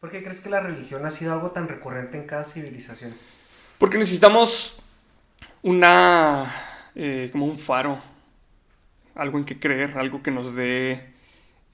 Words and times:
¿Por 0.00 0.10
qué 0.10 0.22
crees 0.22 0.40
que 0.40 0.48
la 0.48 0.60
religión 0.60 1.04
ha 1.06 1.10
sido 1.10 1.32
algo 1.32 1.50
tan 1.50 1.66
recurrente 1.66 2.16
en 2.16 2.24
cada 2.24 2.44
civilización? 2.44 3.16
Porque 3.78 3.98
necesitamos 3.98 4.80
una, 5.62 6.44
eh, 6.94 7.28
como 7.32 7.46
un 7.46 7.58
faro, 7.58 8.00
algo 9.16 9.38
en 9.38 9.44
que 9.44 9.58
creer, 9.58 9.98
algo 9.98 10.22
que 10.22 10.30
nos 10.30 10.54
dé 10.54 11.14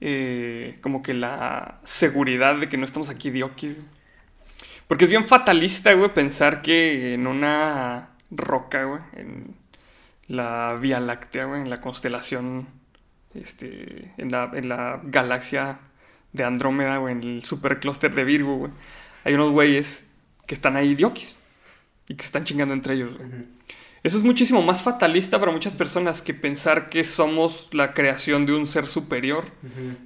eh, 0.01 0.79
como 0.81 1.03
que 1.03 1.13
la 1.13 1.79
seguridad 1.83 2.57
de 2.57 2.67
que 2.67 2.77
no 2.77 2.85
estamos 2.85 3.11
aquí 3.11 3.29
diokis. 3.29 3.77
Porque 4.87 5.03
es 5.03 5.11
bien 5.11 5.23
fatalista, 5.23 5.93
güey, 5.93 6.11
pensar 6.11 6.63
que 6.63 7.13
en 7.13 7.27
una 7.27 8.09
roca, 8.31 8.85
güey, 8.85 9.01
en 9.13 9.55
la 10.29 10.75
Vía 10.81 10.99
Láctea, 10.99 11.45
güey, 11.45 11.61
en 11.61 11.69
la 11.69 11.79
constelación, 11.79 12.67
este, 13.35 14.13
en 14.17 14.31
la, 14.31 14.49
en 14.55 14.67
la 14.67 14.99
galaxia 15.03 15.79
de 16.35 16.43
Andrómeda, 16.43 16.99
o 16.99 17.09
en 17.09 17.23
el 17.23 17.43
superclúster 17.43 18.13
de 18.13 18.23
Virgo, 18.23 18.55
güey. 18.55 18.71
Hay 19.23 19.33
unos 19.33 19.51
güeyes 19.51 20.07
que 20.45 20.53
están 20.53 20.75
ahí 20.75 20.95
diokis 20.95 21.37
y 22.07 22.15
que 22.15 22.23
se 22.23 22.27
están 22.27 22.43
chingando 22.43 22.73
entre 22.73 22.95
ellos, 22.95 23.15
Eso 24.03 24.17
es 24.17 24.23
muchísimo 24.23 24.61
más 24.61 24.83
fatalista 24.83 25.39
para 25.39 25.51
muchas 25.51 25.73
personas 25.73 26.21
que 26.21 26.35
pensar 26.35 26.89
que 26.89 27.03
somos 27.03 27.69
la 27.73 27.93
creación 27.93 28.45
de 28.45 28.53
un 28.53 28.67
ser 28.67 28.87
superior 28.87 29.45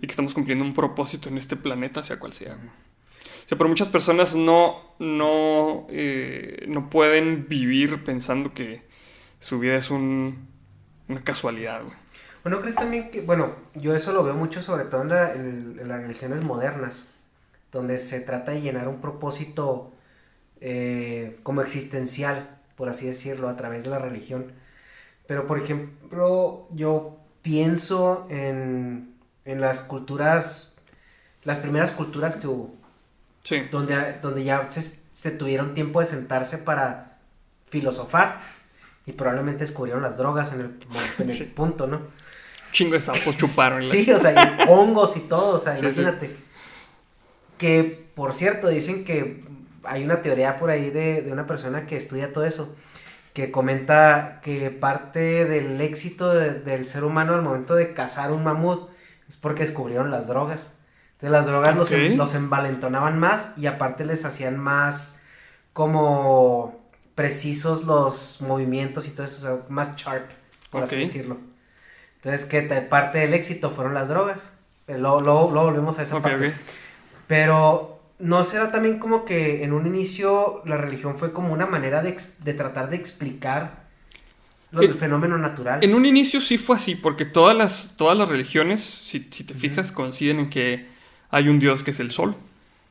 y 0.01 0.07
que 0.07 0.11
estamos 0.11 0.33
cumpliendo 0.33 0.63
un 0.63 0.73
propósito 0.73 1.27
en 1.27 1.37
este 1.37 1.57
planeta, 1.57 2.01
sea 2.01 2.19
cual 2.19 2.31
sea. 2.31 2.55
O 2.55 3.49
sea, 3.49 3.57
pero 3.57 3.67
muchas 3.67 3.89
personas 3.89 4.35
no, 4.35 4.95
no, 4.99 5.87
eh, 5.89 6.65
no 6.67 6.89
pueden 6.89 7.47
vivir 7.49 8.03
pensando 8.03 8.53
que 8.53 8.83
su 9.39 9.59
vida 9.59 9.75
es 9.75 9.89
un, 9.89 10.47
una 11.09 11.21
casualidad, 11.23 11.81
güey. 11.83 11.95
Bueno, 12.43 12.61
¿crees 12.61 12.75
también 12.75 13.11
que, 13.11 13.21
bueno, 13.21 13.53
yo 13.75 13.95
eso 13.95 14.13
lo 14.13 14.23
veo 14.23 14.33
mucho 14.33 14.61
sobre 14.61 14.85
todo 14.85 15.01
en, 15.01 15.87
las 15.87 16.01
religiones 16.01 16.41
modernas, 16.41 17.13
donde 17.71 17.97
se 17.97 18.21
trata 18.21 18.51
de 18.51 18.61
llenar 18.61 18.87
un 18.87 19.01
propósito 19.01 19.91
eh, 20.61 21.39
como 21.43 21.61
existencial, 21.61 22.57
por 22.75 22.89
así 22.89 23.05
decirlo, 23.05 23.49
a 23.49 23.55
través 23.55 23.83
de 23.83 23.89
la 23.89 23.99
religión. 23.99 24.53
Pero, 25.27 25.47
por 25.47 25.59
ejemplo, 25.59 26.67
yo 26.71 27.17
pienso 27.41 28.25
en, 28.29 29.15
en 29.45 29.61
las 29.61 29.81
culturas, 29.81 30.77
las 31.43 31.57
primeras 31.57 31.91
culturas 31.91 32.35
que 32.35 32.47
hubo. 32.47 32.73
Sí. 33.43 33.61
Donde, 33.71 34.19
donde 34.21 34.43
ya 34.43 34.69
se, 34.71 34.81
se 34.81 35.31
tuvieron 35.31 35.73
tiempo 35.73 35.99
de 35.99 36.05
sentarse 36.05 36.57
para 36.57 37.17
filosofar 37.69 38.41
y 39.05 39.13
probablemente 39.13 39.59
descubrieron 39.59 40.03
las 40.03 40.17
drogas 40.17 40.53
en 40.53 40.61
el, 40.61 40.79
en 41.19 41.29
el 41.29 41.47
punto, 41.55 41.87
¿no? 41.87 42.01
Chingo 42.71 42.93
de 42.93 43.01
sapos 43.01 43.37
chuparon. 43.37 43.83
sí, 43.83 44.09
o 44.11 44.19
sea, 44.19 44.31
y 44.31 44.69
hongos 44.69 45.17
y 45.17 45.21
todo, 45.21 45.55
o 45.55 45.59
sea, 45.59 45.77
imagínate. 45.77 46.35
Que, 47.57 48.09
por 48.15 48.33
cierto, 48.33 48.69
dicen 48.69 49.03
que 49.03 49.43
hay 49.83 50.03
una 50.03 50.21
teoría 50.21 50.59
por 50.59 50.69
ahí 50.69 50.89
de, 50.89 51.27
una 51.31 51.47
persona 51.47 51.85
que 51.85 51.97
estudia 51.97 52.31
todo 52.31 52.45
eso, 52.45 52.75
que 53.33 53.51
comenta 53.51 54.39
que 54.43 54.69
parte 54.69 55.45
del 55.45 55.79
éxito 55.81 56.33
del 56.33 56.85
ser 56.85 57.03
humano 57.03 57.35
al 57.35 57.41
momento 57.41 57.75
de 57.75 57.93
cazar 57.93 58.31
un 58.31 58.43
mamut 58.43 58.89
es 59.27 59.37
porque 59.37 59.63
descubrieron 59.63 60.11
las 60.11 60.27
drogas. 60.27 60.75
Entonces 61.13 61.31
las 61.31 61.45
drogas 61.45 61.75
los, 61.75 61.91
los 61.91 62.33
envalentonaban 62.33 63.19
más 63.19 63.53
y 63.57 63.67
aparte 63.67 64.05
les 64.05 64.25
hacían 64.25 64.57
más 64.57 65.21
como 65.73 66.79
precisos 67.15 67.83
los 67.83 68.41
movimientos 68.41 69.07
y 69.07 69.11
todo 69.11 69.25
eso, 69.25 69.37
o 69.37 69.57
sea, 69.57 69.65
más 69.67 69.95
sharp, 69.97 70.29
por 70.69 70.83
así 70.83 70.97
decirlo. 70.97 71.48
Entonces, 72.21 72.45
que 72.45 72.61
parte 72.61 73.19
del 73.19 73.33
éxito 73.33 73.71
fueron 73.71 73.93
las 73.93 74.09
drogas. 74.09 74.53
Eh, 74.87 74.97
luego, 74.97 75.21
luego, 75.21 75.65
volvemos 75.65 75.99
a 75.99 76.03
esa 76.03 76.21
parte. 76.21 76.53
Pero, 77.27 78.01
¿no 78.19 78.43
será 78.43 78.71
también 78.71 78.99
como 78.99 79.23
que 79.23 79.63
en 79.63 79.71
un 79.71 79.87
inicio 79.87 80.61
la 80.65 80.75
religión 80.75 81.15
fue 81.15 81.31
como 81.31 81.53
una 81.53 81.65
manera 81.65 82.01
de, 82.01 82.11
tratar 82.53 82.89
de 82.89 82.97
explicar 82.97 83.83
el, 84.73 84.95
fenómeno 84.95 85.37
natural? 85.37 85.81
En 85.81 85.95
un 85.95 86.05
inicio 86.05 86.41
sí 86.41 86.57
fue 86.57 86.75
así, 86.75 86.95
porque 86.95 87.23
todas 87.23 87.55
las, 87.55 87.95
todas 87.95 88.17
las 88.17 88.27
religiones, 88.27 88.81
si, 88.83 89.21
te 89.21 89.53
fijas, 89.53 89.93
coinciden 89.93 90.39
en 90.39 90.49
que 90.49 90.87
hay 91.29 91.47
un 91.47 91.59
Dios 91.59 91.83
que 91.83 91.91
es 91.91 92.01
el 92.01 92.11
sol, 92.11 92.35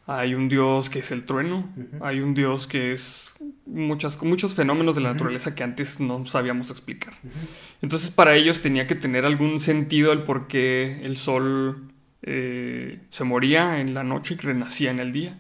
hay 0.07 0.35
un 0.35 0.49
Dios 0.49 0.89
que 0.89 1.01
es 1.01 1.11
el 1.11 1.27
trueno, 1.27 1.69
hay 2.01 2.21
un 2.21 2.33
Dios 2.33 2.67
que 2.67 2.93
es 2.93 3.35
muchas, 3.69 4.21
muchos 4.23 4.55
fenómenos 4.55 4.95
de 4.95 5.03
la 5.03 5.13
naturaleza 5.13 5.55
que 5.55 5.63
antes 5.63 6.01
no 6.01 6.25
sabíamos 6.25 6.71
explicar. 6.71 7.15
Entonces 7.83 8.11
para 8.11 8.35
ellos 8.35 8.63
tenía 8.63 8.87
que 8.87 8.95
tener 8.95 9.25
algún 9.25 9.61
sentido 9.61 10.13
el 10.13 10.23
por 10.23 10.47
qué 10.49 11.01
el 11.05 11.17
sol 11.17 11.93
eh, 12.23 13.01
se 13.11 13.25
moría 13.25 13.81
en 13.81 13.95
la 13.95 14.03
noche 14.03 14.35
y 14.35 14.37
renacía 14.39 14.91
en 14.91 15.01
el 15.01 15.13
día. 15.13 15.39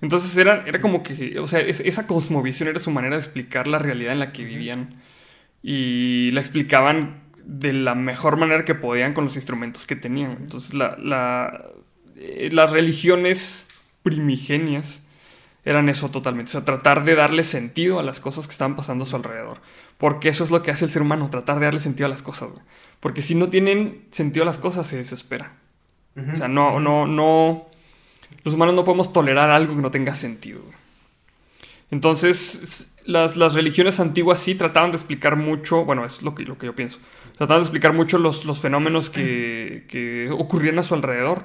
Entonces 0.00 0.36
era, 0.36 0.62
era 0.66 0.80
como 0.80 1.02
que, 1.02 1.38
o 1.38 1.46
sea, 1.46 1.60
esa 1.60 2.06
cosmovisión 2.06 2.68
era 2.68 2.78
su 2.78 2.90
manera 2.90 3.16
de 3.16 3.22
explicar 3.22 3.66
la 3.66 3.78
realidad 3.78 4.12
en 4.12 4.20
la 4.20 4.32
que 4.32 4.44
vivían 4.44 4.96
y 5.62 6.30
la 6.32 6.40
explicaban 6.40 7.22
de 7.44 7.72
la 7.72 7.94
mejor 7.94 8.36
manera 8.36 8.64
que 8.64 8.74
podían 8.74 9.12
con 9.12 9.24
los 9.24 9.36
instrumentos 9.36 9.86
que 9.86 9.96
tenían. 9.96 10.38
Entonces 10.40 10.74
la, 10.74 10.96
la, 10.98 11.66
eh, 12.16 12.50
las 12.52 12.70
religiones 12.70 13.68
primigenias 14.02 15.03
eran 15.64 15.88
eso 15.88 16.10
totalmente. 16.10 16.50
O 16.50 16.52
sea, 16.52 16.64
tratar 16.64 17.04
de 17.04 17.14
darle 17.14 17.44
sentido 17.44 17.98
a 17.98 18.02
las 18.02 18.20
cosas 18.20 18.46
que 18.46 18.52
estaban 18.52 18.76
pasando 18.76 19.04
a 19.04 19.06
su 19.06 19.16
alrededor. 19.16 19.58
Porque 19.98 20.28
eso 20.28 20.44
es 20.44 20.50
lo 20.50 20.62
que 20.62 20.70
hace 20.70 20.84
el 20.84 20.90
ser 20.90 21.02
humano, 21.02 21.30
tratar 21.30 21.58
de 21.58 21.64
darle 21.64 21.80
sentido 21.80 22.06
a 22.06 22.10
las 22.10 22.22
cosas, 22.22 22.50
Porque 23.00 23.22
si 23.22 23.34
no 23.34 23.48
tienen 23.48 24.06
sentido 24.10 24.42
a 24.42 24.46
las 24.46 24.58
cosas, 24.58 24.86
se 24.86 24.96
desespera. 24.96 25.52
O 26.16 26.36
sea, 26.36 26.48
no, 26.48 26.78
no, 26.78 27.06
no. 27.06 27.66
Los 28.44 28.54
humanos 28.54 28.74
no 28.74 28.84
podemos 28.84 29.12
tolerar 29.12 29.50
algo 29.50 29.74
que 29.74 29.82
no 29.82 29.90
tenga 29.90 30.14
sentido. 30.14 30.60
Entonces, 31.90 32.92
las, 33.04 33.36
religiones 33.54 34.00
antiguas 34.00 34.40
sí 34.40 34.54
trataban 34.54 34.90
de 34.90 34.96
explicar 34.96 35.36
mucho, 35.36 35.84
bueno, 35.84 36.04
es 36.04 36.22
lo 36.22 36.34
que, 36.34 36.44
lo 36.44 36.58
que 36.58 36.66
yo 36.66 36.74
pienso, 36.74 36.98
trataban 37.36 37.62
de 37.62 37.66
explicar 37.66 37.92
mucho 37.92 38.18
los, 38.18 38.44
los 38.44 38.60
fenómenos 38.60 39.10
que, 39.10 39.84
que 39.88 40.28
ocurrían 40.30 40.78
a 40.78 40.82
su 40.82 40.94
alrededor 40.94 41.44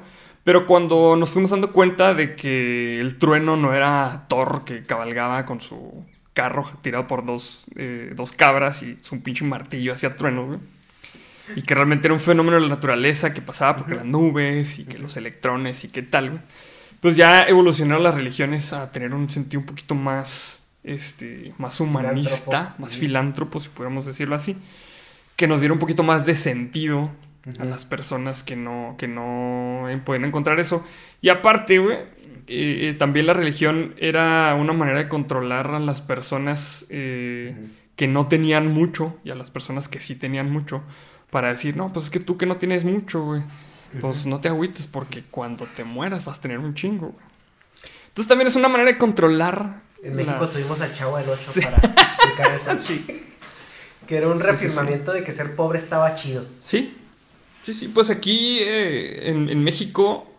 pero 0.49 0.65
cuando 0.65 1.15
nos 1.15 1.29
fuimos 1.29 1.51
dando 1.51 1.71
cuenta 1.71 2.15
de 2.15 2.35
que 2.35 2.99
el 2.99 3.19
trueno 3.19 3.55
no 3.55 3.75
era 3.75 4.25
Thor 4.27 4.65
que 4.65 4.81
cabalgaba 4.81 5.45
con 5.45 5.61
su 5.61 6.03
carro 6.33 6.67
tirado 6.81 7.05
por 7.05 7.23
dos, 7.23 7.65
eh, 7.75 8.13
dos 8.15 8.31
cabras 8.31 8.81
y 8.81 8.97
su 8.99 9.21
pinche 9.21 9.45
martillo 9.45 9.93
hacía 9.93 10.15
trueno, 10.15 10.59
Y 11.55 11.61
que 11.61 11.75
realmente 11.75 12.07
era 12.07 12.15
un 12.15 12.19
fenómeno 12.19 12.55
de 12.55 12.63
la 12.63 12.69
naturaleza 12.69 13.31
que 13.31 13.43
pasaba 13.43 13.75
por 13.75 13.95
las 13.95 14.05
nubes 14.05 14.79
y 14.79 14.85
que 14.85 14.97
los 14.97 15.17
electrones 15.17 15.83
y 15.83 15.89
qué 15.89 16.01
tal, 16.01 16.41
Pues 16.99 17.15
ya 17.15 17.43
evolucionaron 17.43 18.01
las 18.01 18.15
religiones 18.15 18.73
a 18.73 18.91
tener 18.91 19.13
un 19.13 19.29
sentido 19.29 19.59
un 19.59 19.67
poquito 19.67 19.93
más, 19.93 20.65
este, 20.83 21.53
más 21.59 21.79
humanista, 21.79 22.73
más 22.79 22.97
filántropo, 22.97 23.59
si 23.59 23.69
pudiéramos 23.69 24.07
decirlo 24.07 24.33
así. 24.33 24.57
Que 25.35 25.45
nos 25.45 25.59
diera 25.59 25.73
un 25.73 25.79
poquito 25.79 26.01
más 26.01 26.25
de 26.25 26.33
sentido 26.33 27.11
a 27.59 27.65
las 27.65 27.85
personas 27.85 28.43
que 28.43 28.55
no, 28.55 28.95
que 28.97 29.07
no 29.07 29.87
pueden 30.05 30.25
encontrar 30.25 30.59
eso. 30.59 30.85
Y 31.21 31.29
aparte, 31.29 31.79
güey, 31.79 31.97
eh, 32.47 32.89
eh, 32.89 32.93
también 32.97 33.27
la 33.27 33.33
religión 33.33 33.93
era 33.97 34.55
una 34.55 34.73
manera 34.73 34.97
de 34.99 35.07
controlar 35.07 35.67
a 35.71 35.79
las 35.79 36.01
personas 36.01 36.85
eh, 36.89 37.55
que 37.95 38.07
no 38.07 38.27
tenían 38.27 38.67
mucho 38.67 39.17
y 39.23 39.29
a 39.29 39.35
las 39.35 39.51
personas 39.51 39.87
que 39.87 39.99
sí 39.99 40.15
tenían 40.15 40.51
mucho. 40.51 40.83
Para 41.29 41.49
decir, 41.49 41.77
no, 41.77 41.93
pues 41.93 42.05
es 42.05 42.11
que 42.11 42.19
tú 42.19 42.37
que 42.37 42.47
no 42.47 42.57
tienes 42.57 42.83
mucho, 42.83 43.23
güey, 43.23 43.43
pues 44.01 44.25
no 44.25 44.41
te 44.41 44.47
agüites 44.47 44.87
porque 44.87 45.23
cuando 45.29 45.67
te 45.67 45.83
mueras 45.83 46.25
vas 46.25 46.39
a 46.39 46.41
tener 46.41 46.57
un 46.57 46.73
chingo, 46.73 47.13
Entonces 48.07 48.27
también 48.27 48.47
es 48.47 48.55
una 48.55 48.67
manera 48.67 48.91
de 48.91 48.97
controlar. 48.97 49.81
En 50.01 50.15
México 50.15 50.47
tuvimos 50.47 50.81
al 50.81 50.93
Chavo 50.93 51.17
del 51.17 51.29
8 51.29 51.51
para 51.61 51.77
explicar 51.77 52.51
eso. 52.55 52.71
Sí. 52.83 53.05
Que 54.07 54.17
era 54.17 54.27
un 54.27 54.39
reafirmamiento 54.39 55.13
de 55.13 55.23
que 55.23 55.31
ser 55.31 55.55
pobre 55.55 55.77
estaba 55.77 56.15
chido. 56.15 56.47
Sí, 56.61 56.97
Sí, 57.63 57.73
sí, 57.73 57.87
pues 57.89 58.09
aquí 58.09 58.59
eh, 58.59 59.29
en, 59.29 59.63
México 59.63 60.31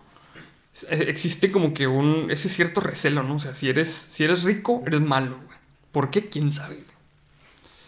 eh, 0.89 1.05
existe 1.09 1.53
como 1.53 1.75
que 1.75 1.87
un 1.87 2.31
ese 2.31 2.49
cierto 2.49 2.81
recelo, 2.81 3.23
¿no? 3.23 3.37
O 3.37 3.39
sea, 3.39 3.55
si 3.55 3.69
eres, 3.69 3.89
si 3.89 4.25
eres 4.25 4.43
rico, 4.43 4.83
eres 4.87 5.01
malo, 5.01 5.37
güey. 5.47 5.59
¿Por 5.93 6.11
qué? 6.11 6.29
¿Quién 6.29 6.53
sabe? 6.53 6.85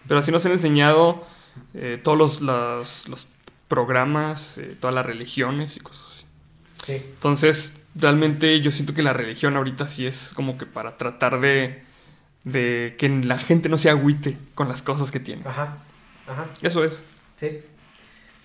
Pero 0.07 0.21
así 0.21 0.31
nos 0.31 0.45
han 0.47 0.53
enseñado 0.53 1.27
eh, 1.75 2.01
todos 2.03 2.41
los, 2.41 3.09
los, 3.09 3.29
programas, 3.69 4.61
todas 4.81 4.95
las 4.95 5.07
religiones 5.07 5.79
y 5.79 5.81
cosas 5.81 6.07
así. 6.07 6.27
Sí. 6.85 6.93
Entonces, 7.15 7.81
realmente 7.95 8.61
yo 8.61 8.71
siento 8.71 8.93
que 8.93 9.03
la 9.03 9.15
religión 9.15 9.57
ahorita 9.57 9.89
sí 9.89 10.07
es 10.07 10.33
como 10.35 10.59
que 10.59 10.67
para 10.67 10.99
tratar 10.99 11.41
de, 11.41 11.83
de 12.45 12.97
que 12.99 13.09
la 13.09 13.39
gente 13.39 13.71
no 13.71 13.79
se 13.79 13.89
agüite 13.89 14.37
con 14.55 14.69
las 14.69 14.83
cosas 14.83 15.11
que 15.11 15.21
tiene. 15.21 15.43
Ajá, 15.47 15.79
ajá. 16.27 16.49
Eso 16.61 16.85
es. 16.85 17.07
Sí. 17.37 17.61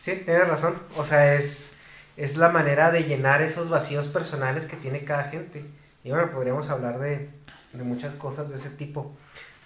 Sí, 0.07 0.15
tienes 0.23 0.47
razón. 0.47 0.73
O 0.95 1.03
sea, 1.03 1.35
es, 1.35 1.79
es 2.15 2.37
la 2.37 2.47
manera 2.47 2.91
de 2.91 3.03
llenar 3.03 3.41
esos 3.41 3.67
vacíos 3.67 4.07
personales 4.07 4.65
que 4.65 4.77
tiene 4.77 5.03
cada 5.03 5.25
gente. 5.25 5.65
Y 6.01 6.11
bueno, 6.11 6.31
podríamos 6.31 6.69
hablar 6.69 6.97
de, 6.97 7.29
muchas 7.73 8.13
cosas 8.13 8.47
de 8.47 8.55
ese 8.55 8.69
tipo. 8.69 9.17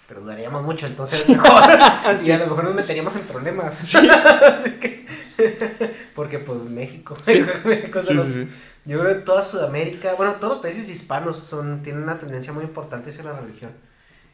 pero 0.08 0.20
duraríamos 0.20 0.64
mucho, 0.64 0.88
entonces 0.88 1.28
mejor. 1.28 1.70
y 2.24 2.32
a 2.32 2.38
lo 2.38 2.48
mejor 2.48 2.64
nos 2.64 2.74
meteríamos 2.74 3.14
en 3.14 3.22
problemas. 3.22 3.82
Porque 6.16 6.40
pues 6.40 6.64
México. 6.64 7.16
yo 8.84 8.98
creo 8.98 9.14
que 9.14 9.20
toda 9.24 9.44
Sudamérica, 9.44 10.14
bueno, 10.14 10.34
todos 10.40 10.54
los 10.54 10.62
países 10.62 10.90
hispanos 10.90 11.38
son, 11.38 11.84
tienen 11.84 12.02
una 12.02 12.18
tendencia 12.18 12.52
muy 12.52 12.64
importante 12.64 13.10
hacia 13.10 13.22
la 13.22 13.38
religión. 13.38 13.70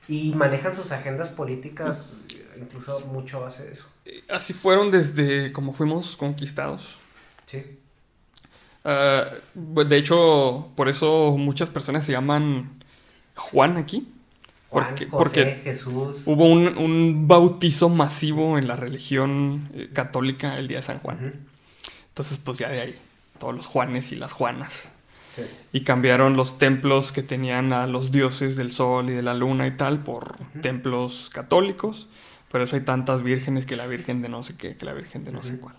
Y 0.09 0.33
manejan 0.35 0.75
sus 0.75 0.91
agendas 0.91 1.29
políticas, 1.29 2.17
incluso 2.57 3.01
mucho 3.07 3.37
a 3.39 3.41
base 3.41 3.65
de 3.65 3.73
eso. 3.73 3.87
Así 4.29 4.55
fueron 4.55 4.91
desde 4.91 5.53
como 5.53 5.73
fuimos 5.73 6.17
conquistados. 6.17 6.99
Sí. 7.47 7.63
Ah, 8.85 9.31
de 9.55 9.97
hecho, 9.97 10.69
por 10.75 10.89
eso 10.89 11.37
muchas 11.37 11.69
personas 11.69 12.07
se 12.07 12.13
llaman 12.13 12.83
Juan 13.37 13.77
aquí. 13.77 14.09
porque, 14.71 15.61
Jesús. 15.63 16.25
Hubo 16.27 16.47
un, 16.47 17.29
bautizo 17.29 17.91
masivo 17.91 18.59
en 18.59 18.67
la 18.67 18.77
religión 18.77 19.69
eh, 19.75 19.91
católica 19.93 20.59
el 20.59 20.69
día 20.69 20.79
de 20.79 20.83
San 20.83 20.99
Juan. 21.01 21.35
Entonces, 22.09 22.39
pues 22.43 22.59
ya 22.59 22.71
de 22.71 22.81
ahí, 22.81 22.99
todos 23.39 23.55
los 23.55 23.67
Juanes 23.67 24.13
y 24.13 24.17
las 24.17 24.33
Juanas. 24.33 24.91
Y 25.73 25.85
cambiaron 25.85 26.37
los 26.37 26.59
templos 26.59 27.13
que 27.13 27.23
tenían 27.23 27.73
a 27.73 27.87
los 27.87 28.11
dioses 28.11 28.57
del 28.57 28.73
sol 28.73 29.11
y 29.11 29.13
de 29.13 29.23
la 29.23 29.35
luna 29.35 29.67
y 29.67 29.77
tal 29.77 30.03
por 30.03 30.37
templos 30.63 31.31
católicos. 31.33 32.09
Por 32.51 32.63
eso 32.63 32.77
hay 32.77 32.83
tantas 32.83 33.23
vírgenes 33.23 33.67
que 33.67 33.77
la 33.77 33.87
virgen 33.87 34.23
de 34.23 34.29
no 34.29 34.43
sé 34.43 34.57
qué, 34.57 34.77
que 34.77 34.85
la 34.85 34.95
virgen 34.95 35.25
de 35.25 35.33
no 35.33 35.43
sé 35.43 35.59
cuál. 35.59 35.77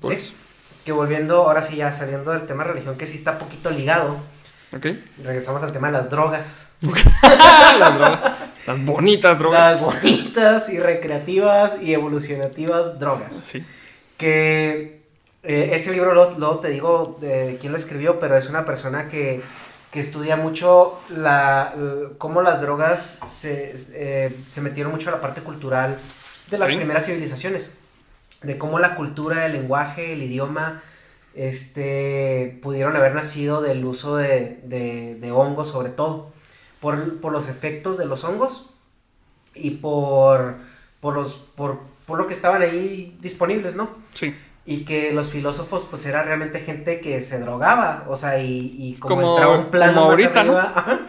Por 0.00 0.12
eso. 0.12 0.32
Que 0.84 0.92
volviendo, 0.92 1.42
ahora 1.42 1.62
sí 1.62 1.76
ya 1.76 1.92
saliendo 1.92 2.32
del 2.32 2.46
tema 2.46 2.64
de 2.64 2.70
religión, 2.70 2.96
que 2.96 3.06
sí 3.06 3.16
está 3.16 3.38
poquito 3.38 3.70
ligado. 3.70 4.16
Ok. 4.74 4.86
Regresamos 5.22 5.62
al 5.62 5.72
tema 5.72 5.88
de 5.88 5.92
las 5.92 6.10
drogas. 6.10 6.68
las 6.82 7.94
drogas. 7.98 8.38
Las 8.66 8.84
bonitas 8.84 9.38
drogas. 9.38 9.80
Las 9.80 9.80
bonitas 9.80 10.68
y 10.70 10.78
recreativas 10.78 11.82
y 11.82 11.92
evolucionativas 11.92 12.98
drogas. 12.98 13.36
Sí. 13.36 13.64
Que 14.16 15.01
eh, 15.44 15.70
ese 15.72 15.90
libro, 15.90 16.14
luego, 16.14 16.60
te 16.60 16.68
digo 16.68 17.18
de 17.20 17.58
quién 17.60 17.72
lo 17.72 17.78
escribió, 17.78 18.20
pero 18.20 18.36
es 18.36 18.48
una 18.48 18.64
persona 18.64 19.06
que, 19.06 19.42
estudia 19.92 20.36
mucho 20.36 20.98
la, 21.10 21.74
cómo 22.16 22.40
las 22.40 22.62
drogas 22.62 23.18
eh, 23.44 24.34
se, 24.48 24.60
metieron 24.62 24.90
mucho 24.90 25.10
a 25.10 25.12
la 25.12 25.20
parte 25.20 25.42
cultural 25.42 25.98
de 26.50 26.58
las 26.58 26.68
primeras 26.68 27.06
civilizaciones. 27.06 27.74
De 28.42 28.56
cómo 28.56 28.78
la 28.78 28.94
cultura, 28.94 29.46
el 29.46 29.52
lenguaje, 29.52 30.14
el 30.14 30.22
idioma, 30.22 30.82
este, 31.34 32.58
pudieron 32.62 32.96
haber 32.96 33.14
nacido 33.14 33.60
del 33.60 33.84
uso 33.84 34.16
de, 34.16 35.30
hongos 35.34 35.68
sobre 35.68 35.90
todo. 35.90 36.32
Por, 36.80 37.30
los 37.30 37.48
efectos 37.48 37.98
de 37.98 38.06
los 38.06 38.24
hongos 38.24 38.70
y 39.54 39.72
por, 39.72 40.54
por, 41.00 41.14
los, 41.14 41.34
por, 41.34 41.80
por 42.06 42.18
lo 42.18 42.26
que 42.26 42.32
estaban 42.34 42.62
ahí 42.62 43.16
disponibles, 43.20 43.74
¿no? 43.74 43.90
Sí 44.14 44.34
y 44.64 44.84
que 44.84 45.12
los 45.12 45.28
filósofos 45.28 45.86
pues 45.88 46.06
era 46.06 46.22
realmente 46.22 46.60
gente 46.60 47.00
que 47.00 47.20
se 47.20 47.40
drogaba, 47.40 48.04
o 48.08 48.16
sea, 48.16 48.40
y, 48.40 48.96
como, 49.00 49.32
entraba 49.32 49.58
un 49.58 49.70
plano 49.70 50.08
más 50.08 50.12
arriba, 50.12 51.06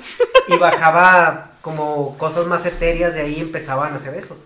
y 0.47 0.57
bajaba 0.57 1.51
como 1.61 2.17
cosas 2.17 2.47
más 2.47 2.65
etéreas 2.65 3.13
de 3.13 3.21
ahí 3.21 3.39
empezaban 3.39 3.93
a 3.93 3.95
hacer 3.95 4.15
eso. 4.15 4.43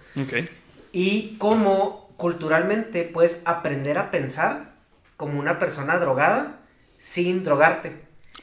Y 0.91 1.37
como 1.37 2.09
culturalmente 2.17 3.03
puedes 3.03 3.43
aprender 3.45 3.97
a 3.97 4.11
pensar 4.11 4.73
como 5.15 5.39
una 5.39 5.57
persona 5.57 5.97
drogada 5.99 6.59
sin 6.99 7.43
drogarte. 7.43 7.93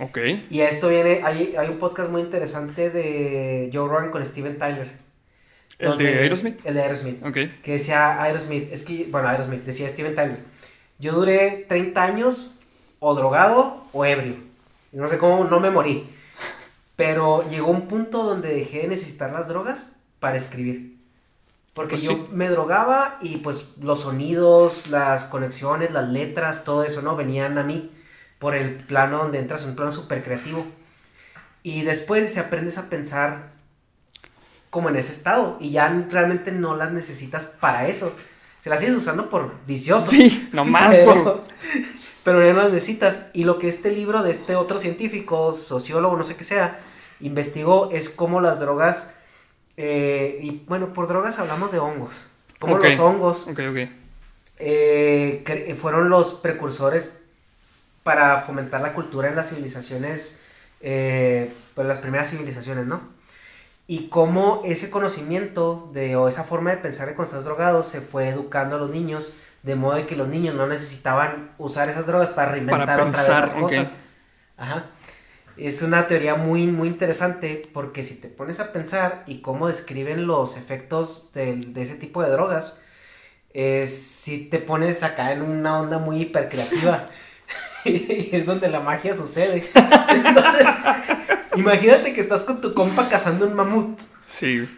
Ok. 0.01 0.19
Y 0.51 0.61
a 0.61 0.69
esto 0.69 0.89
viene, 0.89 1.21
hay, 1.25 1.55
hay 1.57 1.69
un 1.69 1.79
podcast 1.79 2.11
muy 2.11 2.23
interesante 2.23 2.91
de 2.91 3.71
Joe 3.73 3.89
Rogan 3.89 4.11
con 4.11 4.25
Steven 4.25 4.59
Tyler. 4.59 4.91
¿El 5.79 5.99
de 5.99 6.09
Aerosmith? 6.19 6.61
El 6.65 6.75
de 6.75 6.83
Aerosmith. 6.83 7.25
Ok. 7.25 7.37
Que 7.63 7.73
decía 7.73 8.23
Aerosmith, 8.23 8.73
es 8.73 8.85
que, 8.85 9.07
bueno, 9.11 9.29
Aerosmith, 9.29 9.65
decía 9.65 9.89
Steven 9.89 10.15
Tyler 10.15 10.54
yo 10.99 11.13
duré 11.13 11.65
30 11.69 12.03
años 12.03 12.55
o 12.99 13.15
drogado 13.15 13.85
o 13.93 14.05
ebrio. 14.05 14.37
No 14.93 15.09
sé 15.09 15.19
cómo, 15.19 15.45
no 15.45 15.61
me 15.61 15.71
morí. 15.71 16.09
Pero 16.97 17.49
llegó 17.49 17.71
un 17.71 17.89
punto 17.89 18.23
donde 18.23 18.55
dejé 18.55 18.83
de 18.83 18.89
necesitar 18.89 19.33
las 19.33 19.49
drogas 19.49 19.93
para 20.21 20.37
escribir. 20.37 20.97
Porque 21.75 21.97
pues 21.97 22.05
yo 22.05 22.29
me 22.31 22.49
drogaba 22.49 23.19
y 23.21 23.39
pues 23.39 23.65
los 23.81 24.03
sonidos, 24.03 24.87
las 24.87 25.25
conexiones, 25.25 25.91
las 25.91 26.09
letras, 26.09 26.63
todo 26.63 26.85
eso, 26.85 27.03
¿no? 27.03 27.17
Venían 27.17 27.59
a 27.59 27.65
mí 27.65 27.91
por 28.39 28.55
el 28.55 28.77
plano 28.85 29.19
donde 29.19 29.41
entras 29.41 29.65
en 29.65 29.71
un 29.71 29.77
plano 29.77 29.91
súper 29.91 30.23
creativo. 30.23 30.65
Y 31.65 31.83
después 31.83 32.33
se 32.33 32.39
aprendes 32.39 32.79
a 32.79 32.89
pensar 32.89 33.55
como 34.71 34.89
en 34.89 34.97
ese 34.97 35.13
estado 35.13 35.57
y 35.61 35.71
ya 35.71 35.89
realmente 36.11 36.53
no 36.53 36.77
las 36.77 36.93
necesitas 36.93 37.47
para 37.47 37.89
eso 37.89 38.15
se 38.65 38.71
la 38.71 38.79
sigues 38.79 38.95
usando 38.95 39.29
por 39.29 39.53
vicioso. 39.67 40.09
Sí, 40.09 40.49
nomás 40.55 40.97
pero, 40.97 41.23
por. 41.23 41.45
Pero 42.25 42.47
ya 42.47 42.55
no 42.55 42.63
las 42.63 42.73
necesitas. 42.73 43.27
Y 43.35 43.45
lo 43.45 43.59
que 43.59 43.69
este 43.69 43.91
libro 43.91 44.23
de 44.23 44.31
este 44.31 44.57
otro 44.57 44.79
científico, 44.79 45.53
sociólogo, 45.53 46.17
no 46.17 46.25
sé 46.25 46.35
qué 46.35 46.45
sea, 46.45 46.81
investigó 47.21 47.91
es 47.93 48.09
cómo 48.09 48.41
las 48.41 48.61
drogas. 48.61 49.17
Eh, 49.77 50.39
y 50.41 50.63
bueno, 50.67 50.95
por 50.95 51.09
drogas 51.09 51.39
hablamos 51.39 51.73
de 51.73 51.79
hongos. 51.79 52.31
Cómo 52.59 52.79
los 52.79 52.99
hongos. 52.99 53.47
Eh, 54.59 55.77
fueron 55.79 56.09
los 56.09 56.33
precursores 56.33 57.19
para 58.03 58.41
fomentar 58.41 58.81
la 58.81 58.95
cultura 58.95 59.29
en 59.29 59.37
las 59.37 59.51
civilizaciones. 59.51 60.41
Eh, 60.81 61.53
pues 61.75 61.87
las 61.87 61.99
primeras 61.99 62.31
civilizaciones, 62.31 62.87
¿no? 62.87 63.03
Y 63.87 64.09
cómo 64.09 64.63
ese 64.65 64.91
conocimiento 64.91 65.91
de, 65.93 66.17
o 66.17 66.29
esa 66.29 66.45
forma 66.45 66.71
de 66.71 66.79
pensar 66.79 67.09
de 67.09 67.15
cuando 67.15 67.31
estás 67.31 67.45
drogado 67.45 67.83
se 67.83 68.01
fue 68.01 68.29
educando 68.29 68.77
a 68.77 68.79
los 68.79 68.91
niños, 68.91 69.33
de 69.63 69.75
modo 69.75 69.97
de 69.97 70.07
que 70.07 70.17
los 70.17 70.29
niños 70.29 70.55
no 70.55 70.67
necesitaban 70.67 71.53
usar 71.59 71.89
esas 71.89 72.07
drogas 72.07 72.31
para 72.31 72.53
reinventar 72.53 73.01
otra 73.01 73.21
vez 73.21 73.29
las 73.29 73.55
cosas. 73.55 73.97
Ajá. 74.57 74.87
Es 75.57 75.83
una 75.83 76.07
teoría 76.07 76.35
muy, 76.35 76.67
muy 76.67 76.89
interesante 76.89 77.69
porque 77.73 78.03
si 78.03 78.17
te 78.17 78.29
pones 78.29 78.59
a 78.59 78.73
pensar 78.73 79.23
y 79.27 79.41
cómo 79.41 79.69
describen 79.69 80.27
los 80.27 80.57
efectos 80.57 81.31
de, 81.33 81.73
ese 81.77 81.95
tipo 81.95 82.23
de 82.23 82.31
drogas, 82.31 82.83
si 83.87 84.49
te 84.51 84.59
pones 84.59 85.03
acá 85.03 85.33
en 85.33 85.43
una 85.43 85.79
onda 85.79 85.99
muy 85.99 86.23
hipercreativa. 86.23 87.09
y 87.85 88.31
es 88.33 88.47
donde 88.47 88.69
la 88.69 88.81
magia 88.81 89.15
sucede. 89.15 89.71
Entonces, 90.09 90.67
imagínate 91.57 92.13
que 92.13 92.21
estás 92.21 92.45
con 92.45 92.61
tu 92.61 92.75
compa 92.75 93.09
cazando 93.09 93.47
un 93.47 93.55
mamut. 93.55 93.99
Sí. 94.27 94.69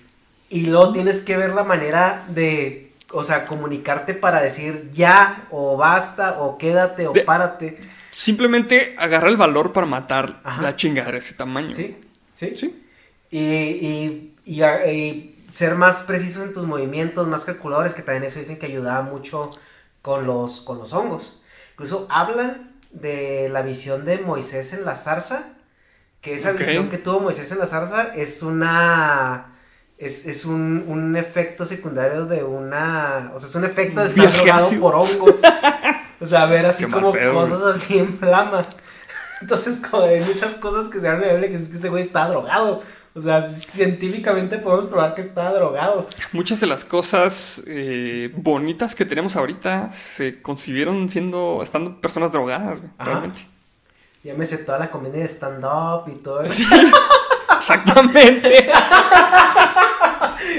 Y 0.49 0.67
luego 0.67 0.93
tienes 0.93 1.23
que 1.23 1.37
ver 1.37 1.55
la 1.55 1.65
manera 1.65 2.25
de, 2.29 2.93
o 3.13 3.25
sea, 3.25 3.47
comunicarte 3.47 4.15
para 4.15 4.43
decir 4.43 4.91
ya, 4.93 5.47
o 5.51 5.77
basta, 5.77 6.41
o 6.41 6.59
quédate, 6.59 7.07
o 7.07 7.13
párate. 7.25 7.79
Simplemente 8.11 8.95
agarra 8.99 9.29
el 9.29 9.37
valor 9.37 9.73
para 9.73 9.87
matar 9.87 10.41
la 10.61 10.77
chingadera 10.77 11.13
de 11.13 11.19
ese 11.19 11.35
tamaño. 11.35 11.73
Sí, 11.73 11.97
sí. 12.35 12.55
Sí. 12.55 12.83
Y, 13.31 14.33
y, 14.45 15.33
ser 15.51 15.75
más 15.75 16.01
precisos 16.01 16.45
en 16.45 16.53
tus 16.53 16.65
movimientos, 16.65 17.27
más 17.29 17.45
calculadores, 17.45 17.95
que 17.95 18.03
también 18.03 18.25
eso 18.25 18.39
dicen 18.39 18.59
que 18.59 18.67
ayudaba 18.67 19.03
mucho 19.03 19.51
con 20.03 20.27
los, 20.27 20.61
con 20.61 20.79
los 20.79 20.93
hongos. 20.93 21.43
Incluso 21.73 22.07
hablan 22.11 22.75
de 22.91 23.49
la 23.51 23.63
visión 23.63 24.05
de 24.05 24.19
Moisés 24.19 24.73
en 24.73 24.85
la 24.85 24.97
zarza, 24.97 25.56
que 26.21 26.35
esa 26.35 26.53
visión 26.53 26.89
que 26.89 26.99
tuvo 26.99 27.21
Moisés 27.21 27.51
en 27.53 27.59
la 27.59 27.67
zarza 27.67 28.15
es 28.15 28.43
una... 28.43 29.53
Es, 29.99 30.45
un, 30.45 31.17
efecto 31.17 31.65
secundario 31.65 32.27
de 32.27 32.45
una... 32.45 33.33
O 33.35 33.39
sea, 33.39 33.49
es 33.49 33.55
un 33.55 33.65
efecto 33.65 34.01
de 34.01 34.09
estar 34.09 34.33
drogado 34.33 34.71
por 34.81 34.95
hongos. 34.95 35.41
o 36.21 36.27
sea, 36.27 36.47
ver 36.47 36.67
así 36.67 36.85
como 36.91 37.13
cosas 37.13 37.63
así 37.63 37.99
en 37.99 38.19
flamas. 38.19 38.77
Entonces, 39.41 39.81
como 39.81 40.05
hay 40.05 40.21
muchas 40.21 40.55
cosas 40.57 40.89
que 40.89 41.01
se 41.01 41.07
dan 41.07 41.23
en 41.23 41.41
que 41.41 41.55
es 41.55 41.69
que 41.69 41.77
ese 41.77 41.89
güey 41.89 42.03
está 42.03 42.29
drogado. 42.29 42.83
O 43.15 43.21
sea, 43.21 43.41
científicamente 43.41 44.59
podemos 44.59 44.85
probar 44.87 45.15
que 45.15 45.23
está 45.23 45.51
drogado. 45.51 46.07
Muchas 46.33 46.61
de 46.61 46.67
las 46.67 46.85
cosas 46.85 47.63
eh, 47.67 48.31
bonitas 48.37 48.95
que 48.95 49.07
tenemos 49.07 49.37
ahorita 49.37 49.91
se 49.91 50.43
concibieron 50.43 51.09
siendo, 51.09 51.61
estando 51.63 51.99
personas 52.03 52.33
drogadas, 52.33 52.79
realmente. 52.99 53.41
Ya 54.27 54.35
me 54.35 54.45
sé 54.45 54.59
toda 54.59 54.81
la 54.81 54.91
comedia 54.91 55.21
de 55.21 55.29
stand-up 55.29 56.13
y 56.13 56.19
todo 56.19 56.43
eso. 56.43 56.57
Sí, 56.57 56.67
exactamente. 57.59 58.69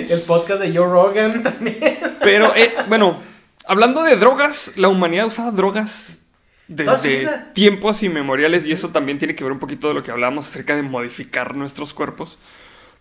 El 0.10 0.22
podcast 0.22 0.62
de 0.62 0.74
Joe 0.74 0.88
Rogan 0.88 1.44
también. 1.44 2.16
Pero, 2.22 2.56
eh, 2.56 2.74
bueno, 2.88 3.22
hablando 3.66 4.04
de 4.04 4.16
drogas, 4.16 4.78
la 4.78 4.88
humanidad 4.88 5.26
usaba 5.26 5.52
drogas 5.52 6.22
desde 6.70 7.28
tiempos 7.52 8.04
inmemoriales 8.04 8.66
y 8.66 8.72
eso 8.72 8.88
también 8.88 9.20
tiene 9.20 9.36
que 9.36 9.44
ver 9.44 9.52
un 9.52 9.60
poquito 9.60 9.90
de 9.90 9.96
lo 9.96 10.04
que 10.04 10.12
hablábamos 10.12 10.48
acerca 10.48 10.78
de 10.78 10.84
modificar 10.84 11.54
nuestros 11.58 11.94
cuerpos. 11.94 12.38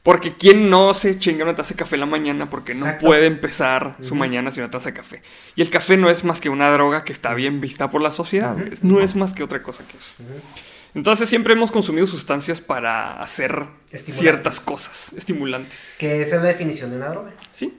Porque 0.07 0.35
¿quién 0.35 0.71
no 0.71 0.95
se 0.95 1.19
chinga 1.19 1.43
una 1.43 1.57
taza 1.57 1.71
de 1.71 1.79
café 1.79 1.97
en 1.97 2.01
la 2.03 2.07
mañana 2.07 2.49
porque 2.49 2.75
no 2.75 2.87
puede 3.01 3.27
empezar 3.27 3.97
su 4.03 4.15
mañana 4.15 4.53
sin 4.53 4.63
una 4.63 4.71
taza 4.71 4.91
de 4.91 4.95
café? 4.95 5.21
Y 5.57 5.63
el 5.63 5.69
café 5.69 5.97
no 5.97 6.09
es 6.09 6.23
más 6.23 6.41
que 6.41 6.49
una 6.49 6.71
droga 6.71 7.03
que 7.03 7.11
está 7.11 7.35
bien 7.35 7.61
vista 7.61 7.91
por 7.91 8.01
la 8.01 8.13
sociedad. 8.13 8.57
No 8.83 9.01
es 9.01 9.17
más 9.17 9.33
que 9.33 9.43
otra 9.43 9.65
cosa 9.65 9.83
que 9.85 9.99
eso. 9.99 10.15
Entonces 10.95 11.29
siempre 11.29 11.55
hemos 11.55 11.73
consumido 11.73 12.07
sustancias 12.07 12.61
para 12.61 13.21
hacer 13.21 13.67
ciertas 13.93 14.61
cosas 14.61 15.13
estimulantes. 15.17 15.97
Que 15.99 16.21
esa 16.21 16.37
es 16.37 16.43
la 16.43 16.49
definición 16.51 16.91
de 16.91 16.99
una 16.99 17.09
droga. 17.09 17.33
Sí. 17.51 17.77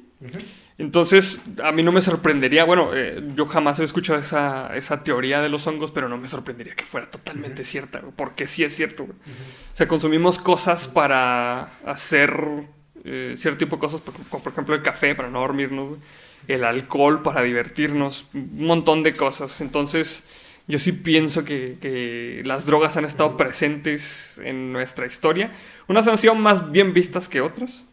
Entonces, 0.80 1.42
a 1.64 1.72
mí 1.72 1.82
no 1.82 1.92
me 1.92 2.02
sorprendería, 2.02 2.64
bueno, 2.64 2.92
eh, 2.94 3.24
yo 3.36 3.48
jamás 3.48 3.80
he 3.80 3.84
escuchado 3.84 4.20
esa, 4.20 4.76
esa, 4.76 5.04
teoría 5.04 5.42
de 5.42 5.50
los 5.50 5.66
hongos, 5.66 5.92
pero 5.92 6.08
no 6.08 6.18
me 6.18 6.28
sorprendería 6.28 6.76
que 6.76 6.86
fuera 6.86 7.10
totalmente 7.10 7.64
cierta, 7.66 8.02
porque 8.16 8.46
sí 8.46 8.64
es 8.64 8.76
cierto. 8.76 9.04
O 9.04 9.08
sea, 9.74 9.88
consumimos 9.88 10.38
cosas 10.38 10.88
para 10.88 11.64
hacer 11.84 12.68
eh, 13.04 13.34
cierto 13.38 13.58
tipo 13.58 13.78
de 13.78 13.80
cosas, 13.80 14.02
como 14.30 14.44
por 14.44 14.54
ejemplo 14.54 14.76
el 14.76 14.84
café 14.84 15.16
para 15.16 15.32
no 15.32 15.40
dormirnos, 15.40 15.98
el 16.48 16.64
alcohol 16.64 17.24
para 17.24 17.42
divertirnos, 17.42 18.28
un 18.36 18.66
montón 18.66 19.02
de 19.02 19.16
cosas. 19.16 19.62
Entonces, 19.62 20.26
yo 20.68 20.78
sí 20.78 20.92
pienso 20.92 21.44
que, 21.44 21.78
que, 21.82 22.44
las 22.46 22.68
drogas 22.68 22.98
han 22.98 23.06
estado 23.06 23.36
presentes 23.36 24.40
en 24.44 24.74
nuestra 24.74 25.08
historia. 25.08 25.52
Unas 25.88 26.08
han 26.08 26.20
sido 26.20 26.36
más 26.36 26.72
bien 26.72 26.94
vistas 26.94 27.30
que 27.30 27.42
otras, 27.42 27.86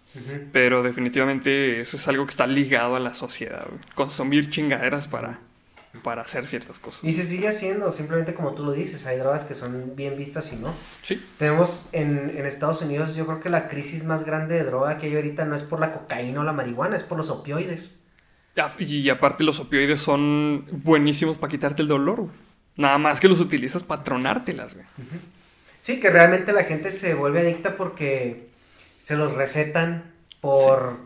pero 0.52 0.82
definitivamente 0.82 1.80
eso 1.80 1.96
es 1.96 2.08
algo 2.08 2.24
que 2.24 2.30
está 2.30 2.46
ligado 2.46 2.96
a 2.96 3.00
la 3.00 3.14
sociedad. 3.14 3.66
Consumir 3.94 4.50
chingaderas 4.50 5.08
para, 5.08 5.40
para 6.02 6.22
hacer 6.22 6.46
ciertas 6.46 6.78
cosas. 6.78 7.04
Y 7.04 7.12
se 7.12 7.24
sigue 7.24 7.48
haciendo, 7.48 7.90
simplemente 7.90 8.34
como 8.34 8.54
tú 8.54 8.64
lo 8.64 8.72
dices, 8.72 9.06
hay 9.06 9.18
drogas 9.18 9.44
que 9.44 9.54
son 9.54 9.96
bien 9.96 10.16
vistas 10.16 10.52
y 10.52 10.56
no. 10.56 10.74
Sí. 11.02 11.22
Tenemos 11.38 11.88
en, 11.92 12.32
en 12.36 12.46
Estados 12.46 12.82
Unidos, 12.82 13.14
yo 13.16 13.26
creo 13.26 13.40
que 13.40 13.50
la 13.50 13.68
crisis 13.68 14.04
más 14.04 14.24
grande 14.24 14.54
de 14.54 14.64
droga 14.64 14.96
que 14.96 15.06
hay 15.06 15.16
ahorita 15.16 15.44
no 15.44 15.54
es 15.54 15.62
por 15.62 15.80
la 15.80 15.92
cocaína 15.92 16.40
o 16.40 16.44
la 16.44 16.52
marihuana, 16.52 16.96
es 16.96 17.02
por 17.02 17.18
los 17.18 17.30
opioides. 17.30 18.00
Ah, 18.56 18.72
y 18.78 19.08
aparte 19.08 19.42
los 19.42 19.58
opioides 19.58 20.00
son 20.00 20.64
buenísimos 20.70 21.38
para 21.38 21.50
quitarte 21.50 21.82
el 21.82 21.88
dolor, 21.88 22.20
güey. 22.20 22.44
Nada 22.76 22.98
más 22.98 23.20
que 23.20 23.28
los 23.28 23.40
utilizas 23.40 23.82
para 23.82 24.02
tronártelas, 24.02 24.74
güey. 24.74 24.86
Sí, 25.78 26.00
que 26.00 26.10
realmente 26.10 26.52
la 26.52 26.64
gente 26.64 26.90
se 26.90 27.14
vuelve 27.14 27.40
adicta 27.40 27.76
porque 27.76 28.48
se 29.04 29.16
los 29.18 29.34
recetan 29.34 30.14
por 30.40 30.96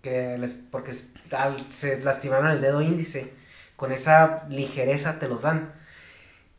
que 0.00 0.38
les, 0.38 0.54
porque 0.54 0.92
se 0.92 2.00
lastimaron 2.04 2.52
el 2.52 2.60
dedo 2.60 2.82
índice. 2.82 3.32
Con 3.74 3.90
esa 3.90 4.46
ligereza 4.48 5.18
te 5.18 5.26
los 5.26 5.42
dan. 5.42 5.72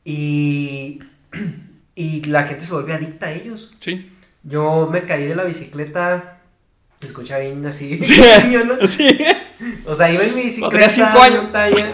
Y, 0.03 0.99
y 1.95 2.23
la 2.25 2.43
gente 2.43 2.65
se 2.65 2.73
vuelve 2.73 2.93
adicta 2.93 3.27
a 3.27 3.31
ellos. 3.31 3.73
Sí. 3.79 4.11
Yo 4.43 4.89
me 4.91 5.03
caí 5.03 5.23
de 5.23 5.37
la 5.37 5.45
bicicleta. 5.45 6.41
Escucha 6.99 7.37
bien 7.37 7.65
así. 7.65 8.01
Sí. 8.89 9.17
O 9.85 9.95
sea, 9.95 10.11
iba 10.11 10.23
en 10.23 10.35
mi 10.35 10.41
bicicleta. 10.41 10.89
Cinco 10.89 11.21
años. 11.21 11.45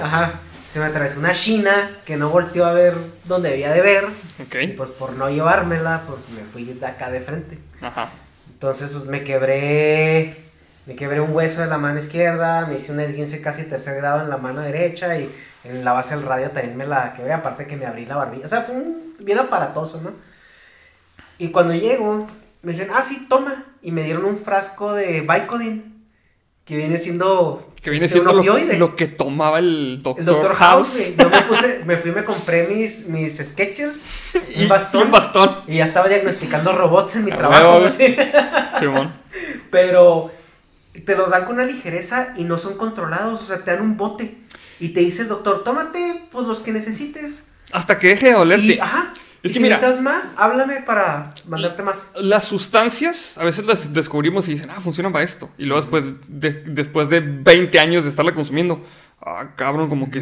ajá 0.01 0.39
se 0.74 0.79
me 0.79 0.88
atravesó 0.88 1.19
una 1.19 1.31
china 1.31 1.91
que 2.05 2.17
no 2.17 2.29
volteó 2.29 2.65
a 2.65 2.74
ver 2.74 2.95
donde 3.24 3.51
debía 3.51 3.71
de 3.71 3.81
ver. 3.81 4.05
Ok. 4.45 4.55
Y 4.62 4.67
pues 4.69 4.89
por 4.89 5.13
no 5.13 5.29
llevármela, 5.29 6.03
pues 6.05 6.27
me 6.29 6.41
fui 6.41 6.65
de 6.65 6.85
acá 6.85 7.09
de 7.09 7.21
frente. 7.21 7.59
Ajá. 7.79 8.09
Entonces, 8.55 8.89
pues 8.91 9.03
me 9.03 9.24
quebré. 9.25 10.38
Me 10.85 10.95
quebré 10.95 11.19
un 11.19 11.33
hueso 11.33 11.62
de 11.62 11.67
la 11.67 11.77
mano 11.77 12.00
izquierda, 12.00 12.67
me 12.67 12.75
hice 12.77 12.91
un 12.91 13.00
esguince 13.00 13.41
casi 13.41 13.63
tercer 13.63 13.97
grado 13.97 14.21
en 14.21 14.29
la 14.29 14.38
mano 14.38 14.62
derecha 14.62 15.17
y 15.17 15.29
en 15.63 15.83
la 15.83 15.93
base 15.93 16.15
del 16.15 16.24
radio 16.24 16.51
también 16.51 16.77
me 16.77 16.85
la 16.85 17.12
quebré, 17.13 17.33
aparte 17.33 17.65
que 17.65 17.75
me 17.75 17.85
abrí 17.85 18.05
la 18.05 18.15
barbilla. 18.15 18.45
O 18.45 18.47
sea, 18.47 18.62
fue 18.62 18.81
bien 19.19 19.39
aparatoso, 19.39 20.00
¿no? 20.01 20.12
Y 21.38 21.50
cuando 21.50 21.74
llego, 21.74 22.27
me 22.62 22.71
dicen, 22.71 22.89
ah, 22.93 23.03
sí, 23.03 23.25
toma. 23.27 23.65
Y 23.81 23.91
me 23.91 24.03
dieron 24.03 24.25
un 24.25 24.38
frasco 24.38 24.93
de 24.93 25.21
Vicodin, 25.21 25.94
que 26.65 26.75
viene 26.75 26.98
siendo 26.98 27.74
que 27.81 27.91
viene 27.91 28.07
este, 28.07 28.17
siendo 28.17 28.34
lo, 28.34 28.57
lo, 28.57 28.95
que 28.95 29.07
tomaba 29.07 29.60
el 29.60 30.01
Doctor, 30.01 30.22
el 30.22 30.25
Doctor 30.25 30.55
House. 30.55 31.00
Yo 31.15 31.29
me 31.29 31.41
puse, 31.43 31.84
me 31.86 31.98
fui, 31.98 32.10
me 32.10 32.24
compré 32.24 32.67
mis, 32.67 33.07
mis 33.07 33.38
sketchers, 33.38 34.03
un 34.55 34.67
bastón. 34.67 35.01
Y 35.01 35.03
un 35.03 35.12
bastón. 35.12 35.60
Y 35.67 35.75
ya 35.77 35.84
estaba 35.84 36.07
diagnosticando 36.07 36.72
robots 36.74 37.17
en 37.17 37.25
mi 37.25 37.31
trabajo. 37.31 37.88
Simón. 38.79 39.13
Pero 39.69 40.31
te 41.05 41.15
los 41.15 41.29
dan 41.29 41.45
con 41.45 41.55
una 41.55 41.65
ligereza 41.65 42.34
y 42.36 42.43
no 42.43 42.57
son 42.57 42.75
controlados. 42.75 43.39
O 43.39 43.45
sea, 43.45 43.63
te 43.63 43.69
dan 43.69 43.81
un 43.81 43.98
bote. 43.98 44.36
Y 44.79 44.89
te 44.89 45.01
dice 45.01 45.22
el 45.22 45.27
doctor, 45.27 45.63
tómate 45.63 46.24
pues 46.31 46.48
los 46.48 46.62
que 46.62 46.72
necesites. 46.72 47.43
Hasta 47.72 48.00
que 48.00 48.07
deje 48.07 48.27
de 48.27 48.34
dolerte. 48.34 48.74
Y, 48.74 48.79
ajá. 48.79 49.13
Es 49.45 49.51
que 49.53 49.59
si 49.59 49.63
necesitas 49.63 50.01
más, 50.01 50.33
háblame 50.37 50.81
para 50.81 51.29
mandarte 51.47 51.83
más. 51.83 52.11
Las 52.19 52.45
sustancias, 52.45 53.37
a 53.37 53.43
veces 53.43 53.63
las 53.65 53.93
descubrimos 53.93 54.47
y 54.47 54.53
dicen, 54.53 54.71
ah, 54.71 54.81
funcionan 54.81 55.13
para 55.13 55.23
esto. 55.23 55.51
Y 55.59 55.65
luego 55.65 55.81
después 55.81 56.05
de, 56.27 56.63
después 56.65 57.09
de 57.09 57.19
20 57.19 57.79
años 57.79 58.05
de 58.05 58.09
estarla 58.09 58.33
consumiendo, 58.33 58.83
ah, 59.21 59.49
cabrón, 59.55 59.87
como 59.87 60.09
que 60.09 60.21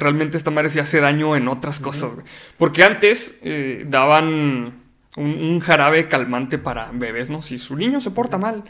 realmente 0.00 0.38
esta 0.38 0.50
madre 0.50 0.70
sí 0.70 0.78
hace 0.78 1.00
daño 1.00 1.36
en 1.36 1.48
otras 1.48 1.80
cosas, 1.80 2.12
Porque 2.56 2.82
antes 2.82 3.38
eh, 3.42 3.84
daban 3.86 4.80
un, 5.18 5.60
jarabe 5.60 6.08
calmante 6.08 6.56
para 6.56 6.90
bebés, 6.94 7.28
¿no? 7.28 7.42
Si 7.42 7.58
su 7.58 7.76
niño 7.76 8.00
se 8.00 8.10
porta 8.10 8.38
mal, 8.38 8.64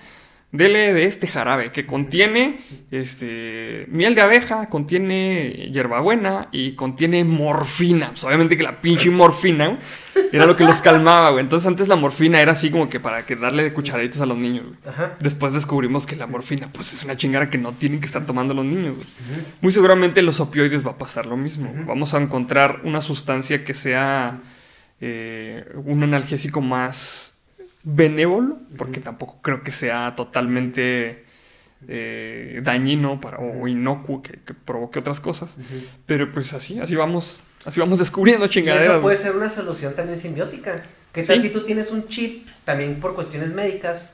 dele 0.53 0.93
de 0.93 1.05
este 1.05 1.27
jarabe 1.27 1.73
que 1.73 1.87
contiene 1.87 2.61
este, 2.91 3.87
miel 3.89 4.15
de 4.15 4.21
abeja, 4.21 4.69
contiene 4.69 5.71
hierbabuena 5.73 6.49
y 6.53 6.73
contiene 6.73 7.25
morfina. 7.25 8.11
Pues 8.11 8.23
obviamente 8.25 8.57
que 8.59 8.63
la 8.63 8.83
pinche 8.83 9.11
morfina 9.11 9.79
era 10.31 10.45
lo 10.45 10.55
que 10.55 10.65
los 10.65 10.83
calmaba, 10.83 11.31
güey. 11.31 11.43
Entonces 11.43 11.67
antes 11.67 11.89
la 11.89 11.97
morfina 11.97 12.41
era 12.41 12.53
así 12.53 12.71
como 12.71 12.91
que 12.91 13.01
para 13.01 13.25
que 13.25 13.35
darle 13.35 13.65
de 13.65 13.73
cucharaditas 13.73 14.21
a 14.21 14.27
los 14.27 14.37
niños, 14.37 14.67
Después 15.21 15.55
descubrimos 15.55 16.07
que 16.07 16.17
la 16.17 16.27
morfina 16.27 16.69
pues 16.71 16.93
es 16.93 17.05
una 17.05 17.17
chingada 17.17 17.49
que 17.49 17.59
no 17.59 17.73
tienen 17.73 18.01
que 18.01 18.07
estar 18.07 18.27
tomando 18.27 18.53
los 18.53 18.65
niños, 18.65 18.95
Muy 19.63 19.73
seguramente 19.73 20.21
los 20.21 20.39
opioides 20.41 20.87
va 20.87 20.93
a 20.93 20.99
pasar 20.99 21.25
lo 21.27 21.37
mismo. 21.37 21.73
Vamos 21.87 22.13
a 22.13 22.19
encontrar 22.19 22.81
una 22.85 23.01
sustancia 23.01 23.65
que 23.65 23.73
sea 23.73 24.41
eh, 25.01 25.65
un 25.85 26.03
analgésico 26.03 26.61
más 26.61 27.32
benévolo, 27.85 28.59
porque 28.77 29.01
tampoco 29.01 29.39
creo 29.43 29.63
que 29.63 29.73
sea 29.73 30.15
totalmente 30.17 31.25
eh, 31.89 32.61
dañino 32.63 33.21
para, 33.21 33.39
o 33.39 33.67
inocuo 33.67 34.23
que, 34.23 34.39
provoque 34.55 35.01
otras 35.01 35.21
cosas. 35.21 35.57
Pero 36.07 36.31
pues 36.31 36.53
así, 36.53 36.79
así 36.79 36.95
vamos, 36.95 37.41
así 37.65 37.81
vamos 37.81 37.99
descubriendo 37.99 38.47
chingaderas. 38.47 38.95
eso 38.95 39.03
puede 39.03 39.17
ser 39.17 39.35
una 39.37 39.51
solución 39.51 39.95
también 39.95 40.19
simbiótica. 40.19 40.85
¿Qué 41.13 41.23
tal 41.25 41.41
si 41.41 41.51
tú 41.51 41.65
tienes 41.65 41.91
un 41.91 42.09
chip, 42.09 42.47
también 42.65 42.99
por 43.01 43.15
cuestiones 43.15 43.53
médicas, 43.53 44.13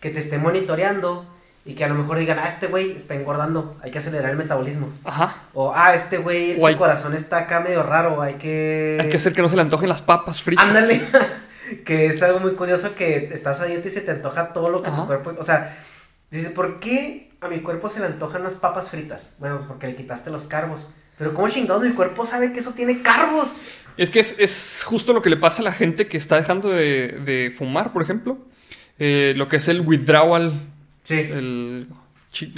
que 0.00 0.10
te 0.10 0.18
esté 0.18 0.38
monitoreando 0.38 1.26
y 1.64 1.74
que 1.74 1.84
a 1.84 1.88
lo 1.88 1.94
mejor 1.94 2.18
digan, 2.18 2.38
ah, 2.38 2.46
este 2.46 2.68
güey 2.68 2.92
está 2.92 3.14
engordando, 3.14 3.76
hay 3.82 3.90
que 3.90 3.98
acelerar 3.98 4.30
el 4.30 4.36
metabolismo. 4.36 4.88
Ajá. 5.04 5.42
O, 5.52 5.72
ah, 5.74 5.94
este 5.94 6.18
güey, 6.18 6.58
su 6.58 6.76
corazón 6.78 7.14
está 7.14 7.38
acá 7.38 7.60
medio 7.60 7.82
raro, 7.82 8.22
hay 8.22 8.34
que... 8.34 8.98
Hay 9.00 9.08
que 9.08 9.16
hacer 9.16 9.32
que 9.32 9.42
no 9.42 9.48
se 9.48 9.56
le 9.56 9.62
antojen 9.62 9.88
las 9.88 10.02
papas 10.02 10.40
fritas. 10.40 10.64
Ándale. 10.64 11.02
que 11.78 12.06
es 12.06 12.22
algo 12.22 12.40
muy 12.40 12.52
curioso 12.52 12.94
que 12.94 13.30
estás 13.32 13.60
a 13.60 13.66
dieta 13.66 13.88
y 13.88 13.90
se 13.90 14.00
te 14.00 14.10
antoja 14.10 14.52
todo 14.52 14.70
lo 14.70 14.82
que 14.82 14.90
tu 14.90 15.06
cuerpo, 15.06 15.34
o 15.38 15.42
sea, 15.42 15.76
dice, 16.30 16.50
¿por 16.50 16.80
qué 16.80 17.30
a 17.40 17.48
mi 17.48 17.60
cuerpo 17.60 17.88
se 17.88 18.00
le 18.00 18.06
antojan 18.06 18.42
las 18.42 18.54
papas 18.54 18.90
fritas? 18.90 19.36
Bueno, 19.38 19.64
porque 19.66 19.86
le 19.86 19.94
quitaste 19.94 20.30
los 20.30 20.44
carbos. 20.44 20.94
Pero 21.18 21.34
¿cómo 21.34 21.48
chingados 21.48 21.82
mi 21.82 21.90
cuerpo 21.90 22.24
sabe 22.24 22.52
que 22.52 22.60
eso 22.60 22.72
tiene 22.72 23.02
carbos? 23.02 23.56
Es 23.96 24.08
que 24.08 24.20
es, 24.20 24.82
justo 24.84 25.12
lo 25.12 25.20
que 25.20 25.28
le 25.28 25.36
pasa 25.36 25.60
a 25.60 25.64
la 25.64 25.72
gente 25.72 26.06
que 26.06 26.16
está 26.16 26.36
dejando 26.36 26.70
de, 26.70 27.52
fumar, 27.56 27.92
por 27.92 28.02
ejemplo. 28.02 28.38
Eh, 28.98 29.34
lo 29.36 29.48
que 29.48 29.56
es 29.56 29.68
el 29.68 29.82
withdrawal. 29.82 30.52
Sí. 31.02 31.18
El, 31.18 31.88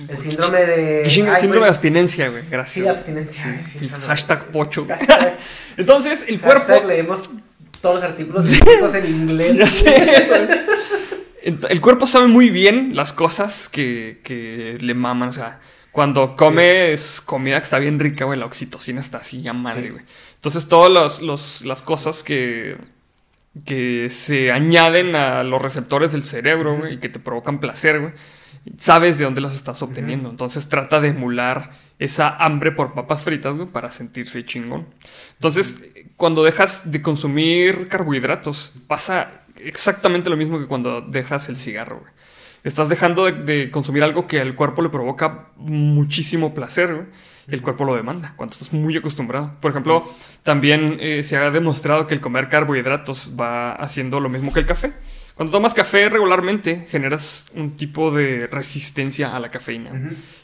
el 0.09 0.19
síndrome 0.19 0.61
de. 0.61 1.11
síndrome 1.11 1.64
de 1.64 1.69
abstinencia, 1.69 2.28
güey. 2.28 2.42
Gracias. 2.50 2.75
Sí, 2.75 2.81
de 2.83 2.90
abstinencia. 2.90 3.61
hashtag 4.07 4.47
pocho. 4.52 4.87
Entonces, 5.76 6.26
el 6.28 6.40
cuerpo. 6.40 6.87
leemos 6.87 7.31
todos 7.83 7.97
los 7.97 8.05
artículos 8.05 8.47
en 8.95 9.07
inglés. 9.07 9.85
El 11.43 11.81
cuerpo 11.81 12.07
sabe 12.07 12.29
muy 12.29 12.51
bien 12.51 12.95
las 12.95 13.12
cosas 13.12 13.69
que, 13.69 14.79
le 14.81 14.95
maman. 14.95 15.31
O 15.31 15.33
sea, 15.33 15.59
cuando 15.91 16.37
comes 16.37 17.21
comida 17.21 17.59
que 17.59 17.65
está 17.65 17.79
bien 17.81 17.99
rica, 17.99 18.25
güey, 18.25 18.39
la 18.39 18.47
oxitocina 18.47 19.01
está 19.01 19.19
así 19.19 19.47
a 19.49 19.53
madre, 19.53 19.91
güey. 19.91 20.05
Entonces, 20.37 20.69
todas 20.69 21.21
las 21.21 21.83
cosas 21.83 22.23
que, 22.23 22.77
que 23.65 24.09
se 24.09 24.53
añaden 24.53 25.17
a 25.17 25.43
los 25.43 25.61
receptores 25.61 26.12
del 26.12 26.23
cerebro, 26.23 26.79
güey, 26.79 26.95
y 26.95 26.99
que 26.99 27.09
te 27.09 27.19
provocan 27.19 27.61
placer, 27.61 28.01
güey, 28.01 28.12
sabes 28.76 29.19
de 29.19 29.25
dónde 29.25 29.40
las 29.40 29.54
estás 29.54 29.83
obteniendo. 29.83 30.31
Entonces, 30.31 30.69
trata 30.69 31.00
de 31.00 31.09
emular 31.09 31.71
esa 31.99 32.37
hambre 32.37 32.73
por 32.73 32.95
papas 32.95 33.23
fritas, 33.23 33.54
güey, 33.54 33.69
para 33.69 33.90
sentirse 33.90 34.45
chingón. 34.45 34.87
Entonces, 35.35 35.83
cuando 36.16 36.45
dejas 36.45 36.90
de 36.90 37.02
consumir 37.02 37.88
carbohidratos, 37.88 38.75
pasa 38.87 39.42
exactamente 39.57 40.31
lo 40.31 40.37
mismo 40.37 40.59
que 40.59 40.66
cuando 40.66 41.00
dejas 41.00 41.49
el 41.49 41.57
cigarro, 41.57 42.00
güey. 42.00 42.12
Estás 42.64 42.88
dejando 42.88 43.25
de, 43.25 43.73
consumir 43.73 44.04
algo 44.04 44.28
que 44.28 44.40
al 44.40 44.54
cuerpo 44.54 44.83
le 44.83 44.88
provoca 44.88 45.49
muchísimo 45.57 46.54
placer, 46.54 46.95
güey. 46.95 47.07
el 47.49 47.61
cuerpo 47.61 47.85
lo 47.85 47.97
demanda, 47.97 48.35
cuando 48.37 48.52
estás 48.52 48.73
muy 48.73 48.97
acostumbrado. 48.97 49.52
Por 49.61 49.73
ejemplo, 49.73 50.14
también 50.45 50.97
eh, 51.00 51.25
se 51.25 51.37
ha 51.37 51.50
demostrado 51.50 52.07
que 52.07 52.14
el 52.14 52.21
comer 52.21 52.49
carbohidratos 52.49 53.33
va 53.38 53.73
haciendo 53.73 54.21
lo 54.21 54.28
mismo 54.28 54.52
que 54.52 54.61
el 54.61 54.66
café. 54.66 54.92
Cuando 55.35 55.53
tomas 55.53 55.73
café 55.75 56.09
regularmente, 56.09 56.87
generas 56.91 57.47
un 57.55 57.77
tipo 57.77 58.11
de 58.11 58.47
resistencia 58.47 59.35
a 59.35 59.41
la 59.41 59.51
cafeína. 59.51 59.91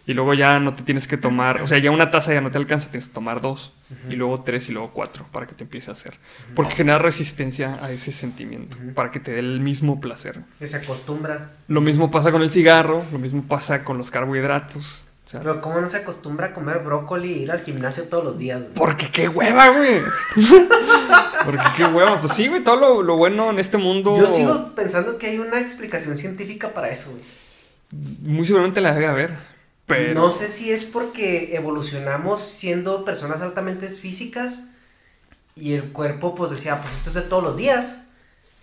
Y 0.06 0.14
luego 0.14 0.32
ya 0.32 0.58
no 0.58 0.72
te 0.74 0.82
tienes 0.82 1.06
que 1.06 1.18
tomar, 1.18 1.60
o 1.60 1.66
sea, 1.66 1.78
ya 1.78 1.90
una 1.90 2.10
taza 2.10 2.32
ya 2.32 2.40
no 2.40 2.50
te 2.50 2.56
alcanza, 2.56 2.90
tienes 2.90 3.08
que 3.08 3.14
tomar 3.14 3.42
dos, 3.42 3.74
y 4.08 4.16
luego 4.16 4.40
tres 4.42 4.68
y 4.70 4.72
luego 4.72 4.90
cuatro 4.92 5.26
para 5.30 5.46
que 5.46 5.54
te 5.54 5.64
empiece 5.64 5.90
a 5.90 5.92
hacer. 5.92 6.14
Porque 6.54 6.76
genera 6.76 6.98
resistencia 6.98 7.78
a 7.82 7.90
ese 7.90 8.12
sentimiento, 8.12 8.78
para 8.94 9.10
que 9.10 9.20
te 9.20 9.32
dé 9.32 9.40
el 9.40 9.60
mismo 9.60 10.00
placer. 10.00 10.40
Que 10.58 10.66
se 10.66 10.76
acostumbra. 10.78 11.52
Lo 11.68 11.82
mismo 11.82 12.10
pasa 12.10 12.32
con 12.32 12.42
el 12.42 12.50
cigarro, 12.50 13.04
lo 13.12 13.18
mismo 13.18 13.42
pasa 13.42 13.84
con 13.84 13.98
los 13.98 14.10
carbohidratos. 14.10 15.07
Pero 15.30 15.60
¿cómo 15.60 15.80
no 15.80 15.88
se 15.88 15.98
acostumbra 15.98 16.48
a 16.48 16.54
comer 16.54 16.78
brócoli 16.78 17.34
e 17.34 17.36
ir 17.38 17.50
al 17.50 17.60
gimnasio 17.60 18.04
todos 18.04 18.24
los 18.24 18.38
días, 18.38 18.62
güey? 18.62 18.74
Porque 18.74 19.10
qué 19.10 19.28
hueva, 19.28 19.68
güey. 19.68 20.00
Porque 21.44 21.64
qué 21.76 21.84
hueva. 21.84 22.18
Pues 22.20 22.32
sí, 22.32 22.48
güey, 22.48 22.64
todo 22.64 23.02
lo, 23.02 23.16
bueno 23.16 23.50
en 23.50 23.58
este 23.58 23.76
mundo. 23.76 24.16
Yo 24.18 24.26
sigo 24.26 24.74
pensando 24.74 25.18
que 25.18 25.26
hay 25.26 25.38
una 25.38 25.60
explicación 25.60 26.16
científica 26.16 26.72
para 26.72 26.88
eso, 26.88 27.10
güey. 27.10 27.22
Muy 28.22 28.46
seguramente 28.46 28.80
la 28.80 28.94
debe 28.94 29.06
haber. 29.06 29.36
Pero... 29.86 30.14
No 30.14 30.30
sé 30.30 30.48
si 30.48 30.72
es 30.72 30.84
porque 30.84 31.54
evolucionamos 31.56 32.40
siendo 32.40 33.04
personas 33.04 33.42
altamente 33.42 33.86
físicas 33.88 34.68
y 35.54 35.74
el 35.74 35.92
cuerpo 35.92 36.34
pues 36.34 36.50
decía, 36.50 36.80
pues 36.80 36.94
esto 36.94 37.10
es 37.10 37.14
de 37.14 37.22
todos 37.22 37.42
los 37.42 37.56
días. 37.56 38.07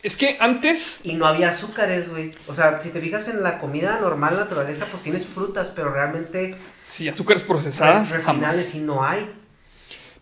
Es 0.06 0.18
que 0.18 0.38
antes. 0.40 1.02
Y 1.04 1.16
no 1.16 1.26
había 1.26 1.50
azúcares, 1.50 2.12
güey. 2.12 2.32
O 2.46 2.54
sea, 2.54 2.80
si 2.80 2.92
te 2.92 3.02
fijas 3.02 3.28
en 3.28 3.42
la 3.42 3.58
comida 3.58 3.98
normal, 4.00 4.36
naturaleza, 4.36 4.86
pues 4.92 5.02
tienes 5.02 5.26
frutas, 5.26 5.74
pero 5.76 5.92
realmente. 5.92 6.54
Sí, 6.86 7.10
azúcares 7.10 7.44
procesadas. 7.44 8.12
Refinales 8.12 8.76
y 8.76 8.82
no 8.82 9.04
hay. 9.04 9.28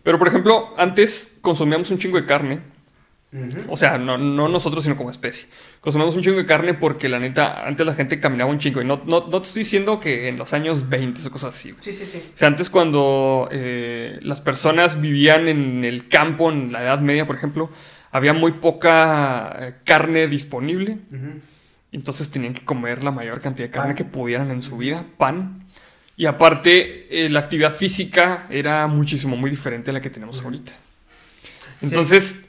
Pero 0.02 0.18
por 0.18 0.30
ejemplo, 0.30 0.74
antes 0.78 1.38
consumíamos 1.42 1.92
un 1.92 1.98
chingo 1.98 2.16
de 2.16 2.26
carne. 2.26 2.62
O 3.68 3.76
sea, 3.76 3.98
no, 3.98 4.18
nosotros, 4.18 4.86
sino 4.86 4.96
como 4.96 5.10
especie. 5.10 5.50
Consumíamos 5.82 6.16
un 6.16 6.22
chingo 6.22 6.38
de 6.38 6.46
carne 6.46 6.76
porque 6.76 7.10
la 7.10 7.20
neta, 7.20 7.68
antes 7.68 7.86
la 7.86 7.94
gente 7.94 8.22
caminaba 8.22 8.50
un 8.50 8.60
chingo. 8.60 8.82
Y 8.82 8.86
no, 8.86 9.02
no, 9.06 9.24
te 9.24 9.48
estoy 9.48 9.64
diciendo 9.64 10.00
que 10.00 10.30
en 10.30 10.38
los 10.38 10.54
años 10.54 10.88
20 10.88 11.20
o 11.28 11.32
cosas 11.32 11.56
así. 11.56 11.76
Sí, 11.82 11.92
sí, 11.92 12.06
sí. 12.06 12.24
O 12.34 12.38
sea, 12.38 12.48
antes 12.48 12.70
cuando 12.70 13.50
eh, 13.52 14.18
las 14.22 14.40
personas 14.40 15.02
vivían 15.02 15.50
en 15.50 15.84
el 15.84 16.08
campo, 16.08 16.52
en 16.52 16.72
la 16.72 16.84
Edad 16.84 17.02
Media, 17.02 17.28
por 17.28 17.36
ejemplo, 17.36 17.70
había 18.14 18.32
muy 18.32 18.54
poca 18.54 19.58
eh, 19.60 19.74
carne 19.84 20.28
disponible. 20.28 21.00
Entonces 21.92 22.30
tenían 22.30 22.54
que 22.54 22.64
comer 22.64 23.04
la 23.04 23.12
mayor 23.12 23.42
cantidad 23.42 23.68
de 23.68 23.72
carne 23.72 23.96
que 23.96 24.06
pudieran 24.06 24.52
en 24.52 24.62
su 24.62 24.78
vida, 24.78 25.04
pan. 25.18 25.64
Y 26.16 26.28
aparte, 26.28 27.26
eh, 27.26 27.28
la 27.30 27.40
actividad 27.40 27.74
física 27.74 28.46
era 28.52 28.86
muchísimo, 28.86 29.36
muy 29.36 29.50
diferente 29.50 29.90
a 29.90 29.94
la 29.94 30.02
que 30.02 30.12
tenemos 30.12 30.44
ahorita. 30.44 30.74
Entonces, 31.82 32.42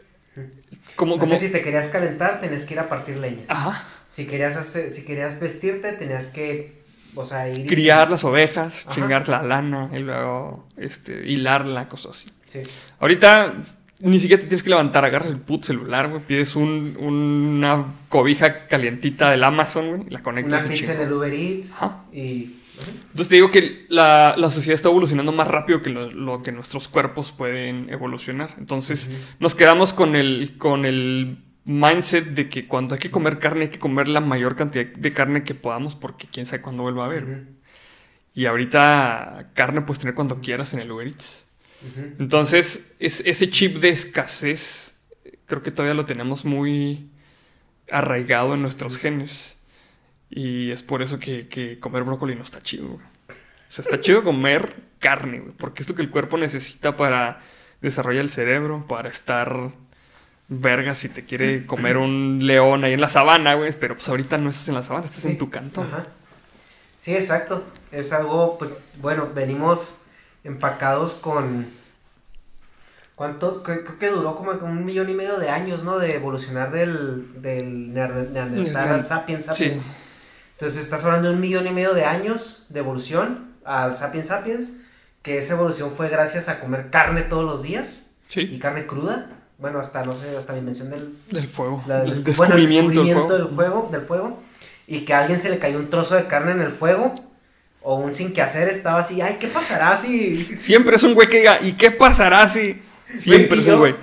como, 0.96 1.18
como... 1.18 1.34
si 1.34 1.48
te 1.48 1.62
querías 1.62 1.88
calentar, 1.88 2.40
tenías 2.40 2.64
que 2.64 2.74
ir 2.74 2.80
a 2.80 2.88
partir 2.90 3.16
leña. 3.16 3.44
Ajá. 3.48 3.84
Si 4.06 4.26
querías, 4.26 4.56
hacer, 4.56 4.90
si 4.90 5.06
querías 5.06 5.40
vestirte, 5.40 5.92
tenías 5.94 6.28
que, 6.28 6.82
o 7.14 7.24
sea, 7.24 7.48
ir... 7.48 7.66
Criar 7.66 8.10
las 8.10 8.22
ovejas, 8.24 8.86
chingar 8.90 9.28
la 9.28 9.42
lana 9.42 9.88
y 9.94 10.00
luego 10.00 10.68
este, 10.76 11.26
hilarla, 11.26 11.88
cosas 11.88 12.18
así. 12.18 12.28
Sí. 12.44 12.62
Ahorita 13.00 13.64
ni 14.00 14.18
siquiera 14.18 14.40
te 14.40 14.48
tienes 14.48 14.62
que 14.62 14.70
levantar, 14.70 15.04
agarras 15.04 15.30
el 15.30 15.38
puto 15.38 15.66
celular, 15.66 16.08
güey, 16.08 16.22
pides 16.22 16.56
un, 16.56 16.96
una 16.98 17.94
cobija 18.08 18.66
calientita 18.66 19.30
del 19.30 19.44
Amazon, 19.44 19.96
güey, 19.96 20.10
la 20.10 20.22
conectas. 20.22 20.66
Una 20.66 20.74
pizza 20.74 20.94
en 20.94 21.00
el 21.00 21.12
Uber 21.12 21.32
Eats 21.32 21.76
y... 22.12 22.56
Entonces 22.76 23.28
te 23.28 23.36
digo 23.36 23.52
que 23.52 23.86
la, 23.88 24.34
sociedad 24.50 24.74
está 24.74 24.88
evolucionando 24.88 25.30
más 25.30 25.46
rápido 25.46 25.80
que 25.80 25.90
lo, 25.90 26.42
que 26.42 26.50
nuestros 26.50 26.88
cuerpos 26.88 27.30
pueden 27.30 27.88
evolucionar. 27.88 28.54
Entonces 28.58 29.10
nos 29.38 29.54
quedamos 29.54 29.92
con 29.92 30.16
el, 30.16 30.58
con 30.58 30.84
el 30.84 31.38
mindset 31.64 32.24
de 32.26 32.48
que 32.48 32.66
cuando 32.66 32.94
hay 32.94 33.00
que 33.00 33.10
comer 33.10 33.38
carne 33.38 33.66
hay 33.66 33.70
que 33.70 33.78
comer 33.78 34.08
la 34.08 34.20
mayor 34.20 34.56
cantidad 34.56 34.86
de 34.86 35.12
carne 35.12 35.44
que 35.44 35.54
podamos 35.54 35.94
porque 35.94 36.26
quién 36.30 36.46
sabe 36.46 36.62
cuándo 36.62 36.82
vuelva 36.82 37.04
a 37.04 37.06
haber. 37.06 37.44
Y 38.34 38.46
ahorita 38.46 39.50
carne 39.54 39.82
puedes 39.82 40.00
tener 40.00 40.14
cuando 40.14 40.40
quieras 40.40 40.74
en 40.74 40.80
el 40.80 40.90
Uber 40.90 41.06
Eats. 41.06 41.46
Entonces, 42.18 42.94
es, 42.98 43.20
ese 43.20 43.50
chip 43.50 43.76
de 43.78 43.90
escasez 43.90 44.94
creo 45.46 45.62
que 45.62 45.70
todavía 45.70 45.94
lo 45.94 46.06
tenemos 46.06 46.44
muy 46.44 47.10
arraigado 47.90 48.54
en 48.54 48.62
nuestros 48.62 48.98
genes. 48.98 49.58
Y 50.30 50.70
es 50.70 50.82
por 50.82 51.02
eso 51.02 51.18
que, 51.18 51.78
comer 51.80 52.02
brócoli 52.02 52.34
no 52.34 52.42
está 52.42 52.60
chido, 52.60 52.86
O 52.88 53.00
sea, 53.68 53.82
está 53.82 54.00
chido 54.00 54.24
comer 54.24 54.74
carne, 54.98 55.42
porque 55.58 55.82
es 55.82 55.88
lo 55.88 55.94
que 55.94 56.02
el 56.02 56.10
cuerpo 56.10 56.38
necesita 56.38 56.96
para 56.96 57.40
desarrollar 57.80 58.22
el 58.22 58.30
cerebro, 58.30 58.86
para 58.88 59.08
estar 59.08 59.72
verga 60.48 60.94
si 60.94 61.08
te 61.08 61.24
quiere 61.24 61.66
comer 61.66 61.96
un 61.96 62.40
león 62.42 62.84
ahí 62.84 62.94
en 62.94 63.00
la 63.00 63.08
sabana, 63.08 63.54
güey. 63.54 63.72
Pero 63.78 63.94
pues 63.94 64.08
ahorita 64.08 64.38
no 64.38 64.50
estás 64.50 64.68
en 64.68 64.74
la 64.74 64.82
sabana, 64.82 65.06
estás 65.06 65.24
en 65.26 65.38
tu 65.38 65.50
canto. 65.50 65.86
Sí, 66.98 67.14
exacto. 67.14 67.64
Es 67.92 68.12
algo, 68.12 68.58
pues, 68.58 68.76
bueno, 69.00 69.30
venimos 69.32 70.00
empacados 70.44 71.14
con... 71.14 71.66
¿Cuántos? 73.14 73.62
Creo, 73.62 73.84
que 73.98 74.08
duró 74.08 74.34
como 74.34 74.50
un 74.50 74.84
millón 74.84 75.08
y 75.08 75.14
medio 75.14 75.38
de 75.38 75.48
años, 75.48 75.84
¿no? 75.84 75.98
De 75.98 76.16
evolucionar 76.16 76.72
del, 76.72 77.40
del 77.40 77.92
Neandertal 77.94 78.88
al 78.88 79.04
Sapiens 79.04 79.46
Sapiens. 79.46 79.86
Entonces 80.52 80.80
estás 80.80 81.04
hablando 81.04 81.28
de 81.28 81.34
un 81.34 81.40
millón 81.40 81.66
y 81.66 81.70
medio 81.70 81.94
de 81.94 82.04
años 82.04 82.66
de 82.68 82.80
evolución 82.80 83.52
al 83.64 83.96
Sapiens 83.96 84.28
Sapiens, 84.28 84.80
que 85.22 85.38
esa 85.38 85.54
evolución 85.54 85.92
fue 85.96 86.08
gracias 86.08 86.48
a 86.48 86.58
comer 86.58 86.90
carne 86.90 87.22
todos 87.22 87.44
los 87.44 87.62
días. 87.62 88.10
Sí. 88.26 88.40
Y 88.40 88.58
carne 88.58 88.84
cruda. 88.84 89.30
Bueno, 89.58 89.78
hasta, 89.78 90.04
no 90.04 90.12
sé, 90.12 90.36
hasta 90.36 90.52
la 90.52 90.58
invención 90.58 90.90
del... 90.90 91.16
Del 91.30 91.46
fuego. 91.46 91.84
el 91.88 92.24
descubrimiento, 92.24 93.04
del, 93.04 93.48
fuego. 93.54 93.88
del 93.92 94.02
fuego. 94.02 94.42
Y 94.88 95.04
que 95.04 95.14
a 95.14 95.20
alguien 95.20 95.38
se 95.38 95.50
le 95.50 95.60
cayó 95.60 95.78
un 95.78 95.88
trozo 95.88 96.16
de 96.16 96.26
carne 96.26 96.50
en 96.50 96.60
el 96.60 96.72
fuego 96.72 97.14
o 97.84 97.96
un 97.96 98.14
sin 98.14 98.32
que 98.32 98.42
hacer 98.42 98.68
estaba 98.68 98.98
así, 98.98 99.20
ay, 99.20 99.36
¿qué 99.38 99.46
pasará 99.46 99.94
si...? 99.94 100.56
Siempre 100.58 100.96
es 100.96 101.02
un 101.02 101.14
güey 101.14 101.28
que 101.28 101.38
diga, 101.38 101.60
¿y 101.60 101.74
qué 101.74 101.90
pasará 101.90 102.48
si...? 102.48 102.82
Siempre 103.18 103.60
es 103.60 103.66
un 103.68 103.78
güey. 103.78 103.94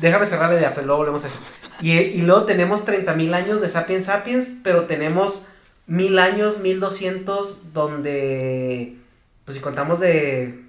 Déjame 0.00 0.26
cerrar 0.26 0.50
la 0.50 0.58
idea, 0.58 0.74
pero 0.74 0.86
luego 0.86 1.02
volvemos 1.02 1.24
a 1.24 1.28
eso. 1.28 1.38
Y, 1.82 1.92
y 1.92 2.22
luego 2.22 2.44
tenemos 2.44 2.84
30 2.84 3.14
mil 3.14 3.34
años 3.34 3.60
de 3.60 3.68
Sapiens 3.68 4.06
Sapiens, 4.06 4.52
pero 4.64 4.86
tenemos 4.86 5.46
mil 5.86 6.18
años, 6.18 6.60
1200, 6.60 7.74
donde, 7.74 8.96
pues 9.44 9.56
si 9.56 9.62
contamos 9.62 10.00
de, 10.00 10.64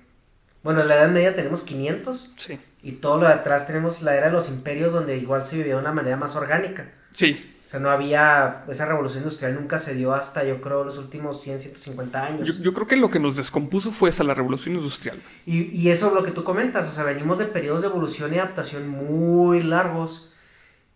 bueno, 0.63 0.81
en 0.81 0.89
la 0.89 0.95
Edad 0.95 1.09
Media 1.09 1.33
tenemos 1.33 1.61
500. 1.61 2.33
Sí. 2.35 2.59
Y 2.83 2.93
todo 2.93 3.17
lo 3.17 3.27
de 3.27 3.33
atrás 3.33 3.65
tenemos 3.65 4.01
la 4.01 4.15
era 4.15 4.27
de 4.27 4.33
los 4.33 4.49
imperios, 4.49 4.91
donde 4.91 5.17
igual 5.17 5.45
se 5.45 5.55
vivía 5.55 5.75
de 5.75 5.79
una 5.79 5.93
manera 5.93 6.17
más 6.17 6.35
orgánica. 6.35 6.91
Sí. 7.13 7.50
O 7.71 7.75
sea, 7.75 7.79
no 7.79 7.89
había, 7.89 8.65
esa 8.67 8.85
revolución 8.85 9.23
industrial 9.23 9.55
nunca 9.55 9.79
se 9.79 9.95
dio 9.95 10.13
hasta, 10.13 10.43
yo 10.43 10.59
creo, 10.59 10.83
los 10.83 10.97
últimos 10.97 11.39
100, 11.39 11.61
150 11.61 12.21
años. 12.21 12.59
Yo, 12.59 12.73
creo 12.73 12.85
que 12.85 12.97
lo 12.97 13.09
que 13.09 13.17
nos 13.17 13.37
descompuso 13.37 13.93
fue 13.93 14.09
esa, 14.09 14.25
la 14.25 14.33
revolución 14.33 14.75
industrial. 14.75 15.21
Y, 15.45 15.71
y 15.71 15.89
eso 15.89 16.07
es 16.07 16.13
lo 16.13 16.21
que 16.21 16.31
tú 16.31 16.43
comentas, 16.43 16.89
o 16.89 16.91
sea, 16.91 17.05
venimos 17.05 17.37
de 17.37 17.45
periodos 17.45 17.81
de 17.81 17.87
evolución 17.87 18.33
y 18.33 18.39
adaptación 18.39 18.89
muy 18.89 19.63
largos 19.63 20.33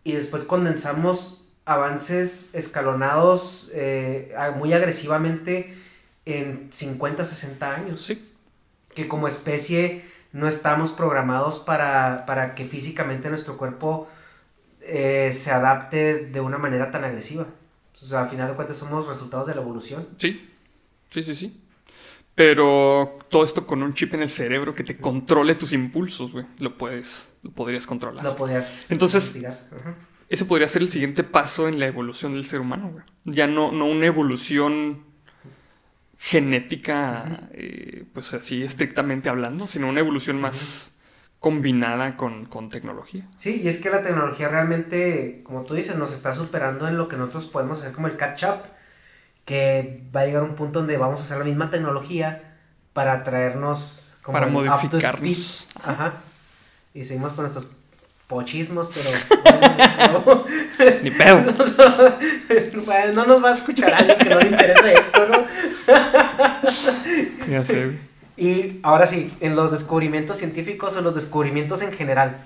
y 0.03 0.11
después 0.11 0.43
condensamos 0.43 1.47
avances 1.63 2.53
escalonados 2.53 3.71
eh, 3.73 4.35
muy 4.57 4.73
agresivamente 4.73 5.73
en 6.25 6.67
50, 6.73 7.23
60 7.23 7.73
años. 7.73 8.05
Sí. 8.05 8.29
Que 8.93 9.07
como 9.07 9.29
especie 9.29 10.03
no 10.33 10.49
estamos 10.49 10.91
programados 10.91 11.57
para, 11.57 12.25
para 12.25 12.53
que 12.53 12.65
físicamente 12.65 13.29
nuestro 13.29 13.55
cuerpo 13.55 14.09
eh, 14.87 15.31
se 15.33 15.51
adapte 15.51 16.27
de 16.27 16.39
una 16.41 16.57
manera 16.57 16.91
tan 16.91 17.03
agresiva. 17.03 17.47
O 17.93 18.05
sea, 18.05 18.21
al 18.23 18.29
final 18.29 18.49
de 18.49 18.55
cuentas 18.55 18.77
somos 18.77 19.07
resultados 19.07 19.47
de 19.47 19.55
la 19.55 19.61
evolución. 19.61 20.07
Sí, 20.17 20.47
sí, 21.09 21.23
sí, 21.23 21.35
sí. 21.35 21.61
Pero 22.35 23.19
todo 23.29 23.45
esto 23.45 23.65
con 23.65 23.81
un 23.81 23.93
chip 23.93 24.13
en 24.13 24.21
el 24.21 24.29
cerebro 24.29 24.73
que 24.75 24.83
te 24.83 24.95
controle 24.97 25.55
tus 25.55 25.71
impulsos, 25.71 26.33
güey. 26.33 26.45
Lo 26.59 26.77
puedes, 26.77 27.33
lo 27.41 27.51
podrías 27.51 27.87
controlar. 27.87 28.23
Lo 28.23 28.35
podrías. 28.35 28.91
Entonces, 28.91 29.37
ese 30.27 30.45
podría 30.45 30.67
ser 30.67 30.81
el 30.81 30.89
siguiente 30.89 31.23
paso 31.23 31.69
en 31.69 31.79
la 31.79 31.87
evolución 31.87 32.35
del 32.35 32.45
ser 32.45 32.59
humano, 32.59 32.89
güey. 32.91 33.05
Ya 33.23 33.47
no, 33.47 33.71
no 33.71 33.85
una 33.85 34.05
evolución 34.05 35.03
genética, 36.19 37.49
eh, 37.53 38.03
pues 38.13 38.33
así 38.33 38.63
estrictamente 38.63 39.29
hablando, 39.29 39.67
sino 39.67 39.87
una 39.87 40.01
evolución 40.01 40.39
más 40.39 40.94
combinada 41.45 42.17
con, 42.17 42.49
tecnología. 42.71 43.27
Sí, 43.38 43.62
y 43.63 43.67
es 43.67 43.77
que 43.77 43.91
la 43.91 44.01
tecnología 44.01 44.47
realmente, 44.47 45.43
como 45.43 45.62
tú 45.62 45.75
dices, 45.75 45.95
nos 45.95 46.12
está 46.12 46.34
superando 46.34 46.88
en 46.88 46.97
lo 46.97 47.08
que 47.08 47.17
nosotros 47.17 47.45
podemos 47.45 47.77
hacer 47.77 47.91
como 47.91 48.08
el 48.08 48.17
catch-up, 48.17 48.63
que 49.45 50.01
va 50.15 50.21
a 50.21 50.25
llegar 50.25 50.41
un 50.41 50.55
punto 50.55 50.79
donde 50.79 50.97
vamos 50.97 51.19
a 51.19 51.23
usar 51.23 51.38
la 51.38 51.45
misma 51.45 51.69
tecnología 51.69 52.55
para 52.93 53.21
traernos 53.21 54.17
como 54.23 54.34
para 54.34 54.47
modificarnos. 54.47 55.67
Ajá. 55.84 56.13
Y 56.95 57.03
seguimos 57.03 57.34
con 57.34 57.43
nuestros 57.43 57.67
pochismos, 58.25 58.89
pero 58.91 59.12
ni 61.03 61.12
pedo. 61.12 61.43
bueno, 62.88 63.13
no 63.13 63.25
nos 63.27 63.43
va 63.43 63.51
a 63.51 63.53
escuchar 63.53 63.93
alguien 63.93 64.17
que 64.17 64.29
no 64.29 64.39
le 64.39 64.47
interese 64.47 64.93
esto, 64.95 65.27
¿no? 65.27 65.45
ya 67.47 67.63
sé. 67.63 68.14
Y 68.37 68.79
ahora 68.83 69.07
sí, 69.07 69.35
en 69.39 69.55
los 69.55 69.71
descubrimientos 69.71 70.37
científicos 70.37 70.95
o 70.95 71.01
los 71.01 71.15
descubrimientos 71.15 71.81
en 71.81 71.91
general. 71.93 72.37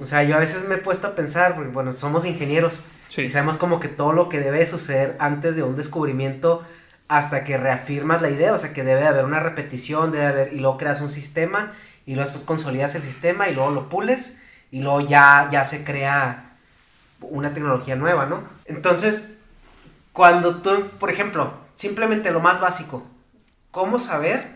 O 0.00 0.04
sea, 0.04 0.22
yo 0.24 0.36
a 0.36 0.40
veces 0.40 0.68
me 0.68 0.76
he 0.76 0.78
puesto 0.78 1.06
a 1.06 1.14
pensar, 1.14 1.54
porque 1.54 1.70
bueno, 1.70 1.92
somos 1.92 2.24
ingenieros 2.24 2.82
y 3.16 3.28
sabemos 3.28 3.56
como 3.56 3.78
que 3.80 3.88
todo 3.88 4.12
lo 4.12 4.28
que 4.28 4.40
debe 4.40 4.64
suceder 4.66 5.16
antes 5.20 5.54
de 5.56 5.62
un 5.62 5.76
descubrimiento 5.76 6.62
hasta 7.06 7.44
que 7.44 7.56
reafirmas 7.56 8.22
la 8.22 8.30
idea, 8.30 8.52
o 8.52 8.58
sea, 8.58 8.72
que 8.72 8.82
debe 8.82 9.00
de 9.00 9.08
haber 9.08 9.24
una 9.24 9.40
repetición, 9.40 10.10
debe 10.10 10.26
haber, 10.26 10.52
y 10.52 10.58
luego 10.58 10.78
creas 10.78 11.00
un 11.00 11.10
sistema, 11.10 11.72
y 12.06 12.14
luego 12.14 12.28
después 12.28 12.44
consolidas 12.44 12.94
el 12.94 13.02
sistema, 13.02 13.48
y 13.48 13.52
luego 13.52 13.70
lo 13.70 13.88
pules, 13.88 14.40
y 14.70 14.80
luego 14.80 15.00
ya, 15.00 15.48
ya 15.52 15.64
se 15.64 15.84
crea 15.84 16.56
una 17.20 17.52
tecnología 17.52 17.94
nueva, 17.94 18.26
¿no? 18.26 18.42
Entonces, 18.64 19.34
cuando 20.12 20.62
tú, 20.62 20.88
por 20.98 21.10
ejemplo, 21.10 21.52
simplemente 21.74 22.30
lo 22.32 22.40
más 22.40 22.60
básico, 22.60 23.06
¿cómo 23.70 24.00
saber 24.00 24.53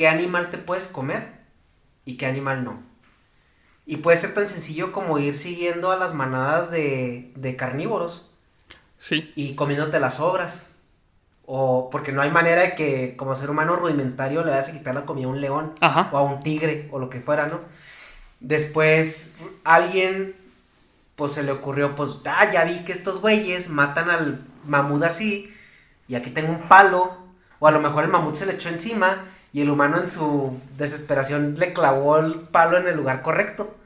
qué 0.00 0.08
animal 0.08 0.48
te 0.48 0.56
puedes 0.56 0.86
comer 0.86 1.30
y 2.06 2.16
qué 2.16 2.24
animal 2.24 2.64
no? 2.64 2.82
Y 3.84 3.98
puede 3.98 4.16
ser 4.16 4.32
tan 4.32 4.48
sencillo 4.48 4.92
como 4.92 5.18
ir 5.18 5.34
siguiendo 5.34 5.90
a 5.90 5.98
las 5.98 6.14
manadas 6.14 6.70
de, 6.70 7.34
de 7.36 7.54
carnívoros. 7.54 8.32
Sí. 8.96 9.30
Y 9.36 9.56
comiéndote 9.56 10.00
las 10.00 10.18
obras. 10.18 10.64
O 11.44 11.90
porque 11.90 12.12
no 12.12 12.22
hay 12.22 12.30
manera 12.30 12.62
de 12.62 12.74
que 12.74 13.14
como 13.18 13.34
ser 13.34 13.50
humano 13.50 13.76
rudimentario 13.76 14.42
le 14.42 14.52
vayas 14.52 14.70
a 14.70 14.72
quitar 14.72 14.94
la 14.94 15.04
comida 15.04 15.26
a 15.26 15.30
un 15.32 15.42
león 15.42 15.74
o 15.82 16.16
a 16.16 16.22
un 16.22 16.40
tigre 16.40 16.88
o 16.92 16.98
lo 16.98 17.10
que 17.10 17.20
fuera, 17.20 17.46
¿no? 17.48 17.60
Después 18.40 19.34
alguien 19.64 20.34
pues 21.14 21.32
se 21.32 21.42
le 21.42 21.52
ocurrió, 21.52 21.94
pues, 21.94 22.20
ah, 22.24 22.50
ya 22.50 22.64
vi 22.64 22.84
que 22.84 22.92
estos 22.92 23.20
güeyes 23.20 23.68
matan 23.68 24.08
al 24.08 24.46
mamut 24.64 25.02
así 25.02 25.54
y 26.08 26.14
aquí 26.14 26.30
tengo 26.30 26.48
un 26.48 26.62
palo. 26.68 27.18
O 27.58 27.66
a 27.66 27.70
lo 27.70 27.80
mejor 27.80 28.04
el 28.04 28.10
mamut 28.10 28.34
se 28.34 28.46
le 28.46 28.54
echó 28.54 28.70
encima 28.70 29.26
y 29.52 29.62
el 29.62 29.70
humano 29.70 29.98
en 29.98 30.08
su 30.08 30.58
desesperación 30.76 31.54
le 31.58 31.72
clavó 31.72 32.18
el 32.18 32.34
palo 32.34 32.78
en 32.78 32.86
el 32.86 32.96
lugar 32.96 33.22
correcto. 33.22 33.76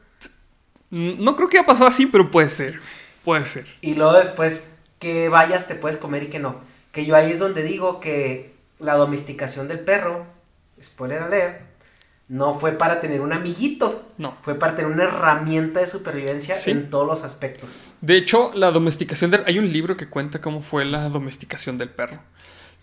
No 0.90 1.36
creo 1.36 1.48
que 1.48 1.58
haya 1.58 1.66
pasado 1.66 1.88
así, 1.88 2.06
pero 2.06 2.30
puede 2.30 2.48
ser. 2.48 2.78
Puede 3.24 3.44
ser. 3.44 3.66
Y 3.80 3.94
luego 3.94 4.12
después 4.12 4.74
que 4.98 5.28
vayas 5.28 5.66
te 5.66 5.74
puedes 5.74 5.96
comer 5.96 6.24
y 6.24 6.28
que 6.28 6.38
no. 6.38 6.60
Que 6.92 7.04
yo 7.04 7.16
ahí 7.16 7.32
es 7.32 7.38
donde 7.38 7.62
digo 7.62 7.98
que 8.00 8.54
la 8.78 8.94
domesticación 8.94 9.66
del 9.66 9.80
perro, 9.80 10.26
spoiler 10.82 11.22
alert, 11.22 11.60
no 12.28 12.54
fue 12.54 12.72
para 12.72 13.00
tener 13.00 13.20
un 13.20 13.32
amiguito. 13.32 14.08
No. 14.18 14.36
Fue 14.42 14.54
para 14.54 14.76
tener 14.76 14.90
una 14.90 15.04
herramienta 15.04 15.80
de 15.80 15.86
supervivencia 15.86 16.54
en 16.66 16.88
todos 16.90 17.06
los 17.06 17.22
aspectos. 17.22 17.80
De 18.00 18.16
hecho, 18.16 18.52
la 18.54 18.70
domesticación 18.70 19.30
del... 19.30 19.42
Hay 19.46 19.58
un 19.58 19.72
libro 19.72 19.96
que 19.96 20.08
cuenta 20.08 20.40
cómo 20.40 20.62
fue 20.62 20.84
la 20.84 21.08
domesticación 21.08 21.76
del 21.76 21.90
perro. 21.90 22.20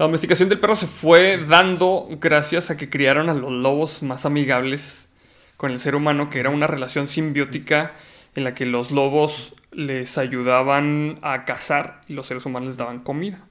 La 0.01 0.07
domesticación 0.07 0.49
del 0.49 0.59
perro 0.59 0.75
se 0.75 0.87
fue 0.87 1.37
dando 1.37 2.07
gracias 2.19 2.71
a 2.71 2.75
que 2.75 2.89
criaron 2.89 3.29
a 3.29 3.35
los 3.35 3.51
lobos 3.51 4.01
más 4.01 4.25
amigables 4.25 5.09
con 5.57 5.69
el 5.69 5.79
ser 5.79 5.93
humano, 5.93 6.31
que 6.31 6.39
era 6.39 6.49
una 6.49 6.65
relación 6.65 7.05
simbiótica 7.05 7.93
en 8.33 8.43
la 8.43 8.55
que 8.55 8.65
los 8.65 8.89
lobos 8.89 9.53
les 9.71 10.17
ayudaban 10.17 11.19
a 11.21 11.45
cazar 11.45 12.01
y 12.07 12.13
los 12.13 12.25
seres 12.25 12.47
humanos 12.47 12.69
les 12.69 12.77
daban 12.77 13.01
comida. 13.01 13.41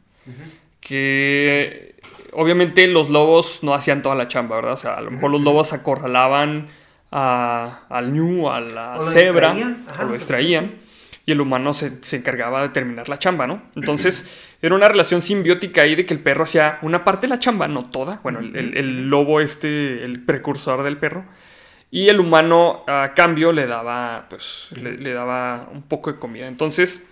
Que 0.80 1.94
obviamente 2.32 2.88
los 2.88 3.10
lobos 3.10 3.60
no 3.62 3.72
hacían 3.72 4.02
toda 4.02 4.16
la 4.16 4.26
chamba, 4.26 4.56
¿verdad? 4.56 4.72
O 4.72 4.76
sea, 4.76 4.94
a 4.94 5.02
lo 5.02 5.12
mejor 5.12 5.30
los 5.30 5.42
lobos 5.42 5.72
acorralaban 5.72 6.66
al 7.12 8.12
ñu, 8.12 8.50
a 8.50 8.58
la 8.58 8.98
cebra, 9.02 9.54
o 10.00 10.02
lo 10.02 10.16
extraían, 10.16 10.79
y 11.30 11.32
el 11.32 11.40
humano 11.40 11.72
se, 11.72 12.00
encargaba 12.16 12.62
de 12.62 12.70
terminar 12.70 13.08
la 13.08 13.16
chamba, 13.16 13.46
¿no? 13.46 13.62
Entonces, 13.76 14.56
era 14.62 14.74
una 14.74 14.88
relación 14.88 15.22
simbiótica 15.22 15.82
ahí 15.82 15.94
de 15.94 16.04
que 16.04 16.12
el 16.12 16.18
perro 16.18 16.42
hacía 16.42 16.80
una 16.82 17.04
parte 17.04 17.28
de 17.28 17.28
la 17.28 17.38
chamba, 17.38 17.68
no 17.68 17.84
toda, 17.84 18.18
bueno, 18.24 18.40
el, 18.40 19.06
lobo 19.06 19.40
este, 19.40 20.02
el 20.02 20.24
precursor 20.24 20.82
del 20.82 20.96
perro, 20.96 21.24
y 21.88 22.08
el 22.08 22.18
humano 22.18 22.82
a 22.88 23.12
cambio 23.14 23.52
le 23.52 23.68
daba, 23.68 24.26
pues, 24.28 24.70
le 24.82 25.12
daba 25.12 25.68
un 25.72 25.82
poco 25.82 26.12
de 26.12 26.18
comida. 26.18 26.48
Entonces, 26.48 27.06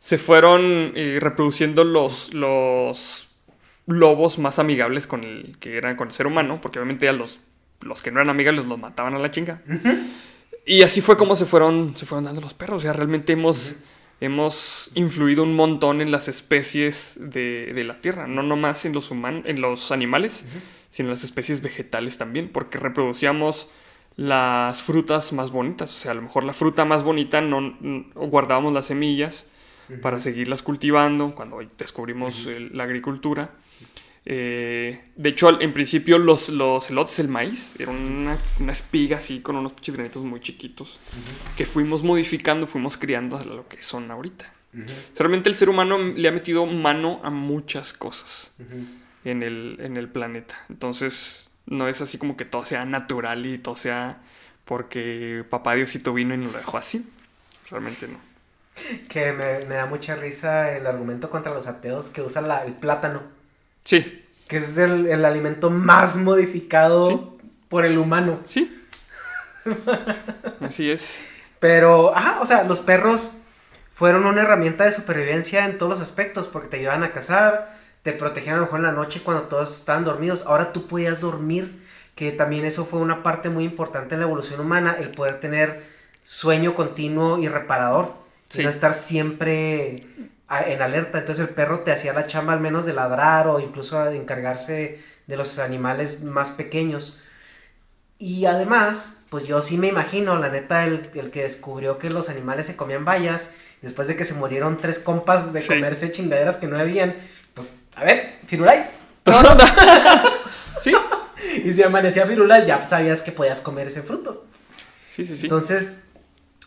se 0.00 0.16
fueron 0.16 0.92
eh, 0.94 1.18
reproduciendo 1.20 1.84
los, 1.84 2.32
los 2.32 3.28
lobos 3.84 4.38
más 4.38 4.58
amigables 4.58 5.06
con 5.06 5.24
el 5.24 5.58
que 5.60 5.76
eran 5.76 5.94
con 5.96 6.08
el 6.08 6.14
ser 6.14 6.26
humano, 6.26 6.58
porque 6.62 6.78
obviamente 6.78 7.06
a 7.06 7.12
los, 7.12 7.40
los 7.82 8.00
que 8.00 8.10
no 8.10 8.20
eran 8.20 8.30
amigables 8.30 8.66
los 8.66 8.78
mataban 8.78 9.14
a 9.14 9.18
la 9.18 9.30
chinga. 9.30 9.60
Y 10.68 10.82
así 10.82 11.00
fue 11.00 11.16
como 11.16 11.34
se 11.34 11.46
fueron, 11.46 11.96
se 11.96 12.04
fueron 12.04 12.26
dando 12.26 12.42
los 12.42 12.52
perros. 12.52 12.80
O 12.80 12.82
sea, 12.82 12.92
realmente 12.92 13.32
hemos, 13.32 13.76
hemos 14.20 14.90
influido 14.94 15.42
un 15.42 15.56
montón 15.56 16.02
en 16.02 16.10
las 16.10 16.28
especies 16.28 17.16
de, 17.18 17.72
de 17.72 17.84
la 17.84 18.02
Tierra, 18.02 18.26
no 18.26 18.42
nomás 18.42 18.84
en 18.84 18.92
los, 18.92 19.10
humanos 19.10 19.46
en 19.46 19.62
los 19.62 19.92
animales, 19.92 20.44
sino 20.90 21.08
en 21.08 21.14
las 21.14 21.24
especies 21.24 21.62
vegetales 21.62 22.18
también, 22.18 22.50
porque 22.50 22.76
reproducíamos 22.76 23.68
las 24.16 24.82
frutas 24.82 25.32
más 25.32 25.52
bonitas. 25.52 25.90
O 25.90 25.96
sea, 25.96 26.10
a 26.10 26.14
lo 26.14 26.20
mejor 26.20 26.44
la 26.44 26.52
fruta 26.52 26.84
más 26.84 27.02
bonita 27.02 27.40
no 27.40 27.74
guardábamos 28.14 28.74
las 28.74 28.84
semillas 28.84 29.46
para 30.02 30.20
seguirlas 30.20 30.60
cultivando 30.60 31.34
cuando 31.34 31.60
descubrimos 31.78 32.46
la 32.72 32.84
agricultura. 32.84 33.52
Eh, 34.30 35.00
de 35.16 35.28
hecho, 35.30 35.58
en 35.58 35.72
principio 35.72 36.18
los, 36.18 36.50
los 36.50 36.90
elotes, 36.90 37.18
el 37.18 37.28
maíz, 37.28 37.76
era 37.78 37.92
una, 37.92 38.36
espiga 38.70 39.16
así 39.16 39.40
con 39.40 39.56
unos 39.56 39.72
granitos 39.86 40.22
muy 40.22 40.40
chiquitos 40.42 41.00
que 41.56 41.64
fuimos 41.64 42.02
modificando, 42.02 42.66
fuimos 42.66 42.98
criando 42.98 43.38
a 43.38 43.44
lo 43.44 43.66
que 43.68 43.82
son 43.82 44.10
ahorita. 44.10 44.52
Realmente 45.16 45.48
el 45.48 45.54
ser 45.54 45.70
humano 45.70 45.96
le 45.96 46.28
ha 46.28 46.32
metido 46.32 46.66
mano 46.66 47.22
a 47.24 47.30
muchas 47.30 47.94
cosas 47.94 48.52
en, 49.24 49.42
el, 49.42 49.78
en 49.80 49.96
el 49.96 50.10
planeta. 50.10 50.56
Entonces, 50.68 51.48
no 51.64 51.88
es 51.88 52.02
así 52.02 52.18
como 52.18 52.36
que 52.36 52.44
todo 52.44 52.66
sea 52.66 52.84
natural 52.84 53.46
y 53.46 53.56
todo 53.56 53.76
sea 53.76 54.20
porque 54.66 55.42
papá 55.48 55.72
Diosito 55.72 56.12
vino 56.12 56.34
y 56.34 56.36
nos 56.36 56.52
lo 56.52 56.58
dejó 56.58 56.76
así. 56.76 57.10
Realmente 57.70 58.08
no. 58.08 58.20
Que 59.08 59.32
me, 59.32 59.64
da 59.64 59.86
mucha 59.86 60.16
risa 60.16 60.76
el 60.76 60.86
argumento 60.86 61.30
contra 61.30 61.54
los 61.54 61.66
ateos 61.66 62.10
que 62.10 62.20
usan 62.20 62.44
el 62.66 62.74
plátano. 62.74 63.37
Sí. 63.88 64.22
Que 64.46 64.58
es 64.58 64.76
el, 64.76 65.24
alimento 65.24 65.70
más 65.70 66.16
modificado 66.16 67.38
por 67.70 67.86
el 67.86 67.96
humano. 67.96 68.38
Sí. 68.44 68.86
Así 70.60 70.90
es. 70.90 71.26
Pero, 71.58 72.14
ajá, 72.14 72.42
o 72.42 72.44
sea, 72.44 72.64
los 72.64 72.80
perros 72.80 73.38
fueron 73.94 74.26
una 74.26 74.42
herramienta 74.42 74.84
de 74.84 74.92
supervivencia 74.92 75.64
en 75.64 75.78
todos 75.78 75.88
los 75.88 76.00
aspectos 76.02 76.48
porque 76.48 76.68
te 76.68 76.76
ayudaban 76.76 77.02
a 77.02 77.12
cazar, 77.12 77.74
te 78.02 78.12
protegían 78.12 78.56
a 78.56 78.58
lo 78.58 78.64
mejor 78.64 78.80
en 78.80 78.86
la 78.86 78.92
noche 78.92 79.22
cuando 79.24 79.44
todos 79.44 79.78
estaban 79.78 80.04
dormidos. 80.04 80.44
Ahora 80.44 80.74
tú 80.74 80.86
podías 80.86 81.22
dormir, 81.22 81.82
que 82.14 82.30
también 82.30 82.66
eso 82.66 82.84
fue 82.84 83.00
una 83.00 83.22
parte 83.22 83.48
muy 83.48 83.64
importante 83.64 84.16
en 84.16 84.20
la 84.20 84.26
evolución 84.26 84.60
humana, 84.60 84.96
el 85.00 85.12
poder 85.12 85.40
tener 85.40 85.82
sueño 86.24 86.74
continuo 86.74 87.38
y 87.38 87.48
reparador. 87.48 88.12
No 88.62 88.68
estar 88.68 88.92
siempre 88.92 90.04
en 90.50 90.82
alerta. 90.82 91.18
Entonces 91.18 91.46
el 91.48 91.54
perro 91.54 91.80
te 91.80 91.92
hacía 91.92 92.12
la 92.12 92.26
chamba 92.26 92.52
al 92.52 92.60
menos 92.60 92.86
de 92.86 92.92
ladrar 92.92 93.48
o 93.48 93.60
incluso 93.60 94.02
de 94.04 94.16
encargarse 94.16 95.00
de 95.26 95.36
los 95.36 95.58
animales 95.58 96.22
más 96.22 96.50
pequeños. 96.50 97.20
Y 98.18 98.46
además, 98.46 99.14
pues 99.30 99.46
yo 99.46 99.60
sí 99.60 99.76
me 99.76 99.86
imagino, 99.88 100.36
la 100.38 100.48
neta, 100.48 100.84
el, 100.84 101.10
que 101.10 101.42
descubrió 101.42 101.98
que 101.98 102.10
los 102.10 102.28
animales 102.28 102.66
se 102.66 102.76
comían 102.76 103.04
bayas, 103.04 103.50
después 103.80 104.08
de 104.08 104.16
que 104.16 104.24
se 104.24 104.34
murieron 104.34 104.76
tres 104.76 104.98
compas 104.98 105.52
de 105.52 105.64
comerse 105.64 106.10
chingaderas 106.10 106.56
que 106.56 106.66
no 106.66 106.78
habían, 106.78 107.14
pues, 107.54 107.74
a 107.94 108.02
ver, 108.02 108.38
Firulais. 108.46 108.96
sí. 110.82 110.92
y 111.64 111.72
si 111.72 111.82
amanecía 111.82 112.26
Firulais, 112.26 112.66
ya 112.66 112.84
sabías 112.84 113.22
que 113.22 113.30
podías 113.30 113.60
comer 113.60 113.86
ese 113.86 114.02
fruto. 114.02 114.46
Sí, 115.08 115.24
sí, 115.24 115.36
sí. 115.36 115.46
Entonces, 115.46 115.98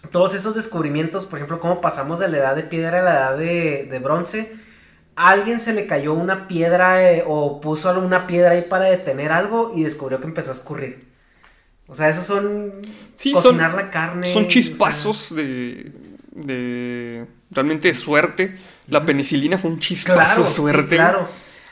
todos 0.10 0.34
esos 0.34 0.56
descubrimientos, 0.56 1.26
por 1.26 1.38
ejemplo, 1.38 1.60
cómo 1.60 1.82
pasamos 1.82 2.20
de 2.20 2.28
la 2.28 2.38
edad 2.38 2.56
de 2.56 2.64
piedra 2.64 3.00
a 3.00 3.04
la 3.04 3.12
edad 3.12 3.38
de, 3.38 4.00
bronce, 4.00 4.52
a 5.16 5.30
alguien 5.30 5.60
se 5.60 5.74
le 5.74 5.86
cayó 5.86 6.14
una 6.14 6.48
piedra 6.48 7.12
eh, 7.12 7.24
o 7.28 7.62
puso 7.62 7.92
una 8.00 8.28
piedra 8.28 8.52
ahí 8.52 8.64
para 8.64 8.86
detener 8.86 9.32
algo 9.32 9.72
y 9.76 9.84
descubrió 9.84 10.20
que 10.20 10.28
empezó 10.28 10.50
a 10.50 10.54
escurrir. 10.54 11.12
O 11.88 11.96
sea, 11.96 12.08
esos 12.08 12.24
son 12.24 12.82
cocinar 13.34 13.74
la 13.74 13.90
carne. 13.90 14.32
Son 14.32 14.48
chispazos 14.48 15.36
de, 15.36 15.92
de, 16.32 17.26
realmente 17.52 17.90
de 17.90 17.94
suerte. 17.94 18.58
La 18.88 19.06
penicilina 19.06 19.58
fue 19.58 19.72
un 19.72 19.80
chispazo 19.80 20.44
de 20.44 20.48
suerte. 20.48 20.96
claro. 20.96 21.28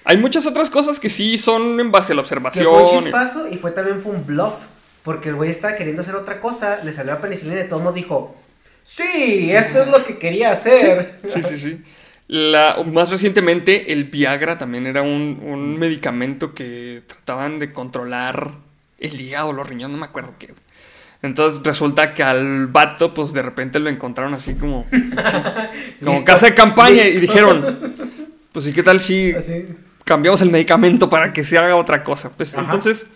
Hay 0.06 0.18
muchas 0.18 0.46
otras 0.46 0.70
cosas 0.70 1.00
que 1.00 1.08
sí 1.08 1.38
son 1.38 1.80
en 1.80 1.92
base 1.92 2.14
a 2.14 2.16
la 2.16 2.22
observación. 2.22 2.66
fue 2.66 2.98
un 2.98 3.04
chispazo 3.04 3.48
y 3.48 3.58
fue 3.58 3.72
también 3.72 4.02
fue 4.02 4.14
un 4.14 4.26
bluff. 4.26 4.56
Porque 5.04 5.30
el 5.30 5.36
güey 5.36 5.50
estaba 5.50 5.76
queriendo 5.76 6.02
hacer 6.02 6.16
otra 6.16 6.40
cosa, 6.40 6.84
le 6.84 6.94
salió 6.94 7.14
la 7.14 7.22
penicilina 7.22 7.56
y 7.56 7.64
de 7.64 7.70
todos 7.70 7.82
modos 7.82 7.96
dijo, 7.96 8.36
sí, 8.84 9.52
esto 9.52 9.84
es 9.84 9.88
lo 9.88 10.04
que 10.04 10.18
quería 10.18 10.52
hacer. 10.52 11.20
Sí, 11.28 11.42
sí, 11.44 11.58
sí. 11.58 11.84
La, 12.30 12.78
más 12.86 13.10
recientemente, 13.10 13.92
el 13.92 14.04
Viagra 14.04 14.60
también 14.60 14.86
era 14.86 15.02
un, 15.02 15.80
medicamento 15.80 16.54
que 16.54 17.02
trataban 17.08 17.58
de 17.58 17.74
controlar 17.74 18.52
el 19.00 19.20
hígado, 19.20 19.52
los 19.52 19.68
riñones, 19.68 19.94
no 19.94 19.98
me 19.98 20.06
acuerdo 20.06 20.36
qué. 20.38 20.54
Entonces 21.24 21.64
resulta 21.64 22.14
que 22.14 22.22
al 22.22 22.68
vato, 22.68 23.16
pues 23.16 23.34
de 23.34 23.42
repente 23.42 23.80
lo 23.80 23.90
encontraron 23.90 24.36
así 24.36 24.54
como, 24.54 24.86
como 26.04 26.24
casa 26.24 26.46
de 26.46 26.54
campaña 26.54 27.04
y 27.04 27.18
dijeron, 27.18 27.96
pues 28.52 28.66
sí, 28.66 28.74
¿qué 28.74 28.84
tal 28.84 29.00
si 29.00 29.34
cambiamos 30.04 30.42
el 30.44 30.52
medicamento 30.52 31.10
para 31.10 31.34
que 31.34 31.44
se 31.44 31.58
haga 31.58 31.76
otra 31.76 32.04
cosa? 32.04 32.32
Pues 32.38 32.54
entonces 32.54 33.08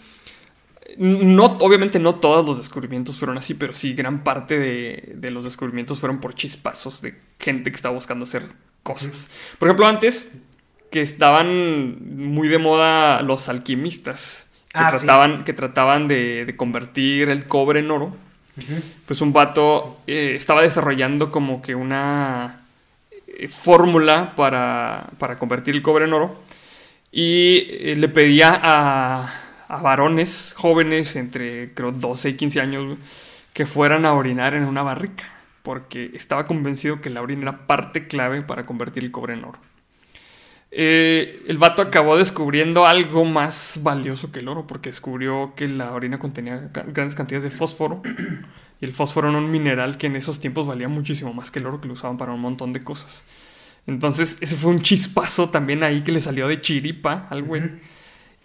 no, 0.97 1.45
obviamente 1.59 1.99
no 1.99 2.15
todos 2.15 2.45
los 2.45 2.57
descubrimientos 2.57 3.17
fueron 3.17 3.37
así, 3.37 3.53
pero 3.53 3.73
sí 3.73 3.93
gran 3.93 4.23
parte 4.23 4.57
de, 4.59 5.13
de 5.15 5.31
los 5.31 5.43
descubrimientos 5.43 5.99
fueron 5.99 6.19
por 6.19 6.35
chispazos 6.35 7.01
de 7.01 7.15
gente 7.39 7.71
que 7.71 7.75
estaba 7.75 7.95
buscando 7.95 8.23
hacer 8.23 8.43
cosas. 8.83 9.29
Por 9.59 9.67
ejemplo, 9.67 9.87
antes 9.87 10.33
que 10.91 11.01
estaban 11.01 11.97
muy 12.33 12.47
de 12.47 12.59
moda 12.59 13.21
los 13.21 13.49
alquimistas, 13.49 14.49
que 14.73 14.79
Ah, 14.79 14.91
sí. 14.91 14.97
trataban, 15.05 15.43
que 15.43 15.53
trataban 15.53 16.07
de, 16.07 16.45
de 16.45 16.55
convertir 16.55 17.29
el 17.29 17.45
cobre 17.45 17.79
en 17.79 17.91
oro. 17.91 18.15
Pues 19.07 19.21
un 19.21 19.33
vato 19.33 19.99
eh, 20.05 20.33
estaba 20.35 20.61
desarrollando 20.61 21.31
como 21.31 21.61
que 21.63 21.73
una 21.73 22.61
eh, 23.27 23.47
fórmula 23.47 24.33
para, 24.35 25.07
para 25.17 25.39
convertir 25.39 25.73
el 25.75 25.81
cobre 25.81 26.05
en 26.05 26.13
oro. 26.13 26.39
Y 27.11 27.65
eh, 27.69 27.95
le 27.97 28.09
pedía 28.09 28.59
a, 28.61 29.31
a 29.73 29.81
varones 29.81 30.53
jóvenes 30.57 31.15
entre 31.15 31.73
creo 31.73 31.91
12 31.91 32.29
y 32.29 32.33
15 32.35 32.61
años 32.61 32.97
que 33.53 33.65
fueran 33.65 34.05
a 34.05 34.13
orinar 34.13 34.53
en 34.53 34.65
una 34.65 34.83
barrica. 34.83 35.25
Porque 35.63 36.11
estaba 36.13 36.45
convencido 36.45 36.99
que 36.99 37.09
la 37.09 37.21
orina 37.21 37.43
era 37.43 37.67
parte 37.67 38.07
clave 38.07 38.41
para 38.41 38.65
convertir 38.65 39.03
el 39.03 39.11
cobre 39.11 39.33
en 39.33 39.45
oro. 39.45 39.59
Eh, 40.71 41.43
el 41.47 41.57
vato 41.57 41.81
acabó 41.81 42.17
descubriendo 42.17 42.85
algo 42.85 43.23
más 43.23 43.79
valioso 43.81 44.31
que 44.31 44.39
el 44.39 44.49
oro, 44.49 44.67
porque 44.67 44.89
descubrió 44.89 45.53
que 45.55 45.67
la 45.67 45.93
orina 45.93 46.19
contenía 46.19 46.69
grandes 46.87 47.15
cantidades 47.15 47.43
de 47.43 47.51
fósforo. 47.51 48.01
Y 48.81 48.85
el 48.85 48.91
fósforo 48.91 49.29
era 49.29 49.37
un 49.37 49.49
mineral 49.49 49.97
que 49.97 50.07
en 50.07 50.17
esos 50.17 50.41
tiempos 50.41 50.67
valía 50.67 50.89
muchísimo 50.89 51.33
más 51.33 51.51
que 51.51 51.59
el 51.59 51.67
oro, 51.67 51.79
que 51.79 51.87
lo 51.87 51.93
usaban 51.93 52.17
para 52.17 52.33
un 52.33 52.41
montón 52.41 52.73
de 52.73 52.83
cosas. 52.83 53.23
Entonces, 53.87 54.37
ese 54.41 54.57
fue 54.57 54.71
un 54.71 54.81
chispazo 54.81 55.49
también 55.49 55.83
ahí 55.83 56.01
que 56.01 56.11
le 56.11 56.19
salió 56.19 56.49
de 56.49 56.59
chiripa 56.59 57.27
al 57.29 57.43
güey. 57.43 57.63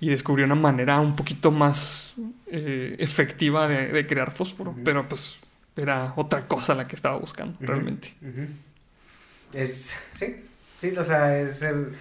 Y 0.01 0.11
descubrió 0.11 0.47
una 0.47 0.55
manera 0.55 1.01
un 1.01 1.17
poquito 1.17 1.51
más 1.51 2.15
eh, 2.47 2.97
efectiva 2.99 3.67
de, 3.67 3.89
de 3.89 4.07
crear 4.07 4.31
fósforo. 4.31 4.75
Pero 4.85 5.09
pues 5.09 5.41
era 5.77 6.13
otra 6.17 6.47
cosa 6.47 6.75
la 6.75 6.87
que 6.87 6.95
estaba 6.97 7.17
buscando, 7.19 7.57
Ujú. 7.59 7.67
realmente. 7.67 8.15
Ujú. 8.23 8.47
Es, 9.55 9.97
sí, 10.13 10.37
sí, 10.79 10.97
o 10.97 11.05
sea, 11.05 11.39
es 11.39 11.63
el, 11.63 11.97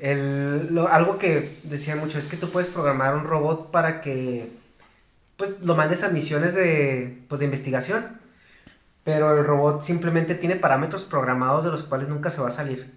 el- 0.00 0.74
lo- 0.74 0.88
algo 0.88 1.18
que 1.18 1.58
decía 1.64 1.96
mucho, 1.96 2.18
es 2.18 2.26
que 2.28 2.36
tú 2.36 2.50
puedes 2.50 2.68
programar 2.68 3.14
un 3.14 3.24
robot 3.24 3.70
para 3.70 4.00
que, 4.00 4.50
pues, 5.36 5.60
lo 5.60 5.74
mandes 5.76 6.02
a 6.04 6.10
misiones 6.10 6.54
de, 6.54 7.18
pues, 7.28 7.40
de 7.40 7.46
investigación, 7.46 8.18
pero 9.04 9.36
el 9.38 9.44
robot 9.44 9.82
simplemente 9.82 10.34
tiene 10.34 10.56
parámetros 10.56 11.04
programados 11.04 11.64
de 11.64 11.70
los 11.70 11.82
cuales 11.82 12.08
nunca 12.08 12.30
se 12.30 12.40
va 12.40 12.48
a 12.48 12.52
salir. 12.52 12.92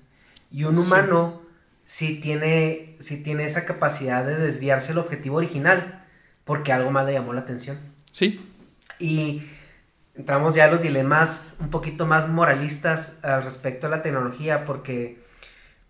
Y 0.51 0.63
un 0.65 0.77
humano 0.77 1.41
sí 1.41 1.46
tiene, 2.19 2.97
sí 3.00 3.23
tiene 3.23 3.45
esa 3.45 3.65
capacidad 3.65 4.26
de 4.26 4.36
desviarse 4.36 4.89
del 4.89 4.97
objetivo 4.97 5.38
original, 5.38 6.04
porque 6.43 6.73
algo 6.73 6.91
más 6.91 7.06
le 7.06 7.13
llamó 7.13 7.34
la 7.34 7.41
atención. 7.41 7.78
Sí, 8.12 8.45
Y 9.00 9.43
entramos 10.15 10.54
ya 10.54 10.65
a 10.65 10.67
los 10.67 10.82
dilemas 10.82 11.56
un 11.60 11.69
poquito 11.69 12.06
más 12.06 12.28
moralistas 12.28 13.23
al 13.23 13.43
respecto 13.43 13.88
a 13.88 13.89
la 13.89 14.02
tecnología, 14.02 14.65
porque 14.65 15.23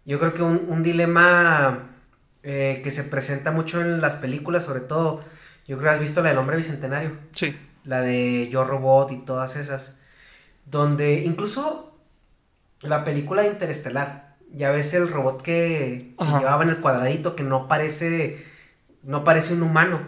yo 0.05 0.19
creo 0.19 0.33
que 0.33 0.43
un, 0.43 0.65
un 0.67 0.83
dilema 0.83 1.89
eh, 2.43 2.81
que 2.83 2.91
se 2.91 3.03
presenta 3.03 3.51
mucho 3.51 3.81
en 3.81 3.99
las 3.99 4.15
películas, 4.15 4.65
sobre 4.65 4.81
todo, 4.81 5.23
yo 5.67 5.77
creo 5.77 5.89
que 5.89 5.95
has 5.95 5.99
visto 5.99 6.21
la 6.21 6.29
del 6.29 6.37
hombre 6.37 6.57
bicentenario, 6.57 7.17
sí. 7.31 7.57
la 7.83 8.01
de 8.01 8.47
Yo 8.49 8.63
Robot 8.63 9.11
y 9.11 9.17
todas 9.17 9.55
esas, 9.55 9.99
donde 10.65 11.23
incluso 11.23 11.99
la 12.81 13.03
película 13.03 13.41
de 13.41 13.49
Interestelar, 13.49 14.26
ya 14.53 14.71
ves 14.71 14.93
el 14.93 15.09
robot 15.09 15.41
que, 15.41 16.13
llevaba 16.19 16.63
en 16.63 16.69
el 16.69 16.77
cuadradito, 16.77 17.35
que 17.35 17.43
no 17.43 17.67
parece, 17.67 18.43
no 19.03 19.23
parece 19.23 19.53
un 19.53 19.63
humano, 19.63 20.01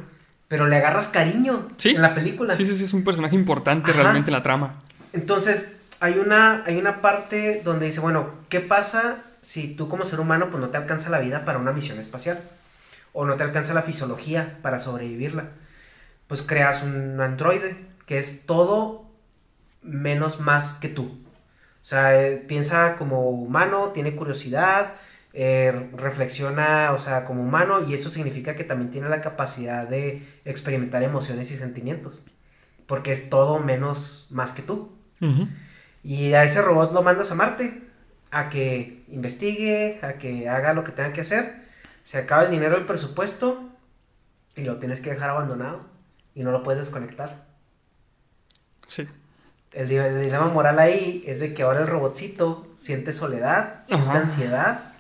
pero 0.47 0.65
le 0.67 0.75
agarras 0.78 1.08
cariño 1.08 1.67
Sí. 1.78 1.89
en 1.89 2.02
la 2.02 2.13
película. 2.13 2.54
Sí, 2.54 2.65
sí, 2.65 2.75
sí, 2.75 2.86
es 2.86 2.93
un 2.93 3.04
personaje 3.04 3.36
importante 3.36 3.91
Ajá. 3.91 4.02
realmente 4.02 4.30
en 4.32 4.34
la 4.34 4.41
trama. 4.43 4.82
Entonces, 5.13 5.75
hay 5.99 6.17
una, 6.17 6.63
hay 6.65 6.78
una 6.78 7.02
parte 7.02 7.62
donde 7.63 7.86
dice, 7.88 7.99
bueno, 7.99 8.32
¿qué 8.49 8.60
pasa 8.60 9.23
si 9.41 9.75
tú 9.75 9.88
como 9.89 10.06
ser 10.06 10.19
humano 10.19 10.49
pues 10.49 10.62
no 10.62 10.69
te 10.69 10.78
alcanza 10.78 11.10
la 11.10 11.19
vida 11.19 11.45
para 11.45 11.60
una 11.60 11.71
misión 11.71 11.99
espacial? 11.99 12.41
O 13.13 13.25
no 13.25 13.36
te 13.36 13.43
alcanza 13.43 13.73
la 13.73 13.82
fisiología 13.82 14.60
para 14.62 14.80
sobrevivirla. 14.80 15.45
Pues 16.28 16.41
creas 16.41 16.84
un 16.84 17.19
androide 17.19 17.75
que 18.06 18.19
es 18.19 18.45
todo 18.45 19.06
menos 19.82 20.39
más 20.39 20.73
que 20.73 20.89
tú. 20.89 21.17
O 21.81 21.83
sea, 21.83 22.21
eh, 22.21 22.37
piensa 22.37 22.95
como 22.95 23.29
humano, 23.29 23.91
tiene 23.93 24.15
curiosidad, 24.15 24.95
eh, 25.33 25.89
reflexiona, 25.93 26.91
o 26.91 26.97
sea, 26.97 27.23
como 27.25 27.43
humano, 27.43 27.79
y 27.87 27.93
eso 27.93 28.09
significa 28.09 28.55
que 28.55 28.63
también 28.63 28.91
tiene 28.91 29.09
la 29.09 29.21
capacidad 29.21 29.87
de 29.87 30.27
experimentar 30.45 31.03
emociones 31.03 31.51
y 31.51 31.57
sentimientos. 31.57 32.21
Porque 32.85 33.11
es 33.11 33.29
todo 33.29 33.59
menos 33.59 34.27
más 34.31 34.53
que 34.53 34.61
tú. 34.61 34.91
Y 36.03 36.33
a 36.33 36.43
ese 36.43 36.61
robot 36.61 36.93
lo 36.93 37.01
mandas 37.01 37.31
a 37.31 37.35
Marte 37.35 37.89
a 38.31 38.49
que 38.49 39.03
investigue, 39.07 39.99
a 40.01 40.13
que 40.13 40.49
haga 40.49 40.73
lo 40.73 40.83
que 40.83 40.91
tenga 40.91 41.13
que 41.13 41.21
hacer. 41.21 41.67
Se 42.03 42.17
acaba 42.17 42.43
el 42.43 42.51
dinero 42.51 42.75
del 42.75 42.85
presupuesto 42.85 43.69
y 44.55 44.63
lo 44.63 44.77
tienes 44.77 45.01
que 45.01 45.11
dejar 45.11 45.29
abandonado 45.29 45.85
y 46.35 46.43
no 46.43 46.51
lo 46.51 46.63
puedes 46.63 46.79
desconectar. 46.79 47.45
Sí. 48.85 49.07
El, 49.71 49.91
el 49.91 50.19
dilema 50.19 50.47
moral 50.47 50.79
ahí 50.79 51.23
es 51.27 51.39
de 51.39 51.53
que 51.53 51.63
ahora 51.63 51.82
el 51.82 51.88
robotcito 51.88 52.63
siente 52.75 53.12
soledad, 53.13 53.82
siente 53.86 54.10
Ajá. 54.10 54.19
ansiedad 54.19 54.93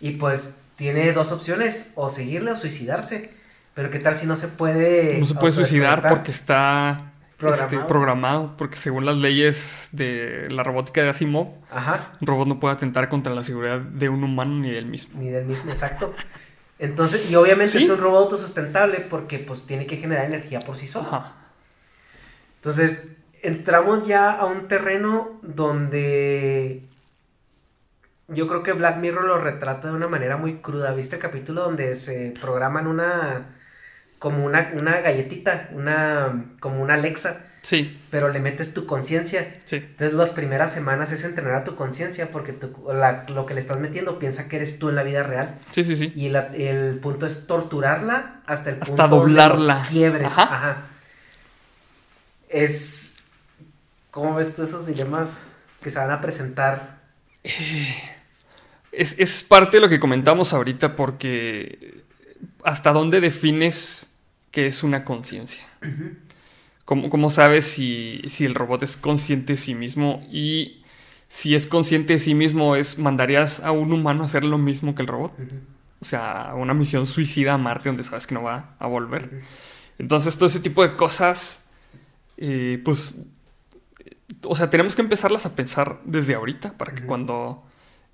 y 0.00 0.12
pues 0.12 0.60
tiene 0.76 1.12
dos 1.12 1.30
opciones, 1.30 1.92
o 1.94 2.08
seguirle 2.10 2.50
o 2.52 2.56
suicidarse. 2.56 3.30
Pero 3.74 3.90
qué 3.90 3.98
tal 3.98 4.14
si 4.16 4.26
no 4.26 4.36
se 4.36 4.48
puede... 4.48 5.18
No 5.18 5.26
se 5.26 5.34
puede 5.34 5.52
suicidar 5.52 6.08
porque 6.08 6.30
está 6.30 7.12
Programado. 7.36 7.68
programado. 7.68 7.86
programado, 7.88 8.56
porque 8.56 8.76
según 8.76 9.04
las 9.04 9.18
leyes 9.18 9.88
de 9.92 10.46
la 10.50 10.62
robótica 10.62 11.02
de 11.02 11.08
Asimov, 11.10 11.48
Ajá. 11.70 12.10
un 12.20 12.26
robot 12.26 12.46
no 12.48 12.60
puede 12.60 12.74
atentar 12.74 13.08
contra 13.08 13.34
la 13.34 13.42
seguridad 13.42 13.80
de 13.80 14.08
un 14.08 14.22
humano 14.24 14.54
ni 14.60 14.70
del 14.70 14.86
mismo. 14.86 15.20
Ni 15.20 15.28
del 15.28 15.44
mismo, 15.44 15.70
exacto. 15.70 16.14
Entonces, 16.78 17.28
y 17.30 17.34
obviamente 17.34 17.78
Sí. 17.78 17.84
es 17.84 17.90
un 17.90 17.98
robot 17.98 18.24
autosustentable 18.24 19.00
porque 19.00 19.38
pues 19.40 19.62
tiene 19.66 19.86
que 19.86 19.96
generar 19.96 20.24
energía 20.26 20.60
por 20.60 20.76
sí 20.76 20.86
solo. 20.86 21.08
Ajá. 21.08 21.32
Entonces, 22.56 23.08
entramos 23.44 24.06
ya 24.06 24.32
a 24.32 24.46
un 24.46 24.68
terreno 24.68 25.38
donde 25.42 26.82
yo 28.28 28.46
creo 28.48 28.62
que 28.62 28.72
Black 28.72 28.96
Mirror 28.98 29.24
lo 29.24 29.38
retrata 29.38 29.88
de 29.88 29.94
una 29.94 30.08
manera 30.08 30.36
muy 30.36 30.54
cruda. 30.56 30.92
¿Viste 30.94 31.16
el 31.16 31.22
capítulo 31.22 31.62
donde 31.62 31.94
se 31.94 32.34
programan 32.40 32.86
una 32.86 33.46
como 34.18 34.44
una, 34.46 34.70
una 34.74 35.00
galletita, 35.00 35.68
una 35.72 36.46
como 36.60 36.82
una 36.82 36.94
Alexa, 36.94 37.46
Sí, 37.60 37.98
pero 38.10 38.28
le 38.30 38.40
metes 38.40 38.72
tu 38.74 38.84
conciencia? 38.86 39.60
sí. 39.64 39.76
Entonces 39.76 40.12
las 40.14 40.30
primeras 40.30 40.72
semanas 40.72 41.12
es 41.12 41.24
entrenar 41.24 41.54
a 41.54 41.64
tu 41.64 41.76
conciencia 41.76 42.28
porque 42.30 42.52
tu- 42.52 42.92
la- 42.92 43.24
lo 43.28 43.44
que 43.46 43.54
le 43.54 43.60
estás 43.60 43.78
metiendo 43.80 44.18
piensa 44.18 44.48
que 44.48 44.56
eres 44.56 44.78
tú 44.78 44.88
en 44.90 44.96
la 44.96 45.02
vida 45.02 45.22
real. 45.22 45.58
Sí, 45.70 45.84
sí, 45.84 45.96
sí. 45.96 46.12
Y 46.16 46.28
la- 46.30 46.48
el 46.54 46.98
punto 47.00 47.26
es 47.26 47.46
torturarla 47.46 48.40
hasta 48.46 48.70
el 48.70 48.76
Hasta 48.80 48.86
punto 48.86 49.08
donde 49.08 49.34
doblarla. 49.34 49.74
lo 49.76 49.88
quiebres. 49.88 50.32
Ajá. 50.38 50.42
Ajá. 50.54 50.76
Es. 52.48 53.13
¿Cómo 54.14 54.36
ves 54.36 54.54
tú 54.54 54.62
esos 54.62 54.86
dilemas 54.86 55.38
que 55.82 55.90
se 55.90 55.98
van 55.98 56.12
a 56.12 56.20
presentar? 56.20 57.00
Es, 58.92 59.18
es 59.18 59.42
parte 59.42 59.78
de 59.78 59.80
lo 59.80 59.88
que 59.88 59.98
comentamos 59.98 60.52
ahorita 60.52 60.94
porque 60.94 62.04
hasta 62.62 62.92
dónde 62.92 63.20
defines 63.20 64.14
que 64.52 64.68
es 64.68 64.84
una 64.84 65.02
conciencia. 65.02 65.64
¿Cómo, 66.84 67.10
cómo 67.10 67.28
sabes 67.28 67.64
si, 67.64 68.22
si 68.28 68.44
el 68.44 68.54
robot 68.54 68.84
es 68.84 68.96
consciente 68.96 69.54
de 69.54 69.56
sí 69.56 69.74
mismo? 69.74 70.24
Y 70.30 70.84
si 71.26 71.56
es 71.56 71.66
consciente 71.66 72.12
de 72.12 72.20
sí 72.20 72.36
mismo, 72.36 72.76
es 72.76 72.98
¿mandarías 72.98 73.64
a 73.64 73.72
un 73.72 73.92
humano 73.92 74.22
a 74.22 74.26
hacer 74.26 74.44
lo 74.44 74.58
mismo 74.58 74.94
que 74.94 75.02
el 75.02 75.08
robot? 75.08 75.32
O 75.98 76.04
sea, 76.04 76.52
una 76.54 76.72
misión 76.72 77.08
suicida 77.08 77.54
a 77.54 77.58
Marte 77.58 77.88
donde 77.88 78.04
sabes 78.04 78.28
que 78.28 78.36
no 78.36 78.44
va 78.44 78.76
a 78.78 78.86
volver. 78.86 79.42
Entonces, 79.98 80.36
todo 80.36 80.46
ese 80.46 80.60
tipo 80.60 80.84
de 80.84 80.94
cosas, 80.94 81.68
eh, 82.36 82.80
pues, 82.84 83.16
eh, 83.16 83.33
o 84.44 84.54
sea, 84.54 84.70
tenemos 84.70 84.94
que 84.96 85.02
empezarlas 85.02 85.46
a 85.46 85.54
pensar 85.56 86.00
desde 86.04 86.34
ahorita 86.34 86.72
para 86.78 86.94
que 86.94 87.04
cuando 87.04 87.62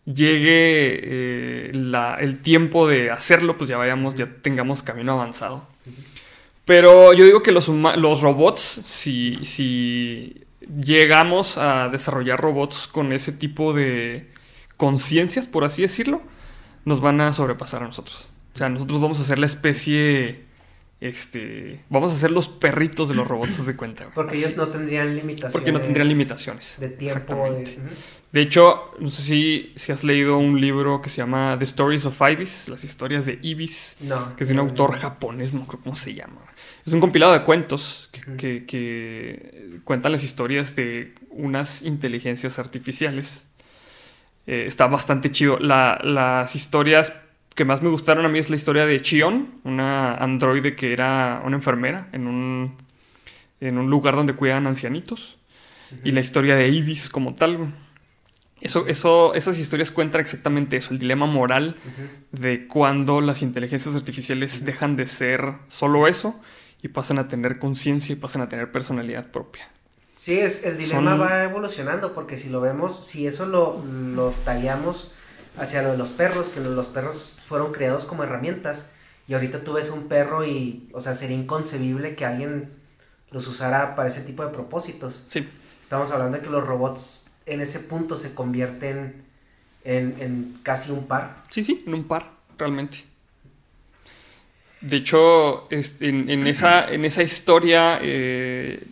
llegue 0.05 1.01
eh, 1.03 1.70
la- 1.75 2.14
el 2.16 2.38
tiempo 2.42 2.88
de 2.88 3.11
hacerlo, 3.11 3.57
pues 3.57 3.68
ya 3.68 3.77
vayamos, 3.77 4.14
ya 4.14 4.29
tengamos 4.42 4.83
camino 4.83 5.12
avanzado. 5.12 5.66
Pero 6.64 7.12
yo 7.12 7.25
digo 7.25 7.42
que 7.42 7.53
los, 7.53 7.68
los 7.68 8.20
robots, 8.20 8.61
si, 8.62 9.38
si 9.44 10.42
llegamos 10.85 11.59
a 11.59 11.88
desarrollar 11.88 12.40
robots 12.40 12.87
con 12.87 13.12
ese 13.12 13.33
tipo 13.33 13.73
de 13.73 14.31
conciencias, 14.77 15.46
por 15.49 15.64
así 15.64 15.83
decirlo, 15.83 16.23
nos 16.85 17.01
van 17.01 17.20
a 17.20 17.33
sobrepasar 17.33 17.83
a 17.83 17.87
nosotros. 17.87 18.31
O 18.55 18.59
sea, 18.59 18.68
nosotros 18.68 19.01
vamos 19.01 19.20
a 19.20 19.25
ser 19.25 19.38
la 19.38 19.46
especie 19.46 20.44
este, 21.01 21.81
vamos 21.89 22.13
a 22.13 22.17
ser 22.17 22.31
los 22.31 22.49
perritos 22.49 23.09
de 23.09 23.15
los 23.15 23.27
robots, 23.27 23.65
de 23.65 23.75
cuenta. 23.75 24.11
Porque 24.15 24.37
ellos 24.37 24.57
no 24.57 24.69
tendrían 24.69 25.17
limitaciones. 25.17 25.53
Porque 25.53 25.73
no 25.73 25.81
tendrían 25.81 26.09
limitaciones. 26.09 26.77
De 26.79 26.91
tiempo. 26.91 27.51
De... 27.51 27.79
de... 28.33 28.43
hecho, 28.43 28.93
no 28.99 29.09
sé 29.09 29.23
si, 29.23 29.73
si 29.77 29.93
has 29.93 30.05
leído 30.05 30.37
un 30.37 30.61
libro 30.61 31.01
que 31.01 31.09
se 31.09 31.17
llama 31.17 31.57
The 31.59 31.65
Stories 31.65 32.05
of 32.05 32.21
Ibis, 32.21 32.69
las 32.69 32.85
historias 32.85 33.25
de 33.25 33.39
Ibis, 33.41 33.97
no, 34.01 34.37
que 34.37 34.45
es 34.45 34.49
de 34.49 34.55
un 34.55 34.61
autor 34.61 34.93
japonés, 34.93 35.55
no 35.55 35.67
creo 35.67 35.81
cómo 35.83 35.97
se 35.97 36.13
llama. 36.13 36.43
Es 36.85 36.93
un 36.93 37.01
compilado 37.01 37.33
de 37.33 37.45
cuentos 37.45 38.11
que, 38.37 38.67
que, 38.67 39.81
cuentan 39.85 40.13
las 40.13 40.23
historias 40.23 40.77
de 40.77 41.15
unas 41.31 41.81
inteligencias 41.81 42.59
artificiales. 42.59 43.49
Eh, 44.47 44.65
está 44.67 44.87
bastante 44.87 45.31
chido. 45.31 45.59
La, 45.59 45.99
las 46.03 46.57
historias 46.57 47.15
que 47.55 47.65
más 47.65 47.83
me 47.83 47.89
gustaron 47.89 48.25
a 48.25 48.29
mí 48.29 48.39
es 48.39 48.51
la 48.51 48.57
historia 48.57 48.87
de 48.87 49.01
Chion, 49.03 49.61
una 49.65 50.15
androide 50.15 50.77
que 50.77 50.93
era 50.93 51.41
una 51.45 51.57
enfermera 51.57 52.09
en 52.13 52.27
un, 52.27 52.77
en 53.61 53.79
un 53.79 53.91
lugar 53.91 54.17
donde 54.17 54.35
cuidan 54.35 54.67
ancianitos. 54.67 55.39
Y 56.05 56.13
la 56.13 56.21
historia 56.21 56.55
de 56.55 56.69
Ibis 56.69 57.11
como 57.11 57.35
tal. 57.35 57.75
Eso, 58.61 58.87
eso, 58.87 59.35
esas 59.35 59.59
historias 59.59 59.91
cuentan 59.91 60.21
exactamente 60.21 60.77
eso, 60.77 60.93
el 60.93 61.01
dilema 61.01 61.27
moral 61.27 61.77
de 62.31 62.69
cuando 62.69 63.21
las 63.21 63.43
inteligencias 63.43 63.97
artificiales 63.97 64.65
dejan 64.65 64.97
de 64.97 65.07
ser 65.07 65.55
solo 65.69 66.07
eso 66.07 66.41
y 66.83 66.89
pasan 66.89 67.19
a 67.19 67.27
tener 67.27 67.59
conciencia 67.59 68.13
y 68.13 68.17
pasan 68.17 68.43
a 68.43 68.49
tener 68.49 68.71
personalidad 68.71 69.31
propia. 69.31 69.69
Sí, 70.13 70.39
es, 70.39 70.65
el 70.65 70.77
dilema 70.77 71.17
va 71.17 71.45
evolucionando, 71.45 72.13
porque 72.13 72.37
si 72.37 72.51
lo 72.51 72.61
vemos, 72.61 73.07
si 73.07 73.27
eso 73.27 73.47
lo, 73.47 73.83
lo 74.15 74.31
tallamos 74.45 75.15
hacia 75.57 75.83
lo 75.83 75.93
de 75.93 75.99
los 75.99 76.11
perros, 76.11 76.49
que 76.49 76.61
los 76.61 76.89
perros 76.89 77.43
fueron 77.47 77.73
creados 77.73 78.05
como 78.05 78.25
herramientas, 78.25 78.91
y 79.29 79.35
ahorita 79.35 79.63
tú 79.63 79.75
ves 79.75 79.91
un 79.91 80.09
perro 80.09 80.45
y, 80.45 80.89
o 80.93 81.01
sea, 81.01 81.15
sería 81.15 81.37
inconcebible 81.37 82.15
que 82.15 82.25
alguien 82.25 82.71
los 83.31 83.47
usara 83.47 83.95
para 83.95 84.09
ese 84.09 84.23
tipo 84.23 84.45
de 84.45 84.51
propósitos. 84.51 85.25
Sí. 85.29 85.47
Estamos 85.81 86.11
hablando 86.11 86.39
de 86.39 86.43
que 86.43 86.51
los 86.51 86.67
robots 86.67 87.27
en 87.47 87.61
ese 87.61 87.81
punto 87.81 88.17
se 88.17 88.35
convierten 88.35 89.23
en, 89.85 90.17
en 90.21 90.59
casi 90.63 90.91
un 90.91 91.07
par. 91.07 91.45
Sí, 91.51 91.63
sí, 91.63 91.83
en 91.87 91.95
un 91.95 92.05
par, 92.05 92.31
realmente. 92.59 93.05
De 94.81 94.97
hecho, 94.97 95.69
en, 95.71 96.47
esa, 96.47 96.91
en 96.91 97.05
esa 97.05 97.23
historia 97.23 97.99
eh, 98.01 98.83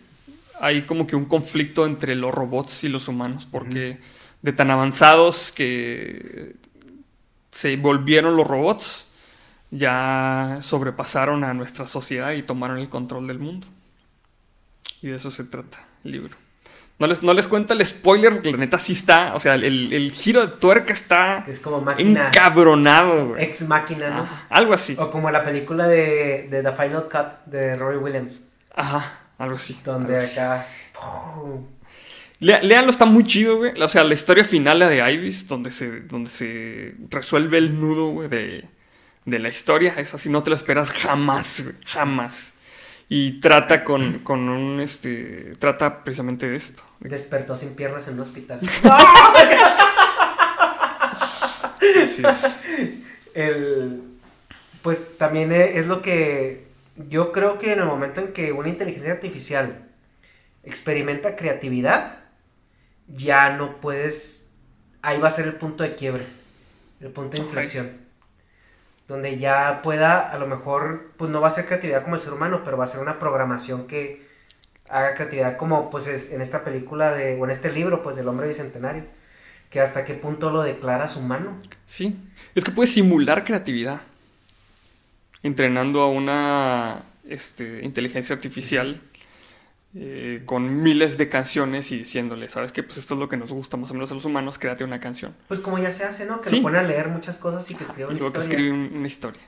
hay 0.59 0.83
como 0.83 1.07
que 1.07 1.15
un 1.15 1.25
conflicto 1.25 1.85
entre 1.85 2.15
los 2.15 2.33
robots 2.33 2.83
y 2.83 2.89
los 2.89 3.07
humanos, 3.07 3.47
porque 3.49 3.97
de 4.41 4.53
tan 4.53 4.71
avanzados 4.71 5.51
que 5.51 6.55
se 7.51 7.75
volvieron 7.77 8.35
los 8.35 8.47
robots, 8.47 9.07
ya 9.71 10.59
sobrepasaron 10.61 11.43
a 11.43 11.53
nuestra 11.53 11.87
sociedad 11.87 12.31
y 12.31 12.43
tomaron 12.43 12.77
el 12.77 12.89
control 12.89 13.27
del 13.27 13.39
mundo. 13.39 13.67
Y 15.01 15.07
de 15.07 15.15
eso 15.15 15.31
se 15.31 15.43
trata 15.43 15.77
el 16.03 16.11
libro. 16.11 16.35
No 16.99 17.07
les, 17.07 17.23
no 17.23 17.33
les 17.33 17.47
cuento 17.47 17.73
el 17.73 17.85
spoiler, 17.85 18.33
porque 18.33 18.51
la 18.51 18.57
neta 18.57 18.77
sí 18.77 18.91
está. 18.91 19.33
O 19.33 19.39
sea, 19.39 19.55
el, 19.55 20.11
giro 20.13 20.45
de 20.45 20.57
tuerca 20.57 20.91
está. 20.91 21.45
Es 21.47 21.61
como 21.61 21.79
máquina. 21.79 22.27
Encabronado, 22.27 23.37
Ex 23.37 23.61
máquina, 23.61 24.09
¿no? 24.09 24.29
algo 24.49 24.73
así. 24.73 24.97
O 24.99 25.09
como 25.09 25.31
la 25.31 25.41
película 25.41 25.87
de, 25.87 26.49
de, 26.51 26.61
The 26.61 26.71
Final 26.73 27.03
Cut 27.03 27.45
de 27.45 27.75
Rory 27.75 27.97
Williams. 27.97 28.49
Ajá, 28.75 29.19
algo 29.37 29.55
así. 29.55 29.79
Donde 29.85 30.17
acá. 30.17 30.65
Leanlo, 32.39 32.89
está 32.89 33.05
muy 33.05 33.25
chido, 33.25 33.57
güey. 33.57 33.71
O 33.81 33.89
sea, 33.89 34.03
la 34.03 34.13
historia 34.13 34.43
final, 34.43 34.79
la 34.79 34.87
de 34.87 35.11
Ibis, 35.13 35.47
donde 35.47 35.71
se, 35.71 36.01
donde 36.01 36.29
se 36.29 36.95
resuelve 37.09 37.57
el 37.57 37.79
nudo, 37.79 38.11
güey, 38.11 38.29
de, 38.29 38.65
de 39.25 39.39
la 39.39 39.49
historia. 39.49 39.95
Es 39.97 40.13
así, 40.13 40.29
no 40.29 40.41
te 40.41 40.51
lo 40.51 40.55
esperas 40.55 40.91
jamás, 40.91 41.63
güey. 41.63 41.75
Jamás 41.85 42.53
y 43.11 43.41
trata 43.41 43.83
con, 43.83 44.19
con, 44.19 44.47
un 44.49 44.79
este 44.79 45.53
trata 45.57 46.03
precisamente 46.03 46.47
de 46.47 46.55
esto. 46.55 46.83
Despertó 46.99 47.55
sin 47.55 47.75
piernas 47.75 48.07
en 48.07 48.13
un 48.13 48.19
hospital. 48.19 48.59
El, 53.33 54.03
pues 54.83 55.17
también 55.17 55.51
es 55.51 55.87
lo 55.87 56.01
que 56.03 56.67
yo 57.09 57.31
creo 57.31 57.57
que 57.57 57.73
en 57.73 57.79
el 57.79 57.85
momento 57.85 58.21
en 58.21 58.31
que 58.31 58.51
una 58.51 58.69
inteligencia 58.69 59.11
artificial 59.13 59.87
experimenta 60.63 61.35
creatividad, 61.35 62.18
ya 63.15 63.55
no 63.55 63.77
puedes, 63.77 64.49
ahí 65.01 65.19
va 65.19 65.27
a 65.27 65.31
ser 65.31 65.45
el 65.47 65.55
punto 65.55 65.83
de 65.83 65.95
quiebre, 65.95 66.27
el 67.01 67.09
punto 67.09 67.37
de 67.37 67.43
inflexión. 67.43 67.91
Donde 69.07 69.39
ya 69.39 69.81
pueda, 69.81 70.29
a 70.29 70.37
lo 70.37 70.45
mejor, 70.45 71.11
pues 71.17 71.31
no 71.31 71.41
va 71.41 71.47
a 71.47 71.51
ser 71.51 71.65
creatividad 71.65 72.03
como 72.03 72.15
el 72.15 72.21
ser 72.21 72.33
humano, 72.33 72.61
pero 72.63 72.77
va 72.77 72.83
a 72.83 72.87
ser 72.87 73.01
una 73.01 73.17
programación 73.17 73.87
que 73.87 74.27
haga 74.87 75.15
creatividad 75.15 75.57
como 75.57 75.89
pues 75.89 76.07
es 76.07 76.31
en 76.31 76.41
esta 76.41 76.63
película 76.63 77.13
de, 77.13 77.35
o 77.39 77.45
en 77.45 77.51
este 77.51 77.71
libro, 77.71 78.03
pues 78.03 78.15
del 78.15 78.27
hombre 78.27 78.47
bicentenario, 78.47 79.03
que 79.69 79.79
hasta 79.79 80.05
qué 80.05 80.13
punto 80.13 80.51
lo 80.51 80.61
declaras 80.61 81.15
humano. 81.15 81.57
Sí, 81.87 82.17
es 82.53 82.63
que 82.63 82.71
puede 82.71 82.89
simular 82.89 83.45
creatividad, 83.45 84.01
entrenando 85.41 86.01
a 86.01 86.09
una 86.09 87.03
este, 87.27 87.83
inteligencia 87.83 88.35
artificial 88.35 89.01
eh, 89.95 90.43
con 90.45 90.83
miles 90.83 91.17
de 91.17 91.29
canciones 91.29 91.91
y 91.91 91.97
diciéndole, 91.99 92.47
¿sabes 92.49 92.71
qué? 92.71 92.83
Pues 92.83 92.97
esto 92.97 93.15
es 93.15 93.19
lo 93.19 93.27
que 93.27 93.37
nos 93.37 93.51
gusta 93.51 93.75
más 93.77 93.89
o 93.91 93.93
menos 93.93 94.11
a 94.11 94.15
los 94.15 94.25
humanos, 94.25 94.59
créate 94.59 94.83
una 94.83 94.99
canción. 94.99 95.35
Pues 95.47 95.59
como 95.59 95.79
ya 95.79 95.91
se 95.91 96.03
hace, 96.03 96.25
¿no? 96.25 96.41
Que 96.41 96.51
lo 96.51 96.61
pone 96.61 96.77
a 96.77 96.83
leer 96.83 97.07
muchas 97.09 97.37
cosas 97.37 97.69
y 97.71 97.75
que 97.75 97.83
escribe 97.83 98.05
una 98.05 98.15
y 98.15 98.19
luego 98.19 98.37
historia. 98.37 98.57
que 98.57 98.63
escribe 98.63 98.97
una 98.97 99.07
historia. 99.07 99.41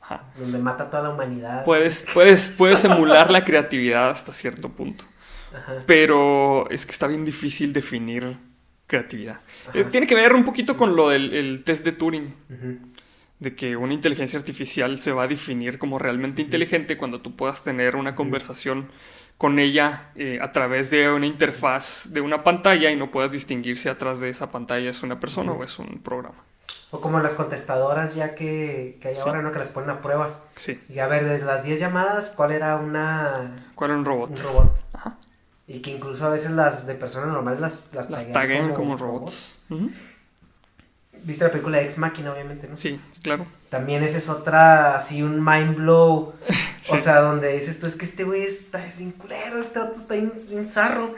Ajá. 0.00 0.24
Donde 0.36 0.58
mata 0.58 0.84
a 0.84 0.90
toda 0.90 1.04
la 1.04 1.10
humanidad. 1.10 1.64
Puedes, 1.64 2.04
puedes, 2.12 2.50
puedes 2.50 2.84
emular 2.84 3.30
la 3.30 3.44
creatividad 3.44 4.10
hasta 4.10 4.32
cierto 4.32 4.68
punto. 4.68 5.04
Ajá. 5.56 5.84
Pero 5.86 6.68
es 6.70 6.84
que 6.84 6.92
está 6.92 7.06
bien 7.06 7.24
difícil 7.24 7.72
definir 7.72 8.36
creatividad. 8.86 9.40
Eh, 9.72 9.84
tiene 9.84 10.06
que 10.06 10.14
ver 10.14 10.34
un 10.34 10.44
poquito 10.44 10.76
con 10.76 10.96
lo 10.96 11.08
del 11.08 11.62
test 11.64 11.84
de 11.84 11.92
Turing. 11.92 12.34
De 13.38 13.54
que 13.54 13.76
una 13.76 13.92
inteligencia 13.92 14.38
artificial 14.38 14.98
se 14.98 15.12
va 15.12 15.24
a 15.24 15.26
definir 15.26 15.78
como 15.78 15.98
realmente 15.98 16.40
inteligente 16.40 16.96
cuando 16.96 17.20
tú 17.20 17.34
puedas 17.36 17.62
tener 17.62 17.96
una 17.96 18.14
conversación 18.14 18.88
con 19.38 19.58
ella 19.58 20.10
eh, 20.14 20.38
a 20.40 20.52
través 20.52 20.90
de 20.90 21.10
una 21.10 21.26
interfaz 21.26 22.12
de 22.12 22.20
una 22.20 22.44
pantalla 22.44 22.90
y 22.90 22.96
no 22.96 23.10
puedas 23.10 23.32
distinguir 23.32 23.76
si 23.76 23.88
atrás 23.88 24.20
de 24.20 24.28
esa 24.28 24.50
pantalla 24.50 24.90
es 24.90 25.02
una 25.02 25.20
persona 25.20 25.52
o 25.52 25.64
es 25.64 25.78
un 25.78 26.00
programa. 26.00 26.42
O 26.90 27.00
como 27.00 27.18
las 27.18 27.34
contestadoras 27.34 28.14
ya 28.14 28.34
que, 28.34 28.98
que 29.00 29.08
hay 29.08 29.16
ahora, 29.16 29.42
¿no? 29.42 29.50
Que 29.50 29.58
las 29.58 29.68
ponen 29.68 29.90
a 29.90 30.00
prueba. 30.00 30.40
Sí. 30.54 30.80
Y 30.88 31.00
a 31.00 31.08
ver, 31.08 31.24
de 31.24 31.38
las 31.40 31.64
10 31.64 31.80
llamadas, 31.80 32.30
¿cuál 32.30 32.52
era 32.52 32.76
una... 32.76 33.64
¿Cuál 33.74 33.90
era 33.90 33.98
un 33.98 34.04
robot? 34.04 34.30
Un 34.30 34.36
robot. 34.36 34.84
Ajá. 34.92 35.18
Y 35.66 35.80
que 35.80 35.90
incluso 35.90 36.26
a 36.26 36.30
veces 36.30 36.52
las 36.52 36.86
de 36.86 36.94
personas 36.94 37.30
normales 37.30 37.60
las, 37.60 37.92
las, 37.94 38.10
las 38.10 38.30
taguean 38.32 38.74
como, 38.74 38.96
robots. 38.96 39.64
Viste 41.24 41.44
la 41.44 41.50
película 41.50 41.78
de 41.78 41.84
Ex 41.84 41.98
Máquina, 41.98 42.32
obviamente, 42.32 42.68
¿no? 42.68 42.76
Sí, 42.76 43.00
claro. 43.22 43.46
También 43.70 44.02
esa 44.02 44.18
es 44.18 44.28
otra, 44.28 44.94
así, 44.94 45.22
un 45.22 45.44
mind 45.44 45.76
blow. 45.76 46.34
O 46.90 46.98
sea, 46.98 47.20
donde 47.20 47.50
dices 47.54 47.80
tú, 47.80 47.86
es 47.86 47.96
que 47.96 48.04
este 48.04 48.24
güey 48.24 48.42
está 48.42 48.90
sin 48.90 49.12
culero, 49.12 49.58
este 49.58 49.80
otro 49.80 49.98
está 49.98 50.16
bien 50.16 50.68
zarro. 50.68 51.14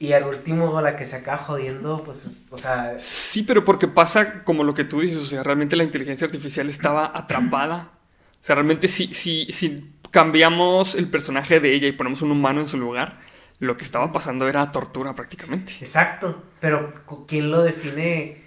Y 0.00 0.12
al 0.12 0.24
último, 0.24 0.80
la 0.80 0.96
que 0.96 1.06
se 1.06 1.14
acaba 1.14 1.38
jodiendo, 1.38 2.02
pues, 2.04 2.48
o 2.50 2.56
sea... 2.56 2.96
Sí, 2.98 3.44
pero 3.44 3.64
porque 3.64 3.86
pasa 3.86 4.42
como 4.42 4.64
lo 4.64 4.74
que 4.74 4.82
tú 4.82 5.00
dices, 5.00 5.18
o 5.18 5.26
sea, 5.26 5.44
realmente 5.44 5.76
la 5.76 5.84
inteligencia 5.84 6.26
artificial 6.26 6.68
estaba 6.68 7.12
atrapada. 7.14 7.92
O 8.32 8.44
sea, 8.44 8.56
realmente 8.56 8.88
si, 8.88 9.14
si, 9.14 9.46
si 9.52 9.94
cambiamos 10.10 10.96
el 10.96 11.08
personaje 11.08 11.60
de 11.60 11.72
ella 11.72 11.86
y 11.86 11.92
ponemos 11.92 12.20
un 12.22 12.32
humano 12.32 12.60
en 12.60 12.66
su 12.66 12.76
lugar, 12.76 13.20
lo 13.60 13.76
que 13.76 13.84
estaba 13.84 14.12
pasando 14.12 14.48
era 14.48 14.70
tortura 14.72 15.14
prácticamente. 15.14 15.72
Exacto, 15.80 16.42
pero 16.60 16.92
¿quién 17.26 17.50
lo 17.50 17.62
define? 17.62 18.43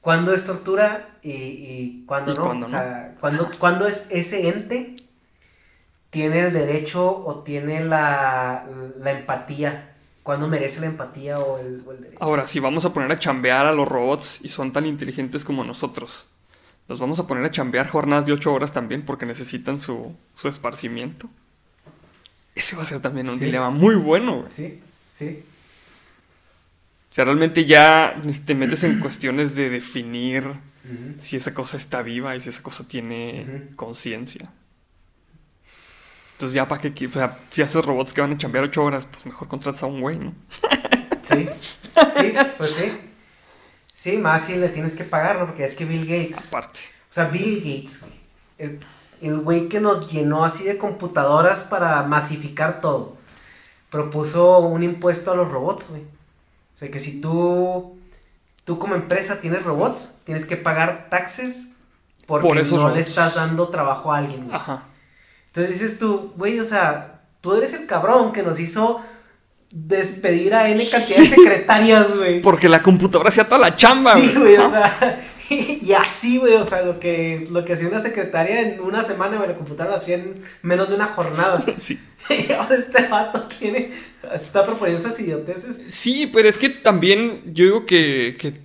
¿Cuándo 0.00 0.32
es 0.32 0.44
tortura 0.44 1.08
y, 1.22 1.30
y 1.30 2.04
cuándo 2.06 2.34
no? 2.34 2.66
o 2.66 2.68
sea, 2.68 3.16
¿cuándo, 3.58 3.86
es 3.86 4.06
ese 4.10 4.48
ente 4.48 4.96
tiene 6.08 6.46
el 6.46 6.52
derecho 6.52 7.06
o 7.06 7.40
tiene 7.40 7.84
la, 7.84 8.66
empatía? 9.04 9.94
¿Cuándo 10.22 10.48
merece 10.48 10.80
la 10.80 10.86
empatía 10.86 11.38
o 11.38 11.58
el, 11.58 11.84
derecho? 11.84 12.16
Ahora, 12.18 12.46
si 12.46 12.60
vamos 12.60 12.84
a 12.86 12.94
poner 12.94 13.12
a 13.12 13.18
chambear 13.18 13.66
a 13.66 13.72
los 13.72 13.86
robots 13.86 14.40
y 14.42 14.48
son 14.48 14.72
tan 14.72 14.86
inteligentes 14.86 15.44
como 15.44 15.64
nosotros, 15.64 16.28
los 16.88 16.98
vamos 16.98 17.20
a 17.20 17.26
poner 17.26 17.44
a 17.44 17.50
chambear 17.50 17.86
jornadas 17.86 18.24
de 18.24 18.32
8 18.32 18.52
horas 18.52 18.72
también 18.72 19.04
porque 19.04 19.26
necesitan 19.26 19.78
su, 19.78 20.14
esparcimiento. 20.44 21.28
Ese 22.54 22.74
va 22.74 22.82
a 22.82 22.86
ser 22.86 23.00
también 23.00 23.28
un 23.28 23.38
dilema 23.38 23.70
muy 23.70 23.94
bueno. 23.94 24.44
Sí, 24.46 24.82
sí. 25.10 25.44
O 27.10 27.12
sea, 27.12 27.24
realmente 27.24 27.64
ya 27.66 28.22
te 28.46 28.54
metes 28.54 28.84
en 28.84 29.00
cuestiones 29.00 29.56
de 29.56 29.68
definir 29.68 30.44
si 31.18 31.36
esa 31.36 31.52
cosa 31.52 31.76
está 31.76 32.02
viva 32.02 32.36
y 32.36 32.40
si 32.40 32.48
esa 32.48 32.62
cosa 32.62 32.86
tiene 32.86 33.68
conciencia. 33.74 34.50
Entonces 36.32 36.54
ya 36.54 36.68
para 36.68 36.80
qué, 36.80 37.06
o 37.06 37.10
sea, 37.10 37.36
si 37.50 37.62
haces 37.62 37.84
robots 37.84 38.14
que 38.14 38.20
van 38.20 38.32
a 38.32 38.38
chambear 38.38 38.64
ocho 38.64 38.84
horas, 38.84 39.06
pues 39.10 39.26
mejor 39.26 39.48
contratas 39.48 39.82
a 39.82 39.86
un 39.86 40.00
güey, 40.00 40.16
¿no? 40.16 40.32
sí, 41.22 41.48
sí, 42.16 42.34
pues 42.56 42.70
sí. 42.70 42.92
Sí, 43.92 44.16
más 44.16 44.46
si 44.46 44.56
le 44.56 44.70
tienes 44.70 44.94
que 44.94 45.04
pagar, 45.04 45.38
¿no? 45.38 45.46
Porque 45.46 45.64
es 45.64 45.74
que 45.74 45.84
Bill 45.84 46.06
Gates. 46.06 46.48
Aparte. 46.48 46.80
O 47.10 47.12
sea, 47.12 47.26
Bill 47.26 47.58
Gates, 47.58 48.06
el 49.20 49.40
güey 49.40 49.68
que 49.68 49.80
nos 49.80 50.10
llenó 50.10 50.44
así 50.44 50.64
de 50.64 50.78
computadoras 50.78 51.64
para 51.64 52.04
masificar 52.04 52.80
todo, 52.80 53.18
propuso 53.90 54.60
un 54.60 54.82
impuesto 54.82 55.32
a 55.32 55.36
los 55.36 55.50
robots, 55.50 55.88
güey. 55.90 56.02
O 56.80 56.82
sea, 56.82 56.90
que 56.90 56.98
si 56.98 57.20
tú, 57.20 57.98
tú 58.64 58.78
como 58.78 58.94
empresa 58.94 59.38
tienes 59.42 59.64
robots, 59.64 60.16
tienes 60.24 60.46
que 60.46 60.56
pagar 60.56 61.08
taxes 61.10 61.74
porque 62.24 62.62
no 62.62 62.88
le 62.88 63.00
estás 63.00 63.34
dando 63.34 63.68
trabajo 63.68 64.10
a 64.10 64.16
alguien. 64.16 64.46
Güey. 64.46 64.56
Ajá. 64.56 64.84
Entonces 65.48 65.78
dices 65.78 65.98
tú, 65.98 66.32
güey, 66.38 66.58
o 66.58 66.64
sea, 66.64 67.20
tú 67.42 67.54
eres 67.54 67.74
el 67.74 67.84
cabrón 67.84 68.32
que 68.32 68.42
nos 68.42 68.58
hizo 68.58 69.02
despedir 69.70 70.54
a 70.54 70.70
N 70.70 70.82
cantidad 70.88 71.18
de 71.18 71.26
secretarias, 71.26 72.16
güey. 72.16 72.40
Porque 72.40 72.66
la 72.66 72.82
computadora 72.82 73.28
hacía 73.28 73.44
toda 73.44 73.60
la 73.60 73.76
chamba, 73.76 74.14
Sí, 74.14 74.32
güey, 74.34 74.56
o 74.56 74.70
sea, 74.70 75.20
y 75.82 75.92
así, 75.94 76.38
güey, 76.38 76.54
o 76.54 76.62
sea, 76.62 76.82
lo 76.82 77.00
que, 77.00 77.48
lo 77.50 77.64
que 77.64 77.72
hacía 77.72 77.88
una 77.88 77.98
secretaria 77.98 78.60
en 78.60 78.80
una 78.80 79.02
semana, 79.02 79.36
güey, 79.36 79.48
la 79.48 79.56
computadora 79.56 79.90
lo 79.90 79.96
hacía 79.96 80.16
en 80.16 80.42
menos 80.62 80.90
de 80.90 80.94
una 80.94 81.06
jornada. 81.06 81.64
Sí. 81.78 81.98
Y 82.28 82.52
ahora 82.52 82.76
este 82.76 83.08
vato 83.08 83.42
tiene, 83.58 83.90
está 84.32 84.64
proponiendo 84.64 85.00
esas 85.00 85.18
idioteces. 85.18 85.82
Sí, 85.88 86.30
pero 86.32 86.48
es 86.48 86.58
que 86.58 86.68
también 86.68 87.42
yo 87.46 87.64
digo 87.64 87.86
que, 87.86 88.36
que 88.38 88.60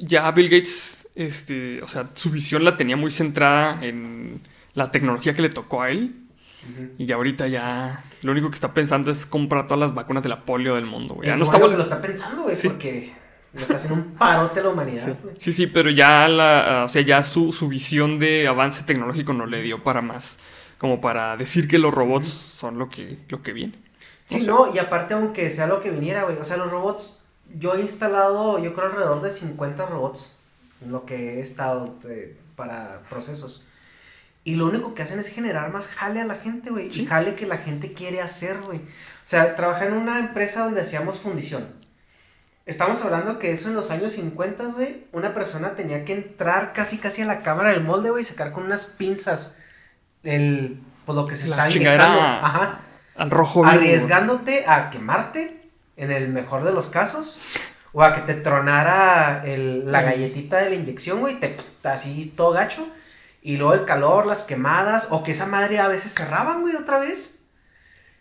ya 0.00 0.30
Bill 0.30 0.48
Gates, 0.48 1.08
este, 1.16 1.82
o 1.82 1.88
sea, 1.88 2.10
su 2.14 2.30
visión 2.30 2.62
la 2.62 2.76
tenía 2.76 2.96
muy 2.96 3.10
centrada 3.10 3.80
en 3.82 4.42
la 4.74 4.92
tecnología 4.92 5.32
que 5.32 5.42
le 5.42 5.48
tocó 5.48 5.82
a 5.82 5.90
él. 5.90 6.14
Y 6.98 7.10
ahorita 7.10 7.48
ya 7.48 8.04
lo 8.22 8.32
único 8.32 8.50
que 8.50 8.54
está 8.54 8.74
pensando 8.74 9.10
es 9.10 9.24
comprar 9.24 9.66
todas 9.66 9.80
las 9.80 9.94
vacunas 9.94 10.22
de 10.22 10.28
la 10.28 10.44
polio 10.44 10.74
del 10.74 10.84
mundo, 10.84 11.14
güey. 11.14 11.26
Ya 11.26 11.36
no 11.36 11.44
está 11.44 11.58
lo 11.58 11.66
lo 11.68 11.80
está 11.80 12.00
pensando, 12.00 12.42
güey, 12.42 12.54
porque 12.62 13.12
le 13.52 13.62
está 13.62 13.74
haciendo 13.74 14.00
un 14.00 14.12
parote 14.12 14.60
a 14.60 14.62
la 14.62 14.68
humanidad, 14.68 15.16
sí. 15.38 15.52
sí. 15.52 15.66
pero 15.66 15.90
ya 15.90 16.28
la, 16.28 16.84
o 16.84 16.88
sea, 16.88 17.02
ya 17.02 17.22
su, 17.22 17.50
visión 17.68 18.18
de 18.18 18.46
avance 18.46 18.84
tecnológico 18.84 19.32
no 19.32 19.46
le 19.46 19.62
dio 19.62 19.82
para 19.82 20.02
más, 20.02 20.38
como 20.78 21.00
para 21.00 21.36
decir 21.36 21.66
que 21.66 21.78
los 21.78 21.92
robots 21.92 22.28
son 22.28 22.78
lo 22.78 22.88
que, 22.88 23.18
lo 23.28 23.42
que 23.42 23.52
viene. 23.52 23.74
Sí, 24.26 24.42
no, 24.42 24.72
y 24.72 24.78
aparte 24.78 25.14
aunque 25.14 25.50
sea 25.50 25.66
lo 25.66 25.80
que 25.80 25.90
viniera, 25.90 26.22
güey, 26.22 26.36
o 26.36 26.44
sea, 26.44 26.56
los 26.56 26.70
robots, 26.70 27.24
yo 27.58 27.74
he 27.74 27.80
instalado, 27.80 28.62
yo 28.62 28.72
creo 28.72 28.86
alrededor 28.86 29.20
de 29.22 29.30
50 29.30 29.86
robots, 29.86 30.36
lo 30.86 31.04
que 31.04 31.38
he 31.38 31.40
estado 31.40 31.96
eh, 32.08 32.36
para 32.54 33.02
procesos. 33.10 33.66
Y 34.44 34.54
lo 34.54 34.66
único 34.66 34.94
que 34.94 35.02
hacen 35.02 35.18
es 35.18 35.28
generar 35.28 35.70
más 35.72 35.88
jale 35.88 36.20
a 36.20 36.24
la 36.24 36.34
gente, 36.34 36.70
güey. 36.70 36.88
Y 36.88 37.04
jale 37.04 37.34
que 37.34 37.46
la 37.46 37.58
gente 37.58 37.92
quiere 37.92 38.22
hacer, 38.22 38.58
güey. 38.62 38.78
O 38.78 39.24
sea, 39.24 39.54
trabajé 39.54 39.86
en 39.86 39.92
una 39.92 40.18
empresa 40.18 40.64
donde 40.64 40.80
hacíamos 40.80 41.18
fundición. 41.18 41.79
Estamos 42.70 43.02
hablando 43.02 43.40
que 43.40 43.50
eso 43.50 43.68
en 43.68 43.74
los 43.74 43.90
años 43.90 44.12
50, 44.12 44.64
güey, 44.76 45.04
una 45.10 45.34
persona 45.34 45.74
tenía 45.74 46.04
que 46.04 46.12
entrar 46.12 46.72
casi 46.72 46.98
casi 46.98 47.20
a 47.20 47.24
la 47.24 47.40
cámara 47.40 47.70
del 47.70 47.82
molde, 47.82 48.10
güey, 48.10 48.22
y 48.22 48.24
sacar 48.24 48.52
con 48.52 48.62
unas 48.62 48.86
pinzas 48.86 49.58
el, 50.22 50.80
pues, 51.04 51.16
lo 51.16 51.26
que 51.26 51.34
se 51.34 51.50
está 51.50 51.68
inyectando. 51.68 52.20
Ajá. 52.20 52.78
Al 53.16 53.28
rojo. 53.28 53.64
Arriesgándote 53.64 54.66
a 54.68 54.88
quemarte, 54.90 55.68
en 55.96 56.12
el 56.12 56.28
mejor 56.28 56.62
de 56.62 56.70
los 56.70 56.86
casos. 56.86 57.40
O 57.92 58.04
a 58.04 58.12
que 58.12 58.20
te 58.20 58.34
tronara 58.34 59.42
el, 59.44 59.90
la 59.90 60.02
galletita 60.02 60.58
de 60.58 60.70
la 60.70 60.76
inyección, 60.76 61.18
güey, 61.18 61.40
te, 61.40 61.56
así 61.82 62.32
todo 62.36 62.52
gacho. 62.52 62.86
Y 63.42 63.56
luego 63.56 63.74
el 63.74 63.84
calor, 63.84 64.26
las 64.26 64.42
quemadas, 64.42 65.08
o 65.10 65.24
que 65.24 65.32
esa 65.32 65.46
madre 65.46 65.80
a 65.80 65.88
veces 65.88 66.14
cerraban, 66.14 66.60
güey, 66.60 66.76
otra 66.76 67.00
vez. 67.00 67.40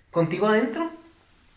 Contigo 0.09 0.47
adentro. 0.47 0.91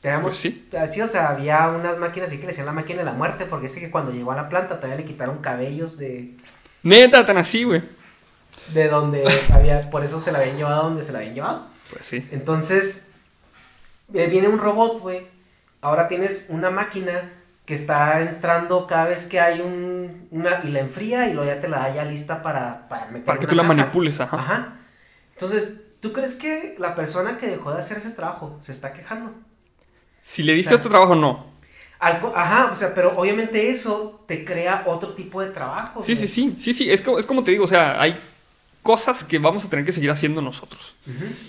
Teníamos, 0.03 0.33
pues 0.33 0.37
sí. 0.39 0.69
Así, 0.77 1.01
o 1.01 1.07
sea, 1.07 1.29
había 1.29 1.69
unas 1.69 1.97
máquinas 1.97 2.29
así 2.29 2.37
que 2.37 2.43
le 2.43 2.49
decían 2.49 2.67
la 2.67 2.73
máquina 2.73 2.99
de 2.99 3.05
la 3.05 3.13
muerte, 3.13 3.47
porque 3.47 3.69
sé 3.69 3.79
que 3.79 3.91
cuando 3.91 4.11
llegó 4.11 4.33
a 4.33 4.37
la 4.37 4.49
planta 4.49 4.77
todavía 4.77 4.97
le 4.97 5.05
quitaron 5.05 5.39
cabellos 5.39 5.97
de. 5.97 6.35
Neta, 6.83 7.25
tan 7.25 7.39
así, 7.39 7.63
güey. 7.63 7.83
De 8.75 8.89
donde 8.89 9.25
había, 9.53 9.89
por 9.91 10.03
eso 10.03 10.19
se 10.19 10.33
la 10.33 10.41
habían 10.41 10.57
llevado 10.57 10.83
donde 10.83 11.05
se 11.05 11.13
la 11.13 11.21
habían 11.21 11.35
llevado. 11.35 11.67
Pues 11.89 12.05
sí. 12.05 12.27
Entonces, 12.33 13.11
eh, 14.13 14.27
viene 14.27 14.49
un 14.49 14.59
robot, 14.59 15.01
güey. 15.01 15.25
Ahora 15.81 16.09
tienes 16.09 16.47
una 16.49 16.71
máquina 16.71 17.31
que 17.65 17.75
está 17.75 18.23
entrando 18.23 18.89
cada 18.89 19.05
vez 19.05 19.23
que 19.23 19.39
hay 19.39 19.61
un, 19.61 20.27
una, 20.33 20.63
y 20.65 20.71
la 20.71 20.81
enfría 20.81 21.29
y 21.29 21.35
luego 21.35 21.49
ya 21.49 21.61
te 21.61 21.69
la 21.69 21.79
da 21.79 21.95
ya 21.95 22.05
lista 22.05 22.43
para, 22.43 22.89
para 22.89 23.07
meter 23.07 23.25
Para 23.25 23.39
que 23.39 23.47
tú 23.47 23.55
la 23.55 23.63
manipules, 23.63 24.21
ajá. 24.21 24.37
Ajá. 24.37 24.77
Entonces, 25.31 25.75
¿tú 26.01 26.13
crees 26.13 26.35
que 26.35 26.75
la 26.81 26.97
persona 26.97 27.37
que 27.37 27.47
dejó 27.47 27.73
de 27.73 27.79
hacer 27.79 27.99
ese 27.99 28.11
trabajo 28.11 28.57
se 28.61 28.73
está 28.73 28.93
quejando? 28.93 29.33
Si 30.23 30.43
le 30.43 30.55
diste 30.55 30.75
otro 30.75 30.91
trabajo, 30.91 31.15
no. 31.15 31.47
ajá, 32.01 32.71
o 32.73 32.75
sea, 32.75 32.95
pero 32.95 33.13
obviamente 33.17 33.69
eso 33.69 34.25
te 34.27 34.45
crea 34.45 34.85
otro 34.87 35.15
tipo 35.15 35.41
de 35.43 35.51
trabajo. 35.51 36.03
Sí, 36.03 36.17
sí, 36.17 36.27
sí, 36.27 36.57
sí, 36.59 36.73
sí, 36.73 36.91
es 36.91 37.03
como, 37.03 37.19
es 37.19 37.27
como 37.27 37.45
te 37.45 37.51
digo, 37.51 37.65
o 37.65 37.69
sea, 37.69 38.01
hay 38.01 38.19
cosas 38.83 39.23
que 39.23 39.39
vamos 39.39 39.65
a 39.65 39.71
tener 39.71 39.85
que 39.85 39.93
seguir 39.93 40.11
haciendo 40.11 40.43
nosotros. 40.43 40.97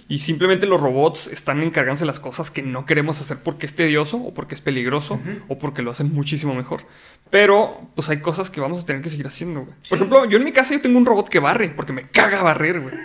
Y 0.07 0.19
simplemente 0.19 0.67
los 0.67 0.79
robots 0.79 1.27
están 1.27 1.63
encargándose 1.63 2.03
de 2.03 2.07
las 2.07 2.19
cosas 2.19 2.51
que 2.51 2.61
no 2.61 2.85
queremos 2.85 3.19
hacer 3.21 3.37
porque 3.43 3.65
es 3.65 3.75
tedioso 3.75 4.17
o 4.17 4.33
porque 4.33 4.55
es 4.55 4.61
peligroso 4.61 5.19
o 5.47 5.57
porque 5.57 5.81
lo 5.81 5.91
hacen 5.91 6.13
muchísimo 6.13 6.53
mejor. 6.53 6.81
Pero 7.29 7.81
pues 7.95 8.09
hay 8.09 8.19
cosas 8.21 8.49
que 8.49 8.61
vamos 8.61 8.83
a 8.83 8.85
tener 8.85 9.01
que 9.01 9.09
seguir 9.09 9.27
haciendo, 9.27 9.61
güey. 9.61 9.73
Por 9.89 9.97
ejemplo, 9.97 10.25
yo 10.25 10.37
en 10.37 10.43
mi 10.43 10.51
casa 10.51 10.75
yo 10.75 10.81
tengo 10.81 10.97
un 10.97 11.05
robot 11.05 11.29
que 11.29 11.39
barre 11.39 11.69
porque 11.75 11.93
me 11.93 12.07
caga 12.07 12.43
barrer, 12.43 12.79
güey. 12.79 12.95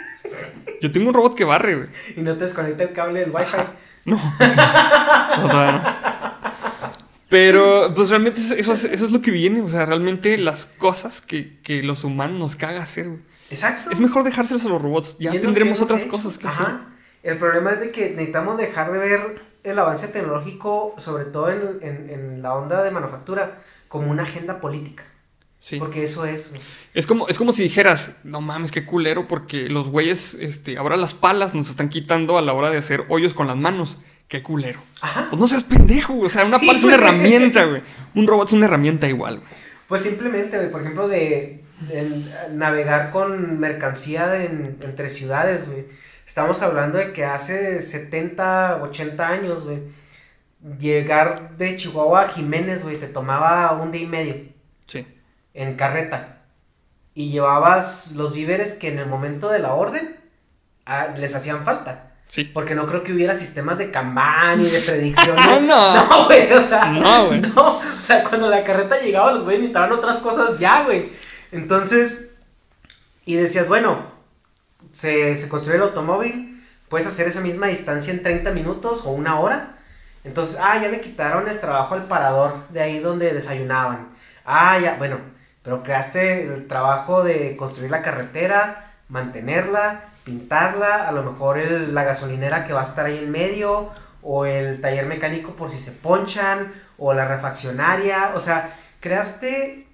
Yo 0.83 0.93
tengo 0.93 1.09
un 1.09 1.15
robot 1.15 1.35
que 1.35 1.45
barre, 1.45 1.77
güey. 1.77 1.89
Y 2.17 2.21
no 2.21 2.37
te 2.37 2.45
desconecta 2.45 2.85
el 2.85 2.93
cable 2.93 3.21
del 3.21 3.31
wifi. 3.31 3.57
No. 5.39 5.99
Pero, 7.29 7.93
pues 7.95 8.09
realmente 8.09 8.41
eso, 8.41 8.73
es 8.73 9.11
lo 9.13 9.21
que 9.21 9.31
viene. 9.31 9.61
O 9.61 9.69
sea, 9.69 9.87
realmente 9.87 10.37
las 10.39 10.67
cosas 10.67 11.21
que, 11.21 11.59
que 11.61 11.83
los 11.83 12.03
humanos 12.05 12.39
nos 12.39 12.57
caga 12.57 12.83
hacer, 12.83 13.09
güey. 13.09 13.21
Exacto. 13.51 13.91
Es 13.91 14.01
mejor 14.01 14.25
dejárselos 14.25 14.65
a 14.65 14.69
los 14.69 14.81
robots. 14.81 15.17
Ya 15.19 15.33
tendremos 15.33 15.81
otras 15.81 16.05
cosas 16.07 16.39
que 16.39 16.49
hacer. 16.49 16.67
El 17.23 17.39
problema 17.39 17.73
es 17.73 17.81
de 17.81 17.91
que 17.91 18.11
necesitamos 18.11 18.59
dejar 18.59 18.93
de 18.93 18.99
ver 18.99 19.43
el 19.65 19.79
avance 19.79 20.09
tecnológico, 20.09 20.95
sobre 20.99 21.25
todo 21.25 21.51
en, 21.51 22.43
la 22.43 22.55
onda 22.55 22.83
de 22.83 22.91
manufactura, 22.91 23.59
como 23.89 24.11
una 24.11 24.23
agenda 24.23 24.61
política. 24.61 25.05
Sí. 25.61 25.79
Porque 25.79 26.05
eso 26.05 26.25
es. 26.25 26.53
Es 26.95 27.07
como, 27.07 27.29
es 27.29 27.37
como 27.37 27.53
si 27.53 27.63
dijeras, 27.63 28.17
no 28.25 28.41
mames, 28.41 28.71
qué 28.71 28.85
culero, 28.85 29.27
porque 29.29 29.69
los 29.69 29.89
güeyes, 29.89 30.35
este, 30.35 30.79
ahora 30.79 30.97
las 30.97 31.15
palas 31.15 31.55
nos 31.55 31.69
están 31.69 31.89
quitando 31.89 32.39
a 32.39 32.43
la 32.43 32.53
hora 32.53 32.71
de 32.71 32.79
hacer 32.79 33.05
hoyos 33.09 33.35
con 33.35 33.47
las 33.47 33.57
manos. 33.57 33.99
Qué 34.29 34.43
culero. 34.43 34.81
Ajá. 35.01 35.29
Pues 35.31 35.41
no 35.41 35.49
seas 35.49 35.65
pendejo, 35.65 36.19
o 36.19 36.29
sea, 36.29 36.45
una 36.45 36.59
pala 36.59 36.79
es 36.79 36.85
una 36.85 36.97
herramienta, 36.97 37.65
güey. 37.65 37.83
Un 38.15 38.27
robot 38.27 38.49
es 38.49 38.55
una 38.55 38.67
herramienta 38.67 39.09
igual, 39.09 39.39
güey. 39.39 39.51
Pues 39.89 40.03
simplemente, 40.03 40.59
güey, 40.59 40.71
por 40.71 40.83
ejemplo, 40.83 41.09
de 41.09 41.65
navegar 42.53 43.11
con 43.11 43.59
mercancía 43.59 44.45
entre 44.45 45.09
ciudades, 45.09 45.67
güey. 45.67 45.87
Estamos 46.27 46.61
hablando 46.61 46.99
de 46.99 47.13
que 47.13 47.25
hace 47.25 47.81
70, 47.81 48.83
80 48.83 49.29
años, 49.29 49.65
güey, 49.65 49.79
llegar 50.79 51.57
de 51.57 51.77
Chihuahua 51.77 52.23
a 52.23 52.29
Jiménez, 52.29 52.85
güey, 52.85 52.99
te 52.99 53.07
tomaba 53.07 53.73
un 53.81 53.91
día 53.93 54.03
y 54.03 54.07
medio. 54.07 54.35
En 55.55 55.75
carreta. 55.75 56.43
Y 57.15 57.31
llevabas 57.31 58.13
los 58.13 58.33
víveres 58.33 58.75
que 58.75 58.89
en 58.89 58.99
el 58.99 59.07
momento 59.07 59.49
de 59.49 59.59
la 59.59 59.75
orden 59.75 60.17
ah, 60.87 61.09
les 61.17 61.35
hacían 61.35 61.65
falta. 61.65 62.13
Sí. 62.29 62.45
Porque 62.45 62.75
no 62.75 62.85
creo 62.87 63.03
que 63.03 63.13
hubiera 63.13 63.35
sistemas 63.35 63.79
de 63.79 63.91
Kanban 63.91 64.61
y 64.61 64.69
de 64.69 64.81
predicción. 64.81 65.37
no, 65.67 65.95
no, 66.09 66.27
güey, 66.27 66.53
o 66.53 66.63
sea. 66.63 66.87
No, 66.87 67.27
güey. 67.29 67.41
No, 67.41 67.79
o 67.79 68.03
sea, 68.03 68.23
cuando 68.23 68.49
la 68.49 68.63
carreta 68.63 69.01
llegaba, 69.01 69.33
los 69.33 69.45
güeyes 69.45 69.63
necesitaban 69.63 69.93
otras 69.93 70.19
cosas 70.19 70.59
ya, 70.59 70.85
güey. 70.85 71.11
Entonces, 71.51 72.37
y 73.25 73.37
decías, 73.37 73.67
bueno, 73.67 74.13
se, 74.91 75.37
se 75.37 75.49
construye 75.49 75.79
el 75.79 75.85
automóvil, 75.85 76.63
puedes 76.89 77.07
hacer 77.07 77.27
esa 77.27 77.41
misma 77.41 77.69
distancia 77.69 78.13
en 78.13 78.23
30 78.23 78.53
minutos 78.53 79.03
o 79.05 79.11
una 79.11 79.41
hora. 79.41 79.77
Entonces, 80.25 80.59
ah, 80.63 80.79
ya 80.81 80.89
le 80.89 81.01
quitaron 81.01 81.49
el 81.49 81.61
trabajo 81.61 81.95
al 81.95 82.05
parador 82.05 82.69
de 82.69 82.83
ahí 82.83 82.99
donde 82.99 83.33
desayunaban. 83.33 84.11
Ah, 84.45 84.79
ya, 84.79 84.97
bueno, 84.99 85.19
pero 85.69 85.83
creaste 85.83 86.45
el 86.45 86.67
trabajo 86.67 87.23
de 87.23 87.55
construir 87.55 87.91
la 87.91 88.01
carretera, 88.01 88.95
mantenerla, 89.11 90.09
pintarla, 90.25 91.07
a 91.07 91.13
lo 91.13 91.23
mejor 91.23 91.59
la 91.59 92.05
gasolinera 92.05 92.65
que 92.65 92.73
va 92.73 92.81
a 92.81 92.85
estar 92.85 93.05
ahí 93.05 93.19
en 93.19 93.31
medio, 93.31 93.91
o 94.23 94.47
el 94.47 94.81
taller 94.81 95.05
mecánico 95.05 95.57
por 95.57 95.71
si 95.71 95.79
se 95.79 95.93
ponchan, 95.93 96.73
o 96.97 97.13
la 97.13 97.29
refaccionaria, 97.29 98.33
o 98.35 98.41
sea, 98.41 98.75
creaste 99.01 99.87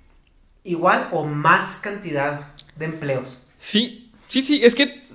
igual 0.63 1.09
o 1.11 1.25
más 1.25 1.75
cantidad 1.83 2.53
de 2.77 2.85
empleos. 2.85 3.45
Sí, 3.57 4.13
sí, 4.29 4.45
sí, 4.45 4.65
es 4.65 4.77
que 4.77 5.09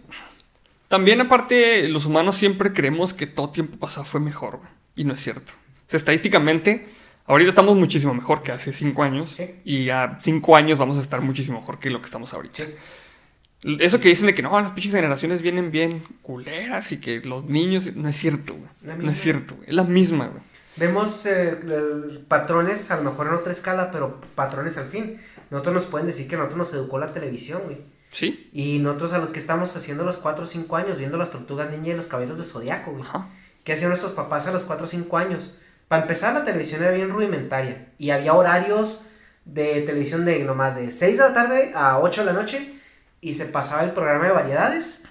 también 0.90 1.22
aparte 1.22 1.88
los 1.88 2.06
humanos 2.06 2.36
siempre 2.36 2.74
creemos 2.74 3.14
que 3.14 3.28
todo 3.28 3.52
tiempo 3.52 3.78
pasado 3.78 4.06
fue 4.06 4.20
mejor, 4.20 4.60
y 4.94 5.06
no 5.06 5.14
es 5.14 5.22
cierto. 5.22 5.54
O 5.54 5.90
sea, 5.90 6.00
estadísticamente, 6.00 6.86
ahorita 7.30 7.50
estamos 7.50 7.76
muchísimo 7.78 8.14
mejor 8.14 8.44
que 8.44 8.52
hace 8.52 8.74
cinco 8.74 9.04
años, 9.04 9.40
y 9.64 9.90
a 9.90 10.18
cinco 10.20 10.56
años 10.56 10.78
vamos 10.78 10.98
a 10.98 11.02
estar 11.02 11.22
muchísimo 11.22 11.60
mejor 11.60 11.80
que 11.80 11.90
lo 11.90 12.00
que 12.00 12.06
estamos 12.06 12.34
ahorita. 12.34 12.64
Eso 13.64 14.00
que 14.00 14.10
dicen 14.10 14.28
de 14.28 14.36
que 14.36 14.42
no, 14.42 14.60
las 14.60 14.72
pinches 14.72 14.94
generaciones 14.94 15.42
vienen 15.42 15.70
bien 15.70 16.04
culeras 16.22 16.92
y 16.92 17.00
que 17.00 17.20
los 17.22 17.46
niños. 17.46 17.96
No 17.96 18.08
es 18.08 18.16
cierto, 18.16 18.56
güey. 18.56 18.98
No 18.98 19.12
es 19.12 19.20
cierto, 19.20 19.56
güey. 19.56 19.70
Es 19.70 19.76
la 19.76 19.84
misma, 19.84 20.28
güey. 20.28 20.42
Vemos 20.78 21.26
eh, 21.26 21.58
patrones, 22.30 22.90
a 22.90 22.96
lo 22.96 23.12
mejor 23.12 23.28
en 23.28 23.34
otra 23.34 23.52
escala, 23.52 23.92
pero 23.92 24.22
patrones 24.34 24.78
al 24.78 24.88
fin. 24.88 25.20
Nosotros 25.50 25.74
nos 25.74 25.86
pueden 25.86 26.08
decir 26.08 26.28
que 26.30 26.38
nosotros 26.38 26.58
nos 26.58 26.74
educó 26.74 27.00
la 27.00 27.14
televisión, 27.14 27.62
güey. 27.66 27.80
Sí. 28.08 28.50
Y 28.54 28.80
nosotros 28.80 29.12
a 29.12 29.18
los 29.18 29.30
que 29.30 29.40
estamos 29.40 29.76
haciendo 29.76 30.06
los 30.06 30.18
4 30.18 30.46
o 30.46 30.48
5 30.48 30.76
años, 30.78 30.98
viendo 30.98 31.18
las 31.18 31.32
tortugas 31.32 31.70
ninja 31.70 31.90
y 31.90 31.96
los 31.96 32.08
caballos 32.08 32.38
de 32.38 32.46
zodiaco, 32.46 32.92
güey. 32.92 33.04
Ajá. 33.04 33.28
¿Qué 33.66 33.74
hacían 33.74 33.90
nuestros 33.90 34.14
papás 34.14 34.48
a 34.48 34.52
los 34.52 34.64
4 34.64 34.86
o 34.86 34.88
5 34.88 35.18
años? 35.18 35.58
Para 35.90 36.04
empezar, 36.04 36.34
la 36.34 36.46
televisión 36.46 36.82
era 36.84 36.92
bien 36.92 37.10
rudimentaria. 37.10 37.88
Y 37.98 38.12
había 38.12 38.34
horarios 38.34 39.08
de 39.44 39.82
televisión 39.82 40.24
de 40.24 40.40
nomás 40.46 40.76
de 40.78 40.90
6 40.92 41.18
de 41.18 41.24
la 41.24 41.34
tarde 41.34 41.72
a 41.76 42.00
8 42.00 42.22
de 42.22 42.26
la 42.28 42.34
noche. 42.34 42.76
Y 43.20 43.34
se 43.34 43.46
pasaba 43.46 43.84
el 43.84 43.92
programa 43.92 44.28
de 44.28 44.32
variedades, 44.32 45.04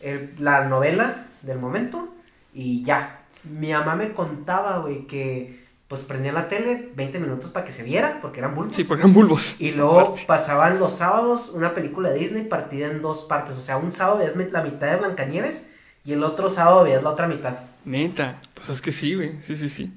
el- 0.00 0.32
la 0.38 0.64
novela 0.66 1.26
del 1.42 1.58
momento. 1.58 2.14
Y 2.54 2.84
ya. 2.84 3.20
Mi 3.44 3.72
mamá 3.72 3.96
me 3.96 4.12
contaba, 4.12 4.78
güey, 4.78 5.06
que 5.06 5.64
pues 5.88 6.02
prendían 6.02 6.34
la 6.34 6.48
tele 6.48 6.90
20 6.96 7.20
minutos 7.20 7.50
para 7.50 7.64
que 7.64 7.70
se 7.72 7.84
viera, 7.84 8.18
porque 8.20 8.40
eran 8.40 8.54
bulbos. 8.56 8.74
Sí, 8.74 8.82
porque 8.84 9.02
eran 9.02 9.14
bulbos. 9.14 9.60
Y 9.60 9.70
luego 9.70 10.00
Aparte. 10.00 10.24
pasaban 10.26 10.80
los 10.80 10.90
sábados 10.92 11.50
una 11.54 11.74
película 11.74 12.10
de 12.10 12.18
Disney 12.18 12.42
partida 12.44 12.88
en 12.88 13.00
dos 13.00 13.22
partes. 13.22 13.56
O 13.56 13.60
sea, 13.60 13.76
un 13.78 13.92
sábado 13.92 14.18
veías 14.18 14.34
la 14.36 14.62
mitad 14.62 14.88
de 14.90 14.96
Blancanieves 14.96 15.70
y 16.04 16.12
el 16.12 16.24
otro 16.24 16.50
sábado 16.50 16.82
veías 16.84 17.02
la 17.04 17.10
otra 17.10 17.28
mitad. 17.28 17.54
Neta. 17.84 18.40
Pues 18.54 18.68
es 18.68 18.82
que 18.82 18.90
sí, 18.90 19.14
güey. 19.14 19.40
Sí, 19.42 19.54
sí, 19.54 19.68
sí. 19.68 19.95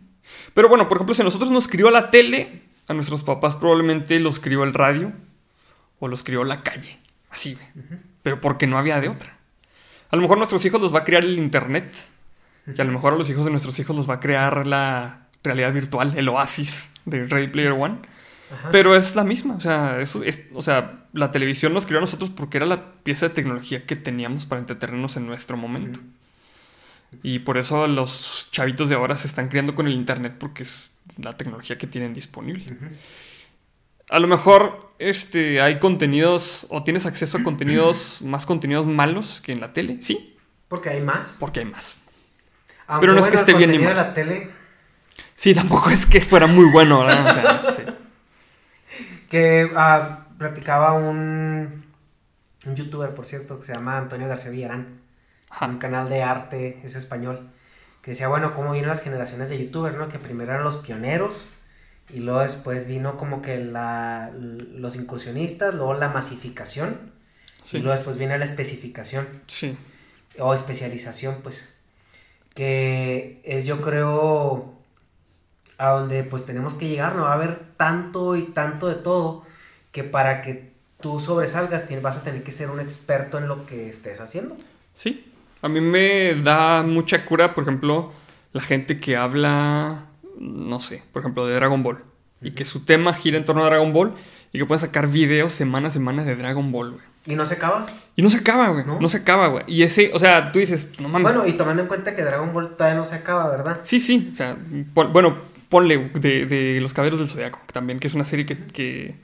Pero 0.53 0.69
bueno, 0.69 0.87
por 0.87 0.97
ejemplo, 0.97 1.15
si 1.15 1.21
a 1.21 1.25
nosotros 1.25 1.51
nos 1.51 1.67
crió 1.67 1.91
la 1.91 2.09
tele, 2.09 2.63
a 2.87 2.93
nuestros 2.93 3.23
papás 3.23 3.55
probablemente 3.55 4.19
los 4.19 4.39
crió 4.39 4.63
el 4.63 4.73
radio 4.73 5.11
o 5.99 6.07
los 6.07 6.23
crió 6.23 6.43
la 6.43 6.63
calle. 6.63 6.99
Así, 7.29 7.55
güey. 7.55 7.99
Pero 8.23 8.41
porque 8.41 8.67
no 8.67 8.77
había 8.77 8.99
de 8.99 9.09
otra. 9.09 9.37
A 10.09 10.15
lo 10.15 10.21
mejor 10.21 10.37
a 10.37 10.39
nuestros 10.39 10.65
hijos 10.65 10.81
los 10.81 10.93
va 10.93 10.99
a 10.99 11.03
crear 11.03 11.23
el 11.23 11.37
internet. 11.37 11.93
Y 12.75 12.81
a 12.81 12.83
lo 12.83 12.91
mejor 12.91 13.13
a 13.13 13.17
los 13.17 13.29
hijos 13.29 13.45
de 13.45 13.51
nuestros 13.51 13.77
hijos 13.79 13.95
los 13.95 14.09
va 14.09 14.15
a 14.15 14.19
crear 14.19 14.67
la 14.67 15.27
realidad 15.43 15.73
virtual, 15.73 16.13
el 16.17 16.27
oasis 16.29 16.91
de 17.05 17.25
Ready 17.25 17.47
Player 17.47 17.71
One. 17.71 17.99
Ajá. 18.51 18.69
Pero 18.71 18.95
es 18.95 19.15
la 19.15 19.23
misma, 19.23 19.55
o 19.55 19.61
sea, 19.61 19.99
eso 20.01 20.23
es, 20.23 20.41
o 20.53 20.61
sea, 20.61 21.05
la 21.13 21.31
televisión 21.31 21.73
nos 21.73 21.85
crió 21.85 21.99
a 21.99 22.01
nosotros 22.01 22.31
porque 22.31 22.57
era 22.57 22.65
la 22.65 22.93
pieza 23.03 23.27
de 23.27 23.35
tecnología 23.35 23.85
que 23.85 23.95
teníamos 23.95 24.47
para 24.47 24.59
entretenernos 24.59 25.17
en 25.17 25.27
nuestro 25.27 25.55
momento. 25.55 25.99
Y 27.23 27.39
por 27.39 27.57
eso 27.57 27.87
los 27.87 28.47
chavitos 28.51 28.89
de 28.89 28.95
ahora 28.95 29.17
se 29.17 29.27
están 29.27 29.49
criando 29.49 29.75
con 29.75 29.87
el 29.87 29.93
internet 29.93 30.35
porque 30.39 30.63
es 30.63 30.91
la 31.17 31.33
tecnología 31.33 31.77
que 31.77 31.87
tienen 31.87 32.13
disponible. 32.13 32.63
A 34.09 34.19
lo 34.19 34.27
mejor 34.27 34.93
este, 34.99 35.61
hay 35.61 35.79
contenidos 35.79 36.67
o 36.69 36.83
tienes 36.83 37.05
acceso 37.05 37.37
a 37.39 37.43
contenidos, 37.43 38.21
más 38.23 38.45
contenidos 38.45 38.85
malos 38.85 39.41
que 39.41 39.51
en 39.51 39.59
la 39.61 39.73
tele, 39.73 40.01
sí, 40.01 40.35
Porque 40.67 40.89
hay 40.89 41.01
más. 41.01 41.37
porque 41.39 41.59
hay 41.61 41.65
más. 41.65 41.99
Aunque, 42.87 43.01
Pero 43.01 43.13
no 43.13 43.19
es 43.19 43.27
que 43.29 43.35
el 43.35 43.39
esté 43.41 43.53
bien 43.53 43.71
ni 43.71 43.77
de 43.77 43.85
mal. 43.85 43.95
la 43.95 44.13
tele, 44.13 44.51
Sí, 45.35 45.53
tampoco 45.55 45.89
es 45.89 46.05
que 46.05 46.21
fuera 46.21 46.47
muy 46.47 46.69
bueno, 46.71 46.99
¿verdad? 46.99 47.29
O 47.29 47.33
sea, 47.33 47.71
sí. 47.71 47.83
que 49.29 49.69
ah, 49.75 50.27
platicaba 50.37 50.93
un, 50.93 51.85
un 52.65 52.75
youtuber, 52.75 53.13
por 53.15 53.25
cierto, 53.25 53.59
que 53.59 53.65
se 53.65 53.73
llama 53.73 53.97
Antonio 53.97 54.27
García 54.27 54.51
Villarán. 54.51 54.98
Ajá. 55.49 55.67
un 55.67 55.77
canal 55.77 56.09
de 56.09 56.23
arte, 56.23 56.79
es 56.83 56.95
español, 56.95 57.49
que 58.01 58.11
decía, 58.11 58.27
bueno, 58.27 58.53
cómo 58.53 58.71
vienen 58.71 58.89
las 58.89 59.01
generaciones 59.01 59.49
de 59.49 59.63
youtubers, 59.63 59.97
¿no? 59.97 60.07
Que 60.07 60.19
primero 60.19 60.51
eran 60.51 60.63
los 60.63 60.77
pioneros 60.77 61.49
y 62.09 62.19
luego 62.19 62.39
después 62.41 62.87
vino 62.87 63.17
como 63.17 63.41
que 63.41 63.57
la, 63.57 64.31
los 64.33 64.95
incursionistas, 64.95 65.75
luego 65.75 65.93
la 65.93 66.09
masificación 66.09 67.19
Sí, 67.63 67.77
y 67.77 67.81
luego 67.81 67.95
después 67.95 68.17
viene 68.17 68.37
la 68.37 68.45
especificación 68.45 69.27
sí, 69.47 69.77
o 70.39 70.53
especialización, 70.53 71.39
pues, 71.43 71.69
que 72.53 73.41
es 73.43 73.65
yo 73.65 73.81
creo 73.81 74.73
a 75.77 75.89
donde 75.91 76.23
pues 76.23 76.45
tenemos 76.45 76.73
que 76.73 76.87
llegar, 76.87 77.15
no 77.15 77.23
va 77.23 77.31
a 77.31 77.35
haber 77.35 77.59
tanto 77.77 78.35
y 78.35 78.43
tanto 78.43 78.87
de 78.87 78.95
todo 78.95 79.43
que 79.91 80.03
para 80.03 80.41
que 80.41 80.71
tú 80.99 81.19
sobresalgas 81.19 81.85
vas 82.01 82.17
a 82.17 82.23
tener 82.23 82.43
que 82.43 82.51
ser 82.51 82.69
un 82.69 82.79
experto 82.79 83.37
en 83.37 83.47
lo 83.47 83.65
que 83.65 83.89
estés 83.89 84.19
haciendo. 84.19 84.57
sí. 84.93 85.25
A 85.61 85.67
mí 85.69 85.81
me 85.81 86.35
da 86.35 86.83
mucha 86.83 87.25
cura, 87.25 87.53
por 87.55 87.63
ejemplo, 87.63 88.11
la 88.53 88.61
gente 88.61 88.99
que 88.99 89.17
habla, 89.17 90.05
no 90.39 90.79
sé, 90.79 91.03
por 91.11 91.21
ejemplo, 91.21 91.45
de 91.45 91.55
Dragon 91.55 91.83
Ball. 91.83 91.99
Y 92.41 92.51
que 92.51 92.63
su 92.65 92.85
tema 92.85 93.13
gira 93.13 93.37
en 93.37 93.43
torno 93.45 93.63
a 93.63 93.65
Dragon 93.65 93.91
Ball 93.91 94.13
y 94.53 94.59
que 94.59 94.65
puede 94.65 94.79
sacar 94.79 95.07
videos 95.07 95.51
semana 95.51 95.89
a 95.89 95.91
semana 95.91 96.23
de 96.23 96.35
Dragon 96.35 96.71
Ball, 96.71 96.91
güey. 96.91 97.03
Y 97.27 97.35
no 97.35 97.45
se 97.45 97.55
acaba. 97.55 97.85
Y 98.15 98.21
no 98.21 98.29
se 98.29 98.37
acaba, 98.37 98.69
güey. 98.69 98.85
¿No? 98.85 98.99
¿No? 98.99 99.09
se 99.09 99.17
acaba, 99.17 99.47
güey. 99.47 99.65
Y 99.67 99.83
ese, 99.83 100.11
o 100.13 100.19
sea, 100.19 100.51
tú 100.53 100.59
dices, 100.59 100.99
no 101.01 101.09
mames. 101.09 101.31
Bueno, 101.33 101.45
y 101.47 101.53
tomando 101.57 101.81
en 101.81 101.89
cuenta 101.89 102.13
que 102.13 102.23
Dragon 102.23 102.53
Ball 102.53 102.75
todavía 102.77 102.97
no 102.97 103.05
se 103.05 103.15
acaba, 103.15 103.49
¿verdad? 103.49 103.81
Sí, 103.83 103.99
sí. 103.99 104.29
O 104.31 104.35
sea, 104.35 104.55
pon- 104.93 105.11
bueno, 105.11 105.35
ponle 105.67 106.09
de, 106.13 106.45
de 106.45 106.79
Los 106.79 106.93
Caballeros 106.93 107.19
del 107.19 107.27
Zodiaco, 107.27 107.59
también, 107.73 107.99
que 107.99 108.07
es 108.07 108.13
una 108.13 108.23
serie 108.23 108.45
que, 108.45 108.57
que 108.57 109.15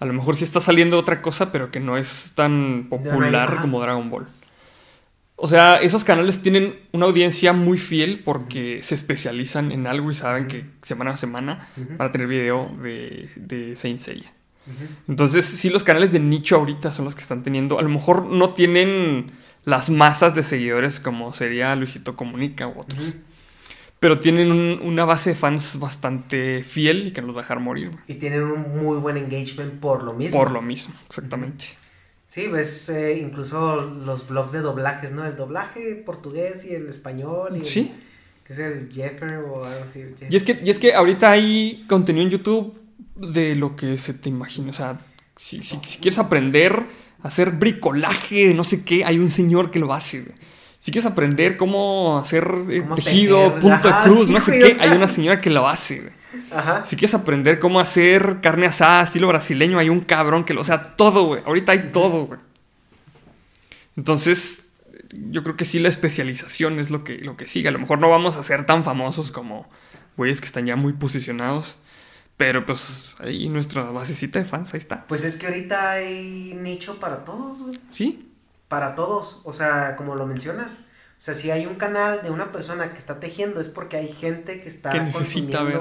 a 0.00 0.04
lo 0.04 0.12
mejor 0.12 0.34
sí 0.34 0.42
está 0.42 0.60
saliendo 0.60 0.98
otra 0.98 1.22
cosa, 1.22 1.52
pero 1.52 1.70
que 1.70 1.78
no 1.78 1.96
es 1.96 2.32
tan 2.34 2.88
popular 2.90 3.58
como 3.62 3.80
Dragon 3.80 4.10
Ball. 4.10 4.26
O 5.42 5.48
sea, 5.48 5.76
esos 5.80 6.04
canales 6.04 6.42
tienen 6.42 6.78
una 6.92 7.06
audiencia 7.06 7.52
muy 7.54 7.78
fiel 7.78 8.20
porque 8.24 8.82
se 8.82 8.94
especializan 8.94 9.72
en 9.72 9.86
algo 9.86 10.10
y 10.10 10.14
saben 10.14 10.46
que 10.48 10.66
semana 10.82 11.12
a 11.12 11.16
semana 11.16 11.68
van 11.96 12.08
a 12.08 12.12
tener 12.12 12.26
video 12.26 12.70
de, 12.82 13.28
de 13.36 13.74
Saint 13.74 13.98
Seiya. 13.98 14.32
Entonces, 15.08 15.44
sí, 15.46 15.70
los 15.70 15.82
canales 15.82 16.12
de 16.12 16.20
nicho 16.20 16.56
ahorita 16.56 16.92
son 16.92 17.06
los 17.06 17.14
que 17.14 17.22
están 17.22 17.42
teniendo. 17.42 17.78
A 17.78 17.82
lo 17.82 17.88
mejor 17.88 18.26
no 18.26 18.50
tienen 18.50 19.32
las 19.64 19.88
masas 19.90 20.34
de 20.34 20.42
seguidores 20.42 21.00
como 21.00 21.32
sería 21.32 21.74
Luisito 21.74 22.16
Comunica 22.16 22.68
u 22.68 22.78
otros. 22.80 23.14
Pero 23.98 24.20
tienen 24.20 24.50
un- 24.52 24.78
una 24.82 25.04
base 25.04 25.30
de 25.30 25.36
fans 25.36 25.78
bastante 25.78 26.62
fiel 26.62 27.08
y 27.08 27.10
que 27.12 27.20
no 27.20 27.28
los 27.28 27.36
va 27.36 27.40
a 27.40 27.44
dejar 27.44 27.60
morir. 27.60 27.90
Y 28.06 28.14
tienen 28.14 28.42
un 28.42 28.82
muy 28.82 28.98
buen 28.98 29.16
engagement 29.16 29.74
por 29.80 30.02
lo 30.04 30.12
mismo. 30.14 30.38
Por 30.38 30.50
lo 30.52 30.62
mismo, 30.62 30.94
exactamente. 31.06 31.64
Sí, 32.32 32.46
ves 32.46 32.88
eh, 32.90 33.18
incluso 33.20 33.80
los 33.80 34.28
blogs 34.28 34.52
de 34.52 34.60
doblajes, 34.60 35.10
¿no? 35.10 35.26
El 35.26 35.34
doblaje 35.34 35.96
portugués 36.06 36.64
y 36.64 36.74
el 36.76 36.88
español. 36.88 37.50
Y 37.54 37.58
el- 37.58 37.64
Sí. 37.64 37.92
que 38.46 38.52
es 38.52 38.58
el 38.60 38.88
Jeffer 38.92 39.38
o 39.38 39.64
algo 39.64 39.82
así. 39.84 40.04
Y 40.28 40.36
es, 40.36 40.44
que, 40.44 40.56
y 40.62 40.70
es 40.70 40.78
que 40.78 40.94
ahorita 40.94 41.28
hay 41.30 41.84
contenido 41.88 42.24
en 42.24 42.30
YouTube 42.30 42.80
de 43.16 43.56
lo 43.56 43.74
que 43.74 43.96
se 43.96 44.14
te 44.14 44.28
imagina. 44.28 44.70
O 44.70 44.72
sea, 44.72 45.00
si, 45.34 45.60
si- 45.64 45.80
si 45.84 45.98
quieres 45.98 46.20
aprender 46.20 46.86
a 47.22 47.26
hacer 47.28 47.50
bricolaje 47.50 48.54
no 48.54 48.62
sé 48.62 48.84
qué, 48.84 49.04
hay 49.04 49.18
un 49.18 49.28
señor 49.30 49.72
que 49.72 49.80
lo 49.80 49.92
hace. 49.92 50.32
Si 50.78 50.92
quieres 50.92 51.10
aprender 51.10 51.56
cómo 51.56 52.16
hacer 52.18 52.48
eh, 52.70 52.82
tejido, 52.94 53.46
tejer, 53.46 53.60
punto 53.60 53.88
ajá, 53.88 54.04
de 54.04 54.08
cruz, 54.08 54.26
sí, 54.28 54.32
no 54.32 54.40
sé 54.40 54.58
qué, 54.58 54.64
o 54.72 54.74
sea. 54.76 54.84
hay 54.90 54.96
una 54.96 55.08
señora 55.08 55.38
que 55.40 55.50
lo 55.50 55.68
hace. 55.68 56.12
Ajá. 56.50 56.84
Si 56.84 56.96
quieres 56.96 57.14
aprender 57.14 57.58
cómo 57.58 57.80
hacer 57.80 58.40
carne 58.40 58.66
asada 58.66 59.02
estilo 59.02 59.28
brasileño, 59.28 59.78
hay 59.78 59.88
un 59.88 60.00
cabrón 60.00 60.44
que 60.44 60.54
lo... 60.54 60.60
O 60.60 60.64
sea, 60.64 60.82
todo, 60.82 61.24
güey. 61.24 61.42
Ahorita 61.44 61.72
hay 61.72 61.90
todo, 61.92 62.26
güey. 62.26 62.40
Entonces, 63.96 64.68
yo 65.12 65.42
creo 65.42 65.56
que 65.56 65.64
sí 65.64 65.78
la 65.78 65.88
especialización 65.88 66.78
es 66.78 66.90
lo 66.90 67.04
que, 67.04 67.18
lo 67.18 67.36
que 67.36 67.46
sigue. 67.46 67.68
A 67.68 67.72
lo 67.72 67.78
mejor 67.78 67.98
no 67.98 68.08
vamos 68.08 68.36
a 68.36 68.42
ser 68.42 68.66
tan 68.66 68.84
famosos 68.84 69.30
como 69.32 69.68
güeyes 70.16 70.40
que 70.40 70.46
están 70.46 70.66
ya 70.66 70.76
muy 70.76 70.92
posicionados. 70.92 71.76
Pero 72.36 72.64
pues 72.64 73.10
ahí 73.18 73.50
nuestra 73.50 73.82
basecita 73.90 74.38
de 74.38 74.46
fans, 74.46 74.72
ahí 74.72 74.78
está. 74.78 75.06
Pues 75.06 75.24
es 75.24 75.36
que 75.36 75.46
ahorita 75.46 75.90
hay 75.90 76.54
nicho 76.54 76.98
para 76.98 77.22
todos, 77.24 77.58
güey. 77.58 77.78
Sí, 77.90 78.32
Para 78.68 78.94
todos. 78.94 79.42
O 79.44 79.52
sea, 79.52 79.96
como 79.96 80.14
lo 80.14 80.26
mencionas. 80.26 80.84
O 81.20 81.22
sea, 81.22 81.34
si 81.34 81.50
hay 81.50 81.66
un 81.66 81.74
canal 81.74 82.22
de 82.22 82.30
una 82.30 82.50
persona 82.50 82.92
que 82.94 82.98
está 82.98 83.20
tejiendo, 83.20 83.60
es 83.60 83.68
porque 83.68 83.98
hay 83.98 84.08
gente 84.08 84.58
que 84.58 84.68
está 84.70 84.88
que 84.88 85.00
necesita 85.00 85.62
ver. 85.62 85.78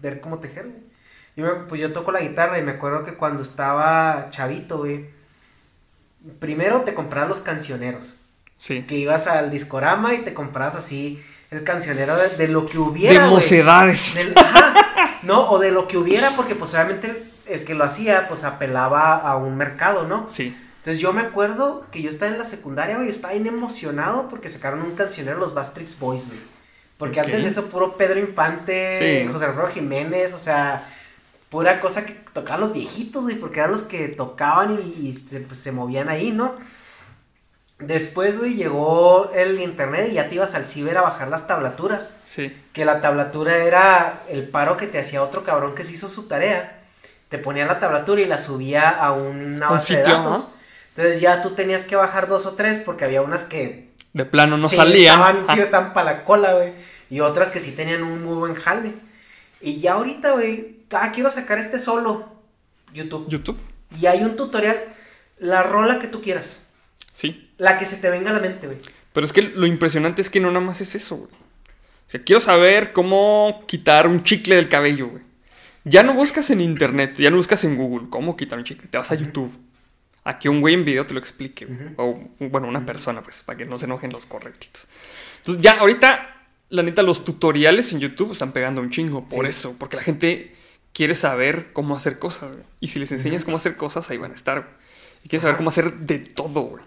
ver 0.00 0.20
cómo 0.22 0.38
tejer, 0.38 0.64
güey. 0.64 0.90
Yo, 1.36 1.66
pues 1.68 1.78
yo 1.80 1.92
toco 1.92 2.10
la 2.10 2.20
guitarra 2.20 2.58
y 2.58 2.62
me 2.62 2.72
acuerdo 2.72 3.04
que 3.04 3.12
cuando 3.14 3.42
estaba 3.42 4.28
chavito, 4.30 4.78
güey, 4.78 5.06
primero 6.38 6.82
te 6.82 6.94
comprabas 6.94 7.28
los 7.28 7.40
cancioneros. 7.40 8.16
Sí. 8.58 8.82
Que 8.82 8.96
ibas 8.96 9.26
al 9.26 9.50
discorama 9.50 10.14
y 10.14 10.18
te 10.18 10.34
comprabas 10.34 10.74
así 10.74 11.22
el 11.50 11.64
cancionero 11.64 12.16
de, 12.16 12.28
de 12.30 12.48
lo 12.48 12.66
que 12.66 12.74
De 12.74 12.78
hubiera, 12.78 13.20
güey. 13.26 13.36
mocedades. 13.36 14.14
Del- 14.14 14.32
ajá, 14.36 15.18
no, 15.22 15.50
o 15.50 15.58
de 15.58 15.70
lo 15.70 15.86
que 15.86 15.96
hubiera, 15.98 16.30
porque 16.36 16.54
pues 16.54 16.72
obviamente 16.74 17.08
el, 17.46 17.54
el 17.60 17.64
que 17.64 17.74
lo 17.74 17.84
hacía, 17.84 18.28
pues 18.28 18.44
apelaba 18.44 19.16
a 19.16 19.36
un 19.36 19.56
mercado, 19.56 20.06
¿no? 20.06 20.28
Sí. 20.30 20.56
Entonces 20.80 21.00
yo 21.00 21.12
me 21.12 21.20
acuerdo 21.20 21.86
que 21.92 22.00
yo 22.02 22.08
estaba 22.10 22.32
en 22.32 22.38
la 22.38 22.44
secundaria, 22.44 22.96
güey, 22.96 23.06
yo 23.08 23.12
estaba 23.12 23.34
bien 23.34 23.46
emocionado 23.46 24.28
porque 24.28 24.48
sacaron 24.48 24.80
un 24.82 24.94
cancionero 24.96 25.38
los 25.38 25.52
Bastrix 25.54 25.98
Boys, 25.98 26.26
güey. 26.26 26.40
Porque 26.96 27.20
antes 27.20 27.42
de 27.42 27.48
eso 27.48 27.66
puro 27.66 27.96
Pedro 27.96 28.18
Infante, 28.18 29.22
Sí. 29.26 29.32
José 29.32 29.44
Alfredo 29.46 29.68
Jiménez, 29.68 30.32
o 30.34 30.38
sea, 30.38 30.86
pura 31.50 31.80
cosa 31.80 32.04
que 32.06 32.12
tocaban 32.32 32.60
los 32.60 32.72
viejitos, 32.72 33.24
güey, 33.24 33.36
porque 33.36 33.60
eran 33.60 33.70
los 33.72 33.82
que 33.82 34.08
tocaban 34.08 34.78
y, 34.82 35.08
y 35.08 35.12
se, 35.14 35.40
pues, 35.40 35.60
se 35.60 35.72
movían 35.72 36.08
ahí, 36.08 36.30
¿no? 36.30 36.54
Después, 37.78 38.38
güey, 38.38 38.54
llegó 38.54 39.30
el 39.34 39.58
internet 39.60 40.08
y 40.10 40.14
ya 40.14 40.28
te 40.28 40.34
ibas 40.34 40.54
al 40.54 40.66
ciber 40.66 40.98
a 40.98 41.02
bajar 41.02 41.28
las 41.28 41.46
tablaturas. 41.46 42.14
Sí. 42.26 42.54
Que 42.74 42.84
la 42.84 43.00
tablatura 43.00 43.56
era 43.64 44.22
el 44.28 44.48
paro 44.48 44.76
que 44.76 44.86
te 44.86 44.98
hacía 44.98 45.22
otro 45.22 45.42
cabrón 45.42 45.74
que 45.74 45.84
se 45.84 45.92
hizo 45.94 46.06
su 46.08 46.24
tarea. 46.24 46.78
Te 47.30 47.38
ponía 47.38 47.64
la 47.64 47.80
tablatura 47.80 48.20
y 48.20 48.26
la 48.26 48.38
subía 48.38 48.90
a 48.90 49.12
una 49.12 49.68
Un 49.68 49.74
base 49.76 49.96
de 49.96 50.02
datos. 50.02 50.40
ajá. 50.42 50.52
Entonces 50.96 51.20
ya 51.20 51.42
tú 51.42 51.50
tenías 51.50 51.84
que 51.84 51.96
bajar 51.96 52.28
dos 52.28 52.46
o 52.46 52.54
tres 52.54 52.78
porque 52.78 53.04
había 53.04 53.22
unas 53.22 53.44
que 53.44 53.90
De 54.12 54.24
plano 54.24 54.58
no 54.58 54.68
sí 54.68 54.76
salían. 54.76 55.18
Estaban, 55.20 55.46
sí 55.46 55.52
Ajá. 55.52 55.62
estaban 55.62 55.92
para 55.94 56.12
la 56.12 56.24
cola, 56.24 56.54
güey. 56.54 56.72
Y 57.08 57.20
otras 57.20 57.50
que 57.50 57.60
sí 57.60 57.72
tenían 57.72 58.02
un 58.02 58.22
muy 58.24 58.34
buen 58.36 58.54
jale. 58.54 58.92
Y 59.60 59.80
ya 59.80 59.94
ahorita, 59.94 60.32
güey, 60.32 60.78
ah, 60.92 61.10
quiero 61.12 61.30
sacar 61.30 61.58
este 61.58 61.78
solo. 61.78 62.28
YouTube. 62.92 63.28
YouTube. 63.28 63.58
Y 64.00 64.06
hay 64.06 64.22
un 64.22 64.36
tutorial. 64.36 64.84
La 65.38 65.62
rola 65.62 65.98
que 65.98 66.06
tú 66.06 66.20
quieras. 66.20 66.66
Sí. 67.12 67.50
La 67.58 67.78
que 67.78 67.86
se 67.86 67.96
te 67.96 68.10
venga 68.10 68.30
a 68.30 68.34
la 68.34 68.40
mente, 68.40 68.66
güey. 68.66 68.78
Pero 69.12 69.26
es 69.26 69.32
que 69.32 69.42
lo 69.42 69.66
impresionante 69.66 70.22
es 70.22 70.30
que 70.30 70.40
no 70.40 70.50
nada 70.50 70.64
más 70.64 70.80
es 70.80 70.94
eso, 70.94 71.16
güey. 71.16 71.30
O 71.30 72.10
sea, 72.10 72.20
quiero 72.20 72.40
saber 72.40 72.92
cómo 72.92 73.64
quitar 73.66 74.06
un 74.06 74.22
chicle 74.22 74.56
del 74.56 74.68
cabello, 74.68 75.08
güey. 75.08 75.22
Ya 75.84 76.02
no 76.02 76.12
buscas 76.12 76.50
en 76.50 76.60
internet, 76.60 77.14
ya 77.16 77.30
no 77.30 77.36
buscas 77.36 77.64
en 77.64 77.76
Google 77.76 78.08
cómo 78.10 78.36
quitar 78.36 78.58
un 78.58 78.64
chicle. 78.64 78.88
Te 78.88 78.98
vas 78.98 79.10
a 79.10 79.14
YouTube. 79.14 79.52
A 80.24 80.38
que 80.38 80.48
un 80.48 80.60
güey 80.60 80.74
en 80.74 80.84
video 80.84 81.06
te 81.06 81.14
lo 81.14 81.20
explique. 81.20 81.66
O, 81.96 82.20
bueno, 82.40 82.68
una 82.68 82.84
persona, 82.84 83.22
pues, 83.22 83.42
para 83.42 83.56
que 83.58 83.64
no 83.66 83.78
se 83.78 83.86
enojen 83.86 84.12
los 84.12 84.26
correctitos. 84.26 84.86
Entonces, 85.38 85.62
ya 85.62 85.72
ahorita, 85.78 86.36
la 86.68 86.82
neta, 86.82 87.02
los 87.02 87.24
tutoriales 87.24 87.92
en 87.92 88.00
YouTube 88.00 88.32
están 88.32 88.52
pegando 88.52 88.80
un 88.80 88.90
chingo. 88.90 89.26
Por 89.26 89.44
Sí. 89.46 89.50
eso, 89.50 89.76
porque 89.78 89.96
la 89.96 90.02
gente 90.02 90.54
quiere 90.92 91.14
saber 91.14 91.72
cómo 91.72 91.96
hacer 91.96 92.18
cosas, 92.18 92.52
güey. 92.52 92.64
Y 92.80 92.88
si 92.88 92.98
les 92.98 93.10
enseñas 93.12 93.44
cómo 93.44 93.56
hacer 93.56 93.76
cosas, 93.76 94.10
ahí 94.10 94.18
van 94.18 94.32
a 94.32 94.34
estar, 94.34 94.60
güey. 94.60 94.72
Y 95.24 95.28
quieren 95.28 95.40
saber 95.42 95.56
cómo 95.56 95.70
hacer 95.70 95.92
de 95.94 96.18
todo, 96.18 96.62
güey. 96.62 96.84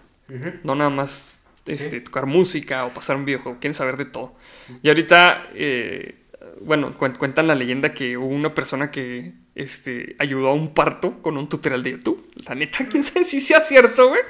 No 0.62 0.74
nada 0.74 0.90
más 0.90 1.40
este, 1.66 2.00
tocar 2.00 2.26
música 2.26 2.84
o 2.84 2.94
pasar 2.94 3.16
un 3.16 3.24
videojuego, 3.24 3.58
quieren 3.58 3.74
saber 3.74 3.96
de 3.96 4.04
todo. 4.04 4.34
Y 4.82 4.88
ahorita, 4.88 5.48
eh, 5.54 6.14
bueno, 6.60 6.94
cuen- 6.98 7.16
cuentan 7.16 7.46
la 7.46 7.54
leyenda 7.54 7.92
que 7.94 8.16
hubo 8.16 8.26
una 8.26 8.54
persona 8.54 8.90
que 8.90 9.34
este, 9.54 10.16
ayudó 10.18 10.48
a 10.48 10.54
un 10.54 10.74
parto 10.74 11.20
con 11.22 11.36
un 11.36 11.48
tutorial 11.48 11.82
de 11.82 11.92
YouTube. 11.92 12.26
La 12.48 12.54
neta, 12.54 12.86
quién 12.90 13.02
sabe 13.04 13.24
si 13.24 13.40
sea 13.40 13.60
cierto, 13.60 14.08
güey. 14.08 14.20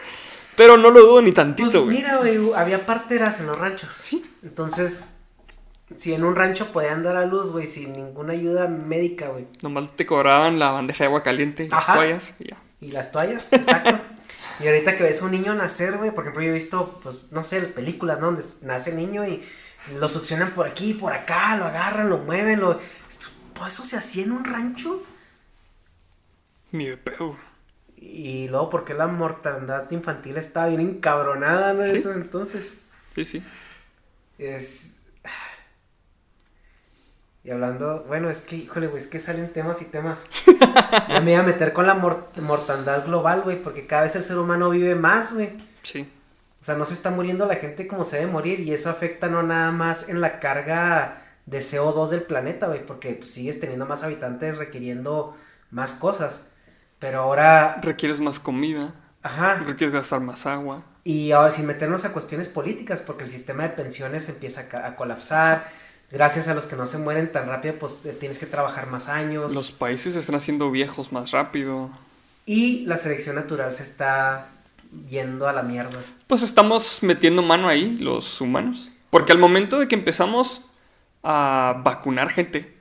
Pero 0.57 0.77
no 0.77 0.91
lo 0.91 1.01
dudo 1.01 1.21
ni 1.21 1.33
Pues 1.33 1.35
tantito, 1.35 1.85
güey. 1.85 1.97
mira, 1.97 2.17
güey, 2.19 2.39
había 2.55 2.87
parteras 2.87 3.41
en 3.41 3.47
los 3.47 3.59
ranchos. 3.59 3.93
Sí. 3.93 4.25
Entonces, 4.45 5.17
si 5.97 6.13
en 6.15 6.23
un 6.25 6.37
rancho 6.37 6.71
podían 6.73 7.03
dar 7.03 7.17
a 7.17 7.27
luz, 7.27 7.51
güey, 7.51 7.67
sin 7.67 7.93
ninguna 7.93 8.35
ayuda 8.35 8.69
médica, 8.69 9.29
güey. 9.29 9.47
Nomás 9.63 9.95
te 9.97 10.07
cobraban 10.07 10.59
la 10.61 10.71
bandeja 10.71 11.05
de 11.05 11.07
agua 11.07 11.23
caliente, 11.25 11.69
las 11.69 11.83
Ajá. 11.83 11.95
toallas 11.95 12.35
y 12.39 12.49
ya. 12.51 12.57
Y 12.81 12.93
las 12.93 13.11
toallas, 13.11 13.49
exacto. 13.53 13.99
y 14.63 14.67
ahorita 14.69 14.95
que 14.95 15.03
ves 15.03 15.23
un 15.23 15.33
niño 15.33 15.55
nacer, 15.55 15.97
güey, 15.97 16.13
por 16.13 16.23
ejemplo, 16.25 16.43
yo 16.43 16.51
he 16.51 16.55
visto, 16.55 17.01
pues, 17.03 17.17
no 17.33 17.43
sé, 17.43 17.61
películas, 17.63 18.21
¿no? 18.21 18.27
Donde 18.27 18.43
nace 18.63 18.91
el 18.91 18.97
niño 18.97 19.27
y 19.27 19.43
lo 19.99 20.09
succionan 20.09 20.53
por 20.53 20.67
aquí, 20.67 20.95
por 20.95 21.13
acá, 21.13 21.57
lo 21.57 21.65
agarran, 21.67 22.09
lo 22.09 22.19
mueven, 22.19 22.61
lo... 22.61 22.79
¿Todo 23.55 23.67
eso 23.67 23.83
se 23.85 23.97
hacía 23.97 24.25
en 24.25 24.33
un 24.33 24.45
rancho? 24.45 25.03
Ni 26.73 26.87
de 26.87 26.97
pedo. 26.97 27.37
Y 27.97 28.49
luego, 28.49 28.69
¿por 28.71 28.85
qué 28.85 28.95
la 28.95 29.07
mortandad 29.07 29.91
infantil 29.91 30.37
estaba 30.37 30.67
bien 30.69 30.81
encabronada, 30.81 31.73
¿no? 31.73 31.85
En 31.85 31.91
Sí. 31.91 31.97
esos 31.97 32.17
entonces. 32.17 32.75
Sí, 33.15 33.25
sí. 33.25 33.43
Es. 34.39 35.01
Y 37.45 37.51
hablando, 37.51 38.05
bueno, 38.09 38.31
es 38.31 38.41
que, 38.41 38.57
híjole, 38.57 38.87
güey, 38.87 39.03
es 39.03 39.07
que 39.09 39.19
salen 39.19 39.53
temas 39.53 39.83
y 39.83 39.85
temas. 39.87 40.27
Ya 41.09 41.21
me 41.21 41.33
iba 41.33 41.41
a 41.41 41.45
meter 41.47 41.73
con 41.73 41.87
la 41.87 41.95
mor- 41.95 42.29
mortandad 42.41 43.05
global, 43.05 43.43
güey, 43.43 43.61
porque 43.63 43.87
cada 43.87 44.03
vez 44.03 44.17
el 44.17 44.23
ser 44.25 44.39
humano 44.39 44.71
vive 44.71 44.95
más, 44.95 45.33
güey. 45.35 45.51
Sí. 45.83 46.09
O 46.65 46.67
sea, 46.67 46.77
no 46.77 46.87
se 46.87 46.95
está 46.95 47.11
muriendo 47.11 47.45
la 47.45 47.57
gente 47.57 47.87
como 47.87 48.05
se 48.05 48.17
debe 48.17 48.33
morir 48.33 48.61
y 48.61 48.73
eso 48.73 48.89
afecta 48.89 49.29
no 49.29 49.43
nada 49.43 49.71
más 49.71 50.09
en 50.09 50.23
la 50.23 50.41
carga 50.41 51.23
de 51.45 51.59
CO2 51.59 52.09
del 52.09 52.23
planeta, 52.23 52.69
güey, 52.69 52.87
porque 52.87 53.11
pues, 53.13 53.33
sigues 53.33 53.61
teniendo 53.61 53.85
más 53.85 54.03
habitantes 54.03 54.57
requiriendo 54.57 55.37
más 55.71 55.93
cosas. 55.93 56.47
Pero 56.99 57.21
ahora, 57.21 57.81
Requieres 57.83 58.19
más 58.19 58.41
comida, 58.41 58.95
ajá, 59.23 59.57
requieres 59.57 59.93
gastar 59.93 60.21
más 60.21 60.47
agua. 60.47 60.83
y 61.05 61.33
ahora 61.33 61.51
sin 61.51 61.67
meternos 61.67 62.07
a 62.07 62.15
cuestiones 62.15 62.49
políticas, 62.49 63.03
porque 63.03 63.25
el 63.25 63.29
sistema 63.29 63.65
de 63.65 63.69
pensiones 63.69 64.31
empieza 64.31 64.65
a, 64.73 64.97
colapsar. 64.97 65.69
Gracias 66.11 66.49
a 66.49 66.55
los 66.55 66.65
que 66.65 66.77
no 66.77 66.87
se 66.87 66.97
mueren 66.97 67.31
tan 67.31 67.47
rápido, 67.47 67.75
pues 67.75 68.01
eh, 68.07 68.17
tienes 68.19 68.39
que 68.39 68.47
trabajar 68.47 68.87
más 68.87 69.11
años. 69.11 69.55
Los 69.55 69.71
países 69.71 70.15
se 70.15 70.21
están 70.21 70.37
haciendo 70.37 70.71
viejos 70.71 71.13
más 71.13 71.31
rápido. 71.31 71.91
Y 72.47 72.87
la 72.87 72.97
selección 72.97 73.37
natural 73.37 73.75
se 73.75 73.83
está 73.83 74.49
yendo 75.09 75.49
a 75.49 75.53
la 75.53 75.63
mierda. 75.63 75.99
Pues 76.27 76.43
estamos 76.43 76.99
metiendo 77.03 77.43
mano 77.43 77.69
ahí, 77.69 77.97
los 77.99 78.41
humanos. 78.41 78.93
Porque 79.11 79.33
al 79.33 79.39
momento 79.39 79.79
de 79.79 79.89
que 79.89 79.95
empezamos 79.95 80.65
a 81.23 81.81
vacunar 81.85 82.31
gente, 82.31 82.77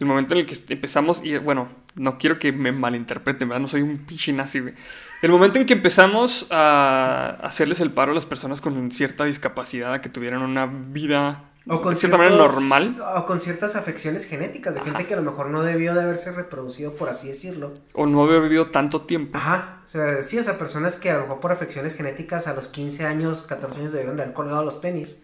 el 0.00 0.06
momento 0.06 0.34
en 0.34 0.40
el 0.40 0.46
que 0.46 0.56
empezamos, 0.72 1.20
y 1.22 1.36
bueno, 1.38 1.68
no 1.94 2.16
quiero 2.16 2.36
que 2.38 2.52
me 2.52 2.72
malinterpreten, 2.72 3.48
¿verdad? 3.48 3.60
No 3.60 3.68
soy 3.68 3.82
un 3.82 3.98
pinche 3.98 4.32
nazi, 4.32 4.60
güey. 4.60 4.74
El 5.20 5.30
momento 5.30 5.58
en 5.58 5.66
que 5.66 5.74
empezamos 5.74 6.46
a 6.50 7.38
hacerles 7.42 7.80
el 7.80 7.90
paro 7.90 8.12
a 8.12 8.14
las 8.14 8.24
personas 8.24 8.60
con 8.60 8.90
cierta 8.90 9.24
discapacidad, 9.24 9.92
a 9.92 10.00
que 10.00 10.08
tuvieran 10.08 10.42
una 10.42 10.66
vida 10.66 11.47
cierta 11.96 12.16
manera 12.18 12.36
ciertos- 12.36 12.54
normal, 12.54 12.96
O 13.16 13.26
con 13.26 13.40
ciertas 13.40 13.76
afecciones 13.76 14.24
genéticas, 14.26 14.74
de 14.74 14.80
gente 14.80 15.06
que 15.06 15.14
a 15.14 15.16
lo 15.16 15.22
mejor 15.22 15.50
no 15.50 15.62
debió 15.62 15.94
de 15.94 16.02
haberse 16.02 16.32
reproducido, 16.32 16.94
por 16.94 17.08
así 17.08 17.28
decirlo. 17.28 17.72
o 17.94 18.06
no 18.06 18.22
haber 18.24 18.40
vivido 18.42 18.66
tanto 18.66 19.02
tiempo. 19.02 19.36
Ajá, 19.38 19.80
o 19.84 19.88
sea, 19.88 20.22
sí, 20.22 20.38
o 20.38 20.42
sea, 20.42 20.58
personas 20.58 20.96
que 20.96 21.10
a 21.10 21.14
lo 21.16 21.22
mejor 21.22 21.40
por 21.40 21.52
afecciones 21.52 21.94
genéticas 21.94 22.46
a 22.46 22.54
los 22.54 22.66
15 22.68 23.04
años, 23.06 23.42
14 23.42 23.80
años 23.80 23.92
debieron 23.92 24.16
de 24.16 24.22
haber 24.22 24.34
colgado 24.34 24.64
los 24.64 24.80
tenis. 24.80 25.22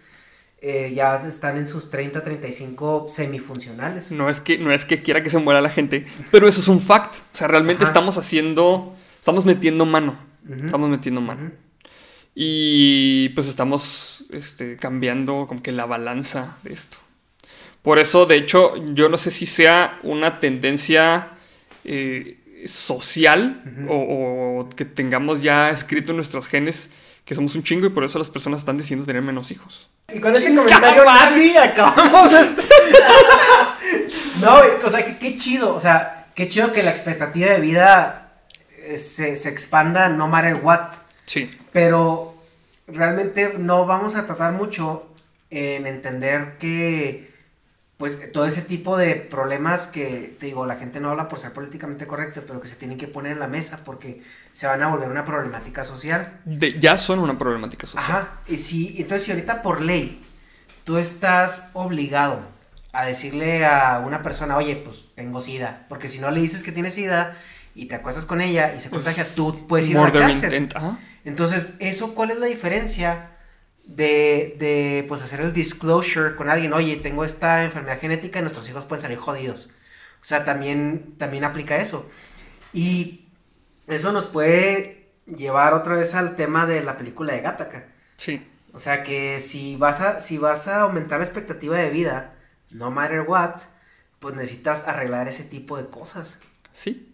eh, 0.66 0.94
ya 0.94 1.16
están 1.16 1.58
en 1.58 1.66
sus 1.66 1.90
30, 1.90 2.24
35 2.24 3.06
semifuncionales. 3.10 4.10
No 4.12 4.30
es, 4.30 4.40
que, 4.40 4.56
no 4.56 4.72
es 4.72 4.86
que 4.86 5.02
quiera 5.02 5.22
que 5.22 5.28
se 5.28 5.36
muera 5.38 5.60
la 5.60 5.68
gente, 5.68 6.06
pero 6.30 6.48
eso 6.48 6.60
es 6.60 6.68
un 6.68 6.80
fact. 6.80 7.16
O 7.16 7.36
sea, 7.36 7.48
realmente 7.48 7.84
Ajá. 7.84 7.90
estamos 7.90 8.16
haciendo, 8.16 8.94
estamos 9.18 9.44
metiendo 9.44 9.84
mano. 9.84 10.16
Estamos 10.64 10.88
metiendo 10.88 11.20
mano. 11.20 11.50
Y 12.34 13.28
pues 13.30 13.46
estamos 13.48 14.24
este, 14.30 14.76
cambiando 14.76 15.46
como 15.46 15.62
que 15.62 15.72
la 15.72 15.86
balanza 15.86 16.56
de 16.62 16.72
esto. 16.72 16.98
Por 17.82 17.98
eso, 17.98 18.26
de 18.26 18.36
hecho, 18.36 18.74
yo 18.94 19.08
no 19.08 19.16
sé 19.16 19.30
si 19.30 19.46
sea 19.46 19.98
una 20.02 20.40
tendencia 20.40 21.28
eh, 21.84 22.38
social 22.66 23.86
o, 23.88 23.94
o 24.66 24.68
que 24.70 24.84
tengamos 24.84 25.42
ya 25.42 25.70
escrito 25.70 26.12
en 26.12 26.16
nuestros 26.16 26.46
genes 26.48 26.90
que 27.24 27.34
somos 27.34 27.54
un 27.54 27.62
chingo 27.62 27.86
y 27.86 27.90
por 27.90 28.04
eso 28.04 28.18
las 28.18 28.30
personas 28.30 28.60
están 28.60 28.76
decidiendo 28.76 29.06
tener 29.06 29.22
menos 29.22 29.50
hijos. 29.50 29.88
Y 30.12 30.20
con 30.20 30.32
ese 30.34 30.54
comentario 30.54 31.04
así 31.08 31.56
acabamos. 31.56 32.32
este- 32.32 32.62
no, 34.40 34.58
o 34.84 34.90
sea, 34.90 35.04
que 35.04 35.18
qué 35.18 35.36
chido, 35.38 35.74
o 35.74 35.80
sea, 35.80 36.26
qué 36.34 36.48
chido 36.48 36.72
que 36.72 36.82
la 36.82 36.90
expectativa 36.90 37.50
de 37.52 37.60
vida 37.60 38.32
eh, 38.78 38.96
se, 38.98 39.36
se 39.36 39.48
expanda 39.48 40.08
no 40.08 40.28
matter 40.28 40.56
what. 40.56 40.92
Sí. 41.24 41.50
Pero 41.74 42.36
realmente 42.86 43.54
no 43.58 43.84
vamos 43.84 44.14
a 44.14 44.26
tratar 44.26 44.52
mucho 44.52 45.08
en 45.50 45.88
entender 45.88 46.56
que, 46.56 47.34
pues, 47.96 48.30
todo 48.32 48.46
ese 48.46 48.62
tipo 48.62 48.96
de 48.96 49.16
problemas 49.16 49.88
que, 49.88 50.36
te 50.38 50.46
digo, 50.46 50.66
la 50.66 50.76
gente 50.76 51.00
no 51.00 51.10
habla 51.10 51.28
por 51.28 51.40
ser 51.40 51.52
políticamente 51.52 52.06
correcto, 52.06 52.44
pero 52.46 52.60
que 52.60 52.68
se 52.68 52.76
tienen 52.76 52.96
que 52.96 53.08
poner 53.08 53.32
en 53.32 53.40
la 53.40 53.48
mesa 53.48 53.80
porque 53.84 54.22
se 54.52 54.68
van 54.68 54.84
a 54.84 54.86
volver 54.86 55.08
una 55.08 55.24
problemática 55.24 55.82
social. 55.82 56.40
De- 56.44 56.78
ya 56.78 56.96
son 56.96 57.18
una 57.18 57.36
problemática 57.36 57.88
social. 57.88 58.04
Ajá, 58.08 58.40
y 58.46 58.58
si, 58.58 58.94
entonces 59.02 59.24
si 59.24 59.32
ahorita 59.32 59.60
por 59.60 59.80
ley 59.80 60.22
tú 60.84 60.96
estás 60.98 61.70
obligado 61.72 62.38
a 62.92 63.04
decirle 63.04 63.66
a 63.66 63.98
una 63.98 64.22
persona, 64.22 64.56
oye, 64.56 64.76
pues 64.76 65.06
tengo 65.16 65.40
sida, 65.40 65.86
porque 65.88 66.08
si 66.08 66.20
no 66.20 66.30
le 66.30 66.40
dices 66.40 66.62
que 66.62 66.70
tienes 66.70 66.94
sida 66.94 67.36
y 67.74 67.86
te 67.86 67.94
acuestas 67.96 68.24
con 68.24 68.40
ella 68.40 68.74
y 68.74 68.80
se 68.80 68.90
contagia, 68.90 69.22
Es 69.22 69.34
tú 69.34 69.66
puedes 69.66 69.88
ir 69.88 69.98
a 69.98 70.04
la 70.04 70.12
cárcel. 70.12 70.44
intent, 70.52 70.76
ajá. 70.76 70.98
Entonces, 71.24 71.74
¿eso 71.80 72.14
cuál 72.14 72.30
es 72.30 72.38
la 72.38 72.46
diferencia 72.46 73.30
de, 73.84 74.56
de, 74.58 75.04
pues, 75.08 75.22
hacer 75.22 75.40
el 75.40 75.52
disclosure 75.52 76.36
con 76.36 76.48
alguien? 76.50 76.72
Oye, 76.72 76.96
tengo 76.96 77.24
esta 77.24 77.64
enfermedad 77.64 77.98
genética 77.98 78.38
y 78.38 78.42
nuestros 78.42 78.68
hijos 78.68 78.84
pueden 78.84 79.02
salir 79.02 79.18
jodidos. 79.18 79.70
O 80.20 80.24
sea, 80.24 80.44
también, 80.44 81.14
también 81.18 81.44
aplica 81.44 81.76
eso. 81.76 82.08
Y 82.72 83.28
eso 83.86 84.12
nos 84.12 84.26
puede 84.26 85.10
llevar 85.26 85.74
otra 85.74 85.94
vez 85.96 86.14
al 86.14 86.36
tema 86.36 86.66
de 86.66 86.82
la 86.82 86.96
película 86.96 87.32
de 87.34 87.40
Gattaca. 87.40 87.88
Sí. 88.16 88.46
O 88.72 88.78
sea, 88.78 89.02
que 89.02 89.38
si 89.38 89.76
vas 89.76 90.00
a, 90.00 90.20
si 90.20 90.38
vas 90.38 90.68
a 90.68 90.80
aumentar 90.82 91.18
la 91.18 91.24
expectativa 91.24 91.76
de 91.76 91.90
vida, 91.90 92.34
no 92.70 92.90
matter 92.90 93.22
what, 93.22 93.60
pues 94.18 94.34
necesitas 94.34 94.88
arreglar 94.88 95.28
ese 95.28 95.44
tipo 95.44 95.76
de 95.76 95.86
cosas. 95.86 96.38
Sí. 96.72 97.13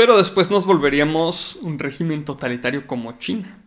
Pero 0.00 0.16
después 0.16 0.48
nos 0.48 0.64
volveríamos 0.64 1.56
un 1.56 1.78
régimen 1.78 2.24
totalitario 2.24 2.86
como 2.86 3.18
China. 3.18 3.58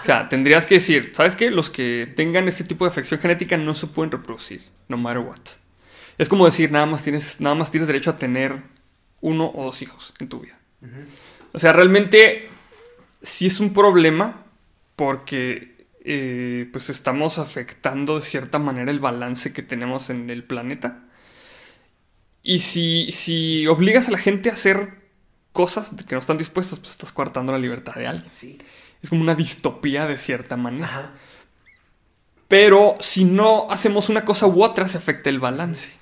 O 0.00 0.04
sea, 0.04 0.28
tendrías 0.28 0.64
que 0.64 0.76
decir, 0.76 1.10
¿sabes 1.12 1.34
qué? 1.34 1.50
Los 1.50 1.70
que 1.70 2.08
tengan 2.14 2.46
este 2.46 2.62
tipo 2.62 2.84
de 2.84 2.90
afección 2.90 3.18
genética 3.18 3.56
no 3.56 3.74
se 3.74 3.88
pueden 3.88 4.12
reproducir, 4.12 4.62
no 4.86 4.96
matter 4.96 5.18
what. 5.18 5.40
Es 6.18 6.28
como 6.28 6.46
decir, 6.46 6.70
nada 6.70 6.86
más 6.86 7.02
tienes, 7.02 7.40
nada 7.40 7.56
más 7.56 7.72
tienes 7.72 7.88
derecho 7.88 8.10
a 8.10 8.16
tener 8.16 8.62
uno 9.22 9.50
o 9.56 9.64
dos 9.64 9.82
hijos 9.82 10.14
en 10.20 10.28
tu 10.28 10.38
vida. 10.38 10.56
O 11.52 11.58
sea, 11.58 11.72
realmente 11.72 12.48
sí 13.20 13.46
es 13.46 13.58
un 13.58 13.74
problema 13.74 14.44
porque 14.94 15.84
eh, 16.04 16.68
pues 16.70 16.90
estamos 16.90 17.40
afectando 17.40 18.14
de 18.14 18.22
cierta 18.22 18.60
manera 18.60 18.92
el 18.92 19.00
balance 19.00 19.52
que 19.52 19.62
tenemos 19.62 20.10
en 20.10 20.30
el 20.30 20.44
planeta. 20.44 21.08
Y 22.44 22.60
si, 22.60 23.10
si 23.10 23.66
obligas 23.66 24.06
a 24.06 24.12
la 24.12 24.18
gente 24.18 24.48
a 24.48 24.52
hacer 24.52 25.05
cosas 25.56 25.90
que 26.06 26.14
no 26.14 26.18
están 26.18 26.36
dispuestos, 26.36 26.78
pues 26.78 26.90
estás 26.90 27.12
coartando 27.12 27.50
la 27.50 27.58
libertad 27.58 27.94
de 27.94 28.06
alguien. 28.06 28.28
Sí. 28.28 28.58
Es 29.02 29.08
como 29.08 29.22
una 29.22 29.34
distopía 29.34 30.06
de 30.06 30.18
cierta 30.18 30.58
manera. 30.58 30.84
Ajá. 30.84 31.12
Pero 32.46 32.96
si 33.00 33.24
no 33.24 33.66
hacemos 33.70 34.10
una 34.10 34.26
cosa 34.26 34.46
u 34.46 34.62
otra, 34.62 34.86
se 34.86 34.98
afecta 34.98 35.30
el 35.30 35.40
balance 35.40 35.92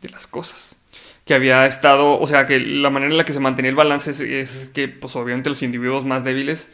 de 0.00 0.10
las 0.10 0.28
cosas. 0.28 0.78
que 1.24 1.34
había 1.34 1.66
estado, 1.66 2.20
o 2.20 2.26
sea, 2.28 2.46
que 2.46 2.60
la 2.60 2.90
manera 2.90 3.10
en 3.12 3.18
la 3.18 3.24
que 3.24 3.32
se 3.32 3.40
mantenía 3.40 3.70
el 3.70 3.76
balance 3.76 4.10
es, 4.10 4.70
que, 4.70 4.88
pues 4.88 5.16
obviamente 5.16 5.48
los 5.50 5.62
individuos 5.62 6.04
más 6.04 6.22
débiles 6.24 6.68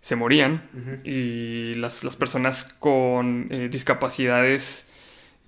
se 0.00 0.16
morían 0.16 0.68
y 1.04 1.74
las, 1.74 2.04
personas 2.16 2.64
con 2.64 3.48
eh, 3.50 3.68
discapacidades 3.68 4.88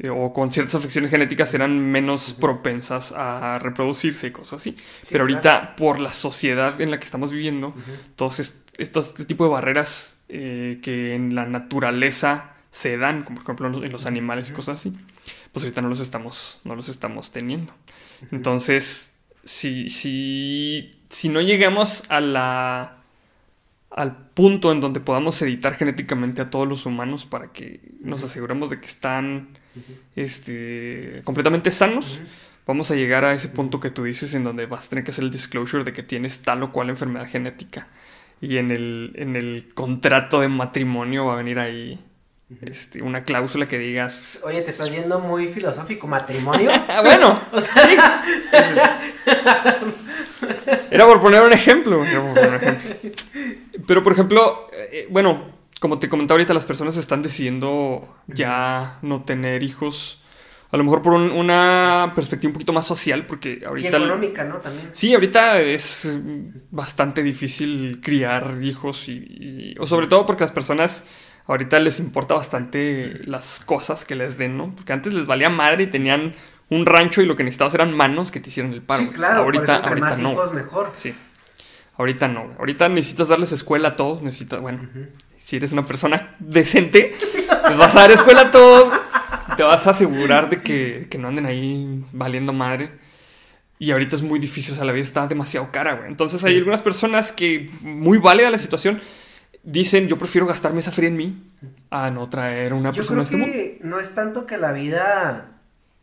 o 0.09 0.33
con 0.33 0.51
ciertas 0.53 0.77
afecciones 0.77 1.11
genéticas 1.11 1.53
eran 1.53 1.79
menos 1.79 2.33
propensas 2.33 3.13
a 3.13 3.59
reproducirse 3.59 4.29
y 4.29 4.31
cosas 4.31 4.61
así. 4.61 4.77
Pero 5.11 5.25
ahorita, 5.25 5.77
por 5.77 6.01
la 6.01 6.15
sociedad 6.15 6.81
en 6.81 6.91
la 6.91 6.99
que 6.99 7.05
estamos 7.05 7.33
viviendo, 7.33 7.75
todos 8.17 8.41
estos 8.79 9.09
este 9.09 9.25
tipo 9.27 9.45
de 9.45 9.51
barreras 9.51 10.23
eh, 10.29 10.79
que 10.83 11.15
en 11.15 11.35
la 11.35 11.45
naturaleza 11.45 12.55
se 12.71 12.97
dan, 12.97 13.25
como 13.25 13.37
por 13.37 13.45
ejemplo 13.45 13.85
en 13.85 13.93
los 13.93 14.07
animales 14.07 14.49
y 14.49 14.53
cosas 14.53 14.81
así, 14.81 14.97
pues 15.53 15.65
ahorita 15.65 15.83
no 15.83 15.89
los 15.89 16.01
estamos, 16.01 16.61
no 16.65 16.75
los 16.77 16.89
estamos 16.89 17.31
teniendo. 17.31 17.75
Entonces, 18.31 19.15
si, 19.45 19.91
si, 19.91 21.03
si 21.09 21.29
no 21.29 21.41
llegamos 21.41 22.05
a 22.09 22.21
la, 22.21 23.03
al 23.91 24.17
punto 24.29 24.73
en 24.73 24.81
donde 24.81 25.01
podamos 25.01 25.41
editar 25.43 25.75
genéticamente 25.75 26.43
a 26.43 26.51
todos 26.51 26.69
los 26.69 26.87
humanos 26.87 27.27
para 27.27 27.53
que 27.53 27.81
nos 28.01 28.25
aseguremos 28.25 28.71
de 28.71 28.81
que 28.81 28.87
están 28.87 29.59
este, 30.17 31.23
completamente 31.25 31.71
sanos, 31.71 32.21
vamos 32.67 32.91
a 32.91 32.95
llegar 32.95 33.25
a 33.25 33.33
ese 33.33 33.49
punto 33.49 33.81
que 33.81 33.91
tú 33.91 34.05
dices 34.05 34.35
en 34.35 34.45
donde 34.45 34.67
vas 34.67 34.87
a 34.87 34.91
tener 34.91 35.05
que 35.05 35.11
hacer 35.11 35.25
el 35.25 35.31
disclosure 35.31 35.85
de 35.85 35.93
que 35.93 36.03
tienes 36.03 36.43
tal 36.43 36.63
o 36.63 36.73
cual 36.73 36.91
enfermedad 36.91 37.29
genética. 37.29 37.89
Y 38.41 38.57
en 38.57 38.71
el, 38.71 39.13
en 39.17 39.37
el 39.37 39.69
contrato 39.75 40.41
de 40.41 40.49
matrimonio 40.49 41.27
va 41.27 41.35
a 41.35 41.37
venir 41.37 41.59
ahí 41.59 42.01
este, 42.63 43.01
una 43.01 43.23
cláusula 43.23 43.69
que 43.69 43.79
digas. 43.79 44.41
Oye, 44.43 44.63
te 44.63 44.71
estás 44.71 44.91
yendo 44.91 45.21
muy 45.21 45.47
filosófico, 45.47 46.07
matrimonio. 46.07 46.71
Ah, 46.89 47.03
bueno, 47.03 47.41
o 47.53 47.61
sea, 47.61 48.23
Era 50.91 51.07
por 51.07 51.21
poner 51.21 51.43
un 51.43 51.53
ejemplo. 51.53 52.03
Pero 53.87 54.03
por 54.03 54.13
ejemplo, 54.13 54.69
eh, 54.73 55.07
bueno, 55.11 55.60
como 55.81 55.99
te 55.99 56.09
comentaba 56.09 56.37
ahorita, 56.37 56.55
las 56.55 56.67
personas 56.67 56.97
están 56.97 57.23
decidiendo 57.23 58.17
ya 58.29 58.99
no 59.03 59.25
tener 59.25 59.63
hijos. 59.63 60.23
A 60.71 60.77
lo 60.77 60.85
mejor 60.85 61.03
por 61.03 61.15
una 61.15 62.13
perspectiva 62.15 62.51
un 62.51 62.53
poquito 62.53 62.73
más 62.73 62.87
social, 62.87 63.27
porque 63.27 63.63
ahorita... 63.67 63.99
Y 63.99 64.03
económica, 64.03 64.45
¿no? 64.45 64.59
También. 64.59 64.91
Sí, 64.93 65.13
ahorita 65.13 65.61
es 65.61 66.21
bastante 66.71 67.25
difícil 67.25 68.01
criar 68.01 68.59
hijos 68.63 69.09
y 69.09 69.75
o 69.81 69.87
sobre 69.89 70.07
todo 70.07 70.27
porque 70.27 70.45
las 70.45 70.53
personas 70.53 71.03
ahorita 71.49 71.81
les 71.81 71.99
importa 71.99 72.35
bastante 72.35 73.21
las 73.25 73.59
cosas 73.59 74.05
que 74.05 74.15
les 74.15 74.39
den, 74.39 74.57
¿no? 74.57 74.73
Porque 74.77 74.93
antes 74.93 75.13
les 75.13 75.27
valía 75.27 75.49
madre 75.49 75.85
y 75.85 75.87
tenían 75.89 76.35
un 76.69 76.87
rancho 76.87 77.21
y 77.21 77.27
lo 77.27 77.35
que 77.35 77.43
necesitabas 77.43 77.75
eran 77.75 77.93
manos 77.93 78.31
que 78.31 78.39
te 78.39 78.51
hicieran 78.51 78.73
el 78.73 78.83
paro. 78.83 79.03
Sí, 79.03 79.09
claro, 79.09 79.43
ahorita, 79.43 79.79
ahorita 79.79 80.19
no. 80.19 80.53
mejor. 80.53 80.93
Sí. 80.95 81.15
Ahorita 81.97 82.29
no. 82.29 82.55
Ahorita 82.59 82.89
necesitas 82.89 83.29
darles 83.29 83.51
escuela 83.51 83.89
a 83.89 83.97
todos. 83.97 84.23
Necesitas, 84.23 84.61
bueno, 84.61 84.89
si 85.43 85.57
eres 85.57 85.73
una 85.73 85.87
persona 85.87 86.37
decente, 86.39 87.13
les 87.69 87.79
vas 87.79 87.97
a 87.97 88.01
dar 88.01 88.11
escuela 88.13 88.43
a 88.43 88.51
todos. 88.51 88.93
Te 89.57 89.63
vas 89.63 89.87
a 89.87 89.91
asegurar 89.91 90.49
de 90.49 90.63
que, 90.63 91.07
que 91.11 91.19
no 91.19 91.29
anden 91.29 91.47
ahí 91.47 92.05
valiendo 92.13 92.53
madre. 92.53 92.93
Y 93.79 93.93
ahorita 93.93 94.15
es 94.15 94.23
muy 94.23 94.39
difícil, 94.39 94.75
o 94.75 94.77
sea, 94.77 94.85
la 94.85 94.93
vida 94.93 95.03
está 95.03 95.27
demasiado 95.27 95.73
cara, 95.73 95.95
güey. 95.95 96.09
Entonces 96.09 96.45
hay 96.45 96.57
algunas 96.59 96.83
personas 96.83 97.33
que, 97.33 97.71
muy 97.81 98.19
válida 98.19 98.51
la 98.51 98.59
situación, 98.59 99.01
dicen, 99.63 100.07
yo 100.07 100.19
prefiero 100.19 100.47
gastarme 100.47 100.81
esa 100.81 100.93
feria 100.93 101.09
en 101.09 101.17
mí 101.17 101.43
a 101.91 102.11
no 102.11 102.29
traer 102.29 102.75
una 102.75 102.93
persona 102.93 103.21
a 103.21 103.25
este 103.25 103.39
que 103.39 103.79
No 103.83 103.99
es 103.99 104.15
tanto 104.15 104.47
que 104.47 104.59
la 104.59 104.73
vida 104.73 105.53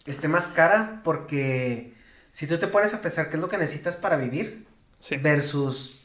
esté 0.06 0.28
más 0.28 0.48
cara, 0.48 1.02
porque 1.04 1.94
si 2.32 2.48
tú 2.48 2.58
te 2.58 2.68
pones 2.68 2.94
a 2.94 3.02
pensar 3.02 3.30
qué 3.30 3.36
es 3.36 3.42
lo 3.42 3.48
que 3.48 3.58
necesitas 3.58 3.96
para 3.96 4.18
vivir, 4.18 4.66
versus, 5.22 6.00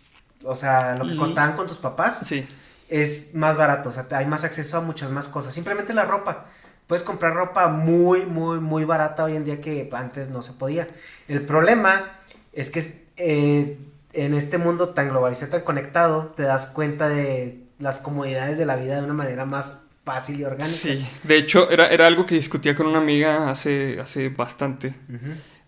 o 0.45 0.55
sea, 0.55 0.97
lo 0.97 1.07
que 1.07 1.17
costaban 1.17 1.57
con 1.57 1.67
tus 1.67 1.79
papás, 1.79 2.21
sí. 2.25 2.45
Es 2.93 3.35
más 3.35 3.57
barato, 3.57 3.89
o 3.89 3.93
sea, 3.93 4.07
hay 4.11 4.27
más 4.27 4.45
acceso 4.45 4.77
a 4.77 4.83
muchas 4.83 5.11
más 5.11 5.27
cosas. 5.27 5.55
Simplemente 5.55 5.95
la 5.95 6.05
ropa. 6.05 6.45
Puedes 6.87 7.03
comprar 7.03 7.33
ropa 7.33 7.69
muy, 7.69 8.27
muy, 8.27 8.61
muy 8.61 8.85
barata 8.85 9.25
hoy 9.25 9.35
en 9.35 9.45
día 9.47 9.63
que 9.63 9.89
antes 9.93 10.29
no 10.29 10.43
se 10.43 10.53
podía. 10.53 10.87
El 11.27 11.47
problema 11.47 12.19
es 12.53 12.69
que 12.69 13.07
eh, 13.17 13.79
en 14.13 14.35
este 14.35 14.59
mundo 14.59 14.91
tan 14.91 15.09
globalizado, 15.09 15.53
tan 15.53 15.63
conectado, 15.63 16.35
te 16.37 16.43
das 16.43 16.67
cuenta 16.67 17.09
de 17.09 17.65
las 17.79 17.99
comodidades 17.99 18.59
de 18.59 18.67
la 18.67 18.77
vida 18.77 18.97
de 18.97 19.05
una 19.05 19.15
manera 19.15 19.47
más 19.47 19.87
fácil 20.05 20.39
y 20.41 20.45
orgánica. 20.45 20.67
Sí, 20.67 21.07
de 21.23 21.37
hecho 21.39 21.71
era, 21.71 21.89
era 21.89 22.07
algo 22.07 22.27
que 22.27 22.35
discutía 22.35 22.75
con 22.75 22.89
una 22.89 22.99
amiga 22.99 23.49
hace, 23.49 23.99
hace 24.01 24.29
bastante. 24.29 24.95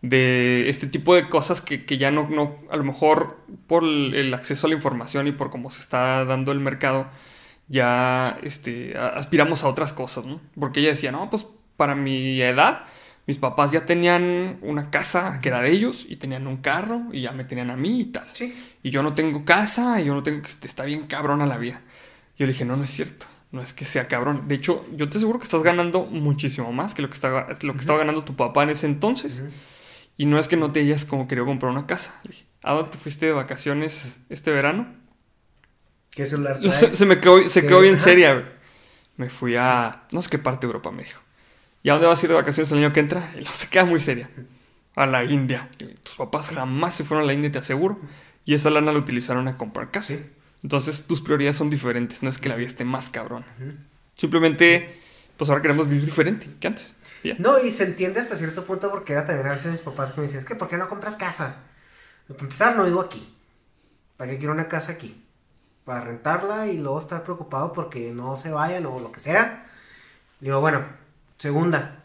De 0.07 0.69
este 0.69 0.87
tipo 0.87 1.15
de 1.15 1.29
cosas 1.31 1.63
que, 1.63 1.99
ya 1.99 2.11
no, 2.11 2.29
no, 2.29 2.59
a 2.71 2.77
lo 2.77 2.85
mejor 2.85 3.39
por 3.67 3.85
el 3.85 4.35
acceso 4.35 4.67
a 4.67 4.71
la 4.71 4.77
información 4.77 5.27
y 5.27 5.33
por 5.33 5.51
cómo 5.51 5.71
se 5.71 5.81
está 5.81 6.25
dando 6.27 6.53
el 6.53 6.61
mercado, 6.61 7.09
ya 7.69 8.39
este, 8.43 8.99
aspiramos 8.99 9.65
a 9.65 9.69
otras 9.69 9.95
cosas, 9.95 10.27
¿no? 10.27 10.41
Porque 10.61 10.81
ella 10.81 10.91
decía, 10.91 11.11
no, 11.11 11.31
pues 11.31 11.47
para 11.77 11.95
mi 11.95 12.41
edad, 12.43 12.85
mis 13.27 13.39
papás 13.39 13.73
ya 13.73 13.87
tenían 13.87 14.59
una 14.61 14.91
casa 14.91 15.41
que 15.41 15.49
era 15.49 15.63
de 15.63 15.71
ellos 15.71 16.05
y 16.07 16.17
tenían 16.17 16.47
un 16.47 16.59
carro 16.59 17.05
y 17.11 17.23
ya 17.23 17.33
me 17.33 17.45
tenían 17.45 17.71
a 17.71 17.77
mí 17.77 18.01
y 18.01 18.05
tal. 18.05 18.27
Y 18.83 18.91
yo 18.91 19.03
no 19.03 19.15
tengo 19.15 19.47
casa 19.47 20.01
y 20.01 20.05
yo 20.05 20.15
no 20.15 20.23
tengo 20.23 20.43
que 20.43 20.67
está 20.67 20.85
bien 20.85 21.07
cabrona 21.07 21.47
la 21.47 21.57
vida. 21.57 21.81
Yo 22.37 22.47
le 22.47 22.53
dije, 22.53 22.67
no, 22.67 22.77
no 22.77 22.85
es 22.85 22.91
cierto. 22.91 23.27
No 23.51 23.63
es 23.63 23.73
que 23.73 23.85
sea 23.85 24.09
cabrón. 24.09 24.49
De 24.49 24.57
hecho, 24.57 24.85
yo 24.97 25.09
te 25.09 25.17
aseguro 25.17 25.39
que 25.39 25.45
estás 25.45 25.63
ganando 25.63 26.07
muchísimo 26.07 26.73
más 26.73 26.93
que 26.93 27.03
lo 27.03 27.09
que 27.09 27.15
estaba, 27.15 27.47
lo 27.63 27.73
que 27.73 27.79
estaba 27.79 28.01
ganando 28.01 28.25
tu 28.25 28.35
papá 28.35 28.65
en 28.65 28.71
ese 28.71 28.87
entonces. 28.87 29.45
Y 30.17 30.27
no 30.27 30.39
es 30.39 30.49
que 30.49 30.57
no 30.57 30.73
te 30.73 30.81
hayas 30.81 31.05
como 31.05 31.27
querido 31.27 31.47
comprar 31.47 31.73
una 31.73 31.87
casa. 31.87 32.21
Le 32.25 32.31
dije, 32.31 32.47
¿a 32.63 32.73
dónde 32.73 32.93
te 32.93 32.99
fuiste 32.99 33.27
de 33.27 33.33
vacaciones 33.33 34.21
este 34.29 34.53
verano? 34.53 34.95
¿Qué 36.11 36.25
celular 36.25 36.61
Se, 36.73 37.07
me 37.07 37.21
quedó, 37.21 37.49
se 37.49 37.67
quedó 37.67 37.81
bien 37.81 37.99
seria. 37.99 38.53
Me 39.17 39.29
fui 39.29 39.57
a 39.57 40.05
no 40.13 40.23
sé 40.23 40.31
qué 40.31 40.39
parte 40.39 40.67
de 40.67 40.69
Europa, 40.69 40.91
me 40.91 41.03
dijo. 41.03 41.21
¿Y 41.83 41.91
a 41.91 41.95
dónde 41.95 42.07
vas 42.09 42.23
a 42.23 42.27
ir 42.27 42.31
de 42.31 42.37
vacaciones 42.37 42.71
el 42.73 42.79
año 42.79 42.93
que 42.93 43.01
entra? 43.01 43.35
Y 43.41 43.45
se 43.47 43.69
queda 43.69 43.85
muy 43.85 44.01
seria. 44.01 44.31
A 44.95 45.07
la 45.07 45.25
India. 45.25 45.69
Tus 46.03 46.17
papás 46.17 46.51
jamás 46.51 46.95
se 46.95 47.05
fueron 47.05 47.25
a 47.25 47.27
la 47.27 47.35
India, 47.35 47.51
te 47.51 47.59
aseguro. 47.59 48.01
Y 48.45 48.55
esa 48.55 48.71
lana 48.71 48.93
la 48.93 48.99
utilizaron 48.99 49.49
a 49.49 49.57
comprar 49.57 49.91
casa. 49.91 50.15
Entonces 50.63 51.07
tus 51.07 51.21
prioridades 51.21 51.57
son 51.57 51.69
diferentes, 51.69 52.23
no 52.23 52.31
es 52.31 52.39
que 52.39 52.49
la 52.49 52.57
vida 52.57 52.67
esté 52.67 52.85
más 52.85 53.11
cabrón. 53.11 53.45
Simplemente, 54.15 54.95
pues 55.37 55.51
ahora 55.51 55.61
queremos 55.61 55.89
vivir 55.89 56.07
diferente 56.07 56.49
que 56.59 56.67
antes. 56.69 56.97
No, 57.39 57.59
y 57.59 57.71
se 57.71 57.85
entiende 57.85 58.21
hasta 58.21 58.37
cierto 58.37 58.65
punto 58.65 58.91
porque 58.91 59.15
era 59.15 59.25
también 59.25 59.47
a 59.49 59.53
veces 59.53 59.73
mis 59.73 59.81
papás 59.81 60.13
que 60.13 60.21
me 60.21 60.27
decían, 60.27 60.41
es 60.41 60.45
que 60.45 60.55
¿por 60.55 60.69
qué 60.69 60.77
no 60.77 60.89
compras 60.89 61.17
casa? 61.17 61.57
Para 62.29 62.41
empezar, 62.41 62.77
no 62.77 62.85
vivo 62.85 63.01
aquí. 63.01 63.35
¿Para 64.17 64.31
qué 64.31 64.39
quiero 64.39 64.53
una 64.53 64.69
casa 64.69 64.93
aquí? 64.93 65.25
Para 65.85 66.03
rentarla 66.03 66.67
y 66.67 66.79
luego 66.79 66.99
estar 66.99 67.25
preocupado 67.25 67.73
porque 67.73 68.13
no 68.13 68.37
se 68.37 68.51
vayan 68.51 68.87
o 68.87 68.99
lo 68.99 69.11
que 69.11 69.21
sea. 69.21 69.67
Digo, 70.41 70.61
bueno, 70.61 70.85
segunda. 71.39 72.03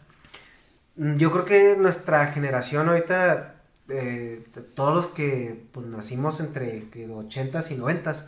Yo 0.96 1.30
creo 1.30 1.44
que 1.44 1.76
nuestra 1.76 2.26
generación 2.26 2.88
ahorita, 2.88 3.54
eh, 3.88 4.44
todos 4.74 4.94
los 4.94 5.06
que 5.08 5.66
pues, 5.72 5.86
nacimos 5.86 6.40
entre 6.40 6.90
80s 6.90 7.70
y 7.70 7.76
90s, 7.76 8.26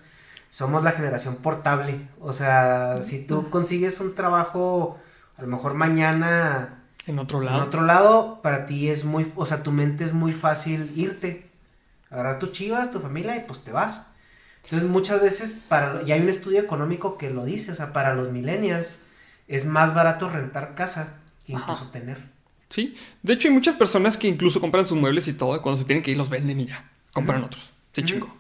somos 0.51 0.85
la 0.85 0.93
generación 0.93 1.37
portable. 1.37 2.09
O 2.21 2.33
sea, 2.33 3.01
si 3.01 3.27
tú 3.27 3.51
consigues 3.51 4.01
un 4.01 4.15
trabajo, 4.15 4.99
a 5.37 5.43
lo 5.43 5.49
mejor 5.49 5.75
mañana... 5.75 6.82
En 7.07 7.19
otro 7.19 7.41
lado. 7.41 7.59
En 7.59 7.63
otro 7.63 7.83
lado, 7.83 8.41
para 8.43 8.67
ti 8.67 8.89
es 8.89 9.05
muy, 9.05 9.31
o 9.37 9.47
sea, 9.47 9.63
tu 9.63 9.73
mente 9.73 10.05
es 10.05 10.13
muy 10.13 10.33
fácil 10.33 10.93
irte, 10.97 11.51
agarrar 12.11 12.39
tu 12.39 12.49
chivas, 12.49 12.93
tu 12.93 13.01
familia 13.01 13.37
y 13.37 13.41
pues 13.41 13.61
te 13.61 13.73
vas. 13.73 14.09
Entonces 14.65 14.89
muchas 14.89 15.21
veces, 15.21 15.61
para, 15.69 16.03
y 16.03 16.13
hay 16.13 16.21
un 16.21 16.29
estudio 16.29 16.61
económico 16.61 17.19
que 17.19 17.31
lo 17.31 17.45
dice, 17.45 17.73
o 17.73 17.75
sea, 17.75 17.93
para 17.93 18.15
los 18.15 18.31
millennials 18.31 19.01
es 19.49 19.67
más 19.67 19.95
barato 19.95 20.29
rentar 20.29 20.75
casa 20.75 21.15
que 21.45 21.53
incluso 21.53 21.87
tener. 21.89 22.19
Sí, 22.69 22.95
de 23.23 23.33
hecho 23.33 23.49
hay 23.49 23.55
muchas 23.55 23.75
personas 23.75 24.17
que 24.17 24.29
incluso 24.29 24.61
compran 24.61 24.87
sus 24.87 24.97
muebles 24.97 25.27
y 25.27 25.33
todo, 25.33 25.57
y 25.57 25.59
cuando 25.59 25.81
se 25.81 25.85
tienen 25.85 26.03
que 26.03 26.13
ir 26.13 26.17
los 26.17 26.31
venden 26.31 26.61
y 26.61 26.67
ya, 26.67 26.89
compran 27.13 27.43
otros. 27.43 27.73
Se 27.93 28.05
chingó 28.05 28.33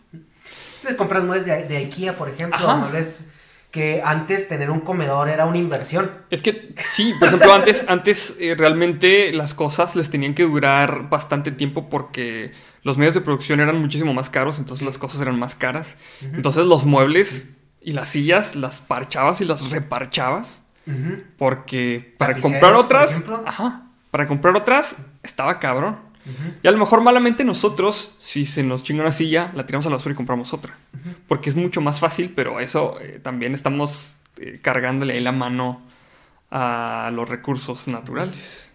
te 0.82 0.96
compras 0.96 1.24
muebles 1.24 1.46
de, 1.46 1.64
de 1.64 1.76
IKEA, 1.76 2.16
por 2.16 2.28
ejemplo, 2.28 2.76
muebles 2.76 3.28
que 3.72 4.02
antes 4.04 4.48
tener 4.48 4.70
un 4.70 4.80
comedor 4.80 5.30
era 5.30 5.46
una 5.46 5.56
inversión. 5.56 6.10
Es 6.28 6.42
que 6.42 6.74
sí, 6.84 7.14
por 7.18 7.28
ejemplo, 7.28 7.52
antes, 7.54 7.86
antes 7.88 8.36
eh, 8.38 8.54
realmente 8.56 9.32
las 9.32 9.54
cosas 9.54 9.96
les 9.96 10.10
tenían 10.10 10.34
que 10.34 10.42
durar 10.42 11.08
bastante 11.08 11.50
tiempo 11.50 11.88
porque 11.88 12.52
los 12.82 12.98
medios 12.98 13.14
de 13.14 13.22
producción 13.22 13.60
eran 13.60 13.80
muchísimo 13.80 14.12
más 14.12 14.28
caros, 14.28 14.58
entonces 14.58 14.86
las 14.86 14.98
cosas 14.98 15.22
eran 15.22 15.38
más 15.38 15.54
caras. 15.54 15.96
Entonces 16.20 16.66
los 16.66 16.84
muebles 16.84 17.48
y 17.80 17.92
las 17.92 18.10
sillas 18.10 18.54
las 18.56 18.82
parchabas 18.82 19.40
y 19.40 19.46
las 19.46 19.70
reparchabas. 19.70 20.62
Porque 21.38 22.14
para 22.18 22.38
comprar 22.40 22.74
otras, 22.74 23.24
ajá, 23.46 23.86
para 24.10 24.28
comprar 24.28 24.54
otras 24.54 24.96
estaba 25.22 25.58
cabrón. 25.58 25.98
Y 26.62 26.68
a 26.68 26.70
lo 26.70 26.78
mejor 26.78 27.02
malamente 27.02 27.44
nosotros, 27.44 28.14
si 28.18 28.44
se 28.44 28.62
nos 28.62 28.82
chinga 28.82 29.02
una 29.02 29.12
silla, 29.12 29.50
la 29.54 29.66
tiramos 29.66 29.86
a 29.86 29.90
la 29.90 29.96
basura 29.96 30.12
y 30.12 30.16
compramos 30.16 30.52
otra. 30.52 30.74
Porque 31.26 31.50
es 31.50 31.56
mucho 31.56 31.80
más 31.80 32.00
fácil, 32.00 32.32
pero 32.34 32.60
eso 32.60 32.98
eh, 33.00 33.20
también 33.22 33.54
estamos 33.54 34.18
eh, 34.36 34.58
cargándole 34.62 35.14
ahí 35.14 35.20
la 35.20 35.32
mano 35.32 35.82
a 36.50 37.10
los 37.12 37.28
recursos 37.28 37.88
naturales. 37.88 38.74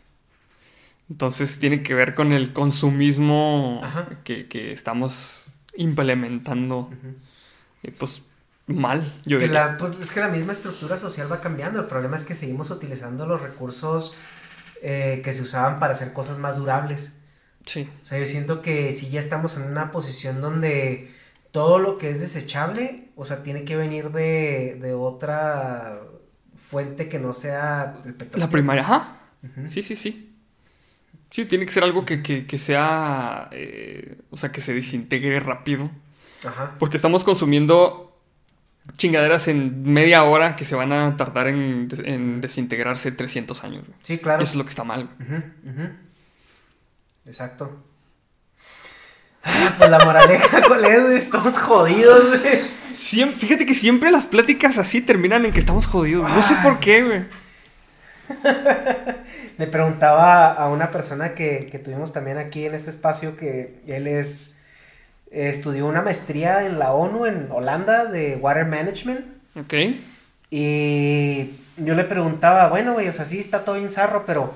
Entonces 1.09 1.59
tiene 1.59 1.83
que 1.83 1.93
ver 1.93 2.15
con 2.15 2.33
el 2.33 2.51
consumismo 2.51 3.81
que, 4.25 4.47
que, 4.47 4.73
estamos 4.73 5.45
implementando. 5.75 6.89
Pues 7.97 8.23
mal, 8.65 9.13
yo 9.25 9.37
diría. 9.39 9.77
pues 9.77 9.97
es 10.01 10.11
que 10.11 10.19
la 10.19 10.27
misma 10.27 10.51
estructura 10.51 10.97
social 10.97 11.31
va 11.31 11.39
cambiando. 11.39 11.79
El 11.79 11.85
problema 11.85 12.17
es 12.17 12.25
que 12.25 12.35
seguimos 12.35 12.69
utilizando 12.71 13.25
los 13.25 13.41
recursos 13.41 14.17
eh, 14.81 15.21
que 15.23 15.33
se 15.33 15.41
usaban 15.41 15.79
para 15.79 15.93
hacer 15.93 16.13
cosas 16.13 16.37
más 16.37 16.57
durables. 16.57 17.17
Sí. 17.67 17.87
O 18.01 18.05
sea, 18.05 18.17
yo 18.17 18.25
siento 18.25 18.61
que 18.61 18.91
si 18.93 19.09
ya 19.09 19.19
estamos 19.19 19.55
en 19.57 19.63
una 19.63 19.91
posición 19.91 20.41
donde 20.41 21.11
todo 21.51 21.77
lo 21.79 21.97
que 21.97 22.09
es 22.09 22.19
desechable, 22.21 23.09
o 23.15 23.25
sea, 23.25 23.43
tiene 23.43 23.63
que 23.65 23.75
venir 23.75 24.11
de, 24.11 24.79
de 24.81 24.93
otra 24.93 26.01
fuente 26.55 27.07
que 27.07 27.19
no 27.19 27.33
sea 27.33 28.01
el 28.05 28.13
petróleo. 28.13 28.47
La 28.47 28.51
primaria, 28.51 28.81
ajá. 28.81 29.17
Sí, 29.67 29.83
sí, 29.83 29.95
sí. 29.95 30.35
Sí, 31.29 31.45
tiene 31.45 31.65
que 31.65 31.71
ser 31.71 31.83
algo 31.83 32.05
que, 32.05 32.21
que, 32.21 32.57
sea, 32.57 33.49
eh, 33.51 34.17
o 34.29 34.37
sea, 34.37 34.51
que 34.51 34.61
se 34.61 34.73
desintegre 34.73 35.39
rápido. 35.39 35.91
Ajá. 36.45 36.75
Porque 36.79 36.97
estamos 36.97 37.23
consumiendo 37.23 38.07
chingaderas 38.95 39.47
en 39.49 39.83
media 39.83 40.23
hora 40.23 40.55
que 40.55 40.63
se 40.63 40.75
van 40.75 40.93
a 40.93 41.17
tardar 41.17 41.47
en, 41.47 41.89
en 42.05 42.39
desintegrarse 42.39 43.11
300 43.11 43.63
años. 43.63 43.83
Sí, 44.03 44.17
claro. 44.17 44.41
eso 44.41 44.51
es 44.51 44.55
lo 44.55 44.63
que 44.63 44.69
está 44.69 44.85
mal. 44.85 45.09
Exacto. 47.27 47.83
pues 49.77 49.89
la 49.89 49.99
moraleja, 49.99 50.61
¿cuál 50.67 50.85
es, 50.85 51.23
Estamos 51.23 51.53
jodidos, 51.57 52.39
güey. 52.39 53.33
fíjate 53.35 53.65
que 53.65 53.73
siempre 53.73 54.11
las 54.11 54.25
pláticas 54.25 54.77
así 54.77 55.01
terminan 55.01 55.45
en 55.45 55.51
que 55.51 55.59
estamos 55.59 55.87
jodidos. 55.87 56.29
No 56.31 56.41
sé 56.41 56.55
por 56.63 56.79
qué, 56.79 57.03
güey. 57.03 57.25
Le 59.57 59.67
preguntaba 59.67 60.53
a 60.53 60.69
una 60.69 60.91
persona 60.91 61.33
que, 61.33 61.67
que, 61.71 61.79
tuvimos 61.79 62.13
también 62.13 62.37
aquí 62.37 62.65
en 62.65 62.75
este 62.75 62.89
espacio 62.89 63.37
que 63.37 63.79
él 63.87 64.07
es 64.07 64.57
estudió 65.31 65.85
una 65.87 66.01
maestría 66.01 66.65
en 66.65 66.79
la 66.79 66.93
ONU 66.93 67.25
en 67.25 67.47
Holanda 67.51 68.05
de 68.05 68.35
Water 68.37 68.65
Management. 68.65 69.21
Ok. 69.55 69.73
Y 70.49 71.51
yo 71.77 71.95
le 71.95 72.03
preguntaba, 72.03 72.69
bueno, 72.69 72.93
güey, 72.93 73.09
o 73.09 73.13
sea, 73.13 73.25
sí 73.25 73.39
está 73.39 73.65
todo 73.65 73.75
bien 73.75 73.91
zarro, 73.91 74.25
pero, 74.25 74.53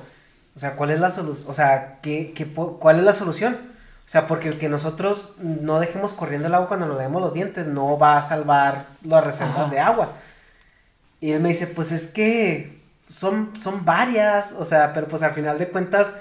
o 0.56 0.60
sea, 0.60 0.76
¿cuál 0.76 0.92
es 0.92 1.00
la 1.00 1.10
solución? 1.10 1.50
O 1.50 1.54
sea, 1.54 2.00
¿qué, 2.02 2.34
qué, 2.36 2.46
cuál 2.46 3.00
es 3.00 3.04
la 3.04 3.14
solución? 3.14 3.58
O 4.06 4.10
sea, 4.12 4.28
porque 4.28 4.50
el 4.50 4.58
que 4.58 4.68
nosotros 4.68 5.36
no 5.40 5.80
dejemos 5.80 6.14
corriendo 6.14 6.48
el 6.48 6.54
agua 6.54 6.68
cuando 6.68 6.86
nos 6.86 6.98
lavemos 6.98 7.22
los 7.22 7.34
dientes 7.34 7.68
no 7.68 7.98
va 7.98 8.18
a 8.18 8.22
salvar 8.22 8.86
las 9.04 9.24
reservas 9.24 9.72
de 9.72 9.80
agua. 9.80 10.14
Y 11.22 11.32
él 11.32 11.40
me 11.40 11.50
dice, 11.50 11.68
pues 11.68 11.92
es 11.92 12.08
que 12.08 12.82
son, 13.08 13.54
son 13.62 13.86
varias, 13.86 14.54
o 14.54 14.66
sea, 14.66 14.94
pero 14.94 15.08
pues 15.08 15.24
al 15.24 15.34
final 15.34 15.60
de 15.60 15.70
cuentas, 15.70 16.16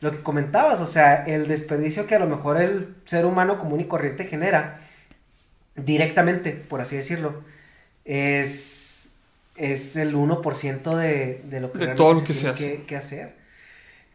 lo 0.00 0.10
que 0.10 0.22
comentabas, 0.22 0.80
o 0.80 0.86
sea, 0.86 1.24
el 1.24 1.46
desperdicio 1.46 2.06
que 2.06 2.14
a 2.14 2.18
lo 2.18 2.26
mejor 2.26 2.60
el 2.60 2.94
ser 3.04 3.26
humano 3.26 3.58
común 3.58 3.80
y 3.80 3.84
corriente 3.84 4.24
genera 4.24 4.80
directamente, 5.74 6.52
por 6.52 6.80
así 6.80 6.96
decirlo, 6.96 7.42
es, 8.04 9.12
es 9.56 9.96
el 9.96 10.14
1% 10.14 10.96
de, 10.96 11.42
de 11.44 11.60
lo 11.60 11.72
que, 11.72 11.78
de 11.78 11.94
todo 11.94 12.14
lo 12.14 12.24
que 12.24 12.34
se, 12.34 12.82
que, 12.82 12.96
hacer. 12.96 13.34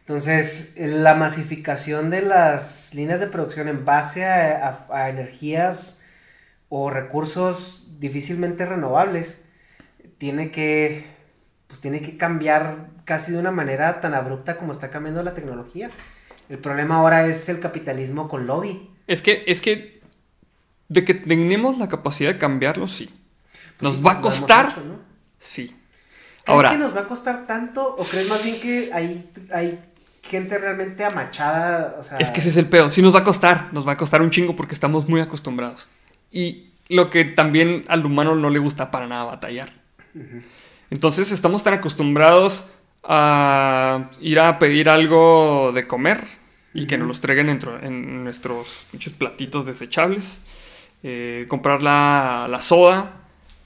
Entonces, 0.02 0.74
la 0.76 1.14
masificación 1.14 2.10
de 2.10 2.22
las 2.22 2.94
líneas 2.94 3.20
de 3.20 3.28
producción 3.28 3.68
en 3.68 3.84
base 3.84 4.24
a, 4.24 4.86
a 4.90 5.08
energías 5.08 6.02
o 6.68 6.90
recursos 6.90 8.00
difícilmente 8.00 8.66
renovables 8.66 9.44
tiene 10.18 10.50
que 10.50 11.06
pues 11.72 11.80
tiene 11.80 12.02
que 12.02 12.18
cambiar 12.18 12.90
casi 13.06 13.32
de 13.32 13.38
una 13.38 13.50
manera 13.50 14.00
tan 14.00 14.12
abrupta 14.12 14.58
como 14.58 14.72
está 14.72 14.90
cambiando 14.90 15.22
la 15.22 15.32
tecnología. 15.32 15.90
El 16.50 16.58
problema 16.58 16.96
ahora 16.96 17.26
es 17.26 17.48
el 17.48 17.60
capitalismo 17.60 18.28
con 18.28 18.46
lobby. 18.46 18.90
Es 19.06 19.22
que, 19.22 19.42
es 19.46 19.62
que, 19.62 20.02
de 20.88 21.04
que 21.06 21.14
tenemos 21.14 21.78
la 21.78 21.88
capacidad 21.88 22.30
de 22.30 22.38
cambiarlo, 22.38 22.88
sí. 22.88 23.08
Pues 23.78 23.90
¿Nos 23.90 24.06
va 24.06 24.12
a 24.12 24.20
costar? 24.20 24.74
Sí. 25.38 25.68
¿Crees 26.44 26.56
ahora, 26.56 26.70
que 26.72 26.78
nos 26.78 26.94
va 26.94 27.00
a 27.00 27.06
costar 27.06 27.46
tanto? 27.46 27.96
¿O 27.96 28.04
crees 28.04 28.28
más 28.28 28.44
bien 28.44 28.60
que 28.60 28.90
hay, 28.92 29.32
hay 29.50 29.91
gente 30.22 30.58
realmente 30.58 31.04
amachada? 31.04 32.00
es 32.18 32.30
que 32.30 32.40
ese 32.40 32.50
es 32.50 32.56
el 32.56 32.66
pedo. 32.66 32.90
Sí 32.90 33.02
nos 33.02 33.14
va 33.14 33.20
a 33.20 33.24
costar. 33.24 33.68
Nos 33.72 33.86
va 33.86 33.92
a 33.92 33.96
costar 33.96 34.22
un 34.22 34.30
chingo 34.30 34.56
porque 34.56 34.74
estamos 34.74 35.08
muy 35.08 35.20
acostumbrados. 35.20 35.88
Y 36.30 36.70
lo 36.88 37.10
que 37.10 37.24
también 37.24 37.84
al 37.88 38.04
humano 38.04 38.34
no 38.34 38.50
le 38.50 38.58
gusta 38.58 38.90
para 38.90 39.06
nada 39.06 39.24
batallar. 39.24 39.70
Entonces 40.90 41.32
estamos 41.32 41.62
tan 41.62 41.74
acostumbrados 41.74 42.64
a 43.02 44.10
ir 44.20 44.38
a 44.38 44.58
pedir 44.58 44.88
algo 44.88 45.72
de 45.74 45.86
comer 45.86 46.22
y 46.74 46.86
que 46.86 46.96
nos 46.98 47.08
los 47.08 47.20
traigan 47.20 47.48
en, 47.48 48.24
nuestros 48.24 48.86
muchos 48.92 49.12
platitos 49.12 49.66
desechables, 49.66 50.42
eh, 51.02 51.46
comprar 51.48 51.82
la, 51.82 52.58
soda, 52.62 53.12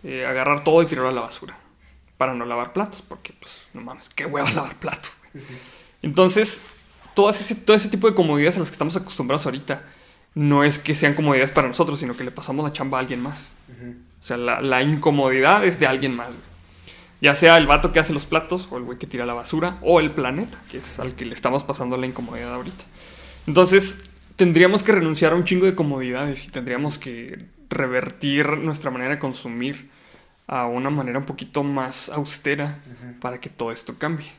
eh, 0.03 0.27
agarrar 0.27 0.65
todo 0.65 0.83
y 0.83 0.87
tirarlo 0.87 1.11
a 1.11 1.13
la 1.13 1.21
basura 1.21 1.57
para 2.17 2.35
no 2.35 2.45
lavar 2.45 2.73
platos, 2.73 3.03
porque 3.03 3.35
pues 3.39 3.69
no 3.75 3.83
mames, 3.83 4.09
qué 4.11 4.27
hueva 4.27 4.51
lavar 4.51 4.77
platos. 4.77 5.13
Entonces, 6.03 6.63
todo 7.15 7.31
ese, 7.31 7.55
todo 7.55 7.77
ese 7.77 7.89
tipo 7.89 8.09
de 8.09 8.15
comodidades 8.15 8.57
a 8.57 8.61
las 8.61 8.69
que 8.69 8.75
estamos 8.75 8.97
acostumbrados 8.97 9.47
ahorita 9.47 9.83
no 10.35 10.65
es 10.65 10.79
que 10.79 10.95
sean 10.95 11.15
comodidades 11.15 11.53
para 11.53 11.67
nosotros, 11.67 11.99
sino 11.99 12.17
que 12.17 12.25
le 12.25 12.31
pasamos 12.31 12.65
la 12.65 12.73
chamba 12.73 12.99
a 12.99 13.01
alguien 13.01 13.23
más. 13.23 13.53
O 14.21 14.23
sea, 14.23 14.37
la, 14.37 14.61
la 14.61 14.83
incomodidad 14.83 15.65
es 15.65 15.81
de 15.81 15.87
alguien 15.87 16.15
más. 16.15 16.35
Ya 17.23 17.35
sea 17.35 17.57
el 17.57 17.67
vato 17.67 17.93
que 17.93 18.01
hace 18.01 18.13
los 18.13 18.27
platos, 18.27 18.69
o 18.71 18.77
el 18.77 18.85
güey 18.85 18.99
que 18.99 19.07
tira 19.07 19.25
la 19.25 19.33
basura, 19.33 19.79
o 19.81 20.01
el 20.01 20.11
planeta, 20.11 20.59
que 20.71 20.79
es 20.79 20.99
al 20.99 21.15
que 21.15 21.25
le 21.25 21.35
estamos 21.35 21.65
pasando 21.65 21.97
la 21.97 22.07
incomodidad 22.07 22.53
ahorita. 22.55 22.85
Entonces, 23.47 24.11
tendríamos 24.37 24.83
que 24.83 24.93
renunciar 24.93 25.33
a 25.33 25.37
un 25.37 25.45
chingo 25.45 25.65
de 25.65 25.75
comodidades 25.75 26.45
y 26.45 26.49
tendríamos 26.49 26.99
que 26.99 27.47
revertir 27.71 28.59
nuestra 28.59 28.91
manera 28.91 29.13
de 29.13 29.19
consumir 29.19 29.89
a 30.47 30.67
una 30.67 30.91
manera 30.91 31.19
un 31.19 31.25
poquito 31.25 31.63
más 31.63 32.11
austera 32.11 32.79
para 33.21 33.41
que 33.41 33.49
todo 33.49 33.73
esto 33.73 33.99
cambie. 33.99 34.31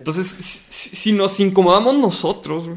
Entonces, 0.00 0.26
si, 0.28 1.12
nos 1.12 1.38
incomodamos 1.38 1.94
nosotros, 1.94 2.70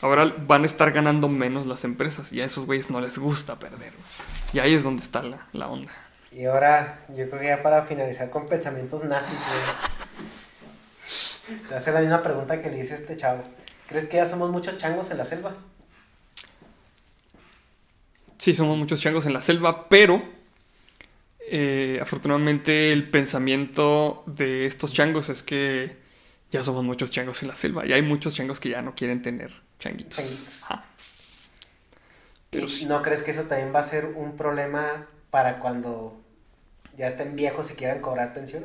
ahora 0.00 0.24
van 0.46 0.64
a 0.64 0.66
estar 0.66 0.90
ganando 0.90 1.28
menos 1.28 1.66
las 1.66 1.84
empresas 1.84 2.32
y 2.32 2.40
a 2.40 2.44
esos 2.44 2.66
güeyes 2.66 2.90
no 2.90 3.00
les 3.00 3.18
gusta 3.18 3.58
perder. 3.58 3.92
Y 4.52 4.58
ahí 4.58 4.74
es 4.74 4.82
donde 4.82 5.02
está 5.02 5.22
la 5.52 5.68
onda. 5.68 5.92
Y 6.34 6.46
ahora, 6.46 7.04
yo 7.10 7.28
creo 7.28 7.40
que 7.40 7.46
ya 7.46 7.62
para 7.62 7.82
finalizar 7.82 8.30
con 8.30 8.48
pensamientos 8.48 9.04
nazis, 9.04 9.38
Te 11.46 11.56
voy 11.66 11.74
a 11.74 11.76
hacer 11.76 11.92
la 11.92 12.00
misma 12.00 12.22
pregunta 12.22 12.60
que 12.60 12.70
le 12.70 12.80
hice 12.80 12.94
a 12.94 12.96
este 12.96 13.16
chavo. 13.16 13.42
¿Crees 13.86 14.06
que 14.06 14.16
ya 14.16 14.24
somos 14.24 14.50
muchos 14.50 14.78
changos 14.78 15.10
en 15.10 15.18
la 15.18 15.26
selva? 15.26 15.52
Sí, 18.38 18.54
somos 18.54 18.78
muchos 18.78 19.00
changos 19.00 19.26
en 19.26 19.34
la 19.34 19.42
selva, 19.42 19.90
pero 19.90 20.22
eh, 21.40 21.98
afortunadamente 22.00 22.92
el 22.92 23.10
pensamiento 23.10 24.24
de 24.26 24.64
estos 24.64 24.94
changos 24.94 25.28
es 25.28 25.42
que 25.42 26.01
ya 26.52 26.62
somos 26.62 26.84
muchos 26.84 27.10
changos 27.10 27.42
en 27.42 27.48
la 27.48 27.56
selva 27.56 27.86
y 27.86 27.92
hay 27.92 28.02
muchos 28.02 28.34
changos 28.34 28.60
que 28.60 28.68
ya 28.68 28.82
no 28.82 28.94
quieren 28.94 29.22
tener 29.22 29.50
changuitos. 29.80 30.66
Pero 32.50 32.66
¿Y 32.68 32.84
no 32.84 33.00
crees 33.00 33.22
que 33.22 33.30
eso 33.30 33.44
también 33.44 33.74
va 33.74 33.80
a 33.80 33.82
ser 33.82 34.04
un 34.14 34.36
problema 34.36 35.06
para 35.30 35.58
cuando 35.58 36.20
ya 36.94 37.06
estén 37.06 37.34
viejos 37.34 37.70
y 37.70 37.74
quieran 37.74 38.02
cobrar 38.02 38.34
pensión? 38.34 38.64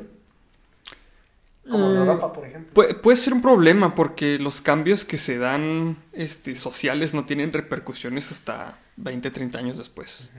Como 1.69 1.85
en 1.85 1.93
mm, 1.93 1.97
Europa, 1.97 2.33
por 2.33 2.45
ejemplo. 2.45 2.73
Puede, 3.01 3.15
ser 3.15 3.33
un 3.33 3.41
problema 3.41 3.95
porque 3.95 4.37
los 4.37 4.59
cambios 4.59 5.05
que 5.05 5.17
se 5.17 5.37
dan 5.37 5.97
este, 6.11 6.55
sociales 6.55 7.13
no 7.13 7.23
tienen 7.25 7.53
repercusiones 7.53 8.31
hasta 8.31 8.77
20, 8.97 9.31
30 9.31 9.57
años 9.57 9.77
después. 9.77 10.29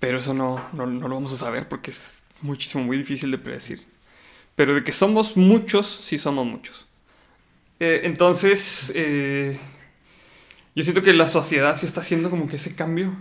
Pero 0.00 0.18
eso 0.18 0.32
no, 0.32 0.66
no, 0.72 0.86
lo 0.86 1.14
vamos 1.14 1.34
a 1.34 1.36
saber 1.36 1.68
porque 1.68 1.90
es 1.90 2.24
muchísimo, 2.40 2.84
muy 2.84 2.96
difícil 2.96 3.30
de 3.30 3.38
predecir. 3.38 3.91
Pero 4.56 4.74
de 4.74 4.84
que 4.84 4.92
somos 4.92 5.36
muchos, 5.36 5.86
sí 5.86 6.18
somos 6.18 6.46
muchos. 6.46 6.86
Eh, 7.80 8.02
entonces, 8.04 8.92
eh, 8.94 9.58
yo 10.74 10.82
siento 10.82 11.02
que 11.02 11.12
la 11.12 11.28
sociedad 11.28 11.76
sí 11.76 11.86
está 11.86 12.00
haciendo 12.00 12.30
como 12.30 12.46
que 12.48 12.56
ese 12.56 12.74
cambio, 12.74 13.14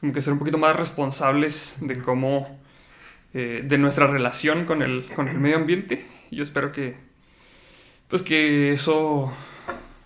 como 0.00 0.12
que 0.12 0.20
ser 0.20 0.32
un 0.32 0.38
poquito 0.38 0.58
más 0.58 0.76
responsables 0.76 1.76
de 1.80 2.00
cómo 2.02 2.60
eh, 3.32 3.62
de 3.64 3.78
nuestra 3.78 4.06
relación 4.06 4.64
con 4.64 4.82
el, 4.82 5.06
con 5.14 5.28
el 5.28 5.38
medio 5.38 5.56
ambiente. 5.56 6.06
Yo 6.30 6.42
espero 6.42 6.70
que, 6.70 6.96
pues 8.08 8.22
que 8.22 8.72
eso 8.72 9.32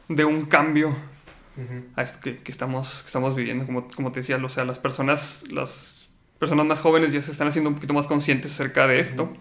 dé 0.09 0.25
un 0.25 0.47
cambio 0.47 0.97
a 1.97 2.03
esto 2.03 2.21
que, 2.21 2.41
estamos, 2.47 3.03
que 3.03 3.09
estamos 3.09 3.35
viviendo. 3.35 3.67
Como, 3.67 3.89
como 3.89 4.13
te 4.13 4.21
decía, 4.21 4.37
o 4.37 4.49
sea, 4.49 4.65
las 4.65 4.79
personas, 4.79 5.43
las 5.51 6.09
personas 6.39 6.67
más 6.67 6.81
jóvenes 6.81 7.13
ya 7.13 7.21
se 7.21 7.33
están 7.33 7.49
haciendo 7.49 7.71
un 7.71 7.75
poquito 7.75 7.95
más 7.95 8.07
conscientes 8.07 8.53
acerca 8.53 8.87
de 8.87 9.01
esto. 9.01 9.37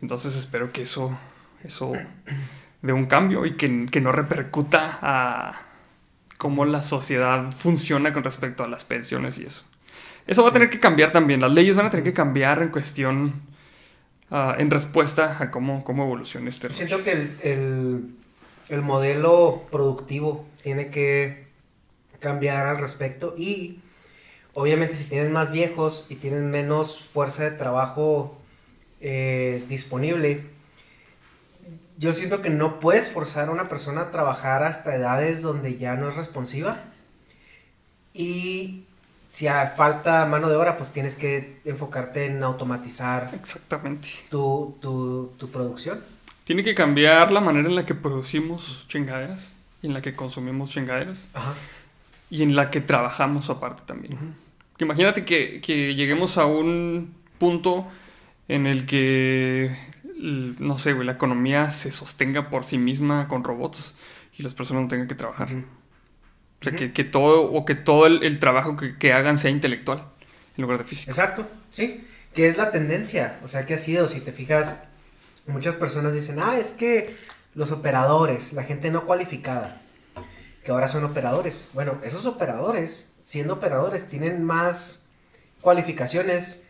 Entonces 0.00 0.36
espero 0.36 0.72
que 0.72 0.82
eso, 0.82 1.18
eso 1.64 1.92
dé 2.82 2.92
un 2.92 3.06
cambio 3.06 3.46
y 3.46 3.56
que, 3.56 3.86
que 3.86 4.00
no 4.00 4.12
repercuta 4.12 4.98
a 5.02 5.60
cómo 6.36 6.64
la 6.64 6.82
sociedad 6.82 7.50
funciona 7.50 8.12
con 8.12 8.24
respecto 8.24 8.62
a 8.64 8.68
las 8.68 8.84
pensiones 8.84 9.38
y 9.38 9.44
eso. 9.44 9.64
Eso 10.26 10.42
va 10.42 10.50
a 10.50 10.52
tener 10.52 10.70
que 10.70 10.78
cambiar 10.78 11.10
también. 11.10 11.40
Las 11.40 11.52
leyes 11.52 11.74
van 11.74 11.86
a 11.86 11.90
tener 11.90 12.04
que 12.04 12.12
cambiar 12.12 12.62
en 12.62 12.68
cuestión, 12.68 13.32
ah, 14.30 14.54
en 14.58 14.70
respuesta 14.70 15.36
a 15.40 15.50
cómo, 15.50 15.82
cómo 15.84 16.04
evoluciona 16.04 16.48
este 16.48 16.70
Siento 16.72 17.02
que 17.02 17.12
el, 17.42 18.14
el 18.68 18.82
modelo 18.82 19.64
productivo 19.70 20.46
tiene 20.62 20.90
que 20.90 21.48
cambiar 22.20 22.66
al 22.66 22.78
respecto 22.78 23.34
y 23.36 23.80
obviamente 24.54 24.96
si 24.96 25.04
tienes 25.04 25.30
más 25.30 25.50
viejos 25.50 26.06
y 26.08 26.16
tienes 26.16 26.42
menos 26.42 27.00
fuerza 27.12 27.44
de 27.44 27.52
trabajo 27.52 28.37
eh, 29.00 29.64
disponible, 29.68 30.42
yo 31.98 32.12
siento 32.12 32.40
que 32.40 32.50
no 32.50 32.78
puedes 32.78 33.08
forzar 33.08 33.48
a 33.48 33.50
una 33.50 33.68
persona 33.68 34.02
a 34.02 34.10
trabajar 34.10 34.62
hasta 34.62 34.94
edades 34.94 35.42
donde 35.42 35.76
ya 35.76 35.96
no 35.96 36.08
es 36.08 36.16
responsiva. 36.16 36.84
Y 38.14 38.84
si 39.28 39.46
falta 39.76 40.24
mano 40.26 40.48
de 40.48 40.56
obra, 40.56 40.76
pues 40.76 40.92
tienes 40.92 41.16
que 41.16 41.60
enfocarte 41.64 42.26
en 42.26 42.42
automatizar 42.42 43.30
Exactamente. 43.34 44.08
Tu, 44.30 44.76
tu, 44.80 45.32
tu 45.38 45.50
producción. 45.50 46.00
Tiene 46.44 46.62
que 46.62 46.74
cambiar 46.74 47.32
la 47.32 47.40
manera 47.40 47.68
en 47.68 47.74
la 47.74 47.84
que 47.84 47.94
producimos 47.94 48.86
chingaderas 48.88 49.54
y 49.82 49.88
en 49.88 49.94
la 49.94 50.00
que 50.00 50.14
consumimos 50.14 50.70
chingaderas. 50.70 51.30
Ajá. 51.34 51.54
Y 52.30 52.42
en 52.42 52.54
la 52.54 52.70
que 52.70 52.80
trabajamos 52.80 53.50
aparte 53.50 53.82
también. 53.86 54.34
Imagínate 54.78 55.24
que, 55.24 55.60
que 55.60 55.94
lleguemos 55.94 56.38
a 56.38 56.46
un 56.46 57.14
punto 57.38 57.86
en 58.48 58.66
el 58.66 58.86
que 58.86 59.76
no 60.18 60.78
sé, 60.78 60.92
güey, 60.92 61.06
la 61.06 61.12
economía 61.12 61.70
se 61.70 61.92
sostenga 61.92 62.50
por 62.50 62.64
sí 62.64 62.78
misma 62.78 63.28
con 63.28 63.44
robots 63.44 63.94
y 64.36 64.42
las 64.42 64.54
personas 64.54 64.84
no 64.84 64.88
tengan 64.88 65.08
que 65.08 65.14
trabajar. 65.14 65.48
O 65.52 66.64
sea, 66.64 66.72
que, 66.72 67.04
todo, 67.04 67.52
o 67.52 67.64
que 67.64 67.76
todo 67.76 68.06
el, 68.06 68.38
trabajo 68.40 68.76
que, 68.76 69.12
hagan 69.12 69.38
sea 69.38 69.50
intelectual 69.50 70.04
en 70.56 70.62
lugar 70.62 70.78
de 70.78 70.84
físico. 70.84 71.10
Exacto, 71.10 71.46
sí. 71.70 72.04
Que 72.34 72.48
es 72.48 72.56
la 72.56 72.72
tendencia. 72.72 73.38
O 73.44 73.48
sea, 73.48 73.64
que 73.64 73.74
ha 73.74 73.78
sido, 73.78 74.08
si 74.08 74.20
te 74.20 74.32
fijas, 74.32 74.88
muchas 75.46 75.76
personas 75.76 76.14
dicen, 76.14 76.40
ah, 76.40 76.58
es 76.58 76.72
que 76.72 77.16
los 77.54 77.70
operadores, 77.70 78.52
la 78.52 78.64
gente 78.64 78.90
no 78.90 79.06
cualificada, 79.06 79.80
que 80.64 80.72
ahora 80.72 80.88
son 80.88 81.04
operadores. 81.04 81.64
Bueno, 81.74 81.98
esos 82.02 82.26
operadores, 82.26 83.14
siendo 83.20 83.54
operadores, 83.54 84.08
tienen 84.08 84.42
más 84.42 85.10
cualificaciones 85.60 86.67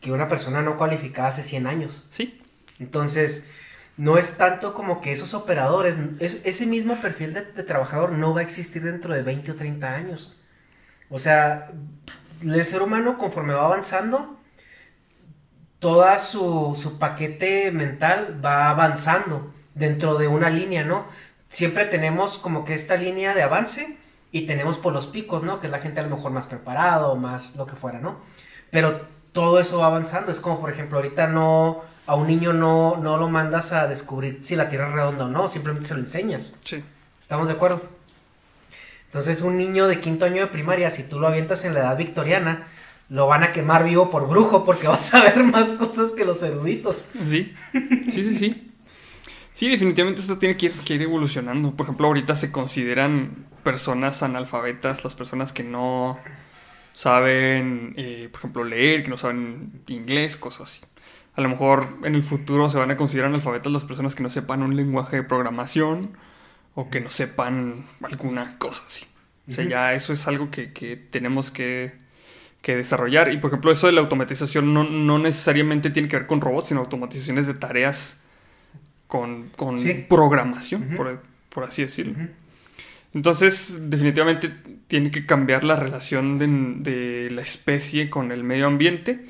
que 0.00 0.12
una 0.12 0.28
persona 0.28 0.62
no 0.62 0.76
cualificada 0.76 1.28
hace 1.28 1.42
100 1.42 1.66
años. 1.66 2.06
Sí. 2.08 2.40
Entonces, 2.78 3.46
no 3.96 4.18
es 4.18 4.36
tanto 4.36 4.74
como 4.74 5.00
que 5.00 5.12
esos 5.12 5.32
operadores, 5.34 5.96
ese 6.20 6.66
mismo 6.66 7.00
perfil 7.00 7.32
de, 7.32 7.42
trabajador 7.42 8.12
no 8.12 8.34
va 8.34 8.40
a 8.40 8.44
existir 8.44 8.82
dentro 8.82 9.14
de 9.14 9.22
20 9.22 9.52
o 9.52 9.54
30 9.54 9.94
años. 9.94 10.36
O 11.08 11.18
sea, 11.18 11.72
el 12.42 12.66
ser 12.66 12.82
humano 12.82 13.16
conforme 13.16 13.54
va 13.54 13.64
avanzando, 13.64 14.38
todo 15.78 16.06
su, 16.18 16.78
su 16.80 16.98
paquete 16.98 17.70
mental 17.70 18.40
va 18.44 18.70
avanzando 18.70 19.54
dentro 19.74 20.18
de 20.18 20.28
una 20.28 20.50
línea, 20.50 20.84
¿no? 20.84 21.06
Siempre 21.48 21.86
tenemos 21.86 22.38
como 22.38 22.64
que 22.64 22.74
esta 22.74 22.96
línea 22.96 23.34
de 23.34 23.42
avance 23.42 23.98
y 24.32 24.46
tenemos 24.46 24.76
por 24.76 24.92
los 24.92 25.06
picos, 25.06 25.42
¿no? 25.42 25.60
Que 25.60 25.68
es 25.68 25.70
la 25.70 25.78
gente 25.78 26.00
a 26.00 26.02
lo 26.02 26.16
mejor 26.16 26.32
más 26.32 26.46
preparado, 26.46 27.16
más 27.16 27.56
lo 27.56 27.66
que 27.66 27.76
fuera, 27.76 28.00
¿no? 28.00 28.20
Pero 28.70 29.06
todo 29.36 29.60
eso 29.60 29.80
va 29.80 29.88
avanzando. 29.88 30.30
Es 30.30 30.40
como, 30.40 30.58
por 30.58 30.70
ejemplo, 30.70 30.96
ahorita 30.96 31.26
no 31.26 31.82
a 32.06 32.14
un 32.14 32.26
niño 32.26 32.54
no, 32.54 32.96
no 32.96 33.18
lo 33.18 33.28
mandas 33.28 33.72
a 33.72 33.86
descubrir 33.86 34.38
si 34.40 34.56
la 34.56 34.70
Tierra 34.70 34.88
es 34.88 34.94
redonda 34.94 35.26
o 35.26 35.28
no, 35.28 35.46
simplemente 35.46 35.86
se 35.86 35.92
lo 35.92 36.00
enseñas. 36.00 36.58
Sí. 36.64 36.82
¿Estamos 37.20 37.48
de 37.48 37.54
acuerdo? 37.54 37.82
Entonces, 39.04 39.42
un 39.42 39.58
niño 39.58 39.88
de 39.88 40.00
quinto 40.00 40.24
año 40.24 40.40
de 40.40 40.46
primaria, 40.46 40.88
si 40.88 41.02
tú 41.02 41.20
lo 41.20 41.28
avientas 41.28 41.66
en 41.66 41.74
la 41.74 41.80
edad 41.80 41.98
victoriana, 41.98 42.66
lo 43.10 43.26
van 43.26 43.42
a 43.42 43.52
quemar 43.52 43.84
vivo 43.84 44.08
por 44.08 44.26
brujo 44.26 44.64
porque 44.64 44.88
vas 44.88 45.12
a 45.12 45.22
ver 45.22 45.44
más 45.44 45.72
cosas 45.72 46.14
que 46.14 46.24
los 46.24 46.42
eruditos. 46.42 47.04
Sí, 47.26 47.52
sí, 47.72 48.22
sí, 48.22 48.34
sí. 48.34 48.72
Sí, 49.52 49.68
definitivamente 49.68 50.22
esto 50.22 50.38
tiene 50.38 50.56
que 50.56 50.72
ir, 50.94 51.02
evolucionando. 51.02 51.72
Por 51.72 51.84
ejemplo, 51.84 52.06
ahorita 52.06 52.34
se 52.34 52.50
consideran 52.50 53.46
personas 53.62 54.22
analfabetas 54.22 55.04
las 55.04 55.14
personas 55.14 55.52
que 55.52 55.62
no 55.62 56.18
saben, 56.96 57.92
eh, 57.98 58.30
por 58.32 58.40
ejemplo, 58.40 58.64
leer, 58.64 59.04
que 59.04 59.10
no 59.10 59.18
saben 59.18 59.82
inglés, 59.86 60.38
cosas 60.38 60.62
así. 60.62 60.86
A 61.34 61.42
lo 61.42 61.50
mejor 61.50 61.84
en 62.04 62.14
el 62.14 62.22
futuro 62.22 62.70
se 62.70 62.78
van 62.78 62.90
a 62.90 62.96
considerar 62.96 63.28
analfabetas 63.28 63.70
las 63.70 63.84
personas 63.84 64.14
que 64.14 64.22
no 64.22 64.30
sepan 64.30 64.62
un 64.62 64.74
lenguaje 64.74 65.16
de 65.16 65.22
programación 65.22 66.16
o 66.74 66.88
que 66.88 67.02
no 67.02 67.10
sepan 67.10 67.84
alguna 68.02 68.56
cosa 68.56 68.82
así. 68.86 69.04
O 69.46 69.52
sea, 69.52 69.66
ya 69.66 69.92
eso 69.92 70.14
es 70.14 70.26
algo 70.26 70.50
que, 70.50 70.68
tenemos 71.10 71.50
que, 71.50 71.92
desarrollar. 72.64 73.30
Y 73.30 73.36
por 73.36 73.50
ejemplo, 73.50 73.70
eso 73.70 73.88
de 73.88 73.92
la 73.92 74.00
automatización 74.00 74.72
no, 74.72 75.18
necesariamente 75.18 75.90
tiene 75.90 76.08
que 76.08 76.16
ver 76.16 76.26
con 76.26 76.40
robots, 76.40 76.68
sino 76.68 76.80
automatizaciones 76.80 77.46
de 77.46 77.52
tareas 77.52 78.24
con, 79.06 79.50
programación, 80.08 80.96
por, 80.96 81.62
así 81.62 81.82
decirlo. 81.82 82.14
Entonces, 83.16 83.88
definitivamente 83.88 84.52
tiene 84.88 85.10
que 85.10 85.24
cambiar 85.24 85.64
la 85.64 85.74
relación 85.74 86.36
de 86.36 87.30
la 87.30 87.40
especie 87.40 88.10
con 88.10 88.30
el 88.30 88.44
medio 88.44 88.66
ambiente 88.66 89.24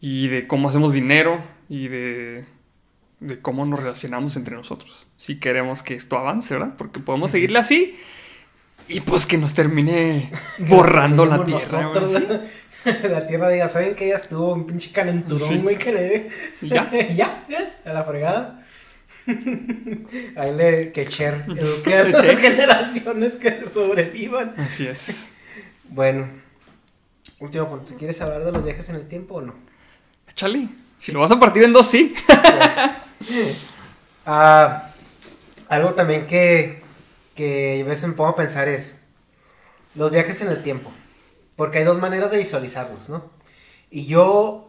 y 0.00 0.28
de 0.28 0.46
cómo 0.46 0.70
hacemos 0.70 0.94
dinero 0.94 1.44
y 1.68 1.88
de, 1.88 2.46
cómo 3.42 3.66
nos 3.66 3.78
relacionamos 3.80 4.36
entre 4.36 4.56
nosotros. 4.56 5.06
Si 5.18 5.38
queremos 5.38 5.82
que 5.82 5.92
esto 5.92 6.16
avance, 6.16 6.54
¿verdad? 6.54 6.76
Porque 6.78 6.98
podemos 6.98 7.30
seguirle 7.30 7.58
así 7.58 7.94
y 8.88 9.00
pues 9.02 9.26
que 9.26 9.36
nos 9.36 9.52
termine 9.52 10.30
borrando 10.70 11.26
la 11.26 11.44
tierra. 11.44 11.92
La 13.02 13.26
tierra 13.26 13.48
diga, 13.48 13.66
¿saben 13.66 13.96
que 13.96 14.08
ya 14.08 14.14
estuvo 14.14 14.54
un 14.54 14.64
pinche 14.64 14.92
calenturón, 14.92 15.60
güey? 15.62 15.76
Que 15.76 15.92
le... 15.92 16.28
¿Ya? 16.62 16.88
¿Ya? 17.10 17.44
A 17.84 17.92
la 17.92 18.04
fregada. 18.04 18.64
Ahí 20.36 20.54
le 20.54 20.92
que 20.92 21.06
Cher 21.06 21.44
eduque 21.48 21.94
a 21.94 22.04
las 22.08 22.38
generaciones 22.38 23.36
que 23.36 23.68
sobrevivan. 23.68 24.54
Así 24.56 24.86
es. 24.86 25.32
Bueno, 25.88 26.28
último 27.40 27.68
punto. 27.68 27.94
¿Quieres 27.96 28.20
hablar 28.20 28.44
de 28.44 28.52
los 28.52 28.64
viajes 28.64 28.88
en 28.88 28.96
el 28.96 29.08
tiempo 29.08 29.36
o 29.36 29.40
no? 29.42 29.54
Chale, 30.34 30.68
si 30.98 31.12
lo 31.12 31.20
vas 31.20 31.30
a 31.30 31.40
partir 31.40 31.64
en 31.64 31.72
dos, 31.72 31.86
sí. 31.86 32.14
Ah, 34.28 34.90
algo 35.68 35.94
también 35.94 36.26
que, 36.26 36.82
que 37.36 37.80
a 37.80 37.88
veces 37.88 38.08
me 38.08 38.14
pongo 38.14 38.30
a 38.30 38.34
pensar 38.34 38.68
es 38.68 39.04
los 39.94 40.10
viajes 40.10 40.40
en 40.42 40.48
el 40.48 40.64
tiempo. 40.64 40.90
Porque 41.54 41.78
hay 41.78 41.84
dos 41.84 41.98
maneras 41.98 42.32
de 42.32 42.38
visualizarlos, 42.38 43.08
¿no? 43.08 43.30
Y 43.88 44.06
yo, 44.06 44.68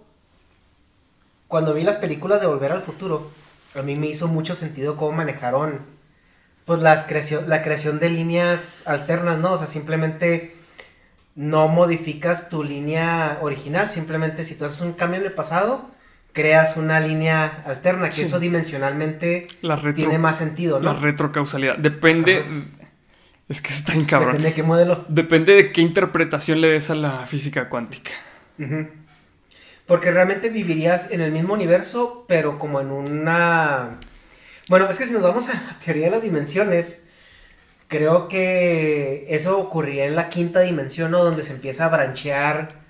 cuando 1.47 1.73
vi 1.73 1.81
las 1.81 1.97
películas 1.97 2.39
de 2.39 2.47
Volver 2.47 2.71
al 2.71 2.83
Futuro, 2.83 3.31
a 3.77 3.81
mí 3.83 3.95
me 3.95 4.07
hizo 4.07 4.27
mucho 4.27 4.55
sentido 4.55 4.97
cómo 4.97 5.11
manejaron 5.11 5.79
pues 6.65 6.81
las 6.81 7.03
creación, 7.05 7.49
la 7.49 7.61
creación 7.61 7.99
de 7.99 8.09
líneas 8.09 8.83
alternas, 8.85 9.39
¿no? 9.39 9.53
O 9.53 9.57
sea, 9.57 9.67
simplemente 9.67 10.53
no 11.35 11.69
modificas 11.69 12.49
tu 12.49 12.63
línea 12.63 13.39
original, 13.41 13.89
simplemente 13.89 14.43
si 14.43 14.55
tú 14.55 14.65
haces 14.65 14.81
un 14.81 14.93
cambio 14.93 15.21
en 15.21 15.27
el 15.27 15.31
pasado, 15.31 15.89
creas 16.33 16.75
una 16.75 16.99
línea 16.99 17.63
alterna, 17.65 18.09
que 18.09 18.23
eso 18.23 18.39
dimensionalmente 18.39 19.47
tiene 19.95 20.17
más 20.17 20.37
sentido, 20.37 20.79
¿no? 20.79 20.93
La 20.93 20.99
retrocausalidad. 20.99 21.77
Depende. 21.77 22.43
Es 23.47 23.61
que 23.61 23.69
está 23.69 23.93
en 23.93 24.03
cabrón. 24.03 24.31
Depende 24.31 24.49
de 24.49 24.53
qué 24.53 24.63
modelo. 24.63 25.05
Depende 25.07 25.53
de 25.53 25.71
qué 25.71 25.81
interpretación 25.81 26.59
le 26.59 26.67
des 26.67 26.89
a 26.89 26.95
la 26.95 27.25
física 27.25 27.69
cuántica. 27.69 28.11
Porque 29.87 30.11
realmente 30.11 30.49
vivirías 30.49 31.11
en 31.11 31.21
el 31.21 31.31
mismo 31.31 31.53
universo, 31.53 32.25
pero 32.27 32.59
como 32.59 32.81
en 32.81 32.91
una. 32.91 33.97
Bueno, 34.69 34.89
es 34.89 34.97
que 34.97 35.05
si 35.05 35.13
nos 35.13 35.21
vamos 35.21 35.47
a 35.49 35.53
la 35.53 35.79
teoría 35.83 36.05
de 36.05 36.11
las 36.11 36.21
dimensiones, 36.21 37.07
creo 37.87 38.27
que 38.27 39.25
eso 39.29 39.57
ocurriría 39.57 40.05
en 40.05 40.15
la 40.15 40.27
quinta 40.27 40.59
dimensión, 40.59 41.11
¿no? 41.11 41.23
Donde 41.23 41.43
se 41.43 41.53
empieza 41.53 41.85
a 41.85 41.89
branchear 41.89 42.81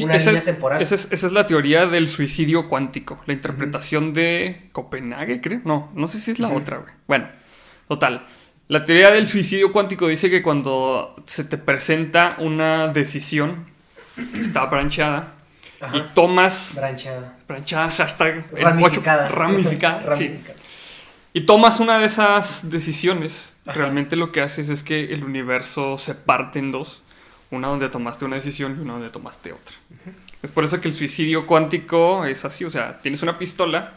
una 0.00 0.16
línea 0.16 0.40
temporal. 0.40 0.82
Esa 0.82 0.94
es, 0.94 1.32
la 1.32 1.46
teoría 1.46 1.86
del 1.86 2.08
suicidio 2.08 2.68
cuántico, 2.68 3.20
la 3.26 3.32
interpretación 3.32 4.14
de 4.14 4.68
Copenhague, 4.72 5.40
creo. 5.40 5.60
No, 5.64 5.90
no 5.94 6.08
sé 6.08 6.20
si 6.20 6.30
es 6.30 6.38
la 6.38 6.48
otra, 6.48 6.78
güey. 6.78 6.92
Bueno, 7.06 7.28
total. 7.88 8.26
La 8.68 8.84
teoría 8.84 9.10
del 9.10 9.28
suicidio 9.28 9.70
cuántico 9.70 10.08
dice 10.08 10.28
que 10.28 10.42
cuando 10.42 11.14
se 11.24 11.44
te 11.44 11.56
presenta 11.56 12.34
una 12.38 12.88
decisión 12.88 13.66
está 14.34 14.66
brancheada 14.66 15.35
y 15.92 16.00
tomas... 16.14 16.74
Brancheada. 16.76 17.36
Brancheada, 17.46 17.90
hashtag... 17.90 18.46
Ramificada. 18.52 19.28
ramificada. 19.28 20.14
Sí 20.16 20.38
y 21.36 21.42
tomas 21.42 21.80
una 21.80 21.98
de 21.98 22.06
esas 22.06 22.70
decisiones, 22.70 23.58
realmente 23.66 24.16
lo 24.16 24.32
que 24.32 24.40
haces 24.40 24.70
es 24.70 24.82
que 24.82 25.12
el 25.12 25.22
universo 25.22 25.98
se 25.98 26.14
parte 26.14 26.58
en 26.58 26.72
dos. 26.72 27.02
Una 27.50 27.68
donde 27.68 27.90
tomaste 27.90 28.24
una 28.24 28.36
decisión 28.36 28.78
y 28.78 28.80
una 28.80 28.94
donde 28.94 29.10
tomaste 29.10 29.52
otra. 29.52 29.76
Es 30.42 30.50
por 30.50 30.64
eso 30.64 30.80
que 30.80 30.88
el 30.88 30.94
suicidio 30.94 31.46
cuántico 31.46 32.24
es 32.24 32.46
así. 32.46 32.64
O 32.64 32.70
sea, 32.70 33.00
tienes 33.00 33.22
una 33.22 33.36
pistola 33.36 33.92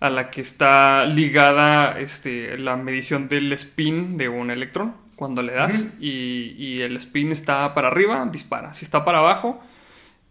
a 0.00 0.10
la 0.10 0.28
que 0.28 0.42
está 0.42 1.06
ligada 1.06 1.98
este, 1.98 2.58
la 2.58 2.76
medición 2.76 3.30
del 3.30 3.54
spin 3.54 4.18
de 4.18 4.28
un 4.28 4.50
electrón 4.50 4.96
cuando 5.16 5.40
le 5.40 5.54
das 5.54 5.94
y, 5.98 6.82
el 6.82 6.94
spin 6.98 7.32
está 7.32 7.72
para 7.72 7.88
arriba, 7.88 8.22
dispara. 8.30 8.74
Si 8.74 8.84
está 8.84 9.02
para 9.02 9.20
abajo, 9.20 9.64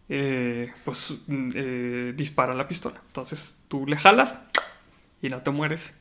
eh, 0.10 0.72
pues 0.84 1.16
eh, 1.28 2.14
dispara 2.16 2.54
la 2.54 2.68
pistola. 2.68 3.02
Entonces 3.08 3.58
tú 3.68 3.86
le 3.88 3.98
jalas 3.98 4.40
y 5.22 5.30
no 5.30 5.42
te 5.42 5.52
mueres 5.52 5.96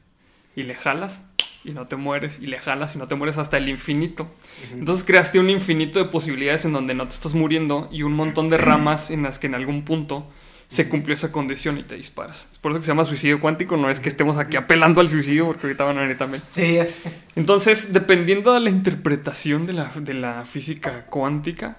y 0.57 0.63
le 0.63 0.75
jalas 0.75 1.29
y 1.65 1.71
no 1.71 1.87
te 1.87 1.97
mueres, 1.97 2.41
y 2.41 2.47
le 2.47 2.59
jalas 2.59 2.95
y 2.95 2.99
no 2.99 3.09
te 3.09 3.15
mueres 3.15 3.39
hasta 3.39 3.57
el 3.57 3.69
infinito. 3.69 4.29
Entonces 4.73 5.03
creaste 5.03 5.41
un 5.41 5.49
infinito 5.49 5.99
de 5.99 6.05
posibilidades 6.05 6.67
en 6.67 6.73
donde 6.75 6.95
no 6.95 7.05
te 7.05 7.15
estás 7.15 7.35
muriendo 7.35 7.89
y 7.91 8.03
un 8.03 8.13
montón 8.13 8.51
de 8.51 8.59
ramas 8.59 9.11
en 9.11 9.23
las 9.23 9.39
que 9.39 9.47
en 9.47 9.55
algún 9.55 9.85
punto 9.85 10.31
se 10.69 10.89
cumplió 10.89 11.15
esa 11.15 11.33
condición 11.33 11.79
y 11.79 11.83
te 11.83 11.95
disparas. 11.95 12.49
Es 12.53 12.59
por 12.59 12.73
eso 12.73 12.81
que 12.81 12.85
se 12.85 12.91
llama 12.91 13.05
suicidio 13.05 13.41
cuántico, 13.41 13.77
no 13.77 13.89
es 13.89 14.01
que 14.01 14.09
estemos 14.09 14.37
aquí 14.37 14.57
apelando 14.57 15.01
al 15.01 15.09
suicidio, 15.09 15.47
porque 15.47 15.67
ahorita 15.67 15.85
van 15.85 15.99
a 15.99 16.01
venir 16.03 16.19
también. 16.19 16.43
Sí, 16.51 16.77
es. 16.77 16.99
Entonces, 17.37 17.93
dependiendo 17.93 18.53
de 18.53 18.61
la 18.61 18.71
interpretación 18.71 19.67
de 19.67 19.73
la, 19.73 19.91
de 19.95 20.15
la 20.15 20.45
física 20.45 21.07
cuántica, 21.07 21.79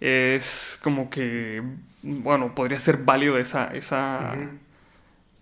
es 0.00 0.78
como 0.82 1.10
que, 1.10 1.62
bueno, 2.02 2.54
podría 2.54 2.78
ser 2.78 2.98
válido 2.98 3.38
esa, 3.38 3.72
esa 3.74 4.34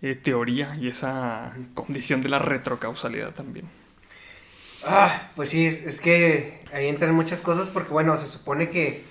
eh, 0.01 0.15
teoría 0.15 0.77
y 0.79 0.87
esa 0.87 1.53
condición 1.73 2.21
de 2.21 2.29
la 2.29 2.39
retrocausalidad 2.39 3.31
también. 3.31 3.67
Ah, 4.85 5.31
pues 5.35 5.49
sí, 5.49 5.65
es, 5.65 6.01
que 6.01 6.59
ahí 6.73 6.87
entran 6.87 7.15
muchas 7.15 7.41
cosas 7.41 7.69
porque, 7.69 7.91
bueno, 7.91 8.15
se 8.17 8.25
supone 8.25 8.69
que 8.69 9.03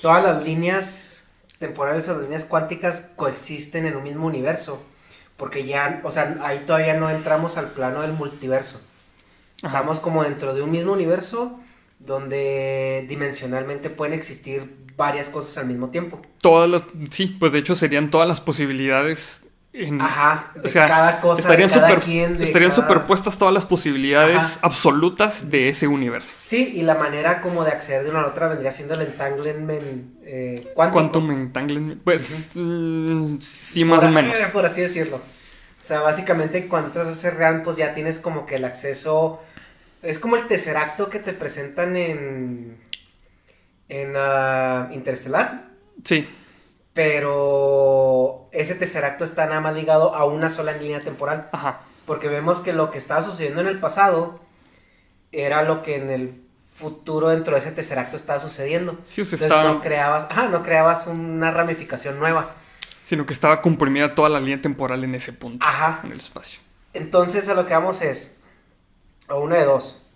todas 0.00 0.22
las 0.22 0.44
líneas 0.44 1.28
temporales 1.58 2.08
o 2.08 2.14
las 2.14 2.22
líneas 2.22 2.44
cuánticas 2.44 3.12
coexisten 3.16 3.86
en 3.86 3.96
un 3.96 4.04
mismo 4.04 4.26
universo. 4.26 4.84
Porque 5.36 5.64
ya, 5.64 6.00
o 6.04 6.10
sea, 6.10 6.36
ahí 6.42 6.62
todavía 6.66 6.94
no 6.94 7.10
entramos 7.10 7.56
al 7.56 7.70
plano 7.70 8.02
del 8.02 8.12
multiverso. 8.12 8.80
Estamos 9.62 9.98
como 9.98 10.22
dentro 10.22 10.54
de 10.54 10.62
un 10.62 10.70
mismo 10.70 10.92
universo 10.92 11.58
donde 12.04 13.06
dimensionalmente 13.08 13.90
pueden 13.90 14.14
existir 14.14 14.82
varias 14.96 15.28
cosas 15.28 15.58
al 15.58 15.66
mismo 15.66 15.90
tiempo. 15.90 16.20
Todas 16.40 16.68
las, 16.68 16.82
sí, 17.10 17.36
pues 17.38 17.52
de 17.52 17.58
hecho 17.58 17.74
serían 17.74 18.10
todas 18.10 18.28
las 18.28 18.40
posibilidades 18.40 19.42
en, 19.74 20.02
Ajá, 20.02 20.52
de 20.54 20.70
cada 20.70 21.18
cosa, 21.20 21.40
estarían, 21.40 22.42
estarían 22.42 22.72
superpuestas 22.72 23.38
todas 23.38 23.54
las 23.54 23.64
posibilidades 23.64 24.58
absolutas 24.60 25.50
de 25.50 25.70
ese 25.70 25.86
universo. 25.86 26.34
Sí, 26.44 26.72
y 26.74 26.82
la 26.82 26.94
manera 26.94 27.40
como 27.40 27.64
de 27.64 27.70
acceder 27.70 28.04
de 28.04 28.10
una 28.10 28.18
a 28.18 28.22
la 28.22 28.28
otra 28.28 28.48
vendría 28.48 28.70
siendo 28.70 28.94
el 28.94 29.00
entanglement 29.00 30.20
eh, 30.24 30.72
cuántico. 30.74 31.10
Quantum 31.10 31.30
entanglement, 31.30 32.02
pues 32.02 32.50
mm, 32.54 33.38
sí, 33.40 33.84
más 33.86 34.04
o 34.04 34.08
menos. 34.08 34.36
Por 34.52 34.66
así 34.66 34.82
decirlo. 34.82 35.16
O 35.16 35.84
sea, 35.84 36.00
básicamente 36.00 36.68
cuando 36.68 36.88
entras 36.88 37.06
a 37.06 37.12
ese 37.12 37.30
real, 37.30 37.62
pues 37.62 37.76
ya 37.78 37.94
tienes 37.94 38.18
como 38.18 38.44
que 38.44 38.56
el 38.56 38.66
acceso 38.66 39.40
es 40.02 40.18
como 40.18 40.36
el 40.36 40.46
tesseracto 40.46 41.08
que 41.08 41.18
te 41.18 41.32
presentan 41.32 41.96
en. 41.96 42.78
En 43.88 44.16
uh, 44.16 44.92
Interestelar. 44.92 45.68
Sí. 46.04 46.28
Pero 46.94 48.48
ese 48.52 48.74
tesseracto 48.74 49.24
está 49.24 49.46
nada 49.46 49.60
más 49.60 49.74
ligado 49.74 50.14
a 50.14 50.24
una 50.24 50.48
sola 50.48 50.72
línea 50.72 51.00
temporal. 51.00 51.48
Ajá. 51.52 51.80
Porque 52.06 52.28
vemos 52.28 52.60
que 52.60 52.72
lo 52.72 52.90
que 52.90 52.98
estaba 52.98 53.22
sucediendo 53.22 53.60
en 53.60 53.68
el 53.68 53.80
pasado 53.80 54.40
era 55.30 55.62
lo 55.62 55.82
que 55.82 55.96
en 55.96 56.10
el 56.10 56.42
futuro 56.74 57.28
dentro 57.28 57.52
de 57.52 57.60
ese 57.60 57.72
tesseracto 57.72 58.16
estaba 58.16 58.38
sucediendo. 58.38 58.98
Sí, 59.04 59.22
Entonces 59.22 59.48
no 59.50 59.80
creabas, 59.80 60.26
ajá, 60.30 60.48
no 60.48 60.62
creabas 60.62 61.06
una 61.06 61.50
ramificación 61.50 62.18
nueva. 62.18 62.54
Sino 63.02 63.26
que 63.26 63.32
estaba 63.32 63.62
comprimida 63.62 64.14
toda 64.14 64.28
la 64.28 64.40
línea 64.40 64.60
temporal 64.60 65.04
en 65.04 65.14
ese 65.14 65.32
punto. 65.32 65.64
Ajá. 65.64 66.00
En 66.04 66.12
el 66.12 66.18
espacio. 66.18 66.60
Entonces 66.94 67.48
a 67.48 67.54
lo 67.54 67.66
que 67.66 67.74
vamos 67.74 68.02
es, 68.02 68.38
o 69.28 69.40
una 69.40 69.56
de 69.56 69.64
dos. 69.64 70.06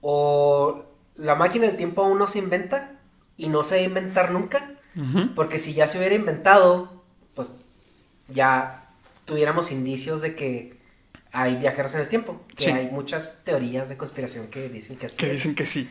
O 0.00 0.84
la 1.16 1.34
máquina 1.34 1.66
del 1.66 1.76
tiempo 1.76 2.02
aún 2.02 2.18
no 2.18 2.26
se 2.26 2.38
inventa 2.38 2.98
y 3.36 3.48
no 3.48 3.62
se 3.62 3.76
va 3.76 3.80
a 3.82 3.84
inventar 3.84 4.30
nunca. 4.30 4.76
Porque 5.36 5.58
si 5.58 5.72
ya 5.72 5.86
se 5.86 5.98
hubiera 5.98 6.14
inventado, 6.14 7.02
pues 7.34 7.52
ya 8.28 8.90
tuviéramos 9.24 9.70
indicios 9.70 10.20
de 10.20 10.34
que 10.34 10.80
hay 11.32 11.56
viajeros 11.56 11.94
en 11.94 12.00
el 12.00 12.08
tiempo. 12.08 12.40
Que 12.56 12.72
hay 12.72 12.90
muchas 12.90 13.44
teorías 13.44 13.88
de 13.88 13.96
conspiración 13.96 14.48
que 14.48 14.68
dicen 14.68 14.96
que 14.96 15.06
Que 15.06 15.30
dicen 15.30 15.54
que 15.54 15.64
sí. 15.64 15.88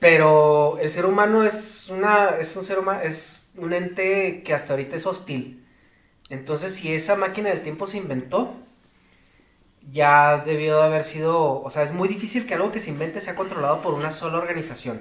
Pero 0.00 0.78
el 0.78 0.90
ser 0.90 1.04
humano 1.04 1.44
es 1.44 1.88
una. 1.90 2.36
es 2.38 2.54
un 2.56 2.64
ser 2.64 2.78
humano. 2.78 3.00
es 3.02 3.50
un 3.56 3.72
ente 3.72 4.42
que 4.44 4.54
hasta 4.54 4.72
ahorita 4.72 4.96
es 4.96 5.06
hostil. 5.06 5.66
Entonces, 6.30 6.74
si 6.74 6.92
esa 6.92 7.16
máquina 7.16 7.48
del 7.50 7.62
tiempo 7.62 7.86
se 7.86 7.96
inventó, 7.98 8.54
ya 9.90 10.42
debió 10.44 10.78
de 10.78 10.84
haber 10.84 11.04
sido, 11.04 11.62
o 11.62 11.70
sea, 11.70 11.82
es 11.82 11.92
muy 11.92 12.08
difícil 12.08 12.46
que 12.46 12.54
algo 12.54 12.70
que 12.70 12.80
se 12.80 12.90
invente 12.90 13.20
sea 13.20 13.34
controlado 13.34 13.80
por 13.80 13.94
una 13.94 14.10
sola 14.10 14.38
organización, 14.38 15.00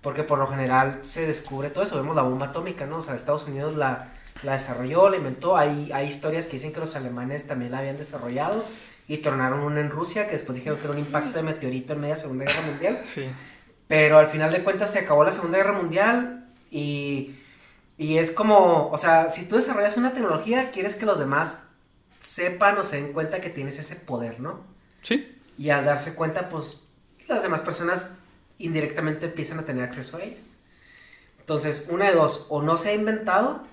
porque 0.00 0.22
por 0.22 0.38
lo 0.38 0.46
general 0.46 0.98
se 1.02 1.26
descubre 1.26 1.70
todo 1.70 1.84
eso, 1.84 1.96
vemos 1.96 2.14
la 2.14 2.22
bomba 2.22 2.46
atómica, 2.46 2.86
¿no? 2.86 2.98
O 2.98 3.02
sea, 3.02 3.14
Estados 3.14 3.46
Unidos 3.46 3.76
la, 3.76 4.12
la 4.42 4.52
desarrolló, 4.52 5.08
la 5.08 5.16
inventó, 5.16 5.56
hay, 5.56 5.90
hay 5.92 6.06
historias 6.06 6.46
que 6.46 6.54
dicen 6.54 6.72
que 6.72 6.80
los 6.80 6.94
alemanes 6.94 7.46
también 7.46 7.72
la 7.72 7.78
habían 7.78 7.96
desarrollado 7.96 8.64
y 9.08 9.18
tornaron 9.18 9.60
una 9.60 9.80
en 9.80 9.90
Rusia, 9.90 10.26
que 10.26 10.32
después 10.32 10.56
dijeron 10.56 10.78
que 10.78 10.84
era 10.84 10.92
un 10.92 11.00
impacto 11.00 11.32
de 11.32 11.42
meteorito 11.42 11.92
en 11.92 12.00
media 12.00 12.16
Segunda 12.16 12.44
Guerra 12.44 12.62
Mundial. 12.62 13.00
Sí. 13.04 13.26
Pero 13.88 14.18
al 14.18 14.28
final 14.28 14.52
de 14.52 14.62
cuentas 14.62 14.92
se 14.92 15.00
acabó 15.00 15.24
la 15.24 15.32
Segunda 15.32 15.58
Guerra 15.58 15.72
Mundial 15.72 16.46
y, 16.70 17.34
y 17.98 18.18
es 18.18 18.30
como, 18.30 18.88
o 18.90 18.98
sea, 18.98 19.28
si 19.28 19.46
tú 19.46 19.56
desarrollas 19.56 19.96
una 19.96 20.12
tecnología, 20.12 20.70
quieres 20.70 20.94
que 20.94 21.04
los 21.04 21.18
demás 21.18 21.64
sepan 22.22 22.78
o 22.78 22.84
se 22.84 23.02
den 23.02 23.12
cuenta 23.12 23.40
que 23.40 23.50
tienes 23.50 23.80
ese 23.80 23.96
poder, 23.96 24.38
¿no? 24.38 24.60
Sí. 25.02 25.36
Y 25.58 25.70
al 25.70 25.84
darse 25.84 26.14
cuenta, 26.14 26.48
pues 26.48 26.84
las 27.26 27.42
demás 27.42 27.62
personas 27.62 28.18
indirectamente 28.58 29.26
empiezan 29.26 29.58
a 29.58 29.62
tener 29.62 29.82
acceso 29.82 30.18
a 30.18 30.22
ella. 30.22 30.36
Entonces, 31.40 31.86
una 31.90 32.08
de 32.08 32.14
dos, 32.14 32.46
o 32.48 32.62
no 32.62 32.76
se 32.76 32.90
ha 32.90 32.94
inventado, 32.94 33.64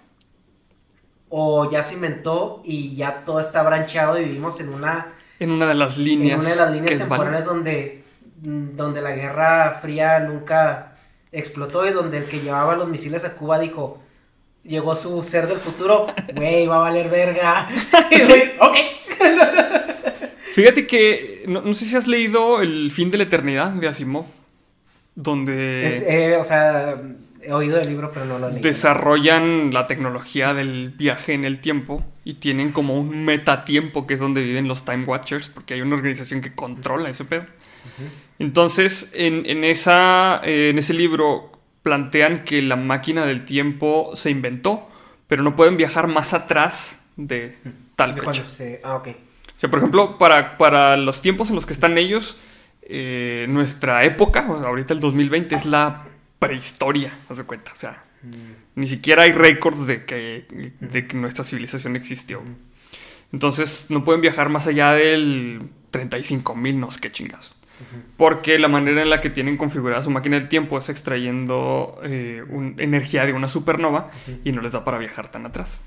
o 1.30 1.70
ya 1.70 1.84
se 1.84 1.94
inventó 1.94 2.64
y 2.66 2.96
ya 2.96 3.24
todo 3.24 3.40
está 3.40 3.62
brancheado 3.62 4.20
y 4.20 4.26
vivimos 4.26 4.60
en 4.60 4.70
una... 4.70 5.14
En 5.40 5.52
una 5.52 5.68
de 5.68 5.76
las 5.76 6.00
líneas. 6.00 6.40
En 6.40 6.40
una 6.40 6.50
de 6.50 6.56
las 6.56 6.72
líneas 6.72 7.00
temporales 7.02 7.46
donde, 7.46 8.04
donde 8.42 9.02
la 9.02 9.12
Guerra 9.12 9.78
Fría 9.80 10.20
nunca 10.22 10.98
explotó 11.32 11.88
y 11.88 11.92
donde 11.92 12.18
el 12.18 12.26
que 12.26 12.40
llevaba 12.40 12.76
los 12.76 12.88
misiles 12.88 13.24
a 13.26 13.36
Cuba 13.36 13.60
dijo, 13.60 14.02
llegó 14.70 14.96
su 14.96 15.22
ser 15.24 15.48
del 15.48 15.58
futuro, 15.58 16.06
güey, 16.36 16.68
va 16.68 16.78
a 16.78 16.80
valer 16.80 17.10
verga. 17.10 17.68
Y 18.12 18.22
ok. 18.60 18.78
Fíjate 20.54 20.88
que, 20.88 21.44
no, 21.48 21.74
sé 21.74 21.86
si 21.86 21.96
has 21.96 22.08
leído 22.08 22.62
El 22.62 22.92
fin 22.92 23.12
de 23.12 23.18
la 23.18 23.24
eternidad 23.24 23.72
de 23.72 23.88
Asimov, 23.88 24.26
donde... 25.16 26.04
Eh, 26.08 26.38
o 26.38 26.44
sea, 26.44 27.02
he 27.42 27.54
oído 27.54 27.80
el 27.80 27.88
libro, 27.88 28.12
pero 28.14 28.26
no 28.26 28.40
lo 28.40 28.48
he 28.48 28.52
leído. 28.52 28.64
Desarrollan 28.64 29.74
la 29.74 29.88
tecnología 29.88 30.54
del 30.54 30.90
viaje 30.90 31.34
en 31.34 31.46
el 31.46 31.60
tiempo 31.60 32.04
y 32.24 32.36
tienen 32.36 32.72
como 32.72 32.96
un 33.00 33.26
metatiempo 33.26 34.06
que 34.06 34.16
es 34.16 34.20
donde 34.20 34.42
viven 34.42 34.68
los 34.68 34.86
Time 34.86 35.06
Watchers, 35.06 35.50
porque 35.50 35.76
hay 35.76 35.82
una 35.82 35.96
organización 35.96 36.42
que 36.42 36.54
controla 36.54 37.10
ese 37.10 37.26
pedo. 37.26 37.46
Entonces, 38.38 39.12
en, 39.14 39.44
en, 39.46 39.64
esa, 39.64 40.42
eh, 40.44 40.70
en 40.70 40.78
ese 40.78 40.94
libro 40.94 41.59
plantean 41.90 42.44
que 42.44 42.62
la 42.62 42.76
máquina 42.76 43.26
del 43.26 43.46
tiempo 43.46 44.12
se 44.14 44.30
inventó, 44.30 44.88
pero 45.26 45.42
no 45.42 45.56
pueden 45.56 45.76
viajar 45.76 46.08
más 46.08 46.36
atrás 46.36 47.02
de 47.16 47.58
tal 47.96 48.14
fecha. 48.14 48.44
Ah, 48.84 48.96
ok. 48.98 49.08
O 49.08 49.60
sea, 49.60 49.72
por 49.72 49.80
ejemplo, 49.80 50.20
para, 50.20 50.60
para 50.60 50.98
los 50.98 51.24
tiempos 51.24 51.50
en 51.50 51.56
los 51.56 51.66
que 51.66 51.74
están 51.74 51.98
ellos, 51.98 52.38
eh, 52.84 53.48
nuestra 53.50 54.04
época, 54.04 54.46
ahorita 54.46 54.94
el 54.94 55.00
2020, 55.00 55.56
es 55.56 55.66
la 55.66 56.06
prehistoria, 56.38 57.12
haz 57.28 57.38
de 57.38 57.44
cuenta. 57.46 57.72
O 57.74 57.76
sea, 57.76 58.04
mm. 58.22 58.80
ni 58.80 58.88
siquiera 58.88 59.24
hay 59.24 59.32
récords 59.32 59.88
de 59.88 60.06
que, 60.06 60.46
de 60.80 61.08
que 61.08 61.18
nuestra 61.18 61.44
civilización 61.44 61.96
existió. 61.96 62.44
Entonces, 63.34 63.88
no 63.90 64.04
pueden 64.04 64.22
viajar 64.22 64.50
más 64.50 64.68
allá 64.68 64.92
del 64.92 65.72
35 65.90 66.56
mil, 66.56 66.80
no 66.80 66.92
sé 66.92 67.00
qué 67.00 67.12
chingados. 67.12 67.56
Porque 68.18 68.60
la 68.60 68.68
manera 68.68 69.02
en 69.02 69.10
la 69.10 69.22
que 69.22 69.30
tienen 69.30 69.58
configurada 69.58 70.02
su 70.02 70.10
máquina 70.10 70.38
del 70.38 70.50
tiempo 70.50 70.78
es 70.78 70.90
extrayendo 70.90 72.00
eh, 72.04 72.44
energía 72.78 73.26
de 73.26 73.34
una 73.34 73.48
supernova 73.48 74.10
y 74.44 74.52
no 74.52 74.62
les 74.62 74.74
da 74.74 74.84
para 74.84 74.98
viajar 74.98 75.30
tan 75.30 75.46
atrás. 75.46 75.82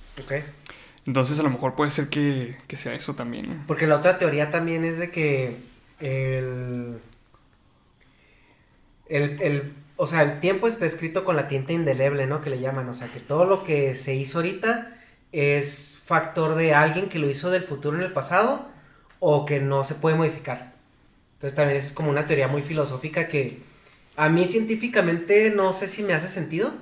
Entonces 1.07 1.39
a 1.41 1.43
lo 1.43 1.51
mejor 1.51 1.75
puede 1.75 1.91
ser 1.91 2.09
que, 2.09 2.57
sea 2.75 2.95
eso 2.95 3.15
también. 3.15 3.65
Porque 3.67 3.87
la 3.87 3.97
otra 3.97 4.19
teoría 4.19 4.51
también 4.51 4.85
es 4.85 4.99
de 4.99 5.11
que 5.11 5.57
el, 6.01 6.99
el, 9.09 9.73
o 9.97 10.07
sea, 10.07 10.23
el 10.23 10.41
tiempo 10.41 10.69
está 10.69 10.87
escrito 10.87 11.25
con 11.25 11.37
la 11.37 11.49
tinta 11.49 11.73
indeleble, 11.73 12.27
¿no? 12.27 12.41
Que 12.41 12.51
le 12.51 12.61
llaman. 12.61 12.89
O 12.89 12.93
sea, 12.93 13.09
que 13.09 13.21
todo 13.21 13.45
lo 13.45 13.65
que 13.65 13.95
se 13.95 14.15
hizo 14.15 14.39
ahorita 14.39 14.97
es 15.33 16.01
factor 16.05 16.55
de 16.55 16.75
alguien 16.75 17.09
que 17.09 17.19
lo 17.19 17.29
hizo 17.29 17.51
del 17.51 17.65
futuro 17.65 17.97
en 17.97 18.05
el 18.05 18.13
pasado 18.13 18.69
o 19.19 19.45
que 19.45 19.61
no 19.61 19.85
se 19.85 19.95
puede 19.95 20.17
modificar. 20.17 20.72
Entonces 21.43 21.57
también 21.57 21.79
es 21.81 21.93
como 21.93 22.09
una 22.09 22.25
teoría 22.25 22.47
muy 22.47 22.63
filosófica 22.63 23.27
que 23.27 23.59
a 24.15 24.29
mí 24.29 24.47
científicamente 24.47 25.51
no 25.51 25.73
sé 25.73 25.89
si 25.89 26.05
me 26.05 26.13
hace 26.13 26.29
sentido. 26.29 26.73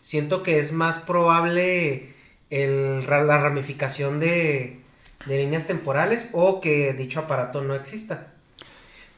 Siento 0.00 0.42
que 0.42 0.58
es 0.58 0.72
más 0.72 0.98
probable 0.98 2.12
la 2.50 3.38
ramificación 3.38 4.18
de, 4.18 4.80
líneas 5.28 5.68
temporales 5.68 6.30
o 6.32 6.60
que 6.60 6.94
dicho 6.94 7.20
aparato 7.20 7.62
no 7.62 7.76
exista. 7.76 8.32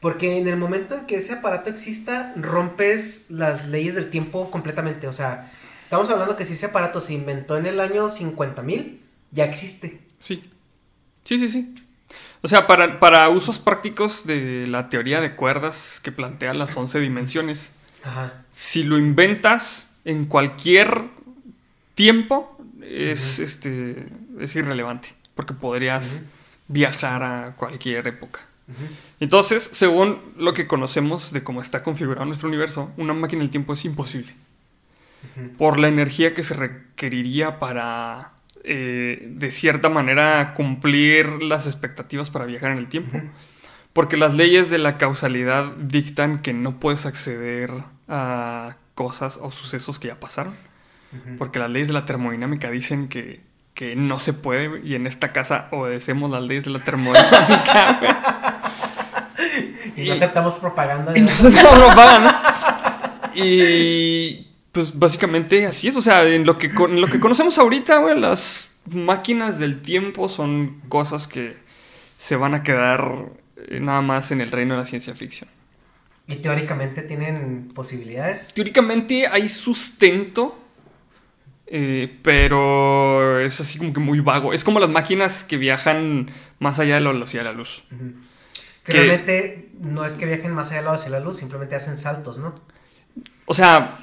Porque 0.01 0.37
en 0.37 0.47
el 0.47 0.57
momento 0.57 0.93
en 0.93 1.07
que 1.07 1.15
ese 1.15 1.33
aparato 1.33 1.71
exista, 1.71 2.31
rompes 2.35 3.31
las 3.31 3.69
leyes 3.69 3.95
del 3.95 4.11
tiempo 4.11 4.51
completamente. 4.51 5.07
O 5.07 5.13
sea, 5.13 5.51
estamos 5.81 6.11
hablando 6.11 6.35
que 6.35 6.45
si 6.45 6.53
ese 6.53 6.67
aparato 6.67 7.01
se 7.01 7.15
inventó 7.15 7.57
en 7.57 7.65
el 7.65 7.79
año 7.79 8.07
50.000, 8.07 8.99
ya 9.31 9.45
existe. 9.45 9.99
Sí. 10.19 10.47
Sí, 11.23 11.39
sí, 11.39 11.49
sí. 11.49 11.73
O 12.41 12.47
sea, 12.47 12.67
para, 12.67 12.99
para 12.99 13.27
usos 13.29 13.59
prácticos 13.59 14.25
de 14.25 14.65
la 14.67 14.89
teoría 14.89 15.19
de 15.19 15.35
cuerdas 15.35 15.99
que 16.01 16.11
plantea 16.11 16.53
las 16.53 16.75
11 16.75 16.99
dimensiones, 16.99 17.73
si 18.51 18.83
lo 18.83 18.97
inventas 18.97 19.97
en 20.05 20.25
cualquier 20.25 21.03
tiempo, 21.95 22.57
es, 22.81 23.39
este, 23.39 24.07
es 24.39 24.55
irrelevante, 24.55 25.13
porque 25.35 25.53
podrías 25.53 26.23
viajar 26.67 27.23
a 27.23 27.55
cualquier 27.55 28.07
época. 28.07 28.39
Entonces, 29.19 29.67
según 29.73 30.21
lo 30.37 30.53
que 30.53 30.67
conocemos 30.67 31.33
de 31.33 31.43
cómo 31.43 31.59
está 31.59 31.83
configurado 31.83 32.25
nuestro 32.25 32.47
universo, 32.47 32.93
una 32.97 33.13
máquina 33.13 33.41
del 33.41 33.51
tiempo 33.51 33.73
es 33.73 33.83
imposible. 33.83 34.33
Por 35.57 35.79
la 35.79 35.87
energía 35.87 36.33
que 36.33 36.43
se 36.43 36.53
requeriría 36.53 37.59
para 37.59 38.31
eh, 38.63 39.27
de 39.29 39.51
cierta 39.51 39.89
manera 39.89 40.53
cumplir 40.53 41.43
las 41.43 41.65
expectativas 41.65 42.29
para 42.29 42.45
viajar 42.45 42.71
en 42.71 42.77
el 42.77 42.87
tiempo. 42.87 43.21
Porque 43.93 44.17
las 44.17 44.35
leyes 44.35 44.69
de 44.69 44.77
la 44.77 44.97
causalidad 44.97 45.71
dictan 45.77 46.41
que 46.41 46.53
no 46.53 46.79
puedes 46.79 47.05
acceder 47.05 47.71
a 48.07 48.75
cosas 48.95 49.39
o 49.41 49.51
sucesos 49.51 49.99
que 49.99 50.09
ya 50.09 50.19
pasaron. 50.19 50.53
Porque 51.37 51.57
las 51.57 51.71
leyes 51.71 51.87
de 51.87 51.95
la 51.95 52.05
termodinámica 52.05 52.69
dicen 52.69 53.07
que, 53.07 53.47
no 53.95 54.19
se 54.19 54.33
puede 54.33 54.81
y 54.83 54.95
en 54.95 55.07
esta 55.07 55.31
casa 55.31 55.69
obedecemos 55.71 56.29
las 56.29 56.43
leyes 56.43 56.65
de 56.65 56.71
la 56.71 56.79
termodinámica. 56.79 58.59
y, 59.95 60.05
no 60.05 60.13
aceptamos 60.13 60.59
propaganda. 60.59 61.17
Y 61.17 61.21
no 61.21 61.29
aceptamos 61.29 61.79
propaganda. 61.79 63.31
Y 63.33 64.48
pues 64.71 64.97
básicamente 64.97 65.65
así 65.65 65.87
es. 65.87 65.95
O 65.95 66.01
sea, 66.01 66.27
en 66.27 66.45
lo 66.45 66.57
que, 66.57 66.69
lo 66.69 67.07
que 67.07 67.19
conocemos 67.19 67.57
ahorita, 67.57 67.97
güey, 67.99 68.19
las 68.19 68.73
máquinas 68.85 69.59
del 69.59 69.81
tiempo 69.81 70.29
son 70.29 70.81
cosas 70.89 71.27
que 71.27 71.57
se 72.17 72.35
van 72.35 72.53
a 72.53 72.63
quedar 72.63 73.29
eh, 73.67 73.79
nada 73.79 74.01
más 74.01 74.31
en 74.31 74.41
el 74.41 74.51
reino 74.51 74.73
de 74.73 74.79
la 74.79 74.85
ciencia 74.85 75.13
ficción. 75.15 75.49
¿Y 76.27 76.35
teóricamente 76.37 77.01
tienen 77.01 77.69
posibilidades? 77.73 78.53
Teóricamente 78.53 79.25
hay 79.27 79.49
sustento, 79.49 80.59
eh, 81.65 82.19
pero 82.21 83.39
es 83.39 83.59
así 83.59 83.79
como 83.79 83.93
que 83.93 83.99
muy 83.99 84.19
vago. 84.19 84.53
Es 84.53 84.63
como 84.63 84.79
las 84.79 84.89
máquinas 84.89 85.43
que 85.43 85.57
viajan 85.57 86.29
más 86.59 86.79
allá 86.79 86.95
de 86.95 87.01
la 87.01 87.11
velocidad 87.11 87.43
de 87.43 87.49
la 87.49 87.55
luz. 87.55 87.83
realmente 88.85 89.69
no 89.79 90.05
es 90.05 90.15
que 90.15 90.27
viajen 90.27 90.53
más 90.53 90.67
allá 90.67 90.77
de 90.77 90.83
la 90.83 90.91
velocidad 90.91 91.13
de 91.13 91.19
la 91.19 91.25
luz, 91.25 91.37
simplemente 91.37 91.75
hacen 91.75 91.97
saltos, 91.97 92.37
¿no? 92.37 92.53
O 93.45 93.55
sea, 93.55 93.97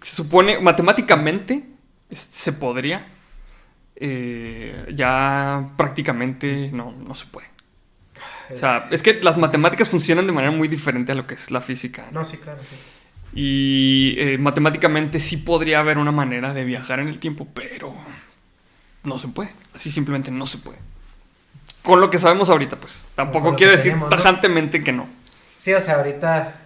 se 0.00 0.16
supone, 0.16 0.60
matemáticamente 0.60 1.64
se 2.10 2.52
podría, 2.52 3.06
eh, 3.96 4.86
ya 4.94 5.70
prácticamente 5.76 6.70
no, 6.72 6.92
no 6.92 7.14
se 7.14 7.26
puede. 7.26 7.48
O 8.52 8.56
sea, 8.56 8.84
es 8.90 9.02
que 9.02 9.20
las 9.22 9.36
matemáticas 9.36 9.88
funcionan 9.88 10.26
de 10.26 10.32
manera 10.32 10.52
muy 10.52 10.68
diferente 10.68 11.12
a 11.12 11.14
lo 11.14 11.26
que 11.26 11.34
es 11.34 11.50
la 11.50 11.60
física. 11.60 12.08
No, 12.12 12.24
sí, 12.24 12.36
claro, 12.36 12.60
sí. 12.68 12.76
Y 13.32 14.14
eh, 14.18 14.38
matemáticamente 14.38 15.20
sí 15.20 15.36
podría 15.36 15.78
haber 15.78 15.98
una 15.98 16.10
manera 16.10 16.52
de 16.52 16.64
viajar 16.64 16.98
en 16.98 17.08
el 17.08 17.20
tiempo, 17.20 17.46
pero 17.54 17.94
no 19.04 19.18
se 19.18 19.28
puede. 19.28 19.50
Así 19.74 19.90
simplemente 19.90 20.32
no 20.32 20.46
se 20.46 20.58
puede. 20.58 20.78
Con 21.82 22.00
lo 22.00 22.10
que 22.10 22.18
sabemos 22.18 22.50
ahorita, 22.50 22.76
pues. 22.76 23.06
Tampoco 23.14 23.54
quiere 23.54 23.72
decir 23.72 23.94
tajantemente 24.10 24.82
que 24.82 24.92
no. 24.92 25.06
Sí, 25.56 25.72
o 25.72 25.80
sea, 25.80 25.96
ahorita 25.96 26.59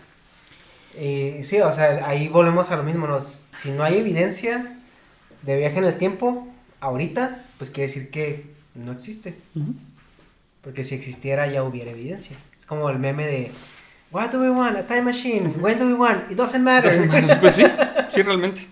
y 1.00 1.44
sí, 1.44 1.60
o 1.60 1.70
sea, 1.72 2.06
ahí 2.06 2.28
volvemos 2.28 2.70
a 2.70 2.76
lo 2.76 2.82
mismo. 2.82 3.08
Si 3.20 3.70
no 3.70 3.82
hay 3.82 3.98
evidencia 3.98 4.76
de 5.42 5.56
viaje 5.56 5.78
en 5.78 5.84
el 5.84 5.98
tiempo, 5.98 6.48
ahorita, 6.80 7.44
pues 7.58 7.70
quiere 7.70 7.88
decir 7.88 8.10
que 8.10 8.46
no 8.74 8.92
existe. 8.92 9.34
Porque 10.62 10.84
si 10.84 10.94
existiera 10.94 11.46
ya 11.46 11.62
hubiera 11.62 11.90
evidencia. 11.90 12.36
Es 12.56 12.66
como 12.66 12.88
el 12.90 12.98
meme 12.98 13.26
de 13.26 13.50
What 14.10 14.30
do 14.30 14.40
we 14.40 14.50
want? 14.50 14.76
A 14.76 14.86
time 14.86 15.02
machine. 15.02 15.54
When 15.60 15.78
do 15.78 15.86
we 15.86 15.94
want? 15.94 16.30
It 16.30 16.36
doesn't 16.36 16.62
matter. 16.62 16.92
Pues 17.40 17.56
sí, 17.56 17.64
sí, 18.10 18.22
realmente. 18.22 18.62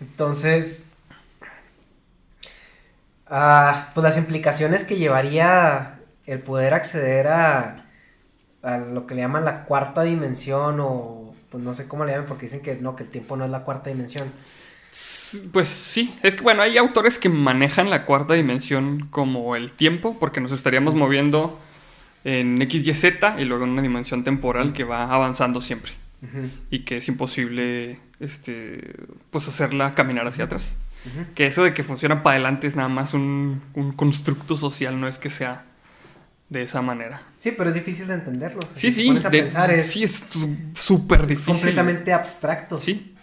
Entonces, 0.00 0.88
ah, 3.26 3.90
pues 3.94 4.02
las 4.02 4.16
implicaciones 4.16 4.84
que 4.84 4.96
llevaría 4.96 6.00
el 6.26 6.40
poder 6.40 6.72
acceder 6.72 7.28
a, 7.28 7.84
a 8.62 8.78
lo 8.78 9.06
que 9.06 9.14
le 9.14 9.20
llaman 9.20 9.44
la 9.44 9.64
cuarta 9.64 10.02
dimensión 10.02 10.80
o 10.80 11.21
pues 11.52 11.62
no 11.62 11.74
sé 11.74 11.86
cómo 11.86 12.04
le 12.04 12.12
llaman 12.12 12.26
porque 12.26 12.46
dicen 12.46 12.62
que 12.62 12.74
no, 12.76 12.96
que 12.96 13.04
el 13.04 13.10
tiempo 13.10 13.36
no 13.36 13.44
es 13.44 13.50
la 13.50 13.62
cuarta 13.62 13.90
dimensión. 13.90 14.26
Pues 15.52 15.68
sí, 15.68 16.14
es 16.22 16.34
que 16.34 16.42
bueno, 16.42 16.62
hay 16.62 16.78
autores 16.78 17.18
que 17.18 17.28
manejan 17.28 17.90
la 17.90 18.04
cuarta 18.04 18.34
dimensión 18.34 19.06
como 19.10 19.54
el 19.54 19.70
tiempo, 19.72 20.18
porque 20.18 20.40
nos 20.40 20.52
estaríamos 20.52 20.94
moviendo 20.94 21.60
en 22.24 22.60
X, 22.62 22.86
Y, 22.86 22.94
Z 22.94 23.40
y 23.40 23.44
luego 23.44 23.64
en 23.64 23.70
una 23.70 23.82
dimensión 23.82 24.24
temporal 24.24 24.72
que 24.72 24.84
va 24.84 25.12
avanzando 25.12 25.60
siempre 25.60 25.92
y 26.70 26.80
que 26.80 26.98
es 26.98 27.08
imposible 27.08 27.98
este, 28.20 28.94
pues 29.30 29.48
hacerla 29.48 29.94
caminar 29.94 30.26
hacia 30.26 30.44
atrás. 30.44 30.74
Que 31.34 31.46
eso 31.46 31.64
de 31.64 31.74
que 31.74 31.82
funciona 31.82 32.22
para 32.22 32.34
adelante 32.34 32.66
es 32.66 32.76
nada 32.76 32.88
más 32.88 33.12
un, 33.12 33.60
un 33.74 33.92
constructo 33.92 34.56
social, 34.56 35.00
no 35.00 35.08
es 35.08 35.18
que 35.18 35.30
sea 35.30 35.64
de 36.52 36.62
esa 36.62 36.82
manera. 36.82 37.22
Sí, 37.38 37.52
pero 37.56 37.70
es 37.70 37.74
difícil 37.74 38.06
de 38.06 38.14
entenderlo. 38.14 38.60
sí, 38.74 38.92
sí. 38.92 39.10
pensar 39.30 39.70
es, 39.70 39.86
sí, 39.90 40.04
es 40.04 40.26
súper 40.74 41.26
difícil. 41.26 41.54
Es 41.54 41.60
completamente 41.60 42.12
abstracto. 42.12 42.76
Sí. 42.76 43.14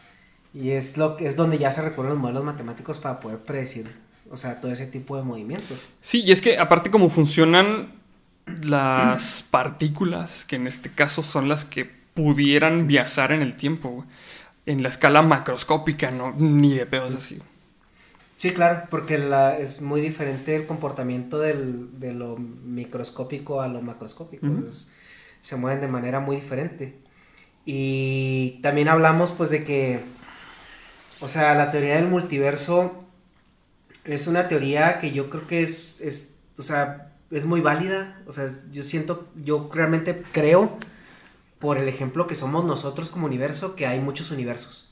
Y 0.54 0.72
es, 0.72 0.98
lo 0.98 1.16
que, 1.16 1.28
es 1.28 1.36
donde 1.36 1.60
ya 1.60 1.70
se 1.70 1.82
recurren 1.82 2.10
los 2.10 2.20
modelos 2.20 2.44
matemáticos 2.44 2.98
para 2.98 3.20
poder 3.20 3.38
predecir, 3.40 3.92
o 4.32 4.38
sea, 4.38 4.60
todo 4.60 4.72
ese 4.72 4.88
tipo 4.88 5.16
de 5.16 5.24
movimientos. 5.24 5.78
Sí, 6.02 6.24
y 6.26 6.32
es 6.32 6.42
que 6.42 6.58
aparte 6.58 6.90
como 6.90 7.10
funcionan 7.10 7.94
las 8.64 9.44
partículas, 9.44 10.44
que 10.46 10.56
en 10.56 10.66
este 10.66 10.90
caso 10.90 11.22
son 11.22 11.48
las 11.48 11.66
que 11.66 11.86
pudieran 12.16 12.88
viajar 12.88 13.32
en 13.32 13.44
el 13.44 13.56
tiempo, 13.56 14.06
en 14.66 14.82
la 14.82 14.90
escala 14.90 15.22
macroscópica, 15.22 16.10
no, 16.10 16.34
ni 16.36 16.74
de 16.74 16.88
pedos 16.88 17.14
así. 17.14 17.40
Sí, 18.40 18.52
claro, 18.52 18.84
porque 18.90 19.18
la, 19.18 19.58
es 19.60 19.82
muy 19.82 20.00
diferente 20.00 20.56
el 20.56 20.66
comportamiento 20.66 21.40
del, 21.40 22.00
de 22.00 22.14
lo 22.14 22.38
microscópico 22.38 23.62
a 23.62 23.68
lo 23.68 23.82
macroscópico. 23.82 24.48
se 25.42 25.56
mueven 25.58 25.82
de 25.82 25.90
manera 25.90 26.22
muy 26.22 26.38
diferente. 26.38 26.98
Y 27.66 28.62
también 28.64 28.88
hablamos 28.88 29.34
pues 29.34 29.50
de 29.50 29.66
que, 29.66 30.00
o 31.20 31.28
sea, 31.28 31.54
la 31.54 31.70
teoría 31.70 31.96
del 31.98 32.08
multiverso 32.08 33.04
es 34.06 34.28
una 34.28 34.48
teoría 34.48 35.00
que 35.00 35.12
yo 35.12 35.30
creo 35.30 35.46
que 35.46 35.62
es, 35.62 36.00
es 36.00 36.38
o 36.58 36.62
sea, 36.62 37.12
es 37.32 37.46
muy 37.46 37.60
válida. 37.60 38.22
O 38.26 38.32
sea, 38.32 38.48
yo 38.72 38.84
siento, 38.84 39.28
yo 39.36 39.70
realmente 39.74 40.24
creo, 40.32 40.78
por 41.60 41.78
el 41.78 41.90
ejemplo 41.90 42.26
que 42.26 42.36
somos 42.36 42.64
nosotros 42.64 43.10
como 43.10 43.26
universo, 43.26 43.76
que 43.76 43.86
hay 43.86 44.00
muchos 44.00 44.32
universos 44.32 44.89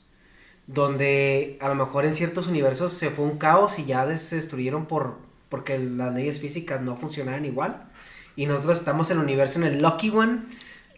donde 0.68 1.56
a 1.60 1.68
lo 1.68 1.74
mejor 1.74 2.04
en 2.04 2.14
ciertos 2.14 2.46
universos 2.46 2.92
se 2.92 3.10
fue 3.10 3.24
un 3.24 3.38
caos 3.38 3.78
y 3.78 3.86
ya 3.86 4.16
se 4.16 4.36
destruyeron 4.36 4.86
por 4.86 5.16
porque 5.48 5.78
las 5.78 6.14
leyes 6.14 6.38
físicas 6.38 6.82
no 6.82 6.94
funcionaban 6.94 7.46
igual. 7.46 7.88
Y 8.36 8.46
nosotros 8.46 8.78
estamos 8.78 9.10
en 9.10 9.16
el 9.16 9.24
universo 9.24 9.58
en 9.58 9.64
el 9.64 9.82
Lucky 9.82 10.10
One 10.10 10.42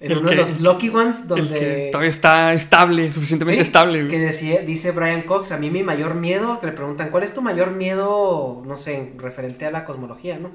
en 0.00 0.16
uno 0.16 0.30
de 0.30 0.36
los 0.36 0.60
Lucky 0.60 0.88
Ones 0.88 1.28
donde 1.28 1.90
todavía 1.92 2.10
está 2.10 2.52
estable 2.54 3.12
suficientemente 3.12 3.62
estable 3.62 4.08
que 4.08 4.18
decía, 4.18 4.62
dice 4.62 4.92
Brian 4.92 5.22
Cox 5.22 5.52
a 5.52 5.58
mí 5.58 5.70
mi 5.70 5.82
mayor 5.82 6.14
miedo 6.14 6.58
que 6.58 6.66
le 6.66 6.72
preguntan 6.72 7.10
cuál 7.10 7.22
es 7.22 7.34
tu 7.34 7.42
mayor 7.42 7.72
miedo 7.72 8.62
no 8.66 8.76
sé 8.78 9.12
referente 9.18 9.66
a 9.66 9.70
la 9.70 9.84
cosmología 9.84 10.38
no 10.38 10.52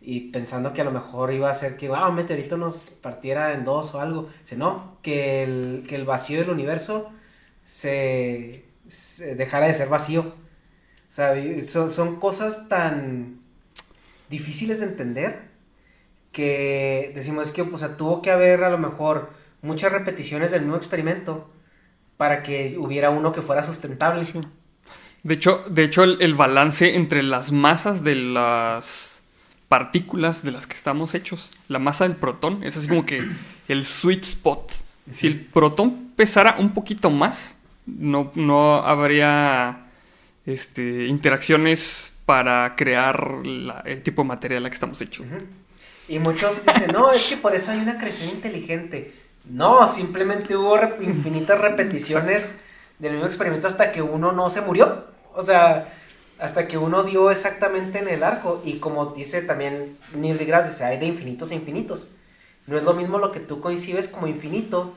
y 0.00 0.30
pensando 0.30 0.72
que 0.72 0.80
a 0.80 0.84
lo 0.84 0.90
mejor 0.90 1.34
iba 1.34 1.50
a 1.50 1.54
ser 1.54 1.76
que 1.76 1.88
ah, 1.94 2.08
un 2.08 2.14
meteorito 2.14 2.56
nos 2.56 2.88
partiera 2.88 3.52
en 3.52 3.64
dos 3.64 3.94
o 3.94 4.00
algo 4.00 4.30
dice 4.40 4.56
no 4.56 4.96
que 5.02 5.42
el, 5.42 5.84
que 5.86 5.94
el 5.94 6.06
vacío 6.06 6.38
del 6.38 6.48
universo 6.48 7.12
se, 7.68 8.64
dejara 9.36 9.66
de 9.66 9.74
ser 9.74 9.88
vacío. 9.88 10.20
O 10.22 11.12
sea, 11.12 11.34
son, 11.62 12.16
cosas 12.16 12.68
tan 12.68 13.40
difíciles 14.30 14.80
de 14.80 14.86
entender 14.86 15.48
que 16.32 17.12
decimos 17.14 17.50
que 17.50 17.62
o 17.62 17.78
sea, 17.78 17.96
tuvo 17.96 18.22
que 18.22 18.30
haber 18.30 18.64
a 18.64 18.70
lo 18.70 18.78
mejor 18.78 19.30
muchas 19.60 19.92
repeticiones 19.92 20.50
del 20.50 20.62
mismo 20.62 20.76
experimento 20.76 21.50
para 22.16 22.42
que 22.42 22.76
hubiera 22.78 23.10
uno 23.10 23.32
que 23.32 23.42
fuera 23.42 23.62
sustentable. 23.62 24.24
De 25.22 25.34
hecho, 25.34 25.64
de 25.68 25.84
hecho 25.84 26.04
el, 26.04 26.34
balance 26.34 26.96
entre 26.96 27.22
las 27.22 27.52
masas 27.52 28.02
de 28.02 28.14
las 28.14 29.22
partículas 29.68 30.42
de 30.42 30.52
las 30.52 30.66
que 30.66 30.74
estamos 30.74 31.14
hechos, 31.14 31.50
la 31.68 31.78
masa 31.78 32.08
del 32.08 32.16
protón, 32.16 32.64
es 32.64 32.76
así 32.76 32.88
como 32.88 33.04
que 33.04 33.22
el 33.68 33.84
sweet 33.84 34.24
spot. 34.24 34.72
Si 35.10 35.26
el 35.26 35.40
protón 35.40 36.12
pesara 36.16 36.56
un 36.58 36.74
poquito 36.74 37.10
más, 37.10 37.57
no, 37.98 38.32
no 38.34 38.76
habría 38.76 39.86
este, 40.46 41.06
interacciones 41.06 42.14
para 42.26 42.74
crear 42.76 43.40
el 43.84 44.02
tipo 44.02 44.22
de 44.22 44.28
materia 44.28 44.56
de 44.56 44.60
la 44.60 44.68
que 44.68 44.74
estamos 44.74 45.00
hechos. 45.00 45.26
Y 46.08 46.18
muchos 46.18 46.64
dicen, 46.64 46.92
no, 46.92 47.10
es 47.12 47.26
que 47.26 47.36
por 47.36 47.54
eso 47.54 47.70
hay 47.70 47.78
una 47.78 47.98
creación 47.98 48.30
inteligente. 48.30 49.14
No, 49.44 49.88
simplemente 49.88 50.56
hubo 50.56 50.76
infinitas 51.00 51.60
repeticiones 51.60 52.52
del 52.98 53.12
mismo 53.12 53.26
experimento 53.26 53.66
hasta 53.66 53.92
que 53.92 54.02
uno 54.02 54.32
no 54.32 54.50
se 54.50 54.60
murió. 54.60 55.04
O 55.34 55.42
sea, 55.42 55.88
hasta 56.38 56.68
que 56.68 56.78
uno 56.78 57.04
dio 57.04 57.30
exactamente 57.30 57.98
en 57.98 58.08
el 58.08 58.22
arco. 58.22 58.62
Y 58.64 58.78
como 58.78 59.06
dice 59.06 59.42
también 59.42 59.96
Neil 60.14 60.38
deGrasse, 60.38 60.70
dice, 60.70 60.84
hay 60.84 60.98
de 60.98 61.06
infinitos 61.06 61.50
a 61.50 61.54
infinitos. 61.54 62.16
No 62.66 62.76
es 62.76 62.84
lo 62.84 62.94
mismo 62.94 63.18
lo 63.18 63.32
que 63.32 63.40
tú 63.40 63.60
coincides 63.60 64.08
como 64.08 64.26
infinito 64.26 64.94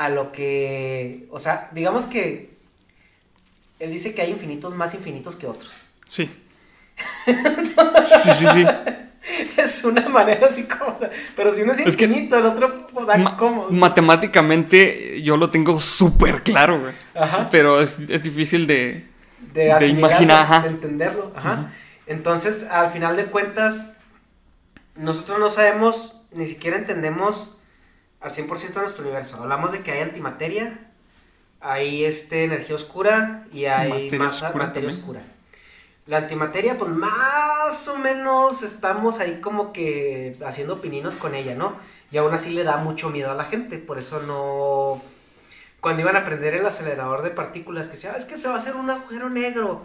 a 0.00 0.08
lo 0.08 0.32
que, 0.32 1.26
o 1.30 1.38
sea, 1.38 1.68
digamos 1.72 2.06
que 2.06 2.54
él 3.78 3.92
dice 3.92 4.14
que 4.14 4.22
hay 4.22 4.30
infinitos 4.30 4.74
más 4.74 4.94
infinitos 4.94 5.36
que 5.36 5.46
otros. 5.46 5.82
Sí. 6.06 6.30
sí, 7.26 7.34
sí, 8.38 8.46
sí. 8.54 8.66
Es 9.58 9.84
una 9.84 10.08
manera 10.08 10.46
así 10.46 10.62
como, 10.62 10.96
pero 11.36 11.52
si 11.52 11.60
uno 11.60 11.72
es, 11.72 11.80
infinito, 11.80 12.38
el 12.38 12.46
otro, 12.46 12.88
o 12.94 13.04
sea, 13.04 13.36
¿cómo? 13.36 13.68
Matemáticamente 13.68 15.20
yo 15.22 15.36
lo 15.36 15.50
tengo 15.50 15.78
súper 15.78 16.42
claro, 16.44 16.80
güey. 16.80 16.94
Ajá. 17.14 17.48
Pero 17.50 17.82
es, 17.82 17.98
es 17.98 18.22
difícil 18.22 18.66
de, 18.66 19.06
de, 19.52 19.86
imaginar, 19.86 20.62
de, 20.62 20.68
entenderlo. 20.70 21.30
Ajá. 21.36 21.74
Entonces, 22.06 22.68
al 22.70 22.90
final 22.90 23.18
de 23.18 23.26
cuentas, 23.26 23.98
nosotros 24.96 25.38
no 25.38 25.50
sabemos, 25.50 26.22
ni 26.32 26.46
siquiera 26.46 26.78
entendemos 26.78 27.59
al 28.20 28.30
100% 28.30 28.74
de 28.74 28.80
nuestro 28.80 29.02
universo. 29.02 29.36
Hablamos 29.36 29.72
de 29.72 29.80
que 29.80 29.92
hay 29.92 30.02
antimateria, 30.02 30.78
hay 31.60 32.04
este, 32.04 32.44
energía 32.44 32.76
oscura 32.76 33.46
y 33.52 33.64
hay 33.64 34.10
masa, 34.12 34.52
materia 34.54 34.88
oscura. 34.88 35.22
La 36.06 36.18
antimateria, 36.18 36.78
pues 36.78 36.90
más 36.90 37.88
o 37.88 37.98
menos 37.98 38.62
estamos 38.62 39.20
ahí 39.20 39.40
como 39.40 39.72
que 39.72 40.36
haciendo 40.44 40.80
pininos 40.80 41.16
con 41.16 41.34
ella, 41.34 41.54
¿no? 41.54 41.76
Y 42.10 42.16
aún 42.16 42.34
así 42.34 42.50
le 42.50 42.64
da 42.64 42.78
mucho 42.78 43.10
miedo 43.10 43.30
a 43.30 43.34
la 43.34 43.44
gente, 43.44 43.78
por 43.78 43.98
eso 43.98 44.20
no... 44.20 45.02
Cuando 45.80 46.02
iban 46.02 46.16
a 46.16 46.24
prender 46.24 46.54
el 46.54 46.66
acelerador 46.66 47.22
de 47.22 47.30
partículas, 47.30 47.88
que 47.88 47.94
decía, 47.94 48.12
ah, 48.14 48.18
es 48.18 48.26
que 48.26 48.36
se 48.36 48.48
va 48.48 48.54
a 48.54 48.58
hacer 48.58 48.76
un 48.76 48.90
agujero 48.90 49.30
negro 49.30 49.82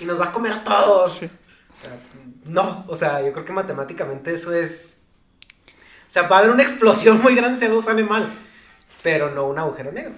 y 0.00 0.04
nos 0.04 0.18
va 0.18 0.26
a 0.26 0.32
comer 0.32 0.52
a 0.52 0.64
todos. 0.64 1.30
no, 2.46 2.84
o 2.88 2.96
sea, 2.96 3.20
yo 3.22 3.32
creo 3.32 3.44
que 3.44 3.52
matemáticamente 3.52 4.32
eso 4.32 4.52
es 4.52 5.01
sea, 6.12 6.22
va 6.24 6.36
a 6.36 6.38
haber 6.40 6.50
una 6.50 6.62
explosión 6.62 7.22
muy 7.22 7.34
grande 7.34 7.58
si 7.58 7.64
algo 7.64 7.82
sale 7.82 8.04
mal, 8.04 8.28
pero 9.02 9.30
no 9.30 9.48
un 9.48 9.58
agujero 9.58 9.92
negro. 9.92 10.12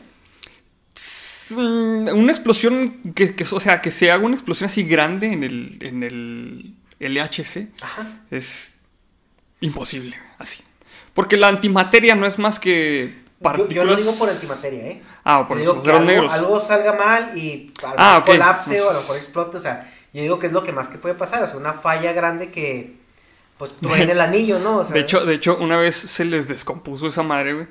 Mm, 1.50 2.08
una 2.08 2.32
explosión, 2.32 3.14
que, 3.14 3.34
o 3.52 3.60
sea, 3.60 3.80
que 3.80 3.92
se 3.92 4.10
haga 4.10 4.24
una 4.24 4.34
explosión 4.34 4.66
así 4.66 4.82
grande 4.82 5.32
en 5.32 5.44
el, 5.44 5.78
en 5.80 6.02
el 6.02 6.74
LHC 6.98 7.68
es 8.32 8.80
imposible, 9.60 10.16
así. 10.38 10.64
Porque 11.12 11.36
la 11.36 11.46
antimateria 11.46 12.16
no 12.16 12.26
es 12.26 12.40
más 12.40 12.58
que 12.58 13.22
partículas... 13.40 13.74
Yo, 13.74 13.84
lo 13.84 13.94
digo 13.94 14.18
por 14.18 14.28
antimateria, 14.28 14.86
¿eh? 14.86 15.02
Ah, 15.22 15.46
por 15.46 15.58
los 15.58 15.86
algo, 15.86 16.00
negros. 16.00 16.32
algo 16.32 16.58
salga 16.58 16.94
mal 16.94 17.38
y 17.38 17.72
algo 17.84 17.96
ah, 17.98 18.22
colapse 18.26 18.80
o 18.82 18.90
a 18.90 18.94
lo 18.94 19.00
mejor 19.00 19.16
explote, 19.16 19.58
o 19.58 19.60
sea, 19.60 19.92
yo 20.12 20.22
digo 20.22 20.40
que 20.40 20.48
es 20.48 20.52
lo 20.52 20.64
que 20.64 20.72
más 20.72 20.88
que 20.88 20.98
puede 20.98 21.14
pasar, 21.14 21.44
o 21.44 21.46
sea, 21.46 21.56
una 21.56 21.72
falla 21.72 22.12
grande 22.12 22.50
que 22.50 23.03
pues 23.59 23.72
truene 23.81 24.12
el 24.12 24.20
anillo, 24.20 24.59
¿no? 24.59 24.82
de, 24.82 25.01
hecho, 25.01 25.24
de 25.24 25.35
hecho, 25.35 25.56
una 25.60 25.76
vez 25.76 25.94
se 25.94 26.24
les 26.24 26.48
descompuso 26.48 27.06
esa 27.06 27.22
madre, 27.22 27.55
güey. 27.55 27.66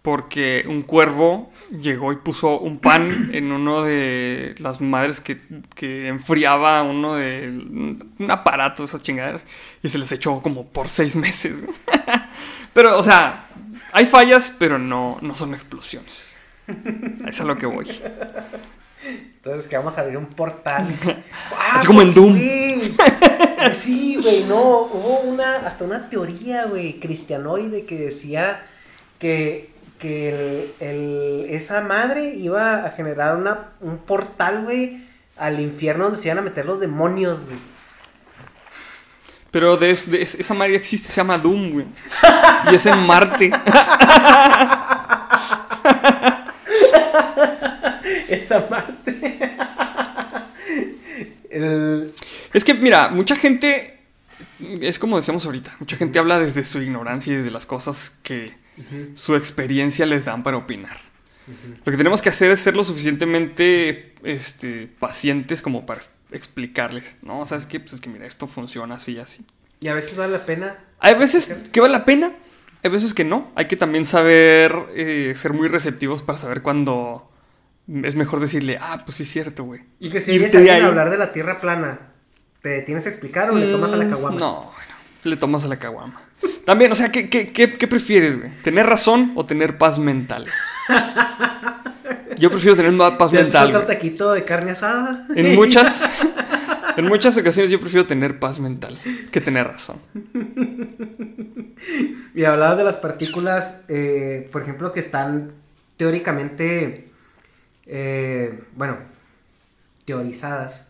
Porque 0.00 0.64
un 0.66 0.82
cuervo 0.82 1.50
llegó 1.82 2.12
y 2.12 2.16
puso 2.16 2.60
un 2.60 2.78
pan 2.78 3.10
en 3.32 3.50
uno 3.52 3.82
de 3.82 4.54
las 4.58 4.80
madres 4.80 5.20
que, 5.20 5.36
que 5.74 6.08
enfriaba 6.08 6.82
uno 6.82 7.14
de 7.14 7.48
un 7.48 8.26
aparato, 8.30 8.84
esas 8.84 9.02
chingaderas, 9.02 9.46
y 9.82 9.88
se 9.88 9.98
les 9.98 10.10
echó 10.12 10.40
como 10.40 10.66
por 10.66 10.88
seis 10.88 11.16
meses. 11.16 11.54
pero, 12.72 12.96
o 12.96 13.02
sea, 13.02 13.46
hay 13.92 14.06
fallas, 14.06 14.54
pero 14.58 14.78
no, 14.78 15.18
no 15.20 15.34
son 15.34 15.52
explosiones. 15.52 16.36
Eso 16.68 17.26
es 17.26 17.40
a 17.40 17.44
lo 17.44 17.56
que 17.56 17.66
voy. 17.66 17.88
Entonces 19.04 19.68
que 19.68 19.76
vamos 19.76 19.96
a 19.96 20.02
abrir 20.02 20.16
un 20.16 20.26
portal. 20.26 20.86
Así 21.72 21.86
como 21.86 22.02
en 22.02 22.10
Doom. 22.10 22.38
Sí, 23.74 24.18
güey, 24.22 24.44
no. 24.44 24.82
Hubo 24.82 25.20
una, 25.20 25.66
hasta 25.66 25.84
una 25.84 26.08
teoría, 26.08 26.64
güey, 26.66 26.98
cristianoide 27.00 27.84
que 27.84 27.98
decía 27.98 28.62
que, 29.18 29.70
que 29.98 30.74
el, 30.80 31.46
esa 31.50 31.82
madre 31.82 32.34
iba 32.34 32.84
a 32.84 32.90
generar 32.90 33.36
una, 33.36 33.70
un 33.80 33.98
portal, 33.98 34.64
güey, 34.64 35.06
al 35.36 35.60
infierno 35.60 36.04
donde 36.04 36.18
se 36.18 36.28
iban 36.28 36.38
a 36.38 36.42
meter 36.42 36.64
los 36.66 36.80
demonios, 36.80 37.44
güey. 37.44 37.58
Pero 39.50 39.76
de, 39.78 39.90
esa 39.90 40.54
madre 40.54 40.76
existe, 40.76 41.08
se 41.08 41.16
llama 41.16 41.38
Doom, 41.38 41.70
güey. 41.70 41.86
Y 42.70 42.74
es 42.74 42.84
en 42.84 42.98
Marte. 43.06 43.50
esa 48.28 48.66
Marte. 48.68 49.48
Es 52.52 52.64
que, 52.64 52.74
mira, 52.74 53.08
mucha 53.08 53.36
gente, 53.36 53.98
es 54.80 54.98
como 54.98 55.16
decíamos 55.16 55.44
ahorita, 55.46 55.76
mucha 55.80 55.96
gente 55.96 56.18
habla 56.18 56.38
desde 56.38 56.64
su 56.64 56.80
ignorancia 56.80 57.32
y 57.32 57.36
desde 57.36 57.50
las 57.50 57.66
cosas 57.66 58.10
que 58.22 58.52
su 59.14 59.34
experiencia 59.34 60.06
les 60.06 60.24
dan 60.24 60.42
para 60.42 60.56
opinar. 60.56 60.96
Lo 61.84 61.90
que 61.90 61.96
tenemos 61.96 62.20
que 62.20 62.28
hacer 62.28 62.50
es 62.50 62.60
ser 62.60 62.76
lo 62.76 62.84
suficientemente 62.84 64.14
este, 64.22 64.88
pacientes 64.98 65.62
como 65.62 65.86
para 65.86 66.02
explicarles, 66.30 67.16
¿no? 67.22 67.44
¿Sabes 67.46 67.66
qué? 67.66 67.80
Pues 67.80 67.94
es 67.94 68.00
que 68.00 68.10
mira, 68.10 68.26
esto 68.26 68.46
funciona 68.46 68.96
así 68.96 69.12
y 69.12 69.18
así. 69.18 69.46
Y 69.80 69.88
a 69.88 69.94
veces 69.94 70.16
vale 70.16 70.32
la 70.32 70.44
pena. 70.44 70.78
Hay 70.98 71.14
veces 71.14 71.70
que 71.72 71.80
vale 71.80 71.92
la 71.92 72.04
pena, 72.04 72.32
hay 72.82 72.90
veces 72.90 73.14
que 73.14 73.24
no. 73.24 73.50
Hay 73.54 73.66
que 73.66 73.76
también 73.76 74.04
saber 74.04 74.74
eh, 74.94 75.32
ser 75.36 75.52
muy 75.52 75.68
receptivos 75.68 76.22
para 76.22 76.38
saber 76.38 76.62
cuándo 76.62 77.30
es 78.02 78.14
mejor 78.16 78.40
decirle, 78.40 78.78
ah, 78.80 79.02
pues 79.04 79.16
sí 79.16 79.22
es 79.22 79.30
cierto, 79.30 79.64
güey. 79.64 79.80
Y 79.98 80.10
que 80.10 80.20
si 80.20 80.38
vienes 80.38 80.54
a 80.54 80.86
hablar 80.86 81.10
de 81.10 81.16
la 81.16 81.32
tierra 81.32 81.60
plana, 81.60 82.12
¿te 82.62 82.82
tienes 82.82 83.04
que 83.04 83.10
explicar 83.10 83.50
o 83.50 83.56
le 83.56 83.66
tomas 83.70 83.92
a 83.92 83.96
la 83.96 84.04
mm, 84.04 84.10
caguama? 84.10 84.38
No, 84.38 84.54
bueno, 84.64 84.94
le 85.24 85.36
tomas 85.36 85.64
a 85.64 85.68
la 85.68 85.78
caguama. 85.78 86.20
También, 86.64 86.92
o 86.92 86.94
sea, 86.94 87.10
¿qué, 87.10 87.28
qué, 87.28 87.50
qué, 87.52 87.88
prefieres, 87.88 88.38
güey? 88.38 88.50
¿Tener 88.62 88.86
razón 88.86 89.32
o 89.34 89.46
tener 89.46 89.78
paz 89.78 89.98
mental? 89.98 90.46
Yo 92.38 92.50
prefiero 92.50 92.76
tener 92.76 92.92
más 92.92 93.12
paz 93.12 93.32
mental. 93.32 93.74
un 93.74 93.86
taquito 93.86 94.32
de 94.32 94.44
carne 94.44 94.72
asada? 94.72 95.26
En 95.34 95.56
muchas, 95.56 96.04
en 96.96 97.06
muchas 97.06 97.36
ocasiones 97.36 97.70
yo 97.70 97.80
prefiero 97.80 98.06
tener 98.06 98.38
paz 98.38 98.60
mental 98.60 98.98
que 99.32 99.40
tener 99.40 99.66
razón. 99.66 100.00
Y 102.34 102.44
hablabas 102.44 102.78
de 102.78 102.84
las 102.84 102.96
partículas, 102.96 103.84
eh, 103.88 104.48
por 104.52 104.62
ejemplo, 104.62 104.92
que 104.92 105.00
están 105.00 105.52
teóricamente 105.96 107.08
eh, 107.86 108.60
bueno, 108.76 108.98
teorizadas. 110.04 110.87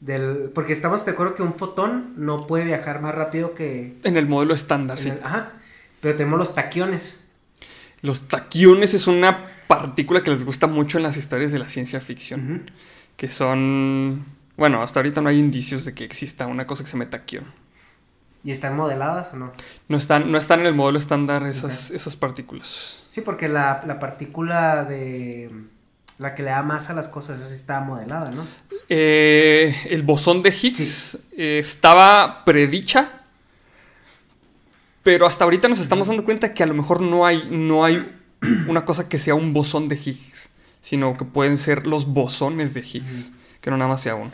Del, 0.00 0.50
porque 0.54 0.72
estamos 0.72 1.04
de 1.04 1.12
acuerdo 1.12 1.34
que 1.34 1.42
un 1.42 1.54
fotón 1.54 2.12
no 2.16 2.46
puede 2.46 2.64
viajar 2.64 3.00
más 3.00 3.14
rápido 3.14 3.54
que... 3.54 3.96
En 4.04 4.16
el 4.16 4.26
modelo 4.26 4.54
estándar, 4.54 4.98
sí. 4.98 5.12
ajá. 5.22 5.52
Pero 6.00 6.16
tenemos 6.16 6.38
los 6.38 6.54
taquiones. 6.54 7.24
Los 8.02 8.28
taquiones 8.28 8.94
es 8.94 9.06
una 9.06 9.46
partícula 9.66 10.22
que 10.22 10.30
les 10.30 10.44
gusta 10.44 10.66
mucho 10.66 10.98
en 10.98 11.04
las 11.04 11.16
historias 11.16 11.50
de 11.50 11.58
la 11.58 11.68
ciencia 11.68 12.00
ficción. 12.00 12.70
Que 13.16 13.28
son... 13.28 14.24
Bueno, 14.56 14.82
hasta 14.82 15.00
ahorita 15.00 15.20
no 15.22 15.28
hay 15.28 15.38
indicios 15.38 15.84
de 15.84 15.94
que 15.94 16.04
exista 16.04 16.46
una 16.46 16.66
cosa 16.66 16.84
que 16.84 16.90
se 16.90 16.96
llama 16.96 17.10
taquión. 17.10 17.44
¿Y 18.44 18.52
están 18.52 18.76
modeladas 18.76 19.30
o 19.32 19.36
no? 19.36 19.50
No 19.88 19.96
están, 19.96 20.30
no 20.30 20.38
están 20.38 20.60
en 20.60 20.66
el 20.66 20.74
modelo 20.74 20.98
estándar 20.98 21.46
esas, 21.46 21.90
esas 21.90 22.14
partículas. 22.14 23.02
Sí, 23.08 23.22
porque 23.22 23.48
la, 23.48 23.82
la 23.86 23.98
partícula 23.98 24.84
de 24.84 25.50
la 26.18 26.34
que 26.34 26.42
le 26.42 26.50
da 26.50 26.62
más 26.62 26.88
a 26.88 26.94
las 26.94 27.08
cosas, 27.08 27.40
esa 27.40 27.54
está 27.54 27.80
modelada, 27.80 28.30
¿no? 28.30 28.46
Eh, 28.88 29.74
el 29.90 30.02
bosón 30.02 30.42
de 30.42 30.50
Higgs 30.50 31.18
eh, 31.36 31.58
estaba 31.58 32.44
predicha, 32.44 33.10
pero 35.02 35.26
hasta 35.26 35.44
ahorita 35.44 35.68
nos 35.68 35.80
estamos 35.80 36.08
dando 36.08 36.24
cuenta 36.24 36.54
que 36.54 36.62
a 36.62 36.66
lo 36.66 36.74
mejor 36.74 37.02
no 37.02 37.26
hay, 37.26 37.48
no 37.50 37.84
hay 37.84 38.12
una 38.68 38.84
cosa 38.84 39.08
que 39.08 39.18
sea 39.18 39.34
un 39.34 39.52
bosón 39.52 39.88
de 39.88 39.96
Higgs, 39.96 40.50
sino 40.80 41.14
que 41.14 41.24
pueden 41.24 41.58
ser 41.58 41.86
los 41.86 42.06
bosones 42.06 42.72
de 42.72 42.80
Higgs, 42.80 43.32
que 43.60 43.70
no 43.70 43.76
nada 43.76 43.90
más 43.90 44.00
sea 44.00 44.14
uno. 44.14 44.30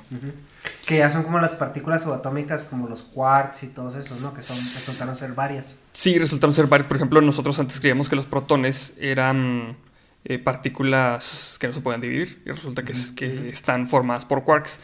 Que 0.87 0.99
ya 0.99 1.11
son 1.11 1.25
como 1.25 1.41
las 1.41 1.55
partículas 1.55 2.03
subatómicas, 2.03 2.69
como 2.69 2.89
los 2.89 3.03
quarks 3.03 3.65
y 3.65 3.69
todos 3.69 3.97
esos, 3.97 4.21
¿no? 4.21 4.35
Que 4.35 4.43
son, 4.43 4.57
resultaron 4.57 5.17
ser 5.17 5.33
varias. 5.33 5.79
Sí, 5.93 6.19
resultaron 6.19 6.55
ser 6.55 6.67
varias. 6.67 6.87
Por 6.87 6.97
ejemplo, 6.97 7.21
nosotros 7.21 7.59
antes 7.59 7.81
creíamos 7.81 8.09
que 8.09 8.17
los 8.17 8.27
protones 8.27 8.95
eran 9.01 9.77
eh, 10.25 10.39
partículas 10.39 11.57
que 11.61 11.67
no 11.67 11.73
se 11.73 11.81
pueden 11.81 12.01
dividir 12.01 12.43
y 12.47 12.51
resulta 12.51 12.85
que, 12.85 12.93
que 13.17 13.49
están 13.49 13.89
formadas 13.89 14.25
por 14.25 14.45
quarks. 14.45 14.81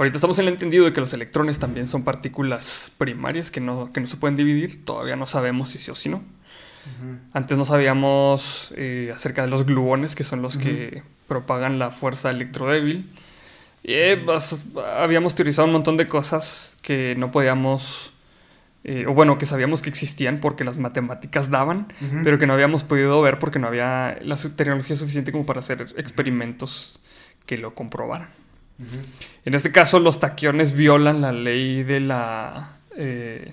Ahorita 0.00 0.16
estamos 0.16 0.38
en 0.38 0.46
el 0.46 0.54
entendido 0.54 0.86
de 0.86 0.94
que 0.94 1.00
los 1.00 1.12
electrones 1.12 1.58
también 1.58 1.86
son 1.86 2.04
partículas 2.04 2.90
primarias 2.96 3.50
que 3.50 3.60
no, 3.60 3.92
que 3.92 4.00
no 4.00 4.06
se 4.06 4.16
pueden 4.16 4.34
dividir. 4.34 4.82
Todavía 4.84 5.14
no 5.14 5.26
sabemos 5.26 5.68
si 5.68 5.78
sí 5.78 5.90
o 5.90 5.94
si 5.94 6.08
no. 6.08 6.22
Antes 7.34 7.58
no 7.58 7.66
sabíamos 7.66 8.72
eh, 8.76 9.12
acerca 9.14 9.42
de 9.42 9.48
los 9.48 9.66
gluones, 9.66 10.14
que 10.14 10.24
son 10.24 10.40
los 10.40 10.56
que 10.56 11.02
propagan 11.28 11.78
la 11.78 11.90
fuerza 11.90 12.30
electrodébil. 12.30 13.10
Y, 13.82 13.92
eh, 13.92 14.24
habíamos 14.96 15.34
teorizado 15.34 15.66
un 15.66 15.72
montón 15.72 15.98
de 15.98 16.08
cosas 16.08 16.76
que 16.80 17.14
no 17.16 17.30
podíamos 17.30 18.14
eh, 18.82 19.04
o 19.06 19.12
bueno, 19.12 19.36
que 19.36 19.44
sabíamos 19.44 19.82
que 19.82 19.90
existían 19.90 20.40
porque 20.40 20.64
las 20.64 20.78
matemáticas 20.78 21.50
daban, 21.50 21.92
pero 22.24 22.38
que 22.38 22.46
no 22.46 22.54
habíamos 22.54 22.82
podido 22.82 23.20
ver 23.20 23.38
porque 23.38 23.58
no 23.58 23.66
había 23.66 24.18
la 24.22 24.36
tecnología 24.36 24.96
suficiente 24.96 25.32
como 25.32 25.44
para 25.44 25.60
hacer 25.60 25.86
experimentos 25.96 27.00
que 27.44 27.58
lo 27.58 27.74
comprobaran. 27.74 28.28
En 29.44 29.54
este 29.54 29.70
caso, 29.70 30.00
los 30.00 30.20
taquiones 30.20 30.72
violan 30.72 31.20
la 31.20 31.32
ley 31.32 31.82
de 31.82 32.00
la. 32.00 32.76
Eh, 32.96 33.52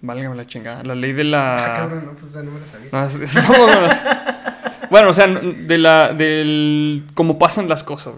válgame 0.00 0.36
la 0.36 0.46
chingada. 0.46 0.84
La 0.84 0.94
ley 0.94 1.12
de 1.12 1.24
la. 1.24 1.82
Ah, 1.82 1.88
no, 1.88 2.12
pues 2.12 2.36
no 2.36 2.52
me 2.52 2.60
la 2.60 3.10
sabía. 3.10 3.26
bueno, 4.90 5.08
o 5.08 5.12
sea, 5.12 5.26
de 5.26 5.78
la. 5.78 6.12
del. 6.14 7.06
cómo 7.14 7.38
pasan 7.38 7.68
las 7.68 7.82
cosas. 7.82 8.14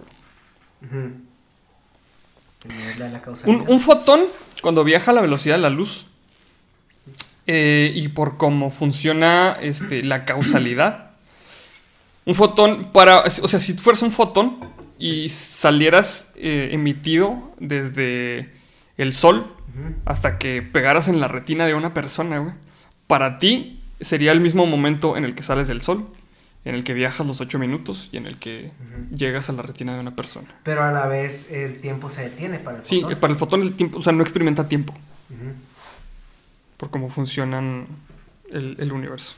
Un, 3.47 3.65
un, 3.69 3.81
fotón, 3.81 4.21
cuando 4.61 4.85
viaja 4.85 5.11
a 5.11 5.15
la 5.15 5.21
velocidad 5.21 5.57
de 5.57 5.63
la 5.63 5.71
luz. 5.71 6.07
Eh, 7.47 7.91
y 7.95 8.09
por 8.09 8.37
cómo 8.37 8.71
funciona 8.71 9.57
este, 9.61 10.03
la 10.03 10.25
causalidad. 10.25 11.11
Un 12.25 12.35
fotón, 12.35 12.93
para. 12.93 13.21
O 13.21 13.49
sea, 13.49 13.59
si 13.59 13.75
fueras 13.75 14.03
un 14.03 14.13
fotón 14.13 14.59
y 14.99 15.29
salieras 15.31 16.33
eh, 16.37 16.69
emitido 16.73 17.53
desde 17.59 18.53
el 18.99 19.15
sol 19.15 19.53
hasta 20.05 20.39
que 20.39 20.63
pegaras 20.63 21.09
en 21.09 21.21
la 21.21 21.29
retina 21.29 21.67
de 21.67 21.75
una 21.75 21.95
persona, 21.95 22.39
güey. 22.39 22.55
Para 23.07 23.39
ti 23.39 23.83
sería 24.01 24.33
el 24.33 24.41
mismo 24.41 24.67
momento 24.67 25.17
en 25.17 25.25
el 25.25 25.35
que 25.35 25.43
sales 25.43 25.69
del 25.69 25.81
sol, 25.81 26.07
en 26.65 26.75
el 26.75 26.85
que 26.85 26.93
viajas 26.93 27.27
los 27.27 27.41
ocho 27.41 27.59
minutos 27.59 28.11
y 28.13 28.19
en 28.19 28.27
el 28.27 28.37
que 28.37 28.71
llegas 29.15 29.49
a 29.49 29.53
la 29.53 29.63
retina 29.63 29.95
de 29.95 30.01
una 30.01 30.15
persona. 30.15 30.49
Pero 30.63 30.85
a 30.85 30.93
la 30.93 31.07
vez 31.07 31.51
el 31.51 31.81
tiempo 31.81 32.11
se 32.11 32.23
detiene 32.29 32.59
para 32.59 32.79
el 32.79 32.85
fotón. 32.85 33.11
Sí, 33.11 33.17
para 33.17 33.33
el 33.33 33.39
fotón 33.39 33.63
el 33.63 33.73
tiempo, 33.75 33.99
o 33.99 34.03
sea, 34.03 34.13
no 34.13 34.23
experimenta 34.23 34.69
tiempo. 34.69 34.95
Por 36.77 36.91
cómo 36.91 37.09
funcionan 37.09 37.87
el, 38.51 38.93
universo. 38.93 39.37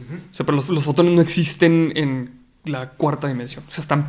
O 0.00 0.34
sea, 0.34 0.44
pero 0.44 0.56
los, 0.56 0.68
los, 0.68 0.84
fotones 0.84 1.12
no 1.12 1.20
existen 1.20 1.92
en 1.96 2.40
la 2.64 2.90
cuarta 2.90 3.28
dimensión. 3.28 3.64
O 3.68 3.70
sea, 3.70 3.82
están 3.82 4.06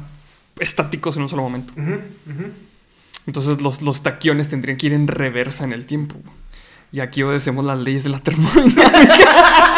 estáticos 0.59 1.17
en 1.17 1.23
un 1.23 1.29
solo 1.29 1.43
momento. 1.43 1.73
Entonces 3.27 3.61
los, 3.61 3.81
los 3.81 4.03
taquiones 4.03 4.49
tendrían 4.49 4.77
que 4.77 4.87
ir 4.87 4.93
en 4.93 5.07
reversa 5.07 5.63
en 5.63 5.73
el 5.73 5.85
tiempo. 5.85 6.15
Y 6.91 6.99
aquí 6.99 7.23
obedecemos 7.23 7.65
las 7.65 7.77
leyes 7.77 8.03
de 8.03 8.09
la 8.09 8.19
termodinámica. 8.19 8.85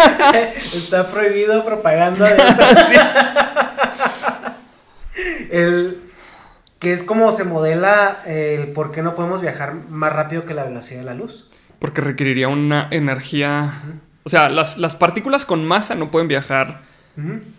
Está 0.74 1.08
prohibido 1.10 1.64
propaganda 1.64 2.28
de 2.28 2.42
el 5.50 6.02
que 6.78 6.92
es 6.92 7.02
como 7.02 7.30
se 7.32 7.44
modela 7.44 8.20
el 8.26 8.68
por 8.72 8.90
qué 8.92 9.02
no 9.02 9.14
podemos 9.14 9.40
viajar 9.40 9.74
más 9.88 10.12
rápido 10.12 10.42
que 10.42 10.54
la 10.54 10.64
velocidad 10.64 11.00
de 11.00 11.06
la 11.06 11.14
luz. 11.14 11.48
Porque 11.78 12.00
requeriría 12.00 12.48
una 12.48 12.88
energía. 12.90 13.72
O 14.24 14.28
sea, 14.28 14.48
las, 14.48 14.78
las 14.78 14.96
partículas 14.96 15.44
con 15.44 15.66
masa 15.66 15.94
no 15.94 16.10
pueden 16.10 16.28
viajar 16.28 16.80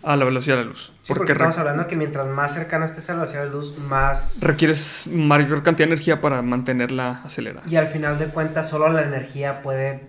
a 0.04 0.16
la 0.16 0.26
velocidad 0.26 0.58
de 0.58 0.64
la 0.64 0.70
luz. 0.70 0.92
porque, 1.08 1.34
estamos 1.34 1.58
hablando 1.58 1.88
que 1.88 1.96
mientras 1.96 2.26
más 2.28 2.54
cercano 2.54 2.86
estés 2.86 3.10
a 3.10 3.14
la 3.14 3.20
velocidad 3.20 3.44
de 3.44 3.50
la 3.50 3.56
luz, 3.56 3.78
más... 3.78 4.40
Requieres 4.42 5.08
mayor 5.08 5.64
cantidad 5.64 5.88
de 5.88 5.94
energía 5.94 6.22
para 6.22 6.42
mantenerla 6.42 7.22
acelerada. 7.24 7.68
Y 7.70 7.76
al 7.76 7.88
final 7.88 8.18
de 8.18 8.26
cuentas, 8.28 8.70
solo 8.70 8.90
la 8.90 9.04
energía 9.04 9.62
puede, 9.62 10.08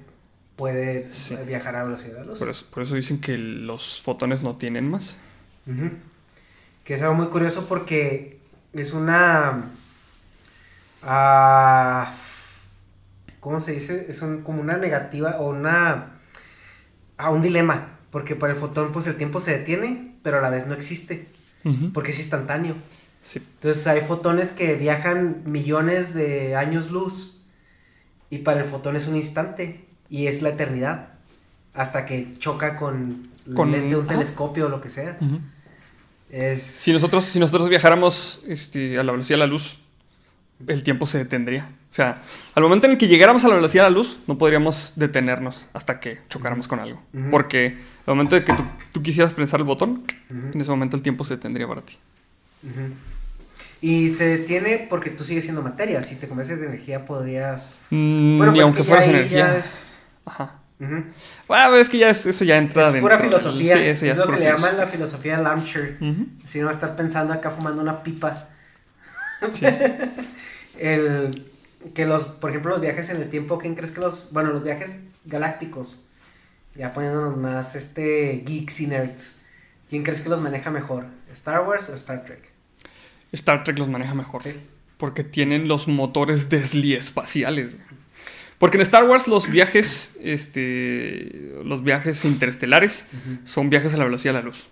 puede 0.57 1.11
viajar 1.47 1.77
a 1.77 1.85
velocidad 1.85 2.21
de 2.21 2.27
luz. 2.27 2.39
Por 2.65 2.83
eso, 2.83 2.95
dicen 2.95 3.21
que 3.21 3.37
los 3.39 4.01
fotones 4.03 4.43
no 4.43 4.57
tienen 4.57 4.91
más. 4.91 5.17
Que 6.85 6.95
es 6.95 7.03
algo 7.03 7.15
muy 7.15 7.27
curioso 7.27 7.67
porque 7.69 8.39
es 8.73 8.93
una... 8.93 9.65
Uh, 11.03 12.07
¿Cómo 13.41 13.59
se 13.59 13.73
dice? 13.73 14.07
Es 14.09 14.19
como 14.19 14.61
una 14.61 14.77
negativa 14.77 15.39
o 15.39 15.51
una... 15.51 16.21
A 17.17 17.31
un 17.31 17.43
dilema 17.43 17.93
porque 18.13 18.37
para 18.37 18.53
el 18.53 18.59
fotón, 18.59 18.93
pues 18.93 19.07
el 19.07 19.17
tiempo 19.17 19.41
se 19.41 19.59
detiene, 19.59 20.17
pero 20.23 20.39
a 20.39 20.43
la 20.43 20.51
vez 20.51 20.67
no 20.67 20.75
existe. 20.75 21.27
Porque 21.95 22.11
es 22.11 22.19
instantáneo. 22.19 22.75
Entonces 23.35 23.87
hay 23.87 24.03
fotones 24.03 24.53
que 24.53 24.75
viajan 24.75 25.43
millones 25.47 26.13
de 26.13 26.55
años 26.55 26.91
luz. 26.91 27.43
Y 28.29 28.39
para 28.39 28.61
el 28.61 28.67
fotón 28.67 28.97
es 28.97 29.07
un 29.07 29.17
instante. 29.17 29.87
Y 30.13 30.27
es 30.27 30.43
la 30.43 30.51
eternidad. 30.51 31.09
Hasta 31.75 32.05
que 32.05 32.35
choca 32.39 32.77
con, 32.77 33.31
con 33.57 33.73
lente 33.73 33.89
de 33.89 33.97
un 33.97 34.07
telescopio 34.07 34.67
o 34.67 34.69
lo 34.69 34.83
que 34.83 34.91
sea. 34.91 35.19
Si 36.57 36.93
nosotros, 36.93 37.25
si 37.25 37.41
nosotros 37.41 37.71
viajáramos 37.71 38.43
este, 38.47 38.99
a 38.99 39.03
la 39.03 39.13
velocidad 39.13 39.39
de 39.39 39.47
la 39.47 39.47
luz, 39.47 39.81
el 40.67 40.83
tiempo 40.83 41.07
se 41.07 41.17
detendría. 41.17 41.71
O 41.91 41.95
sea, 41.95 42.23
al 42.55 42.63
momento 42.63 42.87
en 42.87 42.93
el 42.93 42.99
que 42.99 43.09
llegáramos 43.09 43.43
a 43.47 43.49
la 43.49 43.55
velocidad 43.55 43.85
de 43.85 43.91
la 43.91 43.97
luz, 43.97 44.21
no 44.27 44.37
podríamos 44.37 44.93
detenernos 44.97 45.67
hasta 45.73 45.99
que 45.99 46.19
chocáramos 46.29 46.69
con 46.69 46.79
algo. 46.79 47.03
Porque 47.31 47.79
al 48.07 48.15
momento 48.15 48.35
de 48.35 48.45
que 48.45 48.55
tú, 48.93 49.03
quisieras 49.03 49.33
prensar 49.33 49.61
el 49.61 49.65
botón, 49.65 50.05
en 50.31 50.61
ese 50.61 50.71
momento 50.71 50.97
el 50.97 51.03
tiempo 51.03 51.25
se 51.25 51.37
detendría 51.37 51.67
para 51.67 51.81
ti. 51.81 51.97
Y 53.81 54.11
se 54.11 54.39
detiene 54.39 54.87
porque 54.89 55.11
tú 55.11 55.25
sigues 55.25 55.45
siendo 55.45 55.61
materia. 55.61 56.03
Si 56.03 56.17
te 56.17 56.29
convences 56.29 56.61
de 56.61 56.67
energía, 56.67 57.05
podrías. 57.05 57.71
Mm, 57.91 58.39
bueno, 58.39 58.53
pues 58.53 58.65
aunque 58.65 58.85
fueras 58.85 59.09
energía. 59.09 59.61
Ajá. 60.25 60.59
Bueno, 61.47 61.77
es 61.77 61.89
que 61.89 61.99
ya 61.99 62.11
eso 62.11 62.45
ya 62.45 62.57
entra 62.57 62.89
es 62.89 63.01
pura 63.01 63.19
filosofía. 63.19 63.75
Sí, 63.75 63.83
eso 63.83 64.07
ya 64.07 64.13
es, 64.13 64.19
lo 64.19 64.27
que 64.27 64.39
le 64.39 64.45
llaman 64.47 64.77
la 64.77 64.87
filosofía 64.87 65.39
Launcher. 65.39 65.99
Si 66.45 66.59
no 66.59 66.65
va 66.67 66.73
a 66.73 66.75
estar 66.75 66.97
pensando 66.97 67.33
acá 67.33 67.51
fumando 67.51 67.81
una 67.81 68.03
pipa. 68.03 68.33
Sí. 69.51 69.67
el 70.79 71.31
que 71.95 72.07
los, 72.07 72.25
por 72.25 72.51
ejemplo, 72.51 72.73
los 72.73 72.81
viajes 72.81 73.11
en 73.11 73.17
el 73.17 73.29
tiempo, 73.29 73.59
¿quién 73.59 73.75
crees 73.75 73.93
que 73.93 74.01
los, 74.01 74.33
bueno, 74.33 74.53
los 74.53 74.63
viajes 74.63 75.03
galácticos, 75.25 76.09
ya 76.75 76.93
poniéndonos 76.93 77.37
más 77.37 77.75
este 77.75 78.43
geeks 78.47 78.81
y 78.81 78.87
nerds, 78.87 79.39
¿quién 79.89 80.03
crees 80.03 80.21
que 80.21 80.29
los 80.29 80.41
maneja 80.41 80.71
mejor? 80.71 81.07
¿Star 81.33 81.67
Wars 81.67 81.91
o 81.91 81.95
Star 81.95 82.25
Trek? 82.25 82.51
Star 83.33 83.65
Trek 83.65 83.79
los 83.79 83.89
maneja 83.89 84.15
mejor. 84.15 84.43
Sí. 84.43 84.55
Porque 84.97 85.25
tienen 85.25 85.67
los 85.67 85.89
motores 85.89 86.49
Desli 86.49 86.95
espaciales. 86.95 87.73
Porque 88.63 88.77
en 88.77 88.83
Star 88.83 89.03
Wars 89.03 89.27
los 89.27 89.51
viajes, 89.51 90.17
este, 90.23 91.53
los 91.65 91.83
viajes 91.83 92.25
interestelares 92.25 93.09
son 93.45 93.71
viajes 93.71 93.93
a 93.95 93.97
la 93.97 94.05
velocidad 94.05 94.35
de 94.35 94.39
la 94.39 94.45
luz. 94.45 94.69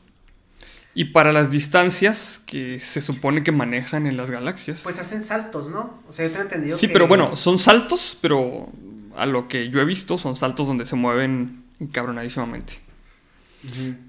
Y 0.94 1.06
para 1.06 1.32
las 1.32 1.50
distancias 1.50 2.40
que 2.46 2.78
se 2.78 3.02
supone 3.02 3.42
que 3.42 3.50
manejan 3.50 4.06
en 4.06 4.16
las 4.16 4.30
galaxias. 4.30 4.82
Pues 4.84 5.00
hacen 5.00 5.22
saltos, 5.22 5.68
¿no? 5.68 6.04
O 6.08 6.12
sea, 6.12 6.24
yo 6.24 6.32
te 6.32 6.38
he 6.38 6.42
entendido. 6.42 6.78
Sí, 6.78 6.86
pero 6.86 7.08
bueno, 7.08 7.34
son 7.34 7.58
saltos, 7.58 8.16
pero 8.20 8.68
a 9.16 9.26
lo 9.26 9.48
que 9.48 9.70
yo 9.70 9.80
he 9.80 9.84
visto, 9.84 10.18
son 10.18 10.36
saltos 10.36 10.68
donde 10.68 10.86
se 10.86 10.94
mueven 10.94 11.64
encabronadísimamente. 11.80 12.74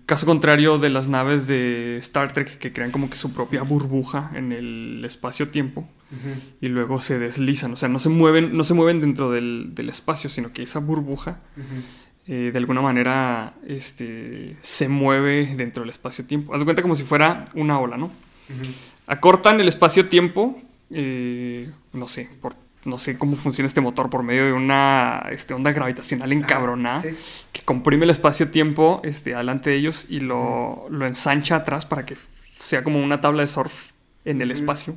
Caso 0.06 0.28
contrario 0.28 0.78
de 0.78 0.91
las 0.91 1.08
naves 1.08 1.48
de 1.48 1.98
Star 1.98 2.34
Trek 2.34 2.60
que 2.60 2.72
crean 2.72 2.91
como 2.91 3.10
que 3.10 3.18
su 3.18 3.34
propia 3.34 3.64
burbuja 3.64 4.30
en 4.36 4.52
el 4.52 5.03
espacio-tiempo 5.03 5.90
y 6.59 6.67
luego 6.67 6.99
se 6.99 7.19
deslizan, 7.19 7.73
o 7.73 7.75
sea, 7.77 7.89
no 7.89 7.99
se 7.99 8.09
mueven, 8.09 8.55
no 8.55 8.63
se 8.63 8.73
mueven 8.73 9.01
dentro 9.01 9.31
del, 9.31 9.71
del 9.73 9.89
espacio, 9.89 10.29
sino 10.29 10.51
que 10.51 10.63
esa 10.63 10.79
burbuja 10.79 11.39
eh, 12.27 12.51
de 12.51 12.57
alguna 12.57 12.81
manera 12.81 13.55
este, 13.67 14.55
se 14.61 14.88
mueve 14.88 15.55
dentro 15.55 15.81
del 15.81 15.89
espacio-tiempo. 15.89 16.53
Haz 16.53 16.59
de 16.59 16.65
cuenta 16.65 16.81
como 16.81 16.95
si 16.95 17.03
fuera 17.03 17.45
una 17.55 17.79
ola, 17.79 17.97
¿no? 17.97 18.11
Acortan 19.07 19.59
el 19.59 19.67
espacio-tiempo, 19.67 20.61
eh, 20.91 21.71
no 21.93 22.07
sé, 22.07 22.29
por, 22.39 22.55
no 22.85 22.97
sé 22.97 23.17
cómo 23.17 23.35
funciona 23.35 23.67
este 23.67 23.81
motor 23.81 24.09
por 24.09 24.23
medio 24.23 24.45
de 24.45 24.53
una 24.53 25.25
este, 25.31 25.53
onda 25.53 25.71
gravitacional 25.71 26.31
encabronada 26.31 27.01
que 27.51 27.61
comprime 27.63 28.05
el 28.05 28.11
espacio-tiempo 28.11 29.01
este, 29.03 29.35
delante 29.35 29.71
de 29.71 29.77
ellos 29.77 30.05
y 30.09 30.19
lo, 30.19 30.88
lo, 30.89 31.05
ensancha 31.05 31.57
atrás 31.57 31.85
para 31.85 32.05
que 32.05 32.15
sea 32.57 32.83
como 32.83 33.03
una 33.03 33.19
tabla 33.19 33.41
de 33.41 33.47
surf 33.47 33.91
en 34.25 34.41
el 34.41 34.51
espacio. 34.51 34.95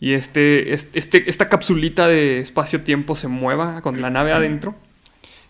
Y 0.00 0.14
este, 0.14 0.72
este, 0.72 1.28
esta 1.28 1.48
capsulita 1.48 2.08
de 2.08 2.40
espacio-tiempo 2.40 3.14
se 3.14 3.28
mueva 3.28 3.82
con 3.82 4.00
la 4.00 4.08
nave 4.08 4.32
adentro 4.32 4.74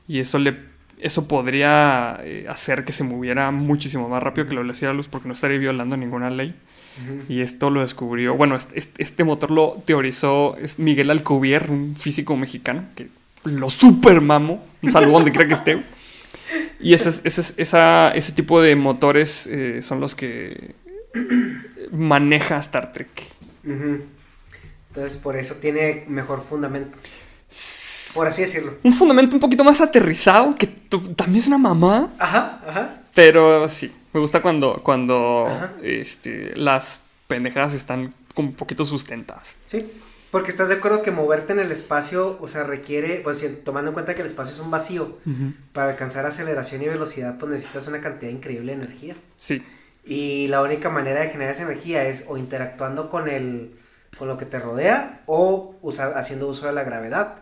y 0.09 0.19
eso 0.19 0.39
le 0.39 0.71
eso 1.03 1.29
podría 1.29 2.21
eh, 2.25 2.47
hacer 2.49 2.85
que 2.85 2.93
se 2.93 3.05
moviera 3.05 3.51
muchísimo 3.51 4.09
más 4.09 4.23
rápido 4.23 4.47
que 4.47 4.55
la 4.55 4.61
velocidad 4.61 4.91
de 4.91 4.95
la 4.95 4.97
luz 4.99 5.09
porque 5.09 5.29
no 5.29 5.35
estaría 5.35 5.59
violando 5.59 5.97
ninguna 5.97 6.31
ley. 6.31 6.55
Y 7.31 7.41
esto 7.41 7.71
lo 7.71 7.81
descubrió, 7.81 8.35
bueno, 8.35 8.59
este, 8.75 9.25
motor 9.25 9.51
lo 9.51 9.83
teorizó 9.87 10.57
Miguel 10.77 11.11
Alcubierre, 11.11 11.73
un 11.73 11.97
físico 11.97 12.37
mexicano, 12.37 12.85
que 12.95 13.09
lo 13.45 13.71
super 13.71 14.21
mamo, 14.21 14.63
un 14.83 14.91
saludo 14.91 15.13
donde 15.13 15.33
crea 15.33 15.49
que 15.49 15.55
esté. 15.55 15.83
Y 16.79 16.93
ese, 16.93 17.23
ese 17.25 18.33
tipo 18.35 18.61
de 18.61 18.77
motores 18.77 19.47
eh, 19.47 19.81
son 19.81 20.01
los 20.01 20.15
que 20.15 20.75
maneja 21.91 22.59
Star 22.59 22.93
Trek. 22.93 23.09
Entonces 24.91 25.17
por 25.17 25.37
eso 25.37 25.55
tiene 25.57 26.05
mejor 26.07 26.43
fundamento 26.43 26.99
por 28.15 28.27
así 28.27 28.43
decirlo. 28.43 28.75
Un 28.83 28.93
fundamento 28.93 29.37
un 29.37 29.41
poquito 29.41 29.65
más 29.65 29.81
aterrizado, 29.81 30.55
que 30.57 30.67
también 30.67 31.41
es 31.41 31.47
una 31.49 31.59
mamá. 31.59 32.11
Ajá, 32.19 32.61
ajá. 32.67 33.03
Pero 33.15 33.69
sí, 33.69 33.93
me 34.13 34.21
gusta 34.21 34.43
cuando, 34.43 34.81
cuando 34.83 35.47
este, 35.83 36.57
las 36.57 37.01
pendejadas 37.27 37.75
están 37.75 38.15
como 38.35 38.49
un 38.49 38.55
poquito 38.55 38.85
sustentadas. 38.85 39.59
Sí, 39.67 39.93
porque 40.31 40.51
estás 40.51 40.69
de 40.69 40.77
acuerdo 40.77 41.03
que 41.03 41.11
moverte 41.11 41.53
en 41.53 41.59
el 41.59 41.73
espacio, 41.73 42.39
o 42.41 42.49
sea, 42.49 42.63
requiere, 42.65 43.21
pues 43.23 43.45
tomando 43.65 43.91
en 43.91 43.95
cuenta 43.95 44.15
que 44.15 44.21
el 44.21 44.27
espacio 44.27 44.55
es 44.55 44.61
un 44.61 44.71
vacío, 44.71 45.19
para 45.73 45.91
alcanzar 45.91 46.27
aceleración 46.27 46.83
y 46.83 46.87
velocidad, 46.87 47.37
pues 47.39 47.51
necesitas 47.51 47.89
una 47.89 48.01
cantidad 48.01 48.31
increíble 48.31 48.77
de 48.77 48.85
energía. 48.85 49.15
Sí. 49.37 49.63
Y 50.05 50.47
la 50.49 50.63
única 50.63 50.89
manera 50.89 51.21
de 51.21 51.29
generar 51.29 51.53
esa 51.53 51.65
energía 51.65 52.05
es 52.07 52.25
o 52.29 52.37
interactuando 52.37 53.11
con 53.11 53.29
el 53.29 53.73
con 54.21 54.29
lo 54.29 54.37
que 54.37 54.45
te 54.45 54.59
rodea 54.59 55.23
o 55.25 55.77
usar, 55.81 56.19
haciendo 56.19 56.47
uso 56.47 56.67
de 56.67 56.75
la 56.75 56.85
gravedad, 56.85 57.37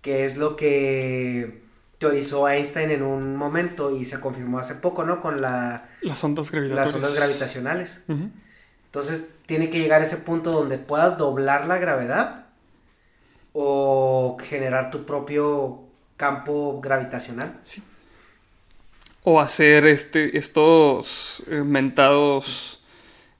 que 0.00 0.24
es 0.24 0.36
lo 0.36 0.56
que 0.56 1.62
teorizó 1.98 2.48
Einstein 2.48 2.90
en 2.90 3.04
un 3.04 3.36
momento 3.36 3.96
y 3.96 4.04
se 4.04 4.18
confirmó 4.18 4.58
hace 4.58 4.74
poco, 4.74 5.04
¿no? 5.04 5.20
Con 5.20 5.40
la, 5.40 5.88
las 6.00 6.24
ondas. 6.24 6.52
Las 6.52 6.92
ondas 6.92 7.14
gravitacionales. 7.14 8.04
Entonces 8.08 9.28
tiene 9.46 9.70
que 9.70 9.78
llegar 9.78 10.00
a 10.00 10.04
ese 10.04 10.16
punto 10.16 10.50
donde 10.50 10.76
puedas 10.76 11.18
doblar 11.18 11.68
la 11.68 11.78
gravedad 11.78 12.46
o 13.52 14.36
generar 14.42 14.90
tu 14.90 15.04
propio 15.04 15.82
campo 16.16 16.80
gravitacional. 16.80 17.60
Sí. 17.62 17.80
O 19.22 19.40
hacer 19.40 19.86
este, 19.86 20.36
estos 20.36 21.44
eh, 21.46 21.62
mentados 21.62 22.81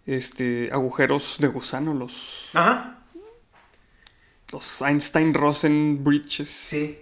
este, 0.06 0.68
agujeros 0.72 1.36
de 1.40 1.48
gusano, 1.48 1.94
los. 1.94 2.50
Ajá. 2.54 2.98
Los 4.50 4.82
Einstein-Rosen 4.82 6.04
Bridges. 6.04 6.48
Sí. 6.48 6.98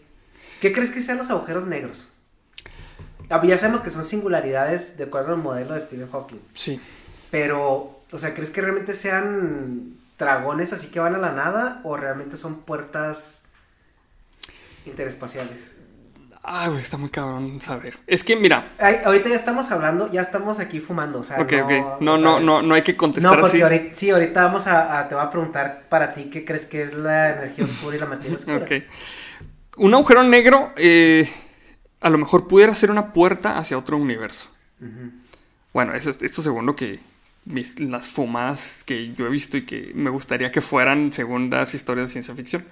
¿Qué 0.61 0.73
crees 0.73 0.91
que 0.91 1.01
sean 1.01 1.19
los 1.19 1.31
agujeros 1.31 1.67
negros? 1.67 2.13
Ah, 3.29 3.41
ya 3.45 3.59
sabemos 3.59 3.81
que 3.81 3.91
son 3.91 4.05
singularidades 4.05 4.97
de 4.97 5.05
acuerdo 5.05 5.33
al 5.33 5.39
modelo 5.39 5.75
de 5.75 5.81
Stephen 5.81 6.11
Hawking. 6.11 6.41
Sí. 6.55 6.81
Pero, 7.31 8.01
o 8.11 8.19
sea, 8.19 8.35
¿crees 8.35 8.51
que 8.51 8.61
realmente 8.61 8.93
sean 8.93 9.97
dragones 10.19 10.73
así 10.73 10.89
que 10.89 11.01
van 11.01 11.15
a 11.15 11.19
la 11.19 11.33
nada 11.33 11.81
o 11.85 11.97
realmente 11.97 12.37
son 12.37 12.63
puertas 12.63 13.43
interespaciales? 14.85 15.77
Ah, 16.43 16.69
güey, 16.69 16.81
está 16.81 16.97
muy 16.97 17.11
cabrón 17.11 17.61
saber. 17.61 17.99
Es 18.07 18.25
que, 18.25 18.35
mira. 18.35 18.73
ahorita 19.05 19.29
ya 19.29 19.35
estamos 19.35 19.71
hablando, 19.71 20.11
ya 20.11 20.23
estamos 20.23 20.59
aquí 20.59 20.81
fumando, 20.81 21.21
o 21.21 21.25
sea. 21.25 21.41
Ok, 21.41 21.53
no, 21.53 21.65
ok. 21.65 22.01
No, 22.01 22.17
no, 22.17 22.41
no, 22.41 22.63
no 22.63 22.75
hay 22.75 22.83
que 22.83 22.97
contestar 22.97 23.37
no, 23.37 23.41
porque 23.41 23.63
Ahorita, 23.63 23.95
sí, 23.95 24.11
ahorita 24.11 24.45
vamos 24.45 24.67
a, 24.67 25.07
te 25.09 25.15
voy 25.15 25.25
a 25.25 25.31
preguntar 25.31 25.85
para 25.89 26.15
ti 26.15 26.31
qué 26.31 26.45
crees 26.45 26.65
que 26.65 26.83
es 26.83 26.95
la 26.95 27.33
energía 27.33 27.65
oscura 27.65 27.97
y 27.97 28.01
la 28.01 28.07
materia 28.07 28.37
oscura. 28.37 28.57
ok. 28.57 28.73
Un 29.77 29.95
agujero 29.95 30.23
negro, 30.25 30.73
eh, 30.77 31.31
a 32.01 32.11
lo 32.11 32.19
mejor 32.19 32.49
pudiera 32.49 32.75
ser 32.75 32.91
una 32.91 33.13
puerta 33.13 33.59
hacia 33.59 33.77
otro 33.77 33.97
universo. 33.97 34.51
Bueno, 35.75 35.95
eso, 35.95 36.11
esto 36.11 36.43
según 36.43 36.65
lo 36.65 36.75
que 36.75 37.01
las 37.45 38.09
fumadas 38.09 38.83
que 38.85 39.13
yo 39.13 39.27
he 39.27 39.31
visto 39.31 39.57
y 39.57 39.65
que 39.65 39.93
me 39.95 40.11
gustaría 40.11 40.51
que 40.51 40.61
fueran 40.61 41.13
según 41.13 41.51
las 41.51 41.75
historias 41.75 42.09
de 42.09 42.13
ciencia 42.13 42.35
ficción. 42.35 42.65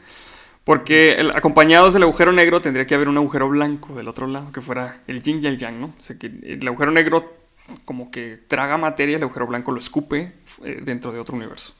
Porque 0.68 1.16
acompañados 1.34 1.94
del 1.94 2.02
agujero 2.02 2.30
negro 2.30 2.60
tendría 2.60 2.86
que 2.86 2.94
haber 2.94 3.08
un 3.08 3.16
agujero 3.16 3.48
blanco 3.48 3.94
del 3.94 4.06
otro 4.06 4.26
lado, 4.26 4.52
que 4.52 4.60
fuera 4.60 5.00
el 5.06 5.22
yin 5.22 5.42
y 5.42 5.46
el 5.46 5.56
yang, 5.56 5.80
¿no? 5.80 5.86
O 5.86 6.00
sea, 6.00 6.18
que 6.18 6.26
el 6.26 6.68
agujero 6.68 6.90
negro 6.90 7.38
como 7.86 8.10
que 8.10 8.36
traga 8.36 8.76
materia, 8.76 9.16
el 9.16 9.22
agujero 9.22 9.46
blanco 9.46 9.72
lo 9.72 9.78
escupe 9.78 10.34
eh, 10.62 10.82
dentro 10.84 11.10
de 11.10 11.20
otro 11.20 11.36
universo. 11.36 11.72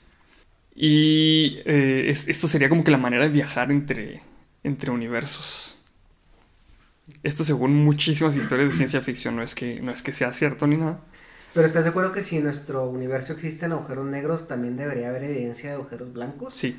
Y 0.75 1.59
eh, 1.67 2.09
esto 2.09 2.49
sería 2.49 2.71
como 2.71 2.83
que 2.83 2.91
la 2.91 2.97
manera 2.97 3.25
de 3.25 3.29
viajar 3.29 3.71
entre, 3.71 4.23
entre 4.65 4.91
universos. 4.91 5.77
Esto 7.23 7.45
según 7.45 7.85
muchísimas 7.85 8.37
historias 8.37 8.71
de 8.71 8.75
ciencia 8.75 9.03
ficción, 9.03 9.37
no 9.37 9.43
es 9.43 9.55
que, 9.55 9.83
no 9.83 9.93
es 9.93 10.03
que 10.03 10.13
sea 10.13 10.33
cierto 10.33 10.67
ni 10.67 10.79
nada. 10.79 10.99
Pero 11.53 11.67
¿estás 11.67 11.85
de 11.85 11.91
acuerdo 11.91 12.11
que 12.11 12.23
si 12.23 12.39
en 12.39 12.45
nuestro 12.45 12.89
universo 12.89 13.35
existen 13.35 13.73
agujeros 13.73 14.07
negros, 14.07 14.49
también 14.49 14.79
debería 14.79 15.11
haber 15.11 15.25
evidencia 15.25 15.69
de 15.69 15.77
agujeros 15.77 16.11
blancos? 16.15 16.55
Sí, 16.55 16.75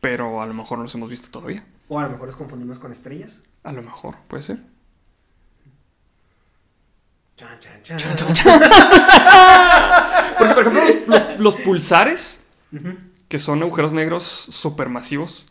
pero 0.00 0.42
a 0.42 0.46
lo 0.46 0.54
mejor 0.54 0.78
no 0.78 0.84
los 0.84 0.94
hemos 0.94 1.10
visto 1.10 1.30
todavía. 1.30 1.64
O 1.88 1.98
a 1.98 2.04
lo 2.04 2.10
mejor 2.10 2.26
los 2.26 2.36
confundimos 2.36 2.78
con 2.78 2.90
estrellas. 2.90 3.40
A 3.64 3.72
lo 3.72 3.82
mejor, 3.82 4.16
puede 4.28 4.42
ser. 4.42 4.58
Chan, 7.36 7.58
chan, 7.82 7.96
chan. 7.96 8.60
Porque, 10.38 10.54
por 10.54 10.66
ejemplo, 10.66 11.16
los, 11.38 11.56
pulsares, 11.56 12.44
que 13.28 13.38
son 13.38 13.62
agujeros 13.62 13.92
negros 13.92 14.24
supermasivos, 14.24 15.46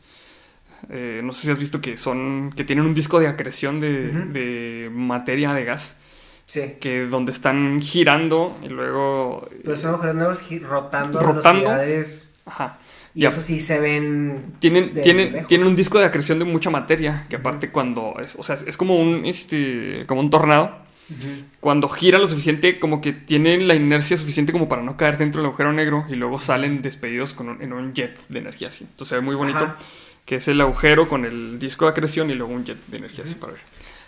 eh, 0.89 1.21
no 1.23 1.31
sé 1.33 1.43
si 1.43 1.51
has 1.51 1.59
visto 1.59 1.81
que 1.81 1.97
son. 1.97 2.53
que 2.55 2.63
tienen 2.63 2.85
un 2.85 2.93
disco 2.93 3.19
de 3.19 3.27
acreción 3.27 3.79
de, 3.79 4.89
materia 4.91 5.53
de 5.53 5.65
gas. 5.65 5.99
Sí. 6.45 6.75
Que 6.81 7.05
donde 7.05 7.31
están 7.31 7.81
girando 7.81 8.57
y 8.61 8.69
luego. 8.69 9.47
Pero 9.63 9.77
son 9.77 9.91
agujeros 9.91 10.15
negros 10.15 10.69
rotando, 10.69 11.19
rotando 11.19 11.69
a 11.69 11.77
velocidades. 11.77 12.33
Ajá. 12.45 12.77
Y 13.13 13.25
eso 13.25 13.41
sí 13.41 13.59
se 13.59 13.79
ven. 13.79 14.55
Tienen, 14.59 14.93
tienen, 14.93 15.45
tienen 15.47 15.67
un 15.67 15.75
disco 15.75 15.99
de 15.99 16.05
acreción 16.05 16.39
de 16.39 16.45
mucha 16.45 16.69
materia. 16.69 17.25
Que 17.29 17.37
aparte, 17.37 17.69
cuando. 17.69 18.15
Es, 18.21 18.35
o 18.35 18.43
sea, 18.43 18.55
es 18.55 18.77
como 18.77 18.99
un, 18.99 19.25
este, 19.25 20.05
como 20.07 20.21
un 20.21 20.29
tornado. 20.29 20.79
Cuando 21.59 21.89
gira 21.89 22.17
lo 22.19 22.29
suficiente, 22.29 22.79
como 22.79 23.01
que 23.01 23.11
tienen 23.11 23.67
la 23.67 23.75
inercia 23.75 24.15
suficiente 24.15 24.53
como 24.53 24.69
para 24.69 24.81
no 24.81 24.95
caer 24.95 25.17
dentro 25.17 25.41
del 25.41 25.47
agujero 25.47 25.73
negro. 25.73 26.05
Y 26.09 26.15
luego 26.15 26.39
salen 26.39 26.81
despedidos 26.81 27.33
con 27.33 27.61
en 27.61 27.73
un 27.73 27.93
jet 27.93 28.17
de 28.29 28.39
energía 28.39 28.69
así. 28.69 28.85
Entonces 28.85 29.09
se 29.09 29.15
ve 29.15 29.21
muy 29.21 29.35
bonito. 29.35 29.73
Que 30.25 30.35
es 30.35 30.47
el 30.47 30.61
agujero 30.61 31.09
con 31.09 31.25
el 31.25 31.59
disco 31.59 31.85
de 31.85 31.91
acreción 31.91 32.29
y 32.29 32.35
luego 32.35 32.53
un 32.53 32.63
jet 32.63 32.77
de 32.87 32.97
energía 32.97 33.25
así 33.25 33.35
para 33.35 33.53
ver. 33.53 33.61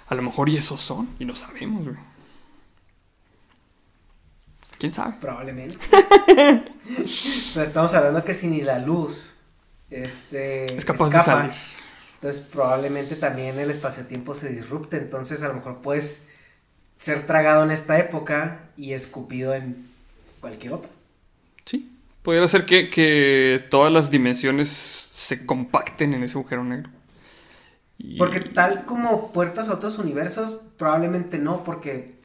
A 0.07 0.15
lo 0.15 0.21
mejor 0.21 0.47
y 0.47 0.55
esos 0.55 0.79
son. 0.79 1.09
Y 1.19 1.25
no 1.25 1.35
sabemos, 1.35 1.85
güey. 1.85 2.12
¿Quién 4.83 4.91
sabe? 4.91 5.15
Probablemente. 5.21 5.77
estamos 7.55 7.93
hablando 7.93 8.21
que 8.25 8.33
si 8.33 8.47
ni 8.47 8.59
la 8.59 8.79
luz 8.79 9.37
este, 9.89 10.65
es 10.65 10.83
capaz 10.83 11.09
de 11.09 11.21
salir. 11.21 11.53
Entonces 12.15 12.41
probablemente 12.51 13.15
también 13.15 13.57
el 13.59 13.69
espacio-tiempo 13.69 14.33
se 14.33 14.49
disrupte. 14.49 14.97
Entonces 14.97 15.41
a 15.41 15.47
lo 15.47 15.53
mejor 15.53 15.77
puedes 15.77 16.27
ser 16.97 17.25
tragado 17.25 17.63
en 17.63 17.71
esta 17.71 17.97
época 17.97 18.59
y 18.75 18.91
escupido 18.91 19.53
en 19.53 19.87
cualquier 20.41 20.73
otra. 20.73 20.89
Sí. 21.63 21.89
Podría 22.21 22.45
ser 22.49 22.65
que, 22.65 22.89
que 22.89 23.63
todas 23.69 23.89
las 23.89 24.11
dimensiones 24.11 24.67
se 24.67 25.45
compacten 25.45 26.13
en 26.13 26.23
ese 26.23 26.37
agujero 26.37 26.65
negro. 26.65 26.89
Porque 28.17 28.41
tal 28.41 28.83
como 28.83 29.31
puertas 29.31 29.69
a 29.69 29.75
otros 29.75 29.97
universos, 29.97 30.65
probablemente 30.77 31.37
no, 31.39 31.63
porque, 31.63 32.15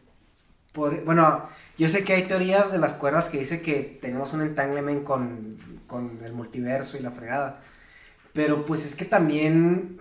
bueno, 0.75 1.45
yo 1.79 1.89
sé 1.89 2.03
que 2.03 2.13
hay 2.13 2.25
teorías 2.25 2.73
de 2.73 2.79
las 2.79 2.93
cuerdas 2.93 3.29
que 3.29 3.39
dice 3.39 3.63
que 3.63 3.99
tenemos 4.03 4.33
un 4.33 4.43
entanglement 4.43 5.05
con, 5.05 5.57
con 5.87 6.19
el 6.25 6.33
multiverso 6.33 6.97
y 6.97 7.01
la 7.01 7.13
fregada. 7.13 7.61
Pero 8.33 8.67
pues 8.67 8.85
es 8.85 8.97
que 8.97 9.05
también, 9.05 10.01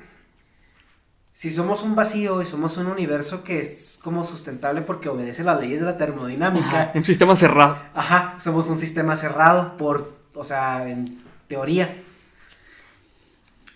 si 1.32 1.52
somos 1.52 1.84
un 1.84 1.96
vacío 1.96 2.42
y 2.42 2.46
somos 2.46 2.78
un 2.78 2.88
universo 2.88 3.44
que 3.44 3.60
es 3.60 4.00
como 4.04 4.24
sustentable 4.24 4.82
porque 4.82 5.08
obedece 5.08 5.44
las 5.44 5.60
leyes 5.60 5.82
de 5.82 5.86
la 5.86 5.98
termodinámica. 5.98 6.92
un 6.96 7.06
sistema 7.06 7.36
cerrado. 7.36 7.78
Ajá, 7.94 8.38
somos 8.40 8.68
un 8.70 8.78
sistema 8.78 9.16
cerrado 9.16 9.78
por, 9.78 10.18
o 10.34 10.44
sea, 10.44 10.90
en 10.90 11.20
teoría. 11.48 11.96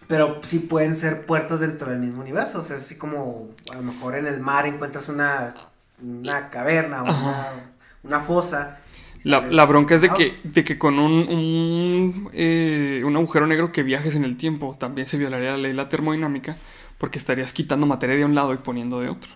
Pero 0.07 0.41
sí 0.41 0.57
pueden 0.57 0.95
ser 0.95 1.27
puertas 1.27 1.59
dentro 1.59 1.91
del 1.91 1.99
mismo 1.99 2.21
universo. 2.21 2.61
O 2.61 2.63
sea, 2.63 2.77
así 2.77 2.97
como 2.97 3.49
a 3.71 3.75
lo 3.75 3.83
mejor 3.83 4.15
en 4.15 4.25
el 4.25 4.39
mar 4.39 4.65
encuentras 4.65 5.07
una, 5.07 5.53
una 6.01 6.49
caverna 6.49 7.03
o 7.03 7.05
una 7.05 7.70
una 8.03 8.19
fosa. 8.19 8.79
La, 9.23 9.65
bronca 9.65 9.95
es 9.95 10.01
de 10.01 10.09
que, 10.09 10.39
de 10.43 10.63
que 10.63 10.79
con 10.79 10.97
un, 10.97 12.29
eh, 12.33 13.03
un, 13.05 13.15
agujero 13.15 13.45
negro 13.45 13.71
que 13.71 13.83
viajes 13.83 14.15
en 14.15 14.23
el 14.23 14.35
tiempo 14.35 14.75
también 14.79 15.05
se 15.05 15.17
violaría 15.17 15.51
la 15.51 15.57
ley 15.57 15.71
de 15.71 15.77
la 15.77 15.89
termodinámica 15.89 16.57
porque 16.97 17.19
estarías 17.19 17.53
quitando 17.53 17.85
materia 17.85 18.15
de 18.15 18.25
un 18.25 18.33
lado 18.33 18.53
y 18.53 18.57
poniendo 18.57 18.99
de 18.99 19.09
otro. 19.09 19.29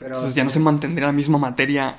Entonces 0.00 0.34
ya 0.34 0.42
no 0.42 0.50
se 0.50 0.58
mantendría 0.58 1.06
la 1.06 1.12
misma 1.12 1.38
materia 1.38 1.94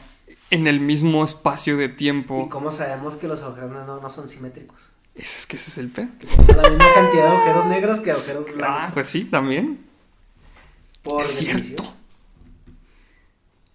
en 0.51 0.67
el 0.67 0.79
mismo 0.79 1.23
espacio 1.23 1.77
de 1.77 1.89
tiempo. 1.89 2.43
¿Y 2.45 2.49
cómo 2.49 2.71
sabemos 2.71 3.15
que 3.15 3.27
los 3.27 3.41
agujeros 3.41 3.71
negros 3.71 4.01
no 4.01 4.09
son 4.09 4.27
simétricos? 4.27 4.91
Es 5.15 5.47
que 5.47 5.55
ese 5.55 5.71
es 5.71 5.77
el 5.77 5.89
fe. 5.89 6.09
la 6.29 6.69
misma 6.69 6.85
cantidad 6.93 7.23
de 7.23 7.37
agujeros 7.37 7.65
negros 7.67 7.99
que 8.01 8.11
agujeros 8.11 8.45
blancos. 8.53 8.65
Ah, 8.67 8.91
pues 8.93 9.07
sí, 9.07 9.25
también. 9.25 9.79
es 11.19 11.27
cierto. 11.27 11.96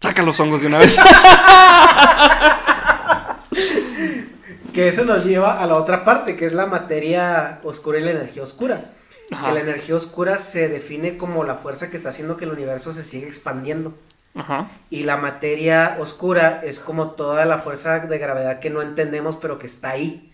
Saca 0.03 0.23
los 0.25 0.41
hongos 0.41 0.61
de 0.61 0.67
una 0.67 0.79
vez. 0.79 0.99
que 4.75 4.89
eso 4.89 5.05
nos 5.05 5.25
lleva 5.25 5.63
a 5.63 5.67
la 5.69 5.75
otra 5.75 6.03
parte, 6.03 6.35
que 6.35 6.45
es 6.45 6.55
la 6.55 6.67
materia 6.67 7.61
oscura 7.63 8.01
y 8.01 8.03
la 8.03 8.11
energía 8.11 8.43
oscura. 8.43 8.91
Que 9.29 9.53
la 9.53 9.61
energía 9.61 9.95
oscura 9.95 10.39
se 10.39 10.69
define 10.69 11.17
como 11.17 11.45
la 11.45 11.55
fuerza 11.55 11.89
que 11.89 11.97
está 11.97 12.09
haciendo 12.09 12.37
que 12.37 12.47
el 12.47 12.51
universo 12.51 12.93
se 12.93 13.05
siga 13.05 13.29
expandiendo. 13.29 13.97
Ajá. 14.35 14.71
Y 14.91 15.05
la 15.05 15.19
materia 15.19 15.97
oscura 16.01 16.63
es 16.65 16.81
como 16.81 17.13
toda 17.13 17.45
la 17.45 17.59
fuerza 17.59 18.01
de 18.01 18.19
gravedad 18.19 18.59
que 18.59 18.71
no 18.71 18.83
entendemos, 18.83 19.37
pero 19.37 19.61
que 19.61 19.69
está 19.69 19.91
ahí. 19.91 20.33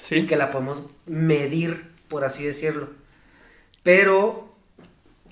Sí. 0.00 0.16
Y 0.16 0.26
que 0.26 0.36
la 0.36 0.50
podemos 0.50 0.84
medir, 1.04 1.92
por 2.08 2.24
así 2.24 2.42
decirlo. 2.42 2.88
Pero 3.82 4.54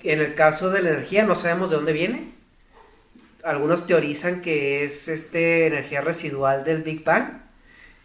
en 0.01 0.19
el 0.19 0.35
caso 0.35 0.69
de 0.69 0.83
la 0.83 0.89
energía 0.89 1.23
no 1.23 1.35
sabemos 1.35 1.71
de 1.71 1.77
dónde 1.77 1.93
viene 1.93 2.37
algunos 3.43 3.87
teorizan 3.87 4.41
que 4.41 4.83
es 4.83 5.07
este 5.07 5.67
energía 5.67 6.01
residual 6.01 6.63
del 6.63 6.83
Big 6.83 7.03
Bang 7.03 7.41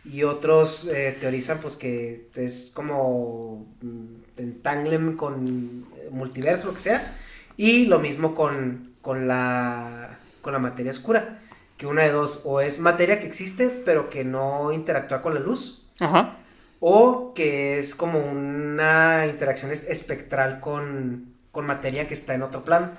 y 0.04 0.22
otros 0.22 0.86
eh, 0.88 1.16
teorizan 1.18 1.58
pues 1.58 1.76
que 1.76 2.28
es 2.34 2.70
como 2.74 3.66
mm, 3.80 4.40
entanglement 4.40 5.16
con 5.16 5.86
multiverso, 6.10 6.68
lo 6.68 6.74
que 6.74 6.80
sea, 6.80 7.16
y 7.56 7.86
lo 7.86 7.98
mismo 7.98 8.34
con, 8.34 8.94
con, 9.00 9.26
la, 9.26 10.18
con 10.42 10.52
la 10.52 10.58
materia 10.58 10.92
oscura, 10.92 11.40
que 11.76 11.86
una 11.86 12.02
de 12.02 12.10
dos, 12.10 12.42
o 12.44 12.60
es 12.60 12.78
materia 12.78 13.18
que 13.18 13.26
existe, 13.26 13.68
pero 13.68 14.10
que 14.10 14.24
no 14.24 14.72
interactúa 14.72 15.22
con 15.22 15.34
la 15.34 15.40
luz. 15.40 15.86
Ajá. 16.00 16.38
O 16.80 17.32
que 17.34 17.78
es 17.78 17.94
como 17.94 18.18
una 18.18 19.26
interacción 19.26 19.72
espectral 19.72 20.60
con, 20.60 21.32
con 21.50 21.66
materia 21.66 22.06
que 22.06 22.14
está 22.14 22.34
en 22.34 22.42
otro 22.42 22.64
plano. 22.64 22.90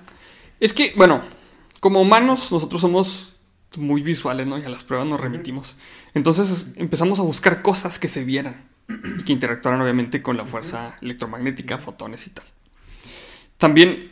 Es 0.59 0.73
que, 0.73 0.93
bueno, 0.95 1.23
como 1.79 2.01
humanos 2.01 2.51
nosotros 2.51 2.81
somos 2.81 3.35
muy 3.77 4.01
visuales, 4.01 4.47
¿no? 4.47 4.57
Y 4.57 4.63
a 4.63 4.69
las 4.69 4.83
pruebas 4.83 5.07
nos 5.07 5.19
remitimos. 5.19 5.75
Entonces 6.13 6.73
empezamos 6.75 7.19
a 7.19 7.23
buscar 7.23 7.61
cosas 7.61 7.99
que 7.99 8.07
se 8.07 8.23
vieran 8.23 8.69
y 8.87 9.23
que 9.23 9.33
interactuaran 9.33 9.81
obviamente 9.81 10.21
con 10.21 10.37
la 10.37 10.45
fuerza 10.45 10.95
electromagnética, 11.01 11.77
fotones 11.77 12.27
y 12.27 12.29
tal. 12.31 12.45
También, 13.57 14.09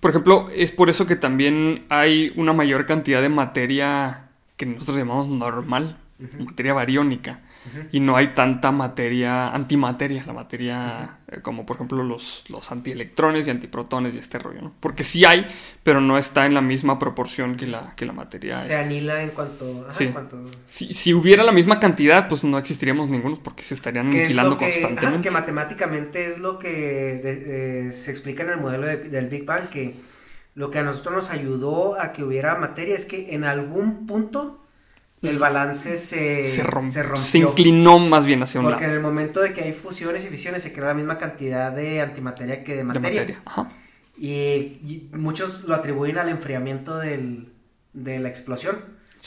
por 0.00 0.10
ejemplo, 0.10 0.48
es 0.54 0.72
por 0.72 0.90
eso 0.90 1.06
que 1.06 1.16
también 1.16 1.84
hay 1.88 2.32
una 2.36 2.52
mayor 2.52 2.86
cantidad 2.86 3.22
de 3.22 3.28
materia 3.28 4.28
que 4.56 4.66
nosotros 4.66 4.98
llamamos 4.98 5.28
normal, 5.28 5.98
materia 6.38 6.72
bariónica, 6.72 7.40
y 7.92 8.00
no 8.00 8.16
hay 8.16 8.28
tanta 8.28 8.72
materia, 8.72 9.50
antimateria, 9.50 10.24
la 10.26 10.32
materia 10.32 11.18
eh, 11.28 11.40
como 11.42 11.66
por 11.66 11.76
ejemplo 11.76 12.04
los, 12.04 12.44
los 12.50 12.70
antielectrones 12.70 13.46
y 13.46 13.50
antiprotones 13.50 14.14
y 14.14 14.18
este 14.18 14.38
rollo, 14.38 14.62
¿no? 14.62 14.72
Porque 14.78 15.02
sí 15.02 15.24
hay, 15.24 15.44
pero 15.82 16.00
no 16.00 16.18
está 16.18 16.46
en 16.46 16.54
la 16.54 16.60
misma 16.60 16.98
proporción 16.98 17.56
que 17.56 17.66
la, 17.66 17.94
que 17.96 18.06
la 18.06 18.12
materia. 18.12 18.56
Se 18.58 18.76
anila 18.76 19.22
en 19.22 19.30
cuanto... 19.30 19.86
sí. 19.92 20.12
Si, 20.66 21.14
hubiera 21.14 21.42
la 21.42 21.52
misma 21.52 21.80
cantidad, 21.80 22.28
pues 22.28 22.44
no 22.44 22.58
existiríamos 22.58 23.08
ninguno 23.08 23.36
porque 23.42 23.62
se 23.62 23.74
estarían 23.74 24.06
aniquilando 24.06 24.56
constantemente. 24.56 25.28
que 25.28 25.30
matemáticamente 25.30 26.26
es 26.26 26.38
lo 26.38 26.58
que 26.58 27.20
eh, 27.24 27.92
se 27.92 28.10
explica 28.10 28.44
en 28.44 28.50
el 28.50 28.60
modelo 28.60 28.86
del 28.86 29.26
Big 29.26 29.44
Bang, 29.44 29.68
que 29.68 29.94
lo 30.54 30.70
que 30.70 30.78
a 30.78 30.82
nosotros 30.82 31.14
nos 31.14 31.30
ayudó 31.30 32.00
a 32.00 32.12
que 32.12 32.24
hubiera 32.24 32.54
materia 32.56 32.94
es 32.94 33.04
que 33.04 33.34
en 33.34 33.44
algún 33.44 34.06
punto 34.06 34.65
el 35.22 35.38
balance 35.38 35.96
se, 35.96 36.42
se, 36.44 36.62
rompió. 36.62 37.16
Se 37.16 37.38
inclinó 37.38 37.98
más 37.98 38.26
bien 38.26 38.42
hacia 38.42 38.60
un 38.60 38.66
Porque 38.66 38.84
en 38.84 38.90
el 38.90 39.00
momento 39.00 39.40
de 39.40 39.52
que 39.52 39.62
hay 39.62 39.72
fusiones 39.72 40.24
y 40.24 40.28
fisiones 40.28 40.62
se 40.62 40.72
crea 40.72 40.88
la 40.88 40.94
misma 40.94 41.16
cantidad 41.16 41.72
de 41.72 42.00
antimateria 42.00 42.62
que 42.62 42.76
de 42.76 42.84
materia. 42.84 43.42
Y, 44.18 45.08
muchos 45.12 45.64
lo 45.64 45.74
atribuyen 45.74 46.18
al 46.18 46.28
enfriamiento 46.28 46.98
del, 46.98 47.52
de 47.92 48.18
la 48.18 48.28
explosión. 48.28 48.76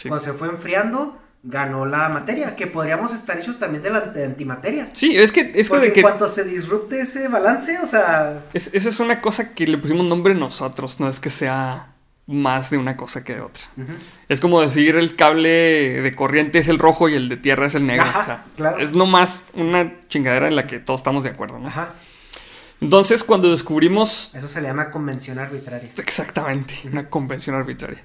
Cuando 0.03 0.19
se 0.19 0.33
fue 0.33 0.47
enfriando, 0.47 1.19
ganó 1.43 1.85
la 1.85 2.09
materia, 2.09 2.55
que 2.55 2.67
podríamos 2.67 3.13
estar 3.13 3.37
hechos 3.37 3.59
también 3.59 3.83
de, 3.83 3.89
la, 3.89 4.13
antimateria. 4.25 4.89
Sí, 4.93 5.15
es 5.15 5.31
que... 5.31 5.51
Es 5.55 5.69
Porque 5.69 5.91
que... 5.91 5.99
en 5.99 6.03
cuanto 6.03 6.27
se 6.27 6.43
disrupte 6.43 7.01
ese 7.01 7.27
balance, 7.27 7.77
o 7.79 7.85
sea... 7.85 8.43
esa 8.53 8.89
es 8.89 8.99
una 8.99 9.21
cosa 9.21 9.53
que 9.53 9.67
le 9.67 9.77
pusimos 9.77 10.05
nombre 10.05 10.35
nosotros, 10.35 10.99
no 10.99 11.09
es 11.09 11.19
que 11.19 11.29
sea 11.29 11.93
más 12.29 12.69
de 12.69 12.77
una 12.77 12.95
cosa 12.95 13.23
que 13.23 13.33
de 13.33 13.41
otra. 13.41 13.63
Es 14.29 14.39
como 14.39 14.61
decir 14.61 14.95
el 14.95 15.15
cable 15.15 15.49
de 16.01 16.13
corriente 16.15 16.59
es 16.59 16.67
el 16.67 16.77
rojo 16.77 17.09
y 17.09 17.15
el 17.15 17.27
de 17.27 17.37
tierra 17.37 17.65
es 17.65 17.73
el 17.73 17.87
negro. 17.87 18.05
o 18.07 18.23
sea, 18.23 18.45
Es 18.79 18.93
nomás 18.93 19.45
una 19.53 19.99
chingadera 20.07 20.47
en 20.47 20.55
la 20.55 20.67
que 20.67 20.79
todos 20.79 20.99
estamos 20.99 21.23
de 21.23 21.31
acuerdo, 21.31 21.57
¿no? 21.57 21.71
Entonces, 22.81 23.23
cuando 23.23 23.49
descubrimos... 23.49 24.31
Eso 24.33 24.47
se 24.47 24.61
le 24.61 24.67
llama 24.67 24.91
convención 24.91 25.39
arbitraria. 25.39 25.89
Exactamente, 25.97 26.75
una 26.85 27.09
convención 27.09 27.55
arbitraria. 27.55 28.01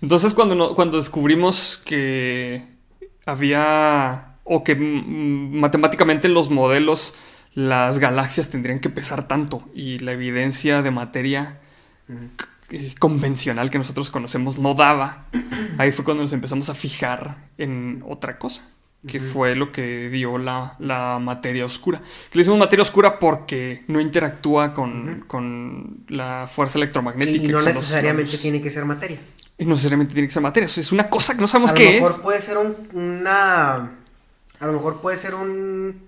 Entonces, 0.00 0.34
cuando, 0.34 0.74
cuando 0.74 0.96
descubrimos 0.96 1.80
que 1.84 2.66
había... 3.26 4.34
o 4.44 4.64
que 4.64 4.74
matemáticamente 4.74 6.26
en 6.26 6.34
los 6.34 6.50
modelos 6.50 7.14
las 7.54 7.98
galaxias 7.98 8.48
tendrían 8.50 8.80
que 8.80 8.88
pesar 8.88 9.28
tanto 9.28 9.68
y 9.74 9.98
la 9.98 10.12
evidencia 10.12 10.80
de 10.80 10.90
materia 10.90 11.58
convencional 12.98 13.70
que 13.70 13.78
nosotros 13.78 14.10
conocemos 14.10 14.58
no 14.58 14.74
daba, 14.74 15.26
ahí 15.78 15.90
fue 15.90 16.04
cuando 16.04 16.22
nos 16.22 16.32
empezamos 16.32 16.68
a 16.68 16.74
fijar 16.74 17.48
en 17.56 18.04
otra 18.06 18.38
cosa, 18.38 18.68
que 19.06 19.20
fue 19.20 19.54
lo 19.54 19.72
que 19.72 20.10
dio 20.10 20.36
la, 20.36 21.18
materia 21.20 21.64
oscura. 21.64 22.00
le 22.32 22.38
decimos 22.38 22.58
materia 22.58 22.82
oscura 22.82 23.18
porque 23.18 23.84
no 23.88 24.00
interactúa 24.00 24.74
con, 24.74 26.04
la 26.08 26.46
fuerza 26.46 26.78
electromagnética. 26.78 27.44
Y 27.44 27.48
no 27.48 27.60
necesariamente 27.60 28.36
tiene 28.36 28.60
que 28.60 28.70
ser 28.70 28.84
materia. 28.84 29.18
Y 29.56 29.64
no 29.64 29.70
necesariamente 29.70 30.12
tiene 30.12 30.28
que 30.28 30.34
ser 30.34 30.42
materia, 30.42 30.66
es 30.66 30.92
una 30.92 31.08
cosa 31.08 31.34
que 31.34 31.40
no 31.40 31.46
sabemos 31.46 31.72
qué 31.72 31.98
es. 31.98 32.02
A 32.02 32.04
lo 32.04 32.08
mejor 32.08 32.22
puede 32.22 32.40
ser 32.40 32.58
una... 32.92 33.74
A 34.60 34.66
lo 34.66 34.72
mejor 34.72 35.00
puede 35.00 35.16
ser 35.16 35.34
un... 35.34 36.06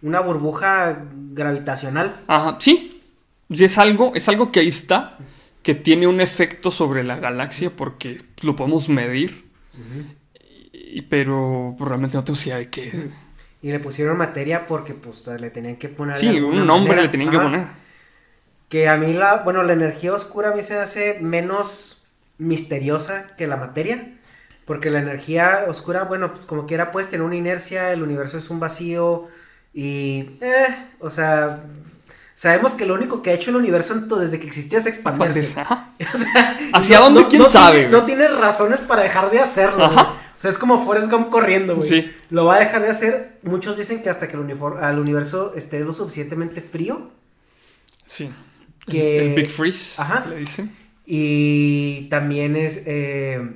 Una 0.00 0.20
burbuja 0.20 1.02
gravitacional. 1.32 2.20
Ajá, 2.28 2.56
sí. 2.60 3.02
Es 3.48 3.78
algo, 3.78 4.12
es 4.14 4.28
algo 4.28 4.52
que 4.52 4.60
ahí 4.60 4.68
está 4.68 5.18
que 5.68 5.74
tiene 5.74 6.06
un 6.06 6.22
efecto 6.22 6.70
sobre 6.70 7.04
la 7.04 7.18
galaxia 7.18 7.68
porque 7.68 8.22
lo 8.40 8.56
podemos 8.56 8.88
medir, 8.88 9.44
y, 10.72 11.02
pero 11.02 11.76
realmente 11.78 12.16
no 12.16 12.24
tengo 12.24 12.40
idea 12.42 12.56
de 12.56 12.70
qué 12.70 12.88
es. 12.88 13.04
Y 13.60 13.70
le 13.70 13.78
pusieron 13.78 14.16
materia 14.16 14.66
porque 14.66 14.94
pues 14.94 15.26
le 15.26 15.50
tenían 15.50 15.76
que 15.76 15.90
poner... 15.90 16.16
Sí, 16.16 16.40
un 16.40 16.66
nombre 16.66 17.02
le 17.02 17.08
tenían 17.08 17.30
que 17.30 17.38
poner. 17.38 17.66
Que 18.70 18.88
a 18.88 18.96
mí 18.96 19.12
la, 19.12 19.42
bueno, 19.42 19.62
la 19.62 19.74
energía 19.74 20.14
oscura 20.14 20.52
a 20.52 20.54
mí 20.54 20.62
se 20.62 20.78
hace 20.78 21.18
menos 21.20 22.02
misteriosa 22.38 23.26
que 23.36 23.46
la 23.46 23.58
materia. 23.58 24.14
Porque 24.64 24.88
la 24.88 25.00
energía 25.00 25.66
oscura, 25.68 26.04
bueno, 26.04 26.32
pues 26.32 26.46
como 26.46 26.64
quiera 26.64 26.92
puedes 26.92 27.10
tener 27.10 27.26
una 27.26 27.36
inercia, 27.36 27.92
el 27.92 28.02
universo 28.02 28.38
es 28.38 28.48
un 28.48 28.58
vacío 28.58 29.26
y... 29.74 30.38
Eh, 30.40 30.74
o 30.98 31.10
sea, 31.10 31.62
Sabemos 32.38 32.74
que 32.74 32.86
lo 32.86 32.94
único 32.94 33.20
que 33.20 33.30
ha 33.30 33.32
hecho 33.32 33.50
el 33.50 33.56
universo 33.56 33.96
desde 33.96 34.38
que 34.38 34.46
existió 34.46 34.78
es 34.78 34.86
expandirse. 34.86 35.60
¿Hacia 36.72 37.00
dónde? 37.00 37.26
¿Quién 37.26 37.50
sabe? 37.50 37.88
no 37.88 38.04
tiene 38.04 38.28
razones 38.28 38.78
para 38.82 39.02
dejar 39.02 39.32
de 39.32 39.40
hacerlo. 39.40 39.86
O 39.86 40.40
sea, 40.40 40.48
es 40.48 40.56
como 40.56 40.84
Forrest 40.84 41.10
Gump 41.10 41.30
corriendo, 41.30 41.74
güey. 41.74 41.88
Sí. 41.88 42.12
Lo 42.30 42.44
va 42.44 42.54
a 42.54 42.60
dejar 42.60 42.82
de 42.82 42.90
hacer. 42.90 43.40
Muchos 43.42 43.76
dicen 43.76 44.02
que 44.02 44.08
hasta 44.08 44.28
que 44.28 44.36
el, 44.36 44.98
universo 45.00 45.52
esté 45.56 45.80
lo 45.80 45.92
suficientemente 45.92 46.60
frío. 46.60 47.10
Sí. 48.04 48.30
Que... 48.86 49.26
El 49.26 49.34
Big 49.34 49.50
Freeze, 49.50 50.00
Ajá. 50.00 50.24
le 50.28 50.36
dicen. 50.36 50.76
Y 51.06 52.02
también 52.08 52.54
es... 52.54 52.84
Eh, 52.86 53.50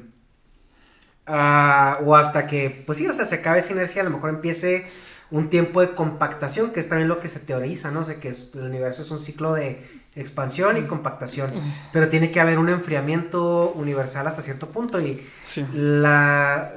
ah, 1.28 2.00
o 2.04 2.16
hasta 2.16 2.48
que, 2.48 2.82
pues 2.84 2.98
sí, 2.98 3.06
o 3.06 3.12
sea, 3.12 3.26
se 3.26 3.36
acabe 3.36 3.60
esa 3.60 3.74
inercia, 3.74 4.02
a 4.02 4.04
lo 4.04 4.10
mejor 4.10 4.30
empiece 4.30 4.86
un 5.32 5.48
tiempo 5.48 5.80
de 5.80 5.94
compactación, 5.94 6.70
que 6.70 6.80
es 6.80 6.88
también 6.88 7.08
lo 7.08 7.18
que 7.18 7.26
se 7.26 7.40
teoriza, 7.40 7.90
¿no? 7.90 8.00
O 8.00 8.04
sea, 8.04 8.20
que 8.20 8.28
el 8.28 8.60
universo 8.60 9.02
es 9.02 9.10
un 9.10 9.18
ciclo 9.18 9.54
de 9.54 9.82
expansión 10.14 10.76
y 10.76 10.82
compactación, 10.82 11.50
pero 11.92 12.10
tiene 12.10 12.30
que 12.30 12.38
haber 12.38 12.58
un 12.58 12.68
enfriamiento 12.68 13.72
universal 13.74 14.26
hasta 14.26 14.42
cierto 14.42 14.68
punto 14.68 15.00
y 15.00 15.26
la 15.72 16.72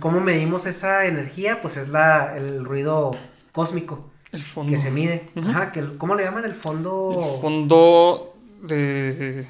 cómo 0.00 0.20
medimos 0.20 0.66
esa 0.66 1.06
energía, 1.06 1.62
pues 1.62 1.76
es 1.76 1.88
la 1.88 2.36
el 2.36 2.64
ruido 2.64 3.12
cósmico 3.52 4.10
el 4.32 4.42
fondo 4.42 4.72
que 4.72 4.78
se 4.78 4.90
mide. 4.90 5.30
Ajá, 5.48 5.70
que 5.70 5.96
¿cómo 5.96 6.16
le 6.16 6.24
llaman 6.24 6.44
el 6.44 6.56
fondo? 6.56 7.12
El 7.16 7.40
fondo 7.40 8.34
de 8.64 9.46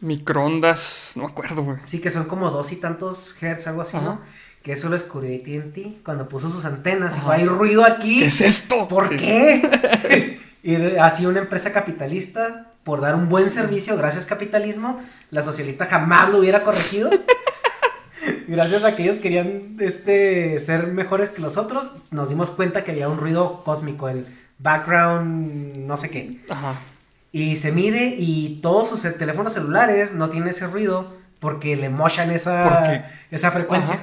microondas, 0.00 1.14
no 1.16 1.24
me 1.24 1.30
acuerdo, 1.30 1.62
güey. 1.62 1.78
Sí, 1.86 2.02
que 2.02 2.10
son 2.10 2.26
como 2.26 2.50
dos 2.50 2.70
y 2.72 2.76
tantos 2.76 3.42
hertz, 3.42 3.66
algo 3.66 3.80
así, 3.80 3.96
¿no? 3.96 4.20
Que 4.62 4.72
eso 4.72 4.88
lo 4.88 4.94
descubrió 4.94 5.34
AT&T 5.34 6.00
cuando 6.04 6.28
puso 6.28 6.50
sus 6.50 6.64
antenas. 6.64 7.14
Dijo, 7.14 7.30
hay 7.30 7.44
ruido 7.44 7.84
aquí. 7.84 8.20
¿Qué 8.20 8.26
es 8.26 8.40
esto? 8.40 8.88
¿Por 8.88 9.16
qué? 9.16 10.38
y 10.62 10.74
así 10.96 11.26
una 11.26 11.40
empresa 11.40 11.72
capitalista, 11.72 12.72
por 12.84 13.00
dar 13.00 13.14
un 13.14 13.28
buen 13.28 13.50
servicio, 13.50 13.96
gracias 13.96 14.26
capitalismo, 14.26 15.00
la 15.30 15.42
socialista 15.42 15.86
jamás 15.86 16.30
lo 16.30 16.38
hubiera 16.38 16.62
corregido. 16.62 17.10
gracias 18.48 18.84
a 18.84 18.96
que 18.96 19.02
ellos 19.04 19.18
querían 19.18 19.76
este, 19.78 20.58
ser 20.58 20.88
mejores 20.88 21.30
que 21.30 21.40
los 21.40 21.56
otros, 21.56 22.12
nos 22.12 22.28
dimos 22.28 22.50
cuenta 22.50 22.82
que 22.82 22.92
había 22.92 23.08
un 23.08 23.18
ruido 23.18 23.62
cósmico, 23.64 24.08
el 24.08 24.26
background 24.58 25.76
no 25.78 25.96
sé 25.96 26.10
qué. 26.10 26.40
Ajá. 26.48 26.74
Y 27.30 27.56
se 27.56 27.72
mide 27.72 28.16
y 28.18 28.60
todos 28.62 28.88
sus 28.88 29.02
teléfonos 29.18 29.52
celulares 29.52 30.14
no 30.14 30.30
tienen 30.30 30.48
ese 30.48 30.66
ruido 30.66 31.14
porque 31.40 31.76
le 31.76 31.88
mochan 31.88 32.30
esa, 32.30 33.04
esa 33.30 33.50
frecuencia. 33.50 33.98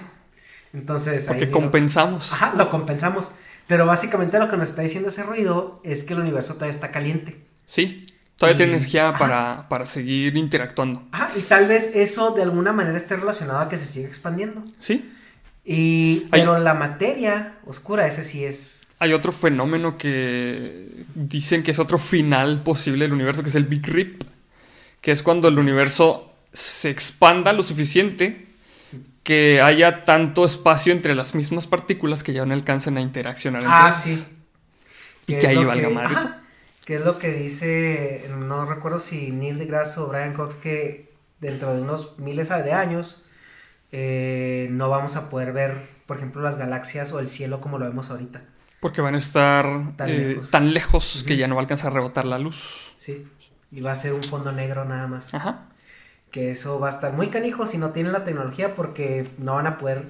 Entonces. 0.76 1.26
Porque 1.26 1.50
compensamos. 1.50 2.34
Ajá, 2.34 2.54
lo 2.56 2.70
compensamos. 2.70 3.32
Pero 3.68 3.86
básicamente 3.86 4.38
lo 4.38 4.48
que 4.48 4.58
nos 4.58 4.70
está 4.70 4.84
diciendo 4.84 5.10
ese 5.10 5.24
ruido 5.24 5.82
es 5.84 6.04
que 6.04 6.14
el 6.14 6.20
universo 6.20 6.54
todavía 6.54 6.72
está 6.72 6.92
caliente. 6.92 7.40
Sí, 7.66 8.06
todavía 8.38 8.58
tiene 8.58 8.74
energía 8.74 9.16
para, 9.18 9.68
para, 9.70 9.88
seguir 9.88 10.38
interactuando. 10.38 11.02
Ajá, 11.12 11.32
y 11.36 11.42
tal 11.42 11.68
vez 11.68 11.96
eso 11.96 12.32
de 12.32 12.44
alguna 12.44 12.74
manera 12.74 12.96
esté 12.96 13.16
relacionado 13.16 13.60
a 13.60 13.70
que 13.70 13.78
se 13.78 13.86
siga 13.86 14.08
expandiendo. 14.08 14.62
Sí. 14.78 15.10
Y, 15.64 16.28
pero 16.30 16.60
la 16.60 16.76
materia 16.76 17.56
oscura, 17.66 18.06
ese 18.06 18.24
sí 18.24 18.46
es. 18.46 18.84
Hay 19.00 19.14
otro 19.14 19.32
fenómeno 19.32 19.98
que 19.98 20.88
dicen 21.16 21.64
que 21.64 21.72
es 21.72 21.80
otro 21.80 21.98
final 21.98 22.62
posible 22.62 23.06
del 23.06 23.14
universo, 23.14 23.42
que 23.42 23.50
es 23.50 23.56
el 23.56 23.66
Big 23.66 23.88
Rip, 23.88 24.24
que 25.02 25.12
es 25.12 25.24
cuando 25.24 25.48
el 25.48 25.58
universo 25.58 26.32
se 26.54 26.92
expanda 26.92 27.52
lo 27.52 27.64
suficiente 27.64 28.45
que 29.26 29.60
haya 29.60 30.06
tanto 30.06 30.46
espacio 30.46 30.94
entre 30.94 31.16
las 31.16 31.34
mismas 31.34 31.66
partículas 31.66 32.22
que 32.22 32.32
ya 32.32 32.46
no 32.46 32.54
alcancen 32.54 32.96
a 32.96 33.02
interaccionar 33.02 33.64
entre 33.64 33.76
ah, 33.76 33.92
sí. 33.92 34.24
Y 35.26 35.40
que 35.40 35.48
ahí 35.48 35.66
valga 35.66 35.90
marito. 35.90 36.32
Que 36.86 36.98
es 36.98 37.02
lo 37.04 37.18
que 37.18 37.34
dice, 37.34 38.30
no 38.38 38.68
recuerdo 38.68 39.00
si 39.00 39.32
Neil 39.32 39.58
deGrasse 39.58 40.00
o 40.00 40.08
Brian 40.08 40.34
Cox, 40.34 40.54
que 40.54 41.12
dentro 41.42 41.74
de 41.74 41.82
unos 41.82 42.20
miles 42.20 42.50
de 42.50 42.72
años 42.72 43.26
eh, 43.92 44.68
no 44.70 44.90
vamos 44.90 45.16
a 45.16 45.32
poder 45.32 45.54
ver, 45.54 45.76
por 46.06 46.18
ejemplo, 46.18 46.44
las 46.44 46.60
galaxias 46.60 47.12
o 47.12 47.20
el 47.20 47.26
cielo 47.26 47.62
como 47.62 47.80
lo 47.80 47.86
vemos 47.86 48.12
ahorita. 48.12 48.44
Porque 48.80 49.02
van 49.02 49.16
a 49.16 49.18
estar 49.18 49.66
tan 49.98 50.10
eh, 50.12 50.38
lejos, 50.62 51.24
que 51.26 51.36
ya 51.36 51.48
no 51.48 51.56
va 51.56 51.62
a 51.62 51.64
alcanzar 51.64 51.92
a 51.92 51.96
rebotar 51.96 52.26
la 52.26 52.38
luz. 52.38 52.94
Sí, 53.00 53.28
y 53.72 53.82
va 53.82 53.94
a 53.94 53.96
ser 53.96 54.14
un 54.14 54.22
fondo 54.22 54.52
negro 54.52 54.86
nada 54.86 55.08
más. 55.08 55.34
Ajá. 55.34 55.70
Que 56.36 56.52
eso 56.52 56.82
va 56.82 56.88
a 56.88 56.92
estar 56.92 57.14
muy 57.14 57.30
canijo 57.30 57.66
si 57.66 57.78
no 57.78 57.92
tienen 57.92 58.12
la 58.12 58.26
tecnología 58.26 58.76
porque 58.76 59.30
no 59.38 59.54
van 59.54 59.68
a 59.68 59.78
poder 59.78 60.04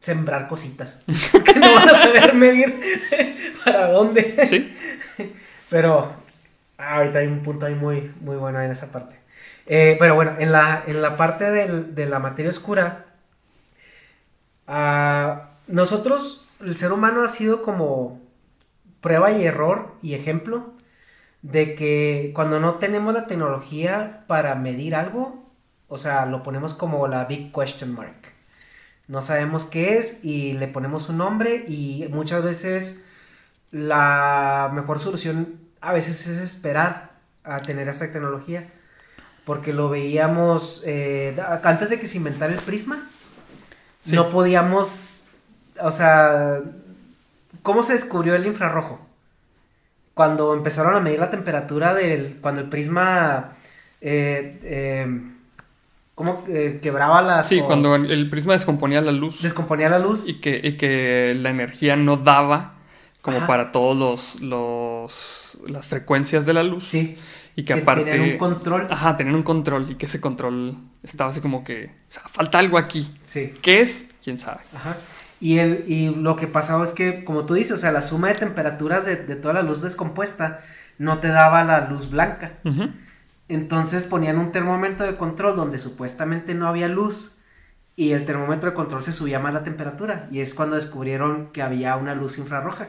sembrar 0.00 0.48
cositas. 0.48 0.98
que 1.44 1.54
no 1.54 1.74
van 1.74 1.88
a 1.88 1.92
saber 1.92 2.34
medir 2.34 2.80
para 3.64 3.86
dónde. 3.92 4.34
Sí. 4.48 4.74
Pero 5.70 6.12
ah, 6.76 6.96
ahorita 6.96 7.20
hay 7.20 7.28
un 7.28 7.44
punto 7.44 7.66
ahí 7.66 7.76
muy, 7.76 8.10
muy 8.20 8.34
bueno 8.34 8.60
en 8.60 8.72
esa 8.72 8.90
parte. 8.90 9.14
Eh, 9.66 9.94
pero 10.00 10.16
bueno, 10.16 10.34
en 10.40 10.50
la, 10.50 10.82
en 10.88 11.00
la 11.00 11.16
parte 11.16 11.44
de 11.44 12.06
la 12.06 12.18
materia 12.18 12.50
oscura, 12.50 13.04
ah, 14.66 15.50
nosotros, 15.68 16.48
el 16.64 16.76
ser 16.76 16.90
humano 16.90 17.22
ha 17.22 17.28
sido 17.28 17.62
como 17.62 18.20
prueba 19.00 19.30
y 19.30 19.44
error 19.44 19.94
y 20.02 20.14
ejemplo 20.14 20.72
de 21.42 21.74
que 21.74 22.32
cuando 22.34 22.60
no 22.60 22.74
tenemos 22.74 23.14
la 23.14 23.26
tecnología 23.26 24.24
para 24.26 24.54
medir 24.54 24.94
algo, 24.94 25.48
o 25.88 25.98
sea, 25.98 26.26
lo 26.26 26.42
ponemos 26.42 26.74
como 26.74 27.06
la 27.08 27.24
big 27.24 27.52
question 27.52 27.94
mark. 27.94 28.32
No 29.06 29.22
sabemos 29.22 29.64
qué 29.64 29.96
es 29.96 30.24
y 30.24 30.52
le 30.52 30.68
ponemos 30.68 31.08
un 31.08 31.18
nombre 31.18 31.64
y 31.66 32.06
muchas 32.10 32.42
veces 32.42 33.04
la 33.70 34.70
mejor 34.74 34.98
solución 34.98 35.60
a 35.80 35.92
veces 35.92 36.26
es 36.26 36.38
esperar 36.38 37.12
a 37.44 37.60
tener 37.60 37.88
esta 37.88 38.12
tecnología. 38.12 38.70
Porque 39.46 39.72
lo 39.72 39.88
veíamos 39.88 40.82
eh, 40.84 41.34
antes 41.62 41.88
de 41.88 41.98
que 41.98 42.06
se 42.06 42.18
inventara 42.18 42.52
el 42.52 42.60
prisma. 42.60 43.08
No 44.12 44.28
podíamos, 44.28 45.24
o 45.80 45.90
sea, 45.90 46.60
¿cómo 47.62 47.82
se 47.82 47.94
descubrió 47.94 48.34
el 48.34 48.46
infrarrojo? 48.46 49.07
Cuando 50.18 50.52
empezaron 50.52 50.96
a 50.96 51.00
medir 51.00 51.20
la 51.20 51.30
temperatura 51.30 51.94
del, 51.94 52.38
cuando 52.40 52.60
el 52.60 52.68
prisma, 52.68 53.52
eh, 54.00 54.58
eh, 54.64 55.06
¿cómo 56.16 56.44
quebraba 56.82 57.22
la... 57.22 57.44
Sí, 57.44 57.60
cuando 57.60 57.94
el, 57.94 58.28
prisma 58.28 58.54
descomponía 58.54 59.00
la 59.00 59.12
luz. 59.12 59.40
Descomponía 59.40 59.88
la 59.88 60.00
luz. 60.00 60.26
Y 60.26 60.40
que, 60.40 60.60
y 60.60 60.72
que 60.72 61.36
la 61.36 61.50
energía 61.50 61.94
no 61.94 62.16
daba 62.16 62.74
como 63.22 63.46
para 63.46 63.70
todos 63.70 63.96
los, 63.96 64.40
los, 64.40 65.60
las 65.68 65.86
frecuencias 65.86 66.44
de 66.46 66.52
la 66.52 66.64
luz. 66.64 66.88
Sí. 66.88 67.16
Y 67.54 67.62
que, 67.62 67.74
aparte... 67.74 68.10
Tenían 68.10 68.32
un 68.32 68.38
control. 68.38 68.86
Ajá, 68.90 69.16
tenían 69.16 69.36
un 69.36 69.44
control 69.44 69.88
y 69.88 69.94
que 69.94 70.06
ese 70.06 70.20
control 70.20 70.78
estaba 71.04 71.30
así 71.30 71.40
como 71.40 71.62
que... 71.62 71.92
O 72.08 72.10
sea, 72.10 72.24
falta 72.24 72.58
algo 72.58 72.76
aquí. 72.76 73.08
Sí. 73.22 73.54
¿Qué 73.62 73.82
es? 73.82 74.10
¿Quién 74.20 74.36
sabe? 74.36 74.62
Ajá. 74.74 74.96
Y, 75.40 75.58
el, 75.58 75.84
y 75.86 76.14
lo 76.14 76.36
que 76.36 76.46
pasaba 76.46 76.84
es 76.84 76.92
que, 76.92 77.24
como 77.24 77.46
tú 77.46 77.54
dices, 77.54 77.72
o 77.72 77.76
sea, 77.76 77.92
la 77.92 78.00
suma 78.00 78.28
de 78.28 78.34
temperaturas 78.34 79.06
de, 79.06 79.16
de 79.16 79.36
toda 79.36 79.54
la 79.54 79.62
luz 79.62 79.82
descompuesta 79.82 80.60
no 80.98 81.18
te 81.18 81.28
daba 81.28 81.64
la 81.64 81.88
luz 81.88 82.10
blanca. 82.10 82.52
Entonces 83.48 84.04
ponían 84.04 84.38
un 84.38 84.52
termómetro 84.52 85.06
de 85.06 85.16
control 85.16 85.56
donde 85.56 85.78
supuestamente 85.78 86.54
no 86.54 86.68
había 86.68 86.88
luz 86.88 87.38
y 87.96 88.12
el 88.12 88.26
termómetro 88.26 88.70
de 88.70 88.76
control 88.76 89.02
se 89.02 89.12
subía 89.12 89.38
más 89.38 89.54
la 89.54 89.64
temperatura. 89.64 90.28
Y 90.30 90.40
es 90.40 90.54
cuando 90.54 90.76
descubrieron 90.76 91.50
que 91.52 91.62
había 91.62 91.96
una 91.96 92.14
luz 92.14 92.38
infrarroja 92.38 92.88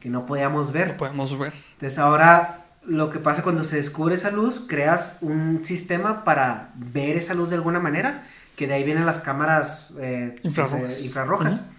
que 0.00 0.10
no 0.10 0.26
podíamos 0.26 0.72
ver. 0.72 0.90
No 0.92 0.96
podemos 0.98 1.38
ver. 1.38 1.52
Entonces 1.72 1.98
ahora 1.98 2.66
lo 2.84 3.10
que 3.10 3.18
pasa 3.18 3.42
cuando 3.42 3.64
se 3.64 3.76
descubre 3.76 4.14
esa 4.14 4.30
luz, 4.30 4.64
creas 4.68 5.18
un 5.20 5.64
sistema 5.64 6.24
para 6.24 6.70
ver 6.74 7.16
esa 7.16 7.34
luz 7.34 7.50
de 7.50 7.56
alguna 7.56 7.80
manera, 7.80 8.24
que 8.54 8.66
de 8.66 8.74
ahí 8.74 8.84
vienen 8.84 9.06
las 9.06 9.18
cámaras 9.18 9.94
eh, 9.98 10.36
pues, 10.42 11.04
infrarrojas. 11.04 11.60
Eh, 11.60 11.75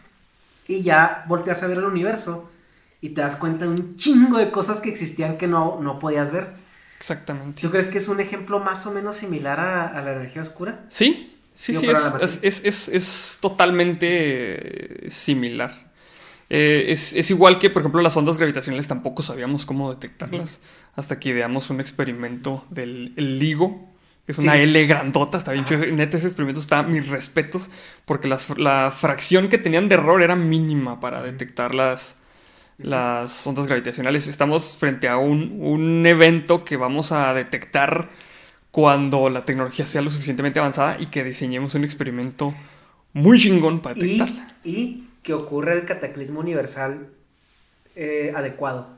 y 0.68 0.84
ya 0.84 1.26
volteas 1.28 1.64
a 1.64 1.68
ver 1.68 1.78
el 1.78 1.86
universo 1.86 2.50
y 3.02 3.10
te 3.10 3.22
das 3.22 3.36
cuenta 3.36 3.66
de 3.66 3.72
un 3.72 3.98
chingo 3.98 4.38
de 4.38 4.52
cosas 4.52 4.80
que 4.80 4.90
existían 4.90 5.38
que 5.38 5.48
no, 5.48 5.80
no 5.82 6.00
podías 6.00 6.32
ver. 6.32 6.54
Exactamente. 6.98 7.62
¿Tú 7.62 7.70
crees 7.70 7.88
que 7.88 8.00
es 8.00 8.08
un 8.08 8.20
ejemplo 8.20 8.60
más 8.60 8.86
o 8.88 8.92
menos 8.92 9.18
similar 9.18 9.60
a, 9.60 9.88
a 9.88 10.02
la 10.02 10.14
energía 10.14 10.42
oscura? 10.42 10.86
Sí, 10.90 11.38
Sí, 11.58 11.74
sí, 11.74 11.88
es, 12.44 13.38
totalmente 13.42 15.10
similar. 15.10 15.92
Eh, 16.52 16.86
es, 16.90 17.30
igual 17.32 17.58
que, 17.58 17.72
por 17.72 17.82
ejemplo, 17.82 18.00
las 18.00 18.16
ondas 18.16 18.38
gravitacionales 18.38 18.88
tampoco 18.88 19.24
sabíamos 19.24 19.66
cómo 19.66 19.92
detectarlas 19.92 20.60
hasta 20.96 21.20
que 21.20 21.30
ideamos 21.30 21.72
un 21.72 21.82
experimento 21.82 22.64
del 22.70 23.12
LIGO, 23.16 23.87
que 24.28 24.34
es 24.34 24.40
una 24.40 24.58
L 24.58 24.86
grandota, 24.88 25.38
está 25.38 25.54
bien 25.54 25.64
chido. 25.64 25.86
Neta, 25.86 26.18
ese 26.18 26.28
experimento 26.28 26.60
está 26.60 26.84
mis 26.84 27.08
respetos, 27.08 27.70
porque 28.04 28.28
la 28.28 28.92
fracción 28.92 29.48
que 29.48 29.58
tenían 29.58 29.88
de 29.88 29.96
error 29.96 30.22
era 30.22 30.36
mínima 30.36 31.00
para 31.00 31.24
detectar 31.24 31.74
las, 31.74 32.18
las 32.78 33.48
ondas 33.48 33.68
gravitacionales. 33.68 34.28
Estamos 34.28 34.76
frente 34.78 35.08
a 35.08 35.18
un, 35.18 35.60
un 35.62 36.06
evento 36.06 36.66
que 36.66 36.76
vamos 36.76 37.14
a 37.14 37.34
detectar 37.34 38.10
cuando 38.70 39.30
la 39.30 39.46
tecnología 39.46 39.86
sea 39.86 40.02
lo 40.02 40.10
suficientemente 40.10 40.60
avanzada 40.60 40.98
y 41.00 41.06
que 41.06 41.24
diseñemos 41.24 41.74
un 41.76 41.86
experimento 41.86 42.54
muy 43.14 43.40
chingón 43.40 43.80
para 43.80 43.96
detectarla. 43.96 44.56
Y, 44.66 45.06
que 45.24 45.34
ocurra 45.34 45.74
el 45.74 45.86
cataclismo 45.86 46.42
universal 46.42 47.08
eh, 47.96 48.34
adecuado. 48.36 48.90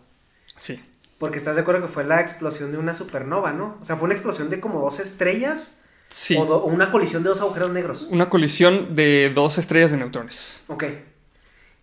Sí. 0.55 0.79
Porque 1.19 1.37
estás 1.37 1.55
de 1.55 1.61
acuerdo 1.61 1.81
que 1.81 1.87
fue 1.87 2.03
la 2.03 2.21
explosión 2.21 2.71
de 2.71 2.79
una 2.79 2.95
supernova, 2.95 3.51
¿no? 3.51 3.77
O 3.79 3.85
sea, 3.85 3.95
fue 3.95 4.05
una 4.05 4.15
explosión 4.15 4.49
de 4.49 4.59
como 4.59 4.79
dos 4.79 4.99
estrellas. 4.99 5.75
Sí. 6.07 6.35
O, 6.35 6.63
una 6.63 6.89
colisión 6.89 7.21
de 7.21 7.29
dos 7.29 7.41
agujeros 7.41 7.69
negros. 7.69 8.07
Una 8.09 8.29
colisión 8.29 8.95
de 8.95 9.31
dos 9.35 9.59
estrellas 9.59 9.91
de 9.91 9.97
neutrones. 9.97 10.63
Ok. 10.67 10.85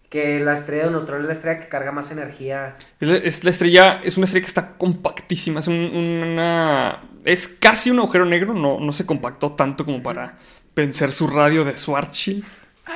Que 0.09 0.41
la 0.41 0.55
estrella 0.55 0.87
de 0.87 0.91
neutrones 0.91 1.23
es 1.23 1.27
la 1.29 1.33
estrella 1.35 1.61
que 1.61 1.69
carga 1.69 1.93
más 1.93 2.11
energía. 2.11 2.77
Es 2.99 3.45
la, 3.45 3.51
estrella, 3.51 4.01
es 4.03 4.17
una 4.17 4.25
estrella 4.25 4.45
que 4.45 4.49
está 4.49 4.75
compactísima. 4.75 5.61
Es 5.61 5.69
una 5.69 7.03
es 7.27 7.49
casi 7.49 7.91
un 7.91 7.99
agujero 7.99 8.25
negro, 8.25 8.55
no, 8.55 8.79
no 8.81 8.93
se 8.93 9.05
compactó 9.05 9.53
tanto 9.53 9.85
como 9.85 10.03
para 10.03 10.39
vencer 10.75 11.11
su 11.11 11.27
radio 11.27 11.65
de 11.65 11.77
Schwarzschild. 11.77 12.45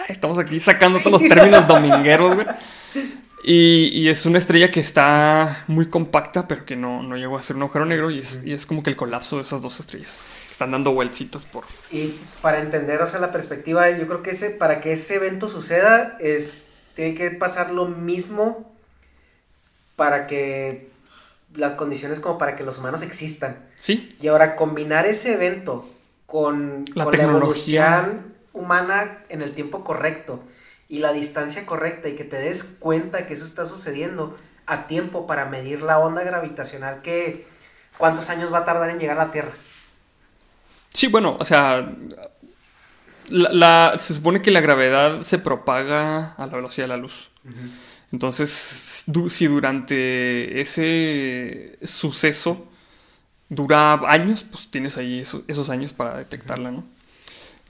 estamos 0.08 0.38
aquí 0.38 0.60
sacando 0.60 1.00
todos 1.00 1.20
los 1.20 1.28
términos 1.28 1.66
domingueros, 1.68 2.36
güey. 2.36 2.46
Y, 3.42 4.08
es 4.08 4.26
una 4.26 4.38
estrella 4.38 4.70
que 4.70 4.80
está 4.80 5.64
muy 5.66 5.88
compacta, 5.88 6.46
pero 6.46 6.64
que 6.64 6.76
no, 6.76 7.02
no 7.02 7.16
llegó 7.16 7.38
a 7.38 7.42
ser 7.42 7.56
un 7.56 7.62
agujero 7.62 7.86
negro. 7.86 8.10
Y 8.10 8.18
es, 8.18 8.66
como 8.66 8.82
que 8.82 8.90
el 8.90 8.96
colapso 8.96 9.36
de 9.36 9.42
esas 9.42 9.62
dos 9.62 9.80
estrellas. 9.80 10.18
Están 10.50 10.72
dando 10.72 10.92
vuelcitas 10.92 11.46
por. 11.46 11.64
Y 11.90 12.14
para 12.42 12.60
entender, 12.60 13.00
o 13.00 13.06
sea, 13.06 13.18
la 13.18 13.32
perspectiva, 13.32 13.90
yo 13.90 14.06
creo 14.06 14.22
que 14.22 14.30
ese, 14.30 14.50
para 14.50 14.80
que 14.80 14.92
ese 14.92 15.16
evento 15.16 15.48
suceda, 15.48 16.16
es. 16.20 16.68
Tiene 16.94 17.14
que 17.14 17.30
pasar 17.30 17.70
lo 17.70 17.86
mismo 17.86 18.70
para 19.96 20.26
que 20.26 20.90
las 21.54 21.72
condiciones 21.72 22.20
como 22.20 22.36
para 22.36 22.56
que 22.56 22.64
los 22.64 22.78
humanos 22.78 23.02
existan. 23.02 23.64
Sí. 23.76 24.08
Y 24.20 24.26
ahora 24.26 24.56
combinar 24.56 25.06
ese 25.06 25.32
evento 25.32 25.88
con 26.26 26.84
la, 26.94 27.04
evolución 27.04 28.34
humana 28.52 29.18
en 29.28 29.40
el 29.40 29.52
tiempo 29.52 29.82
correcto 29.82 30.42
y 30.90 30.98
la 30.98 31.12
distancia 31.12 31.64
correcta 31.64 32.08
y 32.08 32.16
que 32.16 32.24
te 32.24 32.36
des 32.36 32.64
cuenta 32.64 33.24
que 33.24 33.34
eso 33.34 33.44
está 33.44 33.64
sucediendo 33.64 34.36
a 34.66 34.88
tiempo 34.88 35.26
para 35.26 35.46
medir 35.46 35.82
la 35.82 36.00
onda 36.00 36.24
gravitacional 36.24 37.00
que 37.00 37.46
cuántos 37.96 38.28
años 38.28 38.52
va 38.52 38.58
a 38.58 38.64
tardar 38.64 38.90
en 38.90 38.98
llegar 38.98 39.18
a 39.18 39.26
la 39.26 39.30
Tierra. 39.30 39.52
Sí, 40.92 41.06
bueno, 41.06 41.36
o 41.38 41.44
sea, 41.44 41.92
la, 43.28 43.94
se 43.98 44.14
supone 44.14 44.42
que 44.42 44.50
la 44.50 44.60
gravedad 44.60 45.22
se 45.22 45.38
propaga 45.38 46.34
a 46.34 46.46
la 46.46 46.56
velocidad 46.56 46.84
de 46.84 46.88
la 46.88 46.96
luz. 46.96 47.30
Entonces, 48.12 49.04
si 49.28 49.46
durante 49.46 50.60
ese 50.60 51.78
suceso 51.84 52.68
dura 53.48 53.94
años, 54.10 54.44
pues 54.44 54.68
tienes 54.68 54.98
ahí 54.98 55.20
esos, 55.20 55.70
años 55.70 55.92
para 55.92 56.16
detectarla, 56.16 56.72
¿no? 56.72 56.84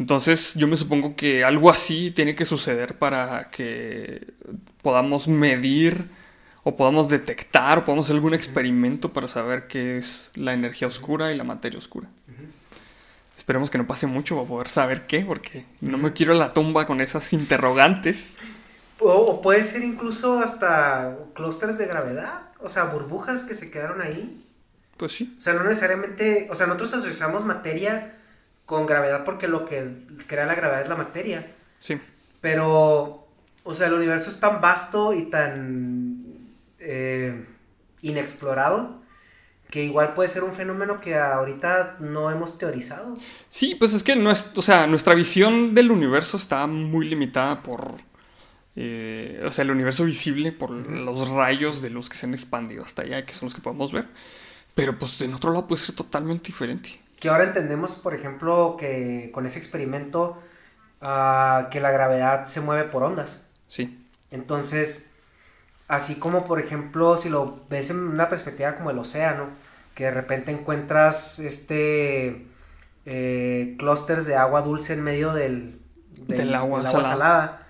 Entonces, 0.01 0.55
yo 0.55 0.67
me 0.67 0.79
supongo 0.79 1.15
que 1.15 1.45
algo 1.45 1.69
así 1.69 2.11
tiene 2.11 2.35
que 2.35 2.47
suceder 2.47 2.97
para 2.97 3.51
que 3.51 4.29
podamos 4.81 5.29
medir 5.29 6.07
o 6.63 6.75
podamos 6.75 7.11
detectar 7.11 7.77
o 7.77 7.85
podamos 7.85 8.07
hacer 8.07 8.17
algún 8.17 8.33
experimento 8.33 9.13
para 9.13 9.29
saber 9.29 9.67
qué 9.67 9.99
es 9.99 10.33
la 10.37 10.55
energía 10.55 10.89
oscura 10.89 11.33
y 11.33 11.37
la 11.37 11.45
materia 11.45 11.79
oscura. 11.79 12.09
Esperemos 13.37 13.69
que 13.69 13.77
no 13.77 13.87
pase 13.87 14.07
mucho 14.07 14.37
para 14.37 14.49
poder 14.49 14.69
saber 14.69 15.07
qué, 15.07 15.21
porque 15.21 15.67
no 15.83 15.99
me 15.99 16.15
quiero 16.15 16.33
a 16.33 16.37
la 16.37 16.55
tumba 16.55 16.87
con 16.87 17.03
esas 17.03 17.35
interrogantes. 17.35 18.31
O, 19.01 19.43
puede 19.43 19.63
ser 19.63 19.83
incluso 19.83 20.39
hasta 20.39 21.15
clústeres 21.35 21.77
de 21.77 21.85
gravedad, 21.85 22.45
o 22.61 22.71
sea, 22.71 22.85
burbujas 22.85 23.45
que 23.45 23.55
se 23.55 23.71
quedaron 23.71 24.01
ahí. 24.01 24.47
Pues 24.97 25.13
sí. 25.13 25.35
O 25.37 25.41
sea, 25.43 25.53
no 25.53 25.65
necesariamente, 25.65 26.49
o 26.51 26.55
sea, 26.55 26.67
nosotros 26.67 26.95
asociamos 26.95 27.45
materia 27.45 28.15
con 28.71 28.87
gravedad 28.87 29.25
porque 29.25 29.49
lo 29.49 29.65
que 29.65 29.85
crea 30.29 30.47
la 30.47 30.55
gravedad 30.55 30.83
es 30.83 30.89
la 30.89 30.95
materia. 30.95 31.45
Sí. 31.81 31.99
Pero, 32.41 33.27
o 33.65 33.75
sea, 33.75 33.89
el 33.89 33.95
universo 33.95 34.31
es 34.31 34.39
tan 34.39 34.61
vasto 34.61 35.13
y 35.13 35.25
tan 35.25 36.25
eh, 36.79 37.45
inexplorado 38.01 39.01
que 39.71 39.83
igual 39.83 40.15
puede 40.15 40.29
ser 40.29 40.45
un 40.45 40.53
fenómeno 40.53 41.01
que 41.01 41.17
ahorita 41.17 41.97
no 41.99 42.31
hemos 42.31 42.59
teorizado. 42.59 43.19
Sí, 43.49 43.75
pues 43.75 43.93
es 43.93 44.05
que 44.05 44.15
no 44.15 44.31
es, 44.31 44.53
o 44.55 44.63
sea, 44.63 44.87
nuestra 44.87 45.15
visión 45.15 45.75
del 45.75 45.91
universo 45.91 46.37
está 46.37 46.65
muy 46.69 47.09
limitada 47.09 47.65
por, 47.65 47.95
eh, 48.77 49.43
o 49.45 49.51
sea, 49.51 49.65
el 49.65 49.73
universo 49.73 50.05
visible 50.05 50.53
por 50.53 50.71
los 50.71 51.29
rayos 51.29 51.83
de 51.83 51.91
luz 51.91 52.09
que 52.09 52.17
se 52.17 52.27
han 52.27 52.35
expandido 52.35 52.85
hasta 52.85 53.03
allá, 53.03 53.23
que 53.23 53.35
son 53.35 53.47
los 53.47 53.55
que 53.55 53.63
podemos 53.63 53.91
ver. 53.91 54.07
Pero 54.77 54.97
pues 54.97 55.21
en 55.23 55.35
otro 55.35 55.53
lado 55.53 55.67
puede 55.67 55.83
ser 55.83 55.97
totalmente 55.97 56.47
diferente. 56.47 57.00
Que 57.21 57.29
ahora 57.29 57.45
entendemos, 57.45 57.97
por 57.97 58.15
ejemplo, 58.15 58.77
que 58.79 59.31
con 59.33 59.47
ese 59.47 59.59
experimento, 59.59 60.39
ah, 61.03 61.69
que 61.71 61.81
la 61.81 61.91
gravedad 61.91 62.47
se 62.47 62.61
mueve 62.61 62.85
por 62.85 63.03
ondas. 63.03 63.47
Sí. 63.69 63.97
Entonces, 64.31 65.11
así 65.89 66.17
como 66.17 66.45
por 66.47 66.61
ejemplo, 66.61 67.17
si 67.17 67.29
lo 67.29 67.61
ves 67.69 67.91
en 67.91 67.99
una 67.99 68.29
perspectiva 68.29 68.75
como 68.77 68.91
el 68.91 68.99
océano, 68.99 69.49
que 69.95 70.05
de 70.05 70.11
repente 70.13 70.51
encuentras 70.51 71.39
este 71.41 72.47
eh, 73.07 73.77
clústeres 73.79 74.25
de 74.27 74.37
agua 74.37 74.63
dulce 74.63 74.95
en 74.95 75.03
medio 75.03 75.33
del, 75.33 75.81
Del 76.27 76.55
agua 76.55 76.87
salada. 76.87 77.09
salada. 77.09 77.67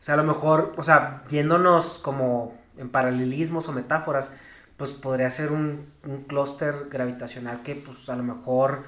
O 0.00 0.04
sea, 0.04 0.14
a 0.14 0.16
lo 0.16 0.24
mejor, 0.24 0.72
o 0.76 0.82
sea, 0.82 1.22
yéndonos 1.30 1.98
como 1.98 2.58
en 2.76 2.88
paralelismos 2.88 3.68
o 3.68 3.72
metáforas, 3.72 4.32
pues 4.80 4.92
podría 4.92 5.28
ser 5.30 5.52
un, 5.52 5.84
un 6.06 6.22
clúster 6.24 6.74
gravitacional 6.90 7.60
que 7.62 7.74
pues 7.74 8.08
a 8.08 8.16
lo 8.16 8.22
mejor 8.22 8.84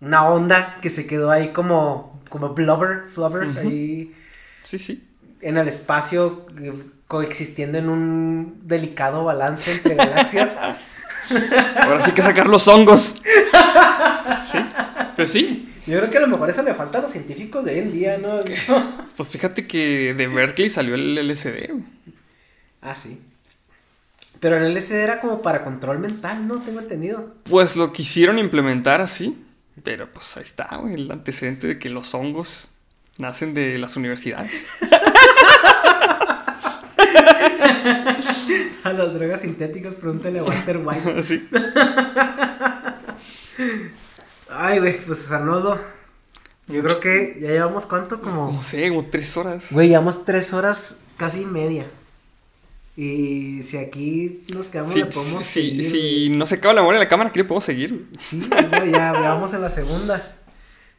una 0.00 0.28
onda 0.28 0.78
que 0.80 0.90
se 0.90 1.08
quedó 1.08 1.32
ahí 1.32 1.48
como, 1.48 2.22
como 2.28 2.50
blubber, 2.54 3.08
flubber, 3.12 3.48
ahí 3.58 4.14
Sí, 4.62 4.78
sí. 4.78 5.04
en 5.40 5.56
el 5.56 5.66
espacio 5.66 6.46
eh, 6.62 6.72
coexistiendo 7.08 7.78
en 7.78 7.88
un 7.88 8.60
delicado 8.62 9.24
balance 9.24 9.72
entre 9.72 9.96
galaxias. 9.96 10.56
Ahora 11.82 12.00
sí 12.04 12.12
que 12.12 12.22
sacar 12.22 12.46
los 12.48 12.68
hongos. 12.68 13.20
Sí. 14.52 14.58
Pues 15.16 15.32
sí. 15.32 15.68
Yo 15.86 15.98
creo 15.98 16.10
que 16.10 16.18
a 16.18 16.20
lo 16.20 16.28
mejor 16.28 16.48
eso 16.48 16.62
le 16.62 16.74
falta 16.74 16.98
a 16.98 17.00
los 17.02 17.10
científicos 17.10 17.64
de 17.64 17.72
hoy 17.72 17.78
en 17.80 17.92
día, 17.92 18.18
¿no? 18.18 18.40
Pues 19.16 19.28
fíjate 19.30 19.66
que 19.66 20.14
de 20.14 20.26
Berkeley 20.28 20.70
salió 20.70 20.94
el 20.94 21.16
LSD. 21.28 21.70
ah, 22.82 22.94
sí. 22.94 23.20
Pero 24.40 24.56
el 24.56 24.74
LSD 24.74 24.92
era 24.92 25.20
como 25.20 25.42
para 25.42 25.64
control 25.64 25.98
mental, 25.98 26.46
¿no? 26.46 26.60
Tengo 26.60 26.80
entendido. 26.80 27.34
Pues 27.44 27.76
lo 27.76 27.92
quisieron 27.92 28.38
implementar 28.38 29.00
así. 29.00 29.44
Pero 29.82 30.12
pues 30.12 30.36
ahí 30.36 30.42
está, 30.42 30.76
güey, 30.76 30.94
el 30.94 31.10
antecedente 31.10 31.66
de 31.66 31.78
que 31.78 31.90
los 31.90 32.14
hongos 32.14 32.70
nacen 33.18 33.54
de 33.54 33.78
las 33.78 33.96
universidades. 33.96 34.66
A 38.84 38.92
las 38.92 39.12
drogas 39.14 39.42
sintéticas, 39.42 39.96
pregúntale 39.96 40.38
a 40.38 40.42
Walter 40.42 40.78
White. 40.78 41.22
Sí. 41.22 41.48
Ay, 44.50 44.78
güey, 44.78 45.04
pues 45.04 45.30
Arnoldo. 45.32 45.80
Yo 46.68 46.80
creo 46.82 47.00
que 47.00 47.38
ya 47.40 47.48
llevamos 47.48 47.86
cuánto, 47.86 48.20
como. 48.20 48.52
No 48.52 48.62
sé, 48.62 48.88
como 48.88 49.06
tres 49.06 49.36
horas. 49.36 49.66
Güey, 49.72 49.88
llevamos 49.88 50.24
tres 50.24 50.52
horas 50.52 51.00
casi 51.16 51.44
media. 51.44 51.86
Y 53.00 53.62
si 53.62 53.76
aquí 53.76 54.42
nos 54.52 54.66
quedamos, 54.66 54.92
Sí, 54.92 54.98
le 54.98 55.06
podemos 55.06 55.46
sí, 55.46 55.52
seguir, 55.62 55.84
si 55.84 55.98
güey. 56.26 56.28
no 56.30 56.46
se 56.46 56.56
acaba 56.56 56.74
la 56.74 56.80
memoria 56.80 56.98
de 56.98 57.04
la 57.04 57.08
cámara, 57.08 57.30
aquí 57.30 57.38
le 57.38 57.44
podemos 57.44 57.62
seguir. 57.62 58.08
Sí, 58.18 58.50
no, 58.72 58.84
ya, 58.86 59.12
vamos 59.12 59.54
en 59.54 59.62
la 59.62 59.70
segunda. 59.70 60.20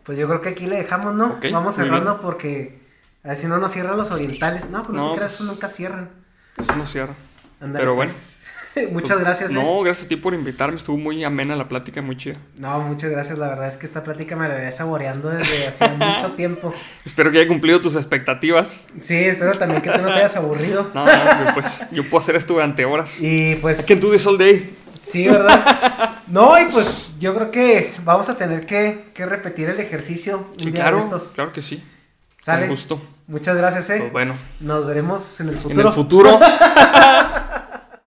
Pues 0.04 0.18
yo 0.18 0.26
creo 0.30 0.40
que 0.40 0.48
aquí 0.48 0.66
le 0.66 0.78
dejamos, 0.78 1.14
¿no? 1.14 1.38
Vamos 1.52 1.76
cerrando 1.76 2.22
porque 2.22 2.80
a 3.26 3.28
ver 3.30 3.38
si 3.38 3.48
no 3.48 3.58
nos 3.58 3.74
cierran 3.74 3.98
los 3.98 4.12
orientales. 4.12 4.70
No, 4.70 4.82
pues 4.84 4.96
no, 4.96 5.08
No, 5.08 5.12
te 5.12 5.18
creas, 5.18 5.36
pues- 5.40 5.50
nunca 5.50 5.68
cierran. 5.68 6.10
Eso 6.58 6.74
no 6.78 6.86
cierra. 6.86 7.14
Ándale, 7.60 7.84
Pero 7.84 7.96
pues. 7.98 8.39
Muchas 8.92 9.20
gracias, 9.20 9.52
¿eh? 9.52 9.56
No, 9.56 9.82
gracias 9.82 10.06
a 10.06 10.10
ti 10.10 10.16
por 10.16 10.34
invitarme. 10.34 10.76
Estuvo 10.78 10.98
muy 10.98 11.24
amena 11.24 11.56
la 11.56 11.68
plática, 11.68 12.02
muy 12.02 12.16
chida. 12.18 12.36
No, 12.58 12.80
muchas 12.82 13.10
gracias. 13.10 13.38
La 13.38 13.48
verdad 13.48 13.68
es 13.68 13.78
que 13.78 13.86
esta 13.86 14.04
plática 14.04 14.36
me 14.36 14.48
la 14.48 14.56
venía 14.56 14.72
saboreando 14.72 15.30
desde 15.30 15.68
hace 15.68 15.88
mucho 15.98 16.32
tiempo. 16.34 16.74
Espero 17.06 17.32
que 17.32 17.40
haya 17.40 17.48
cumplido 17.48 17.82
tus 17.82 17.96
expectativas. 17.96 18.88
Sí, 18.98 19.16
espero 19.16 19.54
también 19.58 19.82
que 19.82 19.90
tú 19.92 20.02
no 20.02 20.08
te 20.08 20.14
hayas 20.14 20.36
aburrido. 20.36 20.90
No, 20.94 21.06
no, 21.06 21.54
pues 21.54 21.86
yo 21.92 22.04
puedo 22.04 22.20
hacer 22.22 22.36
esto 22.36 22.54
durante 22.54 22.86
horas. 22.86 23.20
Y 23.22 23.56
pues, 23.56 23.80
I 23.82 23.84
can 23.84 24.00
do 24.00 24.12
this 24.12 24.26
all 24.28 24.38
day. 24.38 24.76
sí, 25.00 25.28
¿verdad? 25.28 26.12
No, 26.28 26.60
y 26.62 26.66
pues 26.66 27.08
yo 27.20 27.34
creo 27.36 27.50
que 27.52 27.92
vamos 28.04 28.30
a 28.30 28.38
tener 28.38 28.66
que, 28.66 29.06
que 29.16 29.26
repetir 29.26 29.70
el 29.70 29.80
ejercicio 29.80 30.38
un 30.54 30.60
Sí, 30.60 30.66
día 30.72 30.82
claro, 30.82 30.98
de 30.98 31.04
estos. 31.04 31.30
claro 31.30 31.52
que 31.52 31.62
sí. 31.62 31.84
¿Sale? 32.40 32.62
Con 32.62 32.70
gusto. 32.70 33.02
Muchas 33.28 33.58
gracias, 33.58 33.90
¿eh? 33.90 33.98
Pues 34.00 34.12
bueno, 34.12 34.34
Nos 34.60 34.86
veremos 34.88 35.40
en 35.42 35.50
el 35.50 35.56
en 35.56 35.60
futuro. 35.60 35.88
el 35.90 35.94
futuro. 35.94 36.40